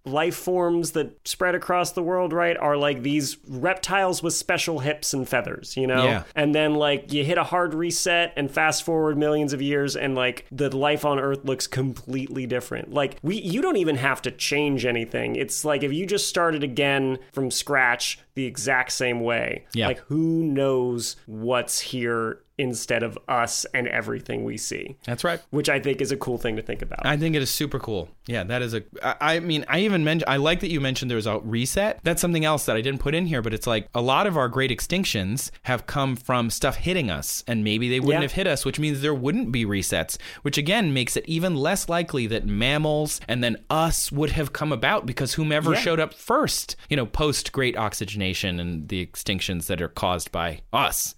life 0.08 0.36
forms 0.36 0.92
that 0.92 1.28
spread 1.28 1.56
across 1.56 1.92
the 1.92 2.04
world, 2.04 2.34
right, 2.34 2.58
are 2.58 2.78
like 2.78 3.04
these 3.04 3.38
reptiles 3.48 4.24
with 4.24 4.34
special 4.34 4.80
hips 4.80 5.14
and 5.14 5.28
feathers, 5.28 5.78
you 5.78 5.88
know? 5.88 6.04
Yeah. 6.04 6.24
And 6.36 6.56
then 6.56 6.76
like 6.76 7.12
you 7.14 7.24
hit 7.24 7.38
a 7.38 7.44
hard 7.44 7.74
reset 7.74 8.34
and 8.36 8.50
fast 8.50 8.84
forward 8.84 9.18
millions 9.18 9.54
of 9.54 9.62
years 9.62 9.96
and 9.96 10.16
like 10.16 10.46
the 10.52 10.76
life 10.76 11.06
on 11.06 11.20
earth 11.20 11.44
looks 11.44 11.68
completely 11.68 12.46
different. 12.46 12.94
Like 12.94 13.18
we 13.22 13.42
you 13.42 13.62
don't 13.62 13.78
even 13.78 13.98
have 13.98 14.22
to 14.24 14.32
change 14.32 14.86
anything. 14.86 15.36
It's 15.36 15.64
like 15.66 15.84
if 15.84 15.94
you 15.94 16.06
just 16.06 16.28
started 16.28 16.64
again 16.64 17.20
from 17.32 17.52
scratch 17.52 18.20
the 18.38 18.46
exact 18.46 18.92
same 18.92 19.20
way. 19.22 19.66
Yeah. 19.74 19.88
Like 19.88 20.00
who 20.02 20.44
knows 20.44 21.16
what's 21.26 21.80
here 21.80 22.40
instead 22.60 23.04
of 23.04 23.16
us 23.28 23.68
and 23.76 23.88
everything 23.88 24.44
we 24.44 24.58
see. 24.58 24.98
That's 25.06 25.24
right. 25.24 25.40
Which 25.52 25.70
I 25.70 25.80
think 25.80 26.02
is 26.02 26.12
a 26.12 26.18
cool 26.18 26.40
thing 26.40 26.56
to 26.56 26.64
think 26.64 26.82
about. 26.82 27.06
I 27.06 27.16
think 27.16 27.36
it 27.36 27.42
is 27.44 27.52
super 27.52 27.78
cool. 27.78 28.10
Yeah, 28.26 28.44
that 28.46 28.64
is 28.64 28.74
a. 28.74 28.82
I, 29.04 29.36
I 29.36 29.40
mean, 29.42 29.64
I 29.68 29.80
even 29.82 30.04
mentioned. 30.04 30.28
I 30.30 30.38
like 30.38 30.60
that 30.62 30.70
you 30.70 30.82
mentioned 30.82 31.10
there 31.12 31.16
was 31.18 31.28
a 31.28 31.38
reset. 31.40 32.00
That's 32.04 32.20
something 32.20 32.44
else 32.46 32.66
that 32.66 32.76
I 32.76 32.82
didn't 32.82 33.00
put 33.00 33.14
in 33.16 33.28
here, 33.28 33.42
but 33.44 33.54
it's 33.54 33.68
like 33.68 33.88
a 33.94 34.02
lot 34.02 34.26
of 34.28 34.36
our 34.38 34.50
great 34.50 34.72
extinctions 34.72 35.52
have 35.64 35.86
come 35.86 36.16
from 36.16 36.50
stuff 36.50 36.78
hitting 36.78 37.10
us, 37.12 37.44
and 37.48 37.64
maybe 37.64 37.90
they 37.90 38.00
wouldn't 38.00 38.22
Yeah. 38.22 38.28
have 38.28 38.32
hit 38.34 38.48
us, 38.48 38.66
which 38.66 38.80
means 38.80 39.02
there 39.02 39.14
wouldn't 39.14 39.52
be 39.52 39.64
resets. 39.66 40.18
Which 40.42 40.58
again 40.58 40.94
makes 40.94 41.16
it 41.16 41.26
even 41.28 41.56
less 41.56 41.88
likely 41.88 42.26
that 42.28 42.46
mammals 42.46 43.22
and 43.28 43.44
then 43.44 43.58
us 43.70 44.12
would 44.12 44.32
have 44.32 44.52
come 44.52 44.72
about 44.72 45.06
because 45.06 45.36
whomever 45.36 45.74
Yeah. 45.74 45.80
showed 45.80 46.00
up 46.00 46.14
first, 46.14 46.76
you 46.90 46.98
know, 46.98 47.06
post 47.06 47.52
great 47.52 47.78
oxygenation 47.78 48.27
and 48.60 48.88
the 48.88 49.06
extinctions 49.06 49.68
that 49.68 49.82
are 49.82 49.88
caused 49.88 50.32
by 50.32 50.62
us, 50.74 51.16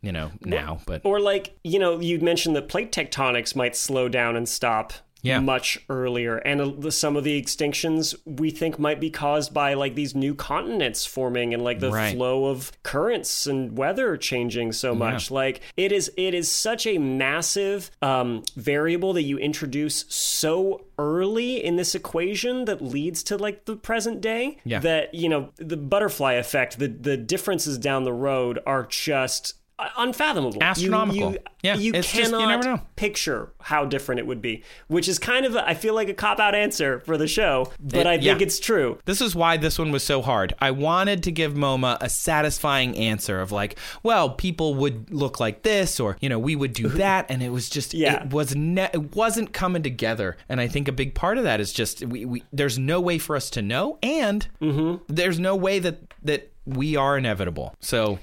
you 0.00 0.12
know, 0.12 0.32
now. 0.42 0.80
But 0.86 1.02
Or 1.04 1.20
like, 1.20 1.56
you 1.64 1.78
know, 1.78 2.00
you 2.00 2.18
mentioned 2.20 2.56
that 2.56 2.68
plate 2.68 2.92
tectonics 2.92 3.54
might 3.56 3.76
slow 3.76 4.08
down 4.08 4.36
and 4.36 4.48
stop 4.48 4.92
Yeah. 5.22 5.38
much 5.40 5.78
earlier. 5.88 6.36
And 6.38 6.84
uh, 6.84 6.90
some 6.90 7.16
of 7.16 7.24
the 7.24 7.40
extinctions 7.40 8.14
we 8.26 8.50
think 8.50 8.78
might 8.78 9.00
be 9.00 9.08
caused 9.10 9.54
by 9.54 9.74
like 9.74 9.94
these 9.94 10.14
new 10.14 10.34
continents 10.34 11.06
forming 11.06 11.54
and 11.54 11.62
like 11.62 11.78
the 11.80 11.90
Right. 11.92 12.14
flow 12.14 12.46
of 12.46 12.72
currents 12.82 13.46
and 13.46 13.76
weather 13.78 14.16
changing 14.16 14.72
so 14.72 14.94
much. 14.94 15.30
Like 15.30 15.60
it 15.76 15.92
is 15.92 16.10
it 16.16 16.34
is 16.34 16.50
such 16.50 16.86
a 16.86 16.98
massive 16.98 17.90
um, 18.02 18.42
variable 18.56 19.12
that 19.12 19.22
you 19.22 19.38
introduce 19.38 20.04
so 20.08 20.84
early 20.98 21.64
in 21.64 21.76
this 21.76 21.94
equation 21.94 22.64
that 22.66 22.82
leads 22.82 23.22
to 23.24 23.36
like 23.36 23.64
the 23.64 23.76
present 23.76 24.20
day 24.20 24.58
Yeah. 24.64 24.80
that 24.80 25.14
you 25.14 25.28
know 25.28 25.50
the 25.56 25.76
butterfly 25.76 26.34
effect 26.34 26.78
the 26.78 26.88
the 26.88 27.16
differences 27.16 27.78
down 27.78 28.04
the 28.04 28.12
road 28.12 28.58
are 28.66 28.84
just 28.86 29.54
unfathomable 29.96 30.62
Astronomical. 30.62 31.32
you, 31.32 31.38
Yeah, 31.62 31.76
you 31.76 31.92
it's 31.94 32.06
just- 32.12 32.30
you 32.32 32.38
cannot 32.38 32.48
never 32.48 32.64
know. 32.76 32.82
picture 32.96 33.52
how 33.60 33.84
different 33.84 34.18
it 34.18 34.26
would 34.26 34.42
be 34.42 34.62
which 34.88 35.08
is 35.08 35.18
kind 35.18 35.46
of 35.46 35.54
a, 35.54 35.68
i 35.68 35.74
feel 35.74 35.94
like 35.94 36.08
a 36.08 36.14
cop 36.14 36.40
out 36.40 36.54
answer 36.54 37.00
for 37.00 37.16
the 37.16 37.26
show 37.26 37.70
but 37.80 38.00
It- 38.00 38.06
i 38.06 38.12
think 38.16 38.40
yeah. 38.40 38.46
it's 38.46 38.58
true 38.58 38.98
This 39.04 39.20
is 39.20 39.34
why 39.34 39.56
this 39.56 39.78
one 39.78 39.90
was 39.92 40.02
so 40.02 40.22
hard. 40.22 40.54
I 40.60 40.70
wanted 40.70 41.22
to 41.24 41.32
give 41.32 41.54
Moma 41.54 41.96
a 42.00 42.08
satisfying 42.08 42.96
answer 42.96 43.40
of 43.40 43.52
like, 43.52 43.78
well, 44.02 44.30
people 44.30 44.74
would 44.76 45.12
look 45.12 45.38
like 45.40 45.62
this, 45.62 45.98
or 46.00 46.16
you 46.20 46.28
know, 46.28 46.38
we 46.38 46.56
would 46.56 46.72
do 46.72 46.88
that, 47.04 47.26
and 47.30 47.42
it 47.42 47.50
was 47.50 47.68
just, 47.68 47.94
Yeah. 47.94 48.24
it 48.24 48.30
was, 48.32 48.54
ne- 48.56 48.90
it 48.92 49.14
wasn't 49.16 49.52
coming 49.52 49.82
together. 49.82 50.36
And 50.48 50.60
I 50.60 50.68
think 50.68 50.88
a 50.88 50.92
big 50.92 51.14
part 51.14 51.38
of 51.38 51.44
that 51.44 51.60
is 51.60 51.72
just 51.72 52.04
we, 52.04 52.24
we 52.24 52.42
there's 52.52 52.78
no 52.78 53.00
way 53.00 53.18
for 53.18 53.36
us 53.36 53.50
to 53.50 53.62
know, 53.62 53.98
and 54.02 54.46
Mm-hmm. 54.60 55.02
there's 55.08 55.38
no 55.38 55.54
way 55.56 55.78
that 55.78 55.98
that 56.22 56.50
we 56.66 56.96
are 56.96 57.16
inevitable. 57.18 57.74
So, 57.80 58.18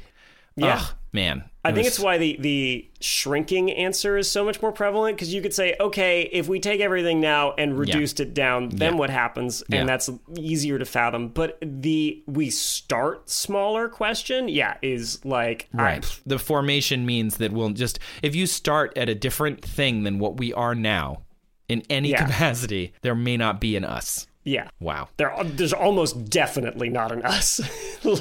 Yeah. 0.56 0.78
ugh, 0.82 0.96
man, 1.14 1.44
I 1.66 1.74
think 1.74 1.88
it's 1.88 2.00
why 2.00 2.18
the, 2.18 2.38
the 2.40 2.90
shrinking 3.02 3.70
answer 3.72 4.18
is 4.18 4.32
so 4.32 4.46
much 4.46 4.62
more 4.62 4.72
prevalent 4.72 5.18
because 5.18 5.34
you 5.34 5.42
could 5.42 5.54
say, 5.54 5.76
okay, 5.80 6.22
if 6.32 6.48
we 6.48 6.60
take 6.60 6.80
everything 6.80 7.20
now 7.20 7.54
and 7.58 7.78
reduced 7.78 8.22
it 8.22 8.34
down, 8.34 8.70
then 8.70 8.94
Yeah. 8.94 9.00
what 9.00 9.10
happens? 9.10 9.62
Yeah. 9.68 9.80
And 9.82 9.90
that's 9.90 10.10
easier 10.38 10.80
to 10.80 10.86
fathom. 10.86 11.28
But 11.30 11.58
the 11.62 12.24
we 12.28 12.50
start 12.50 13.30
smaller 13.30 13.90
question, 13.90 14.48
yeah, 14.48 14.78
is 14.82 15.24
like 15.26 15.68
I- 15.78 15.84
Right. 15.84 16.20
the 16.26 16.40
formation 16.40 17.06
means 17.06 17.38
that 17.38 17.52
we'll 17.52 17.72
just 17.72 18.00
if 18.24 18.36
you 18.36 18.48
start 18.48 18.98
at 18.98 19.10
a 19.10 19.16
different 19.16 19.62
thing 19.62 20.04
than 20.04 20.18
what 20.18 20.38
we 20.38 20.54
are 20.54 20.76
now 20.76 21.24
in 21.68 21.84
any 21.90 22.12
Yeah. 22.12 22.26
capacity, 22.26 22.94
there 23.02 23.16
may 23.16 23.36
not 23.38 23.60
be 23.60 23.76
an 23.76 23.84
us. 23.84 24.28
Yeah. 24.50 24.70
Wow. 24.80 25.10
There, 25.18 25.34
there's 25.44 25.74
almost 25.74 26.30
definitely 26.30 26.90
not 26.90 27.12
an 27.12 27.22
us. 27.24 27.62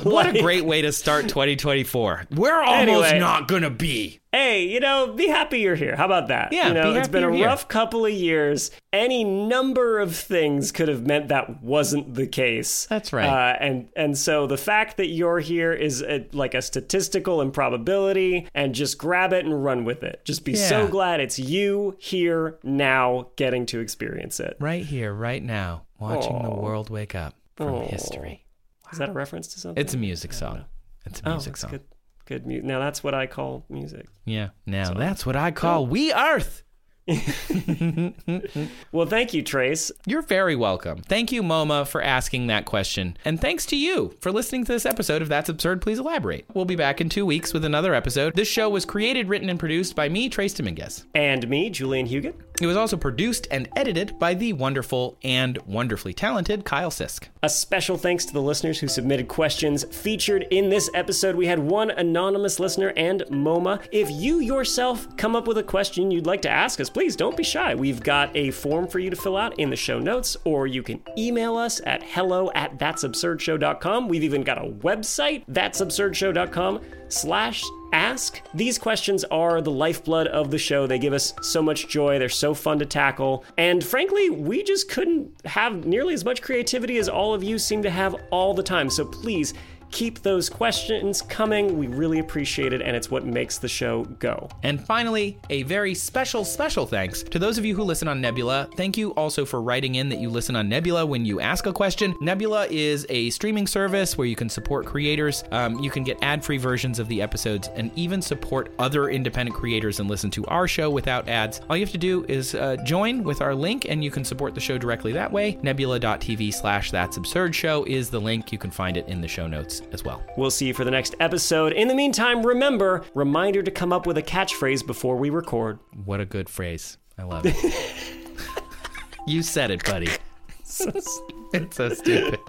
What 0.02 0.34
a 0.34 0.40
great 0.42 0.64
way 0.64 0.82
to 0.82 0.90
start 0.92 1.28
2024. 1.28 2.26
We're 2.34 2.60
almost 2.62 3.06
Anyway. 3.06 3.18
not 3.20 3.46
going 3.46 3.62
to 3.62 3.70
be. 3.70 4.18
hey, 4.32 4.64
you 4.66 4.80
know, 4.80 5.12
be 5.14 5.28
happy 5.28 5.60
you're 5.60 5.76
here. 5.76 5.94
How 5.94 6.04
about 6.04 6.26
that? 6.28 6.52
Yeah, 6.52 6.68
you 6.68 6.74
know, 6.74 6.92
be 6.92 6.98
it's 6.98 7.06
been 7.08 7.22
a 7.22 7.28
you're 7.28 7.36
here. 7.36 7.46
rough 7.46 7.68
couple 7.68 8.04
of 8.04 8.12
years. 8.12 8.72
Any 8.92 9.22
number 9.22 10.00
of 10.00 10.16
things 10.16 10.72
could 10.72 10.88
have 10.88 11.06
meant 11.06 11.28
that 11.28 11.62
wasn't 11.62 12.14
the 12.16 12.26
case. 12.26 12.86
That's 12.86 13.12
right. 13.12 13.26
Uh, 13.28 13.56
and 13.60 13.88
and 13.94 14.18
so 14.18 14.48
the 14.48 14.56
fact 14.56 14.96
that 14.96 15.06
you're 15.06 15.38
here 15.38 15.72
is 15.72 16.02
a, 16.02 16.26
like 16.32 16.54
a 16.54 16.62
statistical 16.62 17.40
improbability, 17.40 18.48
and 18.54 18.74
just 18.74 18.98
grab 18.98 19.32
it 19.32 19.44
and 19.44 19.64
run 19.64 19.84
with 19.84 20.02
it. 20.02 20.22
Just 20.24 20.44
be 20.44 20.56
so 20.56 20.88
glad 20.88 21.20
it's 21.20 21.38
you 21.38 21.96
here 22.00 22.58
now, 22.64 23.28
getting 23.36 23.64
to 23.66 23.78
experience 23.78 24.40
it. 24.40 24.56
Right 24.58 24.84
here, 24.84 25.12
right 25.14 25.42
now, 25.42 25.84
watching 25.98 26.42
the 26.42 26.50
world 26.50 26.90
wake 26.90 27.14
up 27.14 27.34
from 27.56 27.82
history. 27.82 28.44
Is 28.92 28.98
that 28.98 29.08
a 29.08 29.12
reference 29.12 29.48
to 29.48 29.60
something? 29.60 29.80
It's 29.80 29.94
a 29.94 29.98
music 29.98 30.32
song. 30.32 30.64
It's 31.04 31.20
a 31.20 31.28
oh, 31.28 31.32
music 31.32 31.52
that's 31.52 31.60
song. 31.62 31.70
good. 31.70 31.82
Good 32.24 32.46
mu- 32.46 32.62
Now 32.62 32.78
that's 32.78 33.02
what 33.02 33.14
I 33.14 33.26
call 33.26 33.64
music. 33.70 34.06
Yeah. 34.24 34.50
Now 34.66 34.92
that's 34.92 35.24
what 35.24 35.36
I 35.36 35.50
call 35.50 35.86
Wee 35.86 36.12
Earth. 36.12 36.62
Well, 38.92 39.06
thank 39.06 39.34
you, 39.34 39.42
Trace. 39.42 39.92
You're 40.06 40.22
very 40.22 40.56
welcome. 40.56 41.02
Thank 41.02 41.30
you, 41.30 41.42
Moma, 41.42 41.86
for 41.86 42.02
asking 42.02 42.46
that 42.46 42.64
question. 42.64 43.16
And 43.24 43.40
thanks 43.40 43.66
to 43.66 43.76
you 43.76 44.14
for 44.20 44.32
listening 44.32 44.64
to 44.64 44.72
this 44.72 44.86
episode 44.86 45.20
of 45.20 45.28
That's 45.28 45.48
Absurd, 45.48 45.82
Please 45.82 45.98
Elaborate. 45.98 46.46
We'll 46.54 46.64
be 46.64 46.76
back 46.76 47.00
in 47.00 47.08
two 47.08 47.26
weeks 47.26 47.52
with 47.52 47.64
another 47.64 47.94
episode. 47.94 48.34
This 48.34 48.48
show 48.48 48.68
was 48.68 48.84
created, 48.84 49.28
written, 49.28 49.50
and 49.50 49.58
produced 49.58 49.94
by 49.94 50.08
me, 50.08 50.28
Trace 50.28 50.54
Dominguez. 50.54 51.04
And 51.14 51.46
me, 51.48 51.68
Julian 51.70 52.06
Huguet. 52.06 52.34
It 52.60 52.66
was 52.66 52.76
also 52.76 52.96
produced 52.96 53.46
and 53.52 53.68
edited 53.76 54.18
by 54.18 54.34
the 54.34 54.52
wonderful 54.52 55.16
and 55.22 55.58
wonderfully 55.58 56.12
talented 56.12 56.64
Kyle 56.64 56.90
Sisk. 56.90 57.28
A 57.42 57.48
special 57.48 57.96
thanks 57.96 58.24
to 58.24 58.32
the 58.32 58.42
listeners 58.42 58.80
who 58.80 58.88
submitted 58.88 59.28
questions 59.28 59.84
featured 59.84 60.44
in 60.50 60.68
this 60.68 60.90
episode. 60.92 61.36
We 61.36 61.46
had 61.46 61.60
one 61.60 61.90
anonymous 61.90 62.58
listener 62.58 62.92
and 62.96 63.22
Moma. 63.30 63.86
If 63.92 64.10
you 64.10 64.40
yourself 64.40 65.16
come 65.16 65.36
up 65.36 65.46
with 65.46 65.58
a 65.58 65.62
question 65.62 66.10
you'd 66.10 66.26
like 66.26 66.42
to 66.42 66.50
ask 66.50 66.80
us, 66.80 66.90
please 66.90 67.14
don't 67.14 67.36
be 67.36 67.44
shy. 67.44 67.76
We've 67.76 68.02
got 68.02 68.36
a 68.36 68.50
form 68.50 68.88
for 68.88 68.98
you 68.98 69.10
to 69.10 69.16
fill 69.16 69.36
out 69.36 69.56
in 69.60 69.70
the 69.70 69.76
show 69.76 70.00
notes, 70.00 70.36
or 70.44 70.66
you 70.66 70.82
can 70.82 71.00
email 71.16 71.56
us 71.56 71.80
at 71.86 72.02
hello 72.02 72.50
at 72.56 72.76
that'sabsurdshow.com. 72.78 74.08
We've 74.08 74.24
even 74.24 74.42
got 74.42 74.58
a 74.58 74.68
website, 74.68 75.46
that'sabsurdshow.com 75.46 76.80
slash 77.08 77.64
ask. 77.92 78.42
These 78.54 78.78
questions 78.78 79.24
are 79.24 79.60
the 79.60 79.70
lifeblood 79.70 80.26
of 80.26 80.50
the 80.50 80.58
show. 80.58 80.86
They 80.86 80.98
give 80.98 81.12
us 81.12 81.34
so 81.42 81.62
much 81.62 81.88
joy. 81.88 82.18
They're 82.18 82.28
so 82.28 82.54
fun 82.54 82.78
to 82.80 82.86
tackle. 82.86 83.44
And 83.56 83.82
frankly, 83.82 84.30
we 84.30 84.62
just 84.62 84.90
couldn't 84.90 85.30
have 85.44 85.86
nearly 85.86 86.14
as 86.14 86.24
much 86.24 86.42
creativity 86.42 86.98
as 86.98 87.08
all 87.08 87.34
of 87.34 87.42
you 87.42 87.58
seem 87.58 87.82
to 87.82 87.90
have 87.90 88.14
all 88.30 88.54
the 88.54 88.62
time. 88.62 88.90
So 88.90 89.04
please 89.04 89.54
Keep 89.90 90.20
those 90.20 90.50
questions 90.50 91.22
coming. 91.22 91.78
We 91.78 91.86
really 91.86 92.18
appreciate 92.18 92.72
it, 92.72 92.82
and 92.82 92.94
it's 92.94 93.10
what 93.10 93.24
makes 93.24 93.58
the 93.58 93.68
show 93.68 94.04
go. 94.04 94.48
And 94.62 94.84
finally, 94.84 95.38
a 95.50 95.62
very 95.62 95.94
special, 95.94 96.44
special 96.44 96.86
thanks 96.86 97.22
to 97.22 97.38
those 97.38 97.58
of 97.58 97.64
you 97.64 97.74
who 97.74 97.82
listen 97.82 98.06
on 98.06 98.20
Nebula. 98.20 98.68
Thank 98.76 98.96
you 98.96 99.10
also 99.12 99.44
for 99.44 99.62
writing 99.62 99.94
in 99.96 100.08
that 100.10 100.18
you 100.18 100.28
listen 100.28 100.56
on 100.56 100.68
Nebula 100.68 101.06
when 101.06 101.24
you 101.24 101.40
ask 101.40 101.66
a 101.66 101.72
question. 101.72 102.14
Nebula 102.20 102.66
is 102.70 103.06
a 103.08 103.30
streaming 103.30 103.66
service 103.66 104.18
where 104.18 104.26
you 104.26 104.36
can 104.36 104.48
support 104.48 104.86
creators. 104.86 105.44
Um, 105.50 105.78
you 105.80 105.90
can 105.90 106.04
get 106.04 106.18
ad 106.22 106.44
free 106.44 106.58
versions 106.58 106.98
of 106.98 107.08
the 107.08 107.22
episodes 107.22 107.68
and 107.74 107.90
even 107.96 108.20
support 108.20 108.72
other 108.78 109.08
independent 109.08 109.56
creators 109.56 110.00
and 110.00 110.08
listen 110.08 110.30
to 110.32 110.44
our 110.46 110.68
show 110.68 110.90
without 110.90 111.28
ads. 111.28 111.60
All 111.68 111.76
you 111.76 111.84
have 111.84 111.92
to 111.92 111.98
do 111.98 112.24
is 112.28 112.54
uh, 112.54 112.76
join 112.84 113.22
with 113.24 113.40
our 113.40 113.54
link 113.54 113.86
and 113.88 114.04
you 114.04 114.10
can 114.10 114.24
support 114.24 114.54
the 114.54 114.60
show 114.60 114.76
directly 114.76 115.12
that 115.12 115.32
way. 115.32 115.58
Nebula.tv 115.62 116.52
slash 116.52 116.90
That's 116.90 117.16
Absurd 117.16 117.54
Show 117.54 117.84
is 117.84 118.10
the 118.10 118.20
link. 118.20 118.52
You 118.52 118.58
can 118.58 118.70
find 118.70 118.96
it 118.96 119.08
in 119.08 119.20
the 119.20 119.28
show 119.28 119.46
notes 119.46 119.77
as 119.92 120.04
well. 120.04 120.22
We'll 120.36 120.50
see 120.50 120.66
you 120.66 120.74
for 120.74 120.84
the 120.84 120.90
next 120.90 121.14
episode. 121.20 121.72
In 121.72 121.88
the 121.88 121.94
meantime, 121.94 122.44
remember 122.44 123.04
reminder 123.14 123.62
to 123.62 123.70
come 123.70 123.92
up 123.92 124.06
with 124.06 124.18
a 124.18 124.22
catchphrase 124.22 124.86
before 124.86 125.16
we 125.16 125.30
record. 125.30 125.78
What 126.04 126.20
a 126.20 126.24
good 126.24 126.48
phrase. 126.48 126.98
I 127.18 127.24
love 127.24 127.44
it. 127.46 127.56
you 129.26 129.42
said 129.42 129.70
it, 129.70 129.84
buddy. 129.84 130.08
it's 131.52 131.76
so 131.76 131.88
stupid. 131.88 132.40